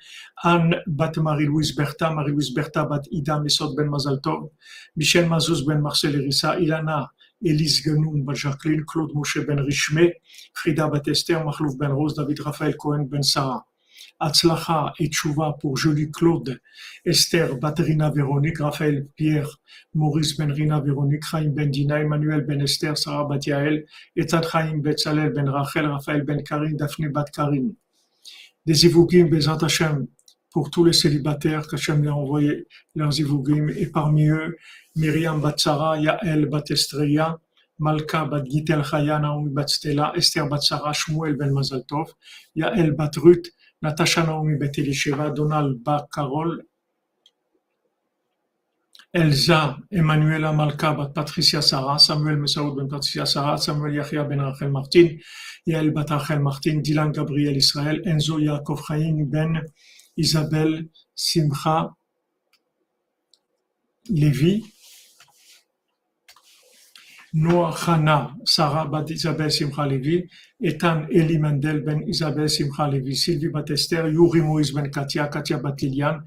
Anne 0.45 0.77
bat 0.87 1.17
Marie-Louise 1.17 1.75
Bertha, 1.75 2.13
Marie-Louise 2.13 2.55
Bertha 2.55 2.85
bat 2.85 3.03
Ida 3.11 3.41
Mesod 3.41 3.75
ben 3.77 3.89
Mazaltov, 3.89 4.51
Michel 4.97 5.27
Mazouz 5.29 5.67
ben 5.67 5.81
Marcel 5.81 6.15
Erissa, 6.15 6.57
Ilana 6.59 7.09
Elise 7.43 7.83
Genoun 7.83 8.25
bat 8.25 8.37
Jacqueline, 8.37 8.85
Claude 8.85 9.15
Moshe 9.15 9.39
ben 9.47 9.59
Richmé, 9.59 10.13
Frida 10.55 10.89
bat 10.89 11.09
Esther, 11.09 11.45
Machlouf 11.45 11.77
ben 11.77 11.91
Rose, 11.91 12.15
David 12.15 12.41
Raphaël 12.41 12.77
Cohen 12.77 13.05
ben 13.05 13.23
Sarah. 13.23 13.65
Atzlacha 14.21 14.93
et 14.99 15.11
Chouva 15.11 15.57
pour 15.59 15.77
Julie 15.77 16.11
Claude, 16.11 16.61
Esther 17.05 17.57
Baterina 17.57 18.11
Véronique, 18.11 18.59
Raphaël 18.59 19.07
Pierre, 19.17 19.49
Maurice 19.95 20.37
Benrina 20.37 20.81
Véronique, 20.81 21.25
Chaim 21.25 21.51
Ben 21.51 21.71
Dina, 21.71 22.01
Emmanuel 22.01 22.43
Ben 22.43 22.61
Esther, 22.61 22.97
Sarah 22.97 23.25
Batiael, 23.25 23.87
Etat 24.15 24.43
Chaim 24.43 24.79
Betzalel 24.79 25.31
Ben 25.31 25.49
Rachel, 25.49 25.87
Raphaël 25.87 26.23
Ben 26.23 26.43
Karim, 26.43 26.77
Daphne 26.77 27.09
Bat 27.09 27.31
Karim. 27.33 27.75
des 28.67 28.85
Ivugim 28.85 29.27
Bezat 29.29 29.59
Hashem 29.63 30.07
pour 30.53 30.71
tous 30.71 30.85
les 30.85 30.93
célibataires 30.93 31.67
qu'Hachem 31.67 32.07
a 32.07 32.13
envoyé 32.13 32.67
leurs 32.95 33.19
Ivugim 33.19 33.69
et 33.69 33.87
parmi 33.87 34.29
eux 34.29 34.57
Myriam 34.97 35.41
Batsara, 35.41 35.99
Yael 35.99 36.47
Batestreya, 36.47 37.39
Malka 37.79 38.27
Bat 38.27 38.45
Stella, 39.69 40.13
Esther 40.15 40.47
Batsara, 40.47 40.93
Shmuel 40.93 41.37
Ben 41.37 41.53
Mazaltov, 41.53 42.13
Yael 42.55 42.93
Bat 42.93 43.17
Ruth, 43.17 43.47
Natasha 43.83 44.25
Naomi 44.25 44.57
Bet 44.57 44.79
Elisheva, 44.79 45.35
Donald 45.35 45.83
Bat 45.83 46.09
Carol, 46.13 46.61
Elsa, 49.13 49.77
Emanuela 49.91 50.53
Malka, 50.53 50.95
Patricia 51.13 51.61
Sarah, 51.61 51.99
Samuel 51.99 52.37
Mesaoud 52.37 52.77
Ben 52.77 52.89
Patricia 52.89 53.27
Sarah, 53.27 53.59
Samuel 53.59 53.95
Yahya 53.95 54.25
Ben 54.25 54.41
Rachel 54.41 54.71
Martin, 54.71 55.19
Yael 55.67 55.91
Bat 55.93 56.11
Rachel 56.11 56.41
Martin, 56.41 56.81
Dylan 56.81 57.11
Gabriel 57.13 57.57
Israël, 57.57 58.01
Enzo 58.07 58.39
Yaakov 58.39 58.83
Ben 59.29 59.63
Isabelle 60.17 60.89
Simcha 61.15 61.91
Lévi, 64.11 64.63
Noah 67.33 67.75
Hana, 67.87 68.35
Sarah 68.45 68.85
Bat 68.85 69.11
Isabelle 69.11 69.51
Simcha 69.51 69.87
Levi, 69.87 70.29
Ethan 70.63 71.07
Eli 71.11 71.39
Mendel 71.39 71.81
Ben 71.81 72.03
Isabelle 72.07 72.49
Simcha 72.49 72.87
Levi, 72.87 73.15
Sylvie 73.15 73.49
Batester, 73.49 74.07
Yuri 74.09 74.41
Moïse 74.43 74.75
Ben 74.75 74.91
Katia, 74.91 75.29
Katia 75.29 75.59
Batilian, 75.59 76.21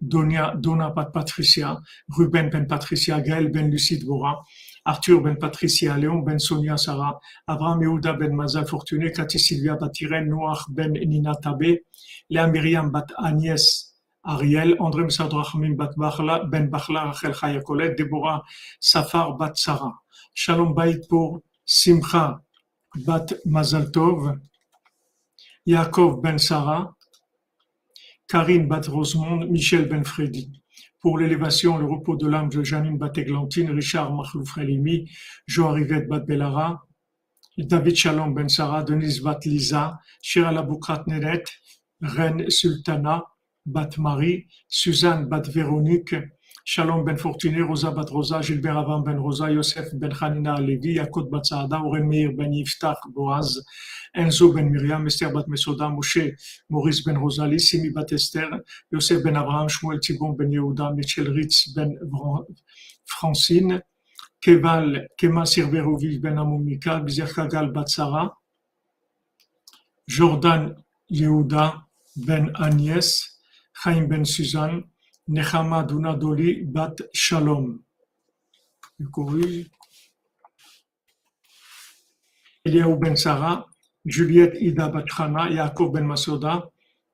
Donia, 0.00 0.54
Donna 0.56 0.90
Bat 0.90 1.12
Patricia, 1.12 1.76
Ruben 2.08 2.50
Ben 2.50 2.66
Patricia, 2.66 3.20
Gaël 3.20 3.50
Ben 3.50 3.68
Lucide 3.68 4.04
Bora, 4.04 4.40
Arthur 4.84 5.20
Ben 5.20 5.36
Patricia, 5.36 5.96
Léon 5.96 6.22
Ben 6.22 6.38
Sonia 6.38 6.76
Sarah, 6.76 7.18
Abraham 7.48 7.82
Yehuda 7.82 8.12
Ben 8.12 8.32
Mazal 8.32 8.66
Fortuné, 8.66 9.10
Cathy 9.12 9.38
Sylvia 9.40 9.74
Batiren, 9.74 10.26
Noah 10.28 10.64
Ben 10.70 10.92
Nina 10.92 11.34
Tabé, 11.34 11.84
Léa 12.30 12.46
Myriam 12.46 12.90
Bat 12.90 13.12
Agnès 13.18 13.96
Ariel, 14.22 14.76
André 14.78 15.04
Msad 15.04 15.32
Bat 15.76 15.92
Bachla, 15.96 16.44
Ben 16.44 16.68
Bachla, 16.68 17.06
Rachel 17.06 17.34
Chayakolet, 17.34 17.96
Deborah 17.96 18.44
Safar 18.78 19.36
Bat 19.36 19.56
Sarah. 19.56 19.94
Shalom 20.32 20.74
Bait 20.74 21.00
pour 21.08 21.40
Simcha 21.64 22.40
Bat 22.96 23.34
Mazaltov, 23.46 24.38
Yaakov 25.66 26.20
Ben 26.20 26.38
Sarah, 26.38 26.94
Karine 28.28 28.66
Bat 28.66 28.88
Rosemond, 28.88 29.46
Michel 29.46 29.88
Ben 29.88 30.04
Freddy. 30.04 30.50
Pour 31.00 31.18
l'élévation, 31.18 31.78
le 31.78 31.86
repos 31.86 32.16
de 32.16 32.26
l'âme 32.26 32.48
de 32.48 32.62
Janine 32.64 32.98
Bat 32.98 33.12
Eglantine, 33.16 33.70
Richard 33.70 34.12
Mahlouf 34.12 34.52
Relimi, 34.52 35.08
Joarivet 35.46 36.02
Bat 36.02 36.20
Belara, 36.20 36.84
David 37.56 37.96
Shalom 37.96 38.34
Ben 38.34 38.48
Sarah, 38.48 38.82
Denise 38.82 39.20
Bat 39.20 39.44
Lisa, 39.46 39.98
Shira 40.20 40.50
Laboukrat 40.50 41.04
Neret, 41.06 41.44
Reine 42.00 42.50
Sultana, 42.50 43.24
Bat 43.66 43.98
Marie, 43.98 44.48
Suzanne 44.68 45.26
Bat 45.26 45.48
Véronique, 45.48 46.16
Shalom 46.72 47.04
ben 47.04 47.16
Fortuné, 47.16 47.62
Rosa 47.62 47.90
bat 47.90 48.08
Rosa, 48.10 48.40
Gilbert 48.42 48.76
Avan 48.76 49.02
ben 49.02 49.18
Rosa, 49.18 49.50
Yosef 49.50 49.92
ben 49.92 50.12
Hanina 50.12 50.60
Levi, 50.60 50.92
Yakot 50.98 51.28
bat 51.28 51.44
Saada, 51.44 51.82
Oren 51.82 52.08
ben 52.08 52.52
Yiftach 52.52 53.00
Boaz, 53.08 53.60
Enzo 54.14 54.54
ben 54.54 54.70
Miriam, 54.70 55.04
Esther 55.04 55.32
bat 55.32 55.48
Mesoda, 55.48 55.88
Moshe, 55.88 56.36
Maurice 56.68 57.02
ben 57.04 57.16
Rosalie, 57.16 57.58
Simi 57.58 57.90
bat 57.90 58.12
Esther, 58.12 58.60
Yosef 58.92 59.20
ben 59.24 59.34
Abraham, 59.34 59.68
Shmuel 59.68 59.98
Tibon 59.98 60.36
ben 60.38 60.52
Yehuda, 60.52 60.94
Michel 60.94 61.32
Ritz 61.32 61.74
ben 61.74 61.98
Francine, 63.04 63.82
Keval, 64.40 65.08
Kema 65.18 65.46
Sirverovic 65.46 66.22
ben 66.22 66.36
Amomika, 66.36 67.00
Bizer 67.00 67.34
Kagal 67.34 67.74
bat 67.74 67.90
Sarah, 67.90 68.30
Jordan 70.06 70.76
Yehuda 71.10 71.82
ben 72.14 72.52
Agnès, 72.54 73.40
Chaim 73.72 74.06
ben 74.06 74.24
Suzanne, 74.24 74.84
Nechama 75.30 75.84
Dunadoli 75.84 76.64
Bat 76.64 77.02
Shalom. 77.12 77.78
Eliaou 82.64 82.96
Ben 82.96 83.14
Sarah, 83.14 83.64
Juliette 84.04 84.56
Ida 84.60 84.88
Bat 84.88 85.06
Chana, 85.06 85.48
Yaakov 85.48 85.92
Ben 85.92 86.04
Masoda, 86.04 86.68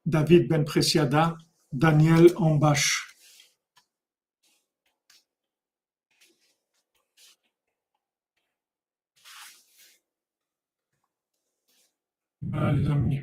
David 0.06 0.48
Ben 0.48 0.64
Presiada, 0.64 1.36
Daniel 1.70 2.32
Ambash. 2.36 3.04
Voilà 12.40 12.72
les 12.72 12.88
amis. 12.88 13.20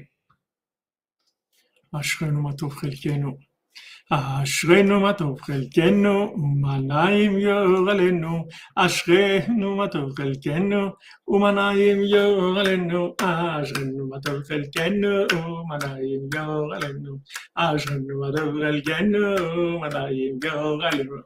Ashrenu 4.10 4.14
Matov 4.14 4.38
Chelkenu. 4.38 4.38
אשרינו 4.40 4.96
מה 4.96 5.08
טוב 5.12 5.40
חלקנו, 5.40 6.34
ומנעים 6.48 7.30
יורלנו, 7.38 8.46
אשרינו 8.76 9.76
מה 9.76 9.88
טוב 9.88 10.10
חלקנו, 10.16 10.88
ומנעים 11.28 12.02
יורלנו, 12.02 13.14
אשרינו 13.22 14.08
מה 14.08 14.20
טוב 14.20 14.42
חלקנו, 14.48 15.26
ומנעים 15.32 16.28
יורלנו, 16.34 17.18
אשרינו 17.54 18.20
מה 18.20 18.30
טוב 18.36 18.46
חלקנו, 18.48 19.34
ומנעים 19.44 20.38
יורלנו, 20.44 21.20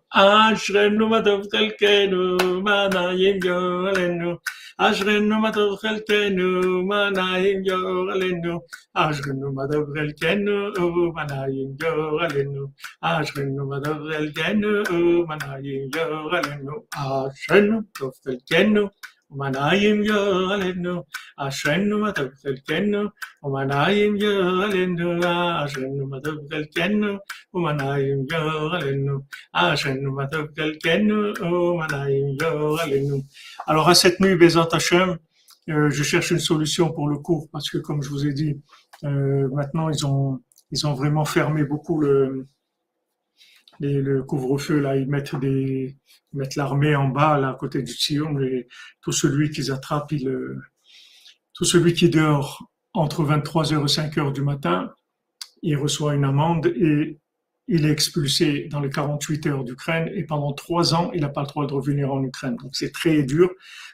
אשרינו 0.59 1.09
מה 1.09 1.23
טוב 1.23 1.43
חלקנו, 1.51 2.39
ומנעים 2.43 3.39
יורלנו, 3.45 4.39
אשרינו 4.79 5.41
מה 5.41 5.53
טוב 5.53 5.77
חלקנו, 5.77 6.83
מנעים 6.83 7.65
יורלנו, 7.65 8.61
אשרינו 8.95 9.53
מה 9.53 9.63
טוב 9.73 9.85
חלקנו, 9.95 10.73
ומנעים 10.79 11.69
יורלנו, 11.83 12.36
Alors, 33.66 33.90
à 33.90 33.96
cette 33.96 34.20
nuit, 34.20 34.36
Bézant 34.36 34.68
Hachem, 34.70 35.18
euh, 35.70 35.90
je 35.90 36.04
cherche 36.04 36.32
une 36.32 36.40
solution 36.40 36.92
pour 36.92 37.10
le 37.10 37.18
cours 37.18 37.50
parce 37.52 37.70
que, 37.70 37.78
comme 37.80 38.02
je 38.02 38.10
vous 38.10 38.26
ai 38.26 38.32
dit, 38.32 38.62
euh, 39.04 39.48
maintenant 39.54 39.90
ils 39.90 40.06
ont 40.06 40.40
ils 40.72 40.88
ont 40.88 40.94
vraiment 40.94 41.26
fermé 41.26 41.64
beaucoup 41.64 42.00
le, 42.00 42.48
couvre-feu 44.28 44.80
là, 44.80 44.98
ils 44.98 45.08
mettent 45.08 46.56
l'armée 46.56 46.96
en 46.96 47.08
bas 47.10 47.38
là 47.38 47.50
à 47.50 47.54
côté 47.54 47.84
du 47.84 47.94
Sion 47.94 48.40
et 48.40 48.68
tout 49.02 49.12
celui 49.12 49.52
qu'ils 49.52 49.72
attrapent, 49.72 50.12
il, 50.12 50.30
tout 51.54 51.66
celui 51.66 51.94
qui 51.94 52.10
dort 52.10 52.70
entre 52.94 53.24
23h 53.24 53.82
et 53.82 54.10
5h 54.10 54.34
du 54.34 54.42
matin, 54.42 54.92
il 55.62 55.78
reçoit 55.78 56.16
une 56.16 56.26
amende 56.26 56.68
et 56.68 57.20
il 57.68 57.86
est 57.86 57.92
expulsé 57.92 58.70
dans 58.72 58.80
les 58.80 58.90
48 58.90 59.46
heures 59.48 59.64
d'Ukraine 59.64 60.10
et 60.14 60.24
pendant 60.24 60.54
trois 60.54 60.94
ans, 60.94 61.12
il 61.14 61.22
n'a 61.22 61.30
pas 61.30 61.42
le 61.42 61.48
droit 61.48 61.68
de 61.68 61.74
revenir 61.74 62.14
en 62.14 62.24
Ukraine. 62.24 62.56
Donc 62.56 62.76
c'est 62.76 62.92
très 62.92 63.24
dur. 63.24 63.50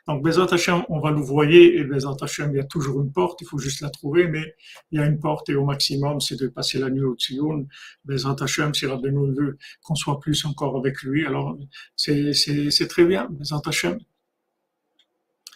Donc 0.08 0.24
Bezat 0.24 0.54
Hashem, 0.54 0.84
on 0.90 1.00
va 1.00 1.12
nous 1.12 1.24
voyer 1.24 1.80
et 1.80 1.84
Bezat 1.84 2.18
Hashem, 2.22 2.52
il 2.52 2.58
y 2.58 2.60
a 2.60 2.66
toujours 2.66 3.02
une 3.02 3.12
porte, 3.12 3.42
il 3.42 3.48
faut 3.48 3.58
juste 3.58 3.82
la 3.82 3.90
trouver, 3.90 4.28
mais 4.28 4.54
il 4.92 5.00
y 5.00 5.02
a 5.02 5.06
une 5.08 5.20
porte 5.20 5.50
et 5.50 5.56
au 5.56 5.66
maximum, 5.66 6.22
c'est 6.22 6.40
de 6.40 6.48
passer 6.48 6.78
la 6.78 6.90
nuit 6.90 7.04
au 7.04 7.16
Tzion. 7.16 7.68
Bezat 8.06 8.36
Hashem, 8.42 8.76
si 8.76 8.86
Rabbeinu 8.86 9.34
veut 9.34 9.58
qu'on 9.82 9.96
soit 9.96 10.20
plus 10.20 10.46
encore 10.46 10.78
avec 10.78 11.02
lui, 11.02 11.26
alors 11.26 11.58
c'est 11.96 12.88
très 12.88 13.06
bien, 13.06 13.28
Bezat 13.32 13.62
Hashem. 13.66 14.00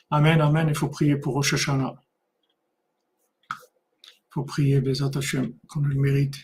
Amen, 0.09 0.41
Amen, 0.41 0.67
il 0.69 0.75
faut 0.75 0.89
prier 0.89 1.17
pour 1.17 1.33
Rosh. 1.33 1.53
Il 1.53 1.93
faut 4.29 4.43
prier 4.43 4.81
Bezat 4.81 5.11
Hashem, 5.15 5.53
qu'on 5.67 5.81
le 5.81 5.95
mérite. 5.95 6.37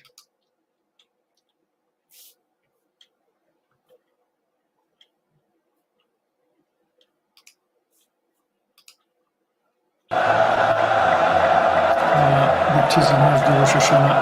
Voilà, 12.16 12.46
les 12.76 12.82
petits 12.88 13.00
images 13.00 13.44
de 13.48 13.52
Rosh 13.60 13.76
Hashanah, 13.76 14.18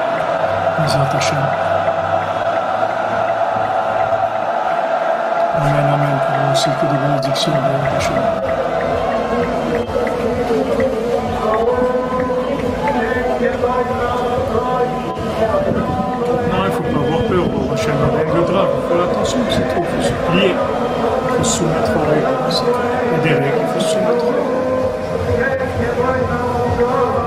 Bezat 0.80 1.18
Hashem. 1.18 1.38
Amen, 5.57 5.85
Amen, 5.93 6.18
pour 6.26 6.51
aussi 6.53 6.69
que 6.69 6.85
des 6.85 6.97
bénédictions 6.97 7.51
de 7.51 7.57
Hashem. 7.97 8.15
Non, 16.51 16.59
il 16.59 16.65
ne 16.65 16.72
faut 16.72 16.84
pas 16.84 16.99
avoir 16.99 17.22
peur, 17.27 17.45
a 17.72 17.76
rien 17.76 18.41
de 18.41 18.51
grave, 18.51 18.69
il 18.76 18.84
faut 18.88 18.97
l'attention, 18.97 19.39
c'est 19.49 19.68
trop, 19.68 19.81
il 19.81 19.85
faut 19.85 20.03
se 20.03 20.13
plier, 20.30 20.51
il 20.51 21.38
faut 21.38 21.43
se 21.43 21.51
soumettre 21.57 21.91
aux 21.95 22.05
règles, 22.09 22.27
il 23.23 23.30
y 23.30 23.34
a 23.34 23.39
des 23.39 23.45
il 23.45 23.68
faut 23.73 23.80
se 23.80 23.89
soumettre. 23.89 24.61
Merci, 25.82 27.20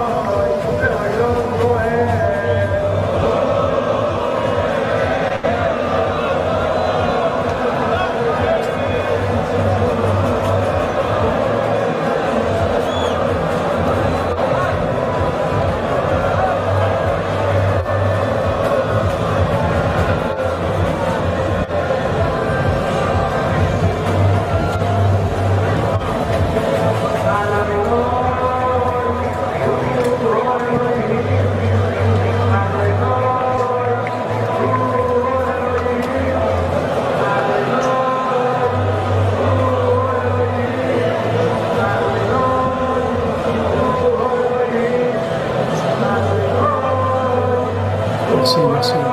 merci. 48.44 48.92
Ah, 48.94 49.03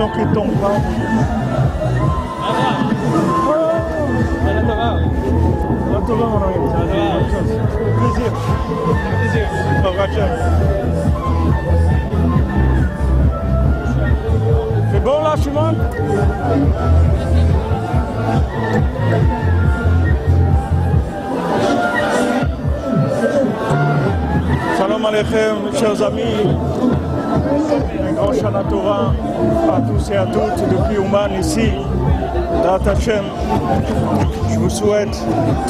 Attention 0.00 0.24
qu'il 0.24 0.44
ne 0.44 0.49
Hashem, 32.90 33.24
je 34.50 34.58
vous 34.58 34.68
souhaite 34.68 35.16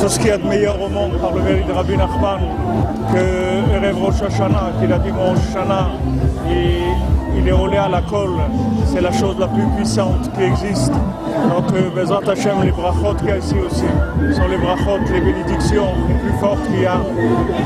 tout 0.00 0.08
ce 0.08 0.18
qu'il 0.18 0.28
y 0.28 0.30
a 0.30 0.38
de 0.38 0.46
meilleur 0.46 0.80
au 0.80 0.88
monde 0.88 1.12
par 1.20 1.34
le 1.34 1.42
mérite 1.42 1.66
de 1.66 1.72
Rabbi 1.72 1.94
Nachman, 1.94 2.40
que 3.12 3.74
Erev 3.76 4.02
Rosh 4.02 4.22
Hashanah, 4.22 4.72
qu'il 4.80 4.90
a 4.90 4.98
dit 4.98 5.12
mon 5.12 5.34
Hashanah, 5.34 5.90
il 7.36 7.46
est 7.46 7.52
roulé 7.52 7.76
à 7.76 7.88
la 7.88 8.00
colle, 8.00 8.38
c'est 8.86 9.02
la 9.02 9.12
chose 9.12 9.36
la 9.38 9.48
plus 9.48 9.64
puissante 9.76 10.30
qui 10.32 10.42
existe. 10.44 10.92
Donc, 10.92 11.72
euh, 11.74 11.90
Bezat 11.94 12.20
Hashem, 12.26 12.62
les 12.64 12.70
brachot 12.70 13.14
qu'il 13.18 13.28
y 13.28 13.32
a 13.32 13.36
ici 13.36 13.54
aussi, 13.66 13.84
sont 14.34 14.48
les 14.48 14.56
brachot, 14.56 14.98
les 15.12 15.20
bénédictions 15.20 15.88
les 16.08 16.14
plus 16.14 16.38
fortes 16.38 16.62
qu'il 16.68 16.80
y 16.80 16.86
a 16.86 17.00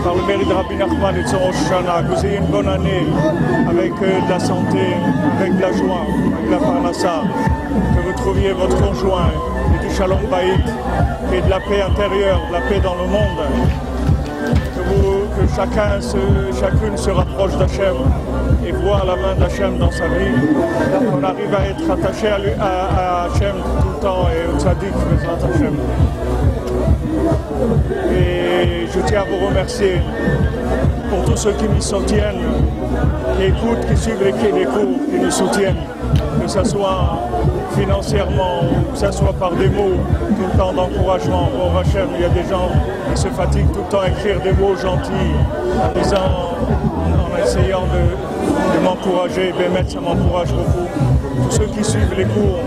par 0.02 0.14
le 0.16 0.22
mérite 0.26 0.48
de 0.48 0.55
Rabbi 0.55 0.74
Nachman 0.74 1.16
et 1.16 1.22
de 1.22 1.28
son 1.28 1.39
Rosh 1.39 1.55
Hashanah. 1.66 2.02
Que 2.02 2.14
vous 2.14 2.26
ayez 2.26 2.39
une 2.39 2.47
bonne 2.47 2.68
année 2.68 3.06
avec 3.68 3.93
euh, 4.02 4.20
de 4.20 4.31
la 4.31 4.40
santé, 4.40 4.97
avec 5.39 5.56
de 5.56 5.62
la 5.62 5.72
joie, 5.72 6.02
avec 6.09 6.47
de 6.47 6.51
la 6.51 6.59
parnassa 6.59 7.22
trouviez 8.25 8.53
votre 8.53 8.81
conjoint 8.81 9.29
et 9.75 9.87
du 9.87 9.95
shalom 9.95 10.25
baït 10.31 10.65
et 11.31 11.43
de 11.43 11.51
la 11.51 11.61
paix 11.61 11.83
intérieure, 11.83 12.41
de 12.49 12.53
la 12.55 12.61
paix 12.63 12.81
dans 12.83 12.95
le 12.95 13.07
monde. 13.07 13.45
Que, 15.37 15.55
chacun 15.55 16.01
chacune 16.59 16.97
se 16.97 17.11
rapproche 17.11 17.55
d'Hachem 17.57 17.97
et 18.67 18.73
voit 18.73 19.03
la 19.07 19.17
main 19.17 19.35
d'Hachem 19.39 19.77
dans 19.79 19.91
sa 19.91 20.07
vie. 20.07 20.33
On 21.13 21.23
arrive 21.23 21.55
à 21.55 21.69
être 21.69 21.91
attaché 21.91 22.29
à, 22.29 22.65
à, 22.65 23.25
Hachem 23.25 23.57
tout 23.81 23.89
le 23.89 24.01
temps 24.01 24.27
et 24.31 24.51
au 24.51 24.59
tzaddik, 24.59 24.95
Hachem. 25.23 25.75
Et 28.11 28.87
je 28.91 29.01
tiens 29.07 29.21
à 29.21 29.25
vous 29.25 29.47
remercier 29.47 30.01
pour 31.11 31.25
tous 31.25 31.37
ceux 31.37 31.53
qui 31.53 31.69
m'y 31.69 31.83
soutiennent, 31.83 32.41
qui 33.37 33.45
écoutent, 33.45 33.87
qui 33.87 33.97
suivent 33.97 34.25
les 34.25 34.65
cours, 34.65 34.99
qui 35.11 35.19
nous 35.19 35.31
soutiennent, 35.31 35.83
que 36.41 36.49
ce 36.49 36.65
soit 36.65 37.19
financièrement, 37.77 38.61
que 38.93 38.99
ce 38.99 39.11
soit 39.13 39.33
par 39.33 39.53
des 39.53 39.69
mots, 39.69 39.99
tout 40.37 40.47
le 40.53 40.59
temps 40.59 40.73
d'encouragement. 40.73 41.49
Au 41.55 41.79
Hachem, 41.79 42.09
il 42.17 42.23
y 42.23 42.25
a 42.25 42.29
des 42.29 42.49
gens 42.49 42.69
qui 43.13 43.21
se 43.21 43.29
fatiguent 43.29 43.73
tout 43.73 43.81
le 43.81 43.91
temps 43.91 44.01
à 44.01 44.09
écrire 44.09 44.41
des 44.41 44.53
mots 44.53 44.77
gentils, 44.77 45.35
en, 46.15 47.35
en 47.35 47.43
essayant 47.43 47.85
de, 47.87 48.79
de 48.79 48.85
m'encourager. 48.85 49.53
Bémet, 49.59 49.89
ça 49.89 50.01
m'encourage 50.01 50.53
beaucoup. 50.53 50.89
Tous 51.45 51.51
ceux 51.51 51.67
qui 51.67 51.85
suivent 51.85 52.15
les 52.17 52.25
cours, 52.25 52.61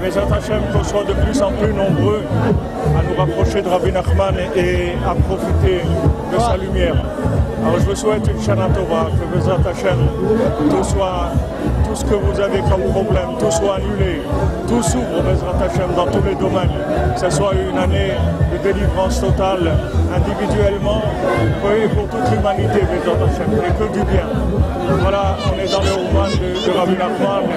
mais 0.00 0.08
Hachem 0.08 0.62
qu'on 0.72 0.84
soit 0.84 1.04
de 1.04 1.12
plus 1.12 1.42
en 1.42 1.50
plus 1.52 1.72
nombreux 1.72 2.22
à 2.96 3.02
nous 3.02 3.18
rapprocher 3.18 3.62
de 3.62 3.68
Rabbi 3.68 3.92
Nachman 3.92 4.34
et, 4.54 4.92
à 5.06 5.14
profiter 5.14 5.80
de 6.32 6.38
sa 6.38 6.56
lumière. 6.56 6.94
Alors 7.64 7.80
je 7.80 7.86
vous 7.86 7.96
souhaite 7.96 8.28
une 8.28 8.40
Shana 8.40 8.68
Tova, 8.68 9.08
que 9.10 9.36
Bezat 9.36 9.58
Hashem, 9.68 9.98
tout 10.70 10.84
soit 10.84 11.30
ce 11.98 12.04
que 12.04 12.14
vous 12.14 12.40
avez 12.40 12.60
comme 12.60 12.84
problème, 12.92 13.30
tout 13.40 13.50
soit 13.50 13.76
annulé, 13.76 14.22
tout 14.68 14.82
s'ouvre, 14.82 15.18
Hashem, 15.60 15.90
dans 15.96 16.06
tous 16.06 16.24
les 16.24 16.36
domaines, 16.36 16.70
que 17.14 17.20
ce 17.20 17.30
soit 17.30 17.52
une 17.54 17.76
année 17.76 18.12
de 18.52 18.58
délivrance 18.72 19.20
totale, 19.20 19.72
individuellement, 20.14 21.02
et 21.74 21.88
pour 21.88 22.06
toute 22.08 22.30
l'humanité, 22.30 22.82
Hashem, 22.82 23.50
et 23.66 23.72
que 23.78 23.92
du 23.92 24.04
bien. 24.04 24.28
Voilà, 25.02 25.36
on 25.52 25.58
est 25.58 25.70
dans 25.70 25.82
le 25.82 25.92
roman 25.92 26.28
de, 26.28 26.66
de 26.66 26.78
Rabbi 26.78 26.92
Nachman, 26.92 27.50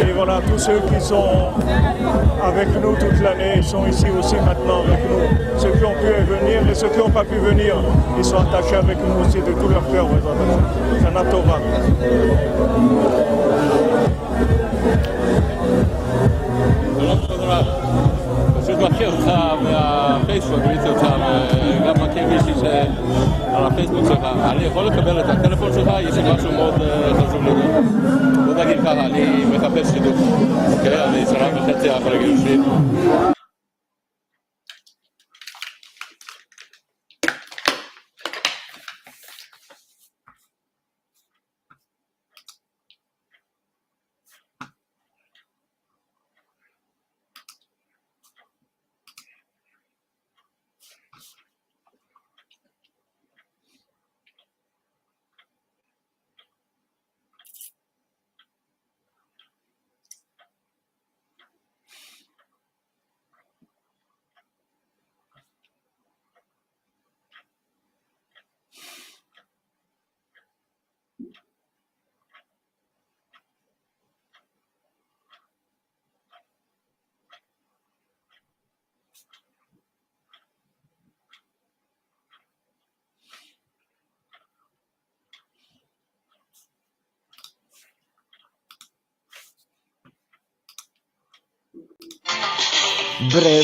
et 0.00 0.12
voilà, 0.12 0.40
tous 0.50 0.58
ceux 0.58 0.80
qui 0.88 0.98
sont 0.98 1.52
avec 2.42 2.68
nous 2.82 2.96
toute 2.96 3.20
l'année 3.20 3.60
sont 3.62 3.86
ici 3.86 4.06
aussi 4.18 4.36
maintenant 4.36 4.80
avec 4.88 5.00
nous. 5.08 5.60
Ceux 5.60 5.70
qui 5.70 5.84
ont 5.84 5.94
pu 6.00 6.32
venir 6.32 6.62
et 6.68 6.74
ceux 6.74 6.88
qui 6.88 6.98
n'ont 6.98 7.10
pas 7.10 7.24
pu 7.24 7.36
venir, 7.36 7.76
ils 8.18 8.24
sont 8.24 8.38
attachés 8.38 8.76
avec 8.76 8.96
nous 8.98 9.22
aussi 9.22 9.38
de 9.38 9.52
tout 9.52 9.68
leur 9.68 9.86
cœur, 9.92 10.06
Shana 16.96 17.14
Tova. 17.28 17.58
פשוט 18.62 18.78
מכיר 18.78 19.12
אותך 19.12 19.32
מהפייסבוק, 19.62 20.60
ראיתי 20.66 20.88
אותך, 20.88 21.06
וגם 21.82 21.94
מכיר 22.04 22.26
מישהי 22.26 22.68
על 23.54 23.66
הפייסבוק 23.66 24.04
שלך. 24.08 24.18
אני 24.50 24.64
יכול 24.64 24.86
לקבל 24.86 25.20
את 25.20 25.28
הטלפון 25.28 25.72
שלך? 25.72 25.90
יש 26.00 26.16
לי 26.16 26.34
משהו 26.34 26.52
מאוד 26.52 26.74
חשוב 27.12 27.42
לדעת. 27.46 27.84
בוא 28.46 28.64
נגיד 28.64 28.80
ככה, 28.80 28.92
אני 28.92 29.44
מחפש 29.44 29.90
שידוך. 29.92 30.16
אוקיי? 30.72 31.04
אני 31.04 31.26
שנה 31.26 31.48
וחצי 31.56 31.90
אחרי 31.90 32.18
גירושין. 32.18 32.62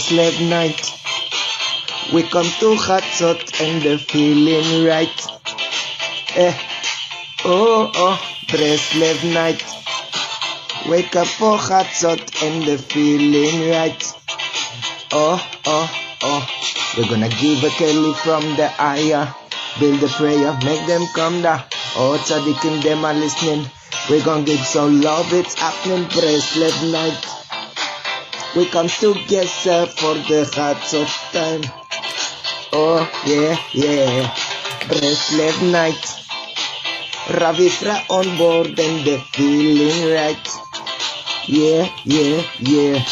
Bracelet 0.09 0.49
night. 0.49 0.95
We 2.15 2.23
come 2.23 2.47
to 2.61 2.77
Hatzot 2.77 3.61
and 3.61 3.83
the 3.83 3.99
feeling 3.99 4.87
right. 4.87 5.27
Eh, 6.35 6.55
oh, 7.45 7.93
oh, 7.95 8.19
bracelet 8.49 9.23
night. 9.35 9.63
Wake 10.89 11.15
up 11.15 11.27
for 11.27 11.59
Hatzot 11.59 12.43
and 12.43 12.65
the 12.65 12.79
feeling 12.79 13.71
right. 13.71 14.03
Oh, 15.13 15.47
oh, 15.67 15.91
oh. 16.23 16.49
We're 16.97 17.09
gonna 17.09 17.29
give 17.29 17.63
a 17.65 17.69
Kelly 17.69 18.15
from 18.15 18.45
the 18.57 18.73
ayah. 18.81 19.35
Build 19.79 20.03
a 20.03 20.09
prayer, 20.09 20.59
make 20.65 20.87
them 20.87 21.05
come 21.15 21.43
down. 21.43 21.65
Oh, 21.97 22.17
Tzaddik 22.25 22.65
and 22.65 22.83
them 22.83 23.05
are 23.05 23.13
listening. 23.13 23.67
We're 24.09 24.25
gonna 24.25 24.45
give 24.45 24.61
some 24.61 25.03
love, 25.03 25.35
it's 25.35 25.53
happening. 25.53 26.09
Bracelet 26.09 26.93
night. 26.93 27.38
We 28.57 28.65
come 28.67 28.89
together 28.89 29.87
for 29.87 30.15
the 30.15 30.51
hearts 30.55 30.95
of 30.95 31.07
time. 31.33 31.63
Oh 32.73 33.05
yeah, 33.27 33.57
yeah. 33.73 34.35
Bracelet 34.89 35.63
night. 35.71 36.03
Ravitra 37.29 38.09
on 38.09 38.39
board 38.39 38.79
and 38.81 39.05
the 39.05 39.19
feeling 39.33 40.15
right. 40.15 40.49
Yeah, 41.47 41.89
yeah, 42.05 42.43
yeah. 42.59 43.05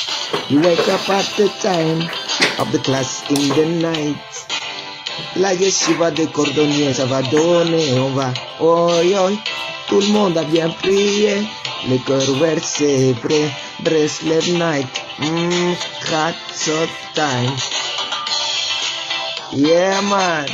You 0.48 0.60
wake 0.62 0.88
up 0.88 1.08
at 1.10 1.26
the 1.36 1.48
time 1.60 2.08
of 2.58 2.72
the 2.72 2.78
class 2.78 3.22
in 3.30 3.48
the 3.54 3.66
night. 3.82 4.46
La 5.36 5.52
yeshiva 5.52 6.10
de 6.10 6.26
cordonnier, 6.26 6.94
ça 6.94 7.04
va 7.04 7.20
va. 7.20 8.32
Oi, 8.60 9.14
oi, 9.18 9.38
tout 9.86 10.00
le 10.00 10.08
monde 10.12 10.38
a 10.38 10.44
bien 10.44 10.70
prié. 10.70 11.46
Le 11.88 11.98
cœur 11.98 12.34
versé 12.40 13.14
prêt. 13.20 13.50
Night. 14.52 15.05
Mmm, 15.18 15.74
hot 16.10 16.36
so 16.52 16.86
time. 17.14 17.56
Yeah, 19.52 20.00
man. 20.02 20.46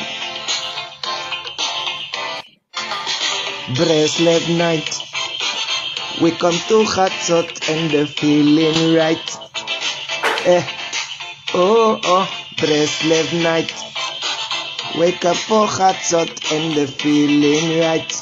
Bracelet 3.74 4.48
night. 4.56 5.02
We 6.20 6.30
come 6.30 6.54
to 6.54 6.84
Chatzot 6.84 7.68
and 7.70 7.90
the 7.90 8.06
feeling 8.06 8.94
right. 8.94 9.38
Eh, 10.46 10.64
oh, 11.54 11.98
oh, 12.04 12.28
Breslev 12.56 13.42
night. 13.42 13.74
Wake 14.96 15.24
up 15.24 15.36
for 15.38 15.66
Chatzot 15.66 16.52
and 16.52 16.76
the 16.76 16.86
feeling 16.86 17.80
right. 17.80 18.12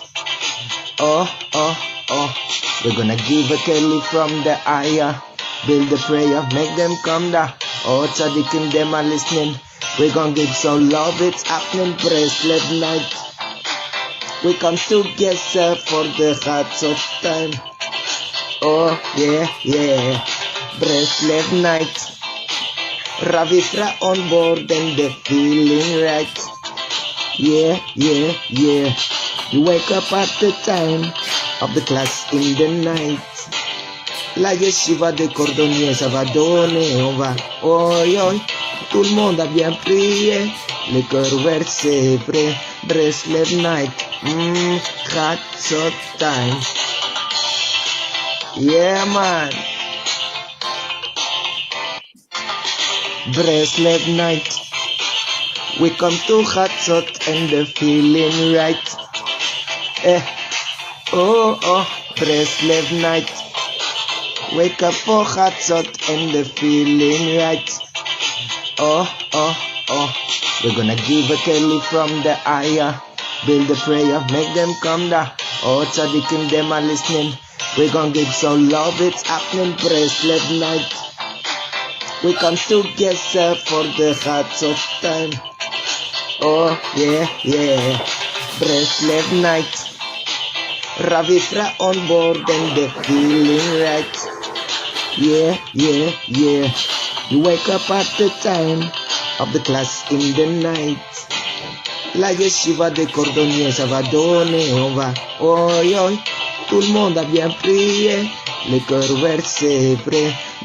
Oh, 0.98 1.28
oh, 1.52 1.76
oh. 2.08 2.34
We're 2.82 2.96
gonna 2.96 3.16
give 3.16 3.50
a 3.50 3.58
Kelly 3.58 4.00
from 4.00 4.30
the 4.42 4.56
ayah. 4.66 5.20
Build 5.66 5.88
the 5.90 5.96
prayer, 5.98 6.42
make 6.54 6.74
them 6.76 6.96
come 7.04 7.30
down. 7.30 7.52
Oh, 7.84 8.08
tzaddikim, 8.14 8.72
them 8.72 8.94
are 8.94 9.02
listening. 9.02 9.54
We're 9.98 10.12
gonna 10.14 10.32
give 10.32 10.48
some 10.48 10.88
love, 10.88 11.20
it's 11.20 11.42
happening. 11.42 11.92
Breslev 11.94 12.80
night. 12.80 13.14
We 14.42 14.54
come 14.54 14.76
together 14.76 15.76
for 15.76 16.04
the 16.16 16.38
hearts 16.42 16.82
of 16.82 16.96
time. 17.20 17.52
Oh, 18.62 18.98
yeah, 19.16 19.46
yeah. 19.62 20.24
Breslev 20.80 21.62
night. 21.62 22.10
Ravitra 23.20 24.00
on 24.00 24.30
board 24.30 24.60
and 24.60 24.96
the 24.96 25.10
feeling 25.24 26.02
right. 26.02 26.38
Yeah, 27.36 27.78
yeah, 27.94 28.32
yeah. 28.48 28.96
You 29.50 29.62
wake 29.62 29.90
up 29.90 30.10
at 30.12 30.28
the 30.40 30.52
time 30.64 31.12
of 31.60 31.74
the 31.74 31.82
class 31.82 32.32
in 32.32 32.56
the 32.56 32.82
night. 32.82 33.20
La 34.36 34.54
yeshiva 34.54 35.10
de 35.12 35.26
cordonnier, 35.26 35.92
ça 35.92 36.08
va 36.08 36.24
donner, 36.24 37.02
on 37.02 37.14
va. 37.16 37.34
Oi, 37.62 38.16
oi, 38.16 38.34
tout 38.90 39.02
le 39.02 39.10
monde 39.10 39.40
a 39.40 39.46
bien 39.46 39.72
prié. 39.72 40.50
Le 40.92 41.02
cœur 41.02 41.32
ouvert, 41.32 41.66
c'est 41.66 42.16
vrai. 42.28 42.54
Breslev 42.84 43.56
night. 43.56 43.90
Mmm, 44.22 44.78
Chatzot 45.08 45.92
time. 46.18 46.60
Yeah, 48.56 49.04
man. 49.06 49.50
Breslev 53.34 54.16
night. 54.16 54.58
We 55.80 55.90
come 55.90 56.16
to 56.28 56.42
Chatzot 56.44 57.28
and 57.28 57.50
the 57.50 57.66
feeling 57.66 58.54
right. 58.54 58.96
Eh, 60.04 60.22
oh, 61.12 61.58
oh, 61.62 61.86
Breslev 62.16 63.00
night. 63.00 63.39
Wake 64.56 64.82
up 64.82 64.94
oh, 65.06 65.24
for 65.24 65.24
Chatzot 65.24 66.10
and 66.10 66.34
the 66.34 66.44
feeling 66.44 67.38
right. 67.38 67.70
Oh, 68.78 69.06
oh, 69.32 69.56
oh. 69.88 70.16
We're 70.64 70.74
gonna 70.74 70.96
give 70.96 71.30
a 71.30 71.36
Kelly 71.36 71.80
from 71.82 72.10
the 72.22 72.36
ayah. 72.48 72.94
Uh, 72.94 73.00
build 73.46 73.70
a 73.70 73.76
prayer, 73.76 74.20
make 74.32 74.52
them 74.56 74.74
come 74.82 75.08
down. 75.08 75.30
Oh, 75.62 75.86
tzaddikim, 75.86 76.50
them 76.50 76.72
are 76.72 76.80
listening. 76.80 77.32
We're 77.78 77.92
gonna 77.92 78.12
give 78.12 78.26
some 78.26 78.68
love, 78.68 79.00
it's 79.00 79.22
happening. 79.22 79.74
Breslev 79.74 80.58
night. 80.58 80.92
We 82.24 82.34
come 82.34 82.56
together 82.56 83.54
for 83.54 83.84
the 83.84 84.18
Chatzot 84.18 84.80
time. 85.00 85.30
Oh, 86.42 86.74
yeah, 86.96 87.28
yeah. 87.44 87.98
Breslev 88.58 89.40
night. 89.40 89.90
Ravitra 91.06 91.70
on 91.78 92.08
board 92.08 92.36
and 92.36 92.76
the 92.76 92.88
feeling 93.04 93.80
right. 93.80 94.39
Yeah, 95.18 95.58
yeah, 95.74 96.12
yeah. 96.28 96.72
You 97.30 97.40
wake 97.40 97.68
up 97.68 97.90
at 97.90 98.06
the 98.18 98.28
time 98.42 98.82
of 99.40 99.52
the 99.52 99.60
class 99.60 100.10
in 100.10 100.20
the 100.34 100.46
night. 100.62 100.98
La 102.14 102.32
yeshiva 102.32 102.90
de 102.90 103.06
cordonnier, 103.06 103.72
ça 103.72 103.86
va 103.86 104.02
donner, 104.02 104.72
on 104.72 104.94
va. 104.94 105.12
Oi, 105.40 105.94
oi, 105.94 106.18
tout 106.68 106.80
le 106.80 106.88
monde 106.88 107.18
a 107.18 107.24
bien 107.24 107.50
prié. 107.50 108.30
Le 108.68 108.78
cœur 108.80 109.02
vrai. 109.18 109.38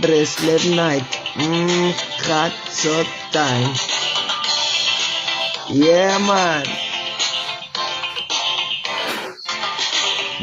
Breslev 0.02 0.76
night. 0.76 1.06
Mmm, 1.38 1.94
Chatzot 2.24 3.08
time. 3.32 3.74
Yeah, 5.70 6.20
man. 6.20 6.64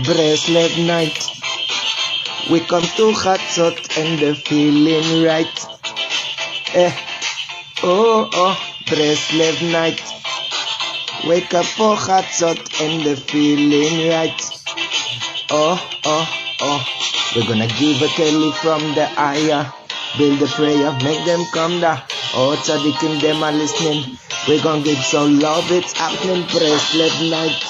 Bracelet 0.04 0.78
night. 0.78 1.31
We 2.50 2.58
come 2.58 2.82
to 2.82 3.12
Chatzot 3.12 3.96
and 3.96 4.18
the 4.18 4.34
feeling 4.34 5.24
right. 5.24 5.66
Eh, 6.74 6.92
oh, 7.84 8.28
oh, 8.32 8.74
Breslev 8.86 9.70
night. 9.70 10.02
Wake 11.24 11.54
up 11.54 11.64
for 11.64 11.94
Chatzot 11.94 12.58
and 12.82 13.04
the 13.06 13.16
feeling 13.16 14.10
right. 14.10 14.42
Oh, 15.50 15.78
oh, 16.04 16.28
oh. 16.60 16.84
We're 17.36 17.46
gonna 17.46 17.68
give 17.68 18.02
a 18.02 18.08
Kelly 18.08 18.50
from 18.60 18.80
the 18.94 19.08
ayah. 19.16 19.70
Build 20.18 20.42
a 20.42 20.46
prayer, 20.48 20.92
make 21.04 21.24
them 21.24 21.44
come 21.52 21.80
down. 21.80 22.02
Oh, 22.34 22.60
tzaddikim, 22.60 23.20
them 23.20 23.44
are 23.44 23.52
listening. 23.52 24.18
We're 24.48 24.62
gonna 24.62 24.82
give 24.82 24.98
some 24.98 25.38
love, 25.38 25.70
it's 25.70 25.92
happening. 25.92 26.42
Breslev 26.48 27.30
night. 27.30 27.64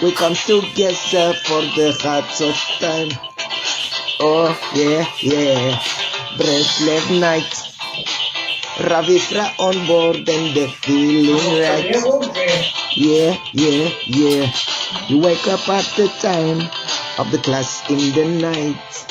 We 0.00 0.12
come 0.12 0.34
together 0.34 1.34
for 1.44 1.62
the 1.74 1.96
Chatzot 1.98 2.78
time. 2.78 3.29
Oh, 4.22 4.52
yeah, 4.74 5.06
yeah. 5.22 5.80
Breslev 6.36 7.20
night. 7.20 7.48
Ravitra 8.84 9.48
on 9.58 9.86
board 9.86 10.28
and 10.28 10.54
the 10.54 10.68
feeling 10.68 11.40
right. 11.56 11.88
Yeah, 12.94 13.36
yeah, 13.52 13.88
yeah. 14.04 14.52
You 15.08 15.18
wake 15.20 15.46
up 15.48 15.66
at 15.70 15.88
the 15.96 16.08
time 16.20 16.60
of 17.18 17.30
the 17.32 17.38
class 17.38 17.88
in 17.88 18.12
the 18.12 18.26
night. 18.40 19.06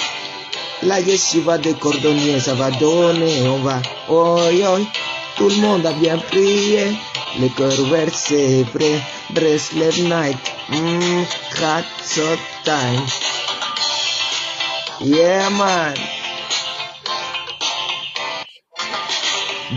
La 0.84 1.00
yeshiva 1.00 1.58
de 1.58 1.74
cordonnier, 1.74 2.40
ça 2.40 2.54
va 2.54 2.70
donner, 2.70 3.48
on 3.48 3.64
va. 3.64 3.82
Tout 5.38 5.50
le 5.50 5.56
monde 5.62 5.86
a 5.88 5.94
bien 5.94 6.20
prié. 6.20 6.96
Le 7.40 7.48
cœur 7.50 7.72
c'est 8.14 8.64
vrai. 8.74 9.02
Breslev 9.32 10.04
night. 10.04 10.38
Mmm, 10.70 11.26
Chatzot 11.58 12.38
time. 12.64 13.06
Yeah, 15.02 15.48
man. 15.48 15.96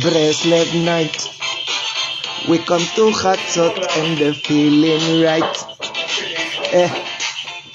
Bracelet 0.01 0.75
night. 0.85 1.31
We 2.49 2.59
come 2.59 2.83
to 2.97 3.13
Chatzot 3.13 3.87
and 3.99 4.19
the 4.19 4.35
feeling 4.35 5.23
right. 5.23 5.57
Eh, 6.73 6.91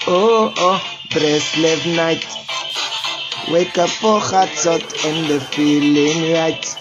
oh, 0.08 0.52
oh, 0.58 0.82
bracelet 1.10 1.86
night. 1.96 2.26
Wake 3.50 3.78
up 3.78 3.88
for 3.88 4.20
Chatzot 4.20 4.84
and 5.08 5.30
the 5.30 5.40
feeling 5.40 6.34
right. 6.34 6.76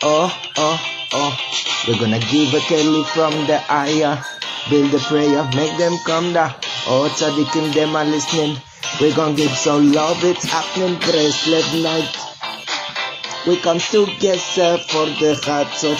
Oh, 0.00 0.32
oh, 0.56 0.80
oh. 1.12 1.38
We're 1.86 1.98
gonna 1.98 2.20
give 2.20 2.54
a 2.54 2.60
Kelly 2.60 3.04
from 3.12 3.32
the 3.46 3.60
ayah. 3.70 4.24
Build 4.70 4.94
a 4.94 4.98
prayer, 5.00 5.44
make 5.54 5.76
them 5.76 5.92
come 6.06 6.32
down. 6.32 6.54
Oh, 6.88 7.12
tzaddikim, 7.14 7.74
them 7.74 7.94
are 7.94 8.06
listening. 8.06 8.56
We 9.00 9.12
gon' 9.12 9.34
give 9.34 9.50
some 9.50 9.92
love, 9.92 10.24
it's 10.24 10.44
happening 10.44 10.98
bracelet 11.00 11.82
night. 11.82 12.16
We 13.46 13.58
come 13.58 13.78
still 13.78 14.06
get 14.18 14.38
set 14.38 14.80
for 14.90 15.06
the 15.06 15.38
hearts 15.44 15.84
of 15.84 15.98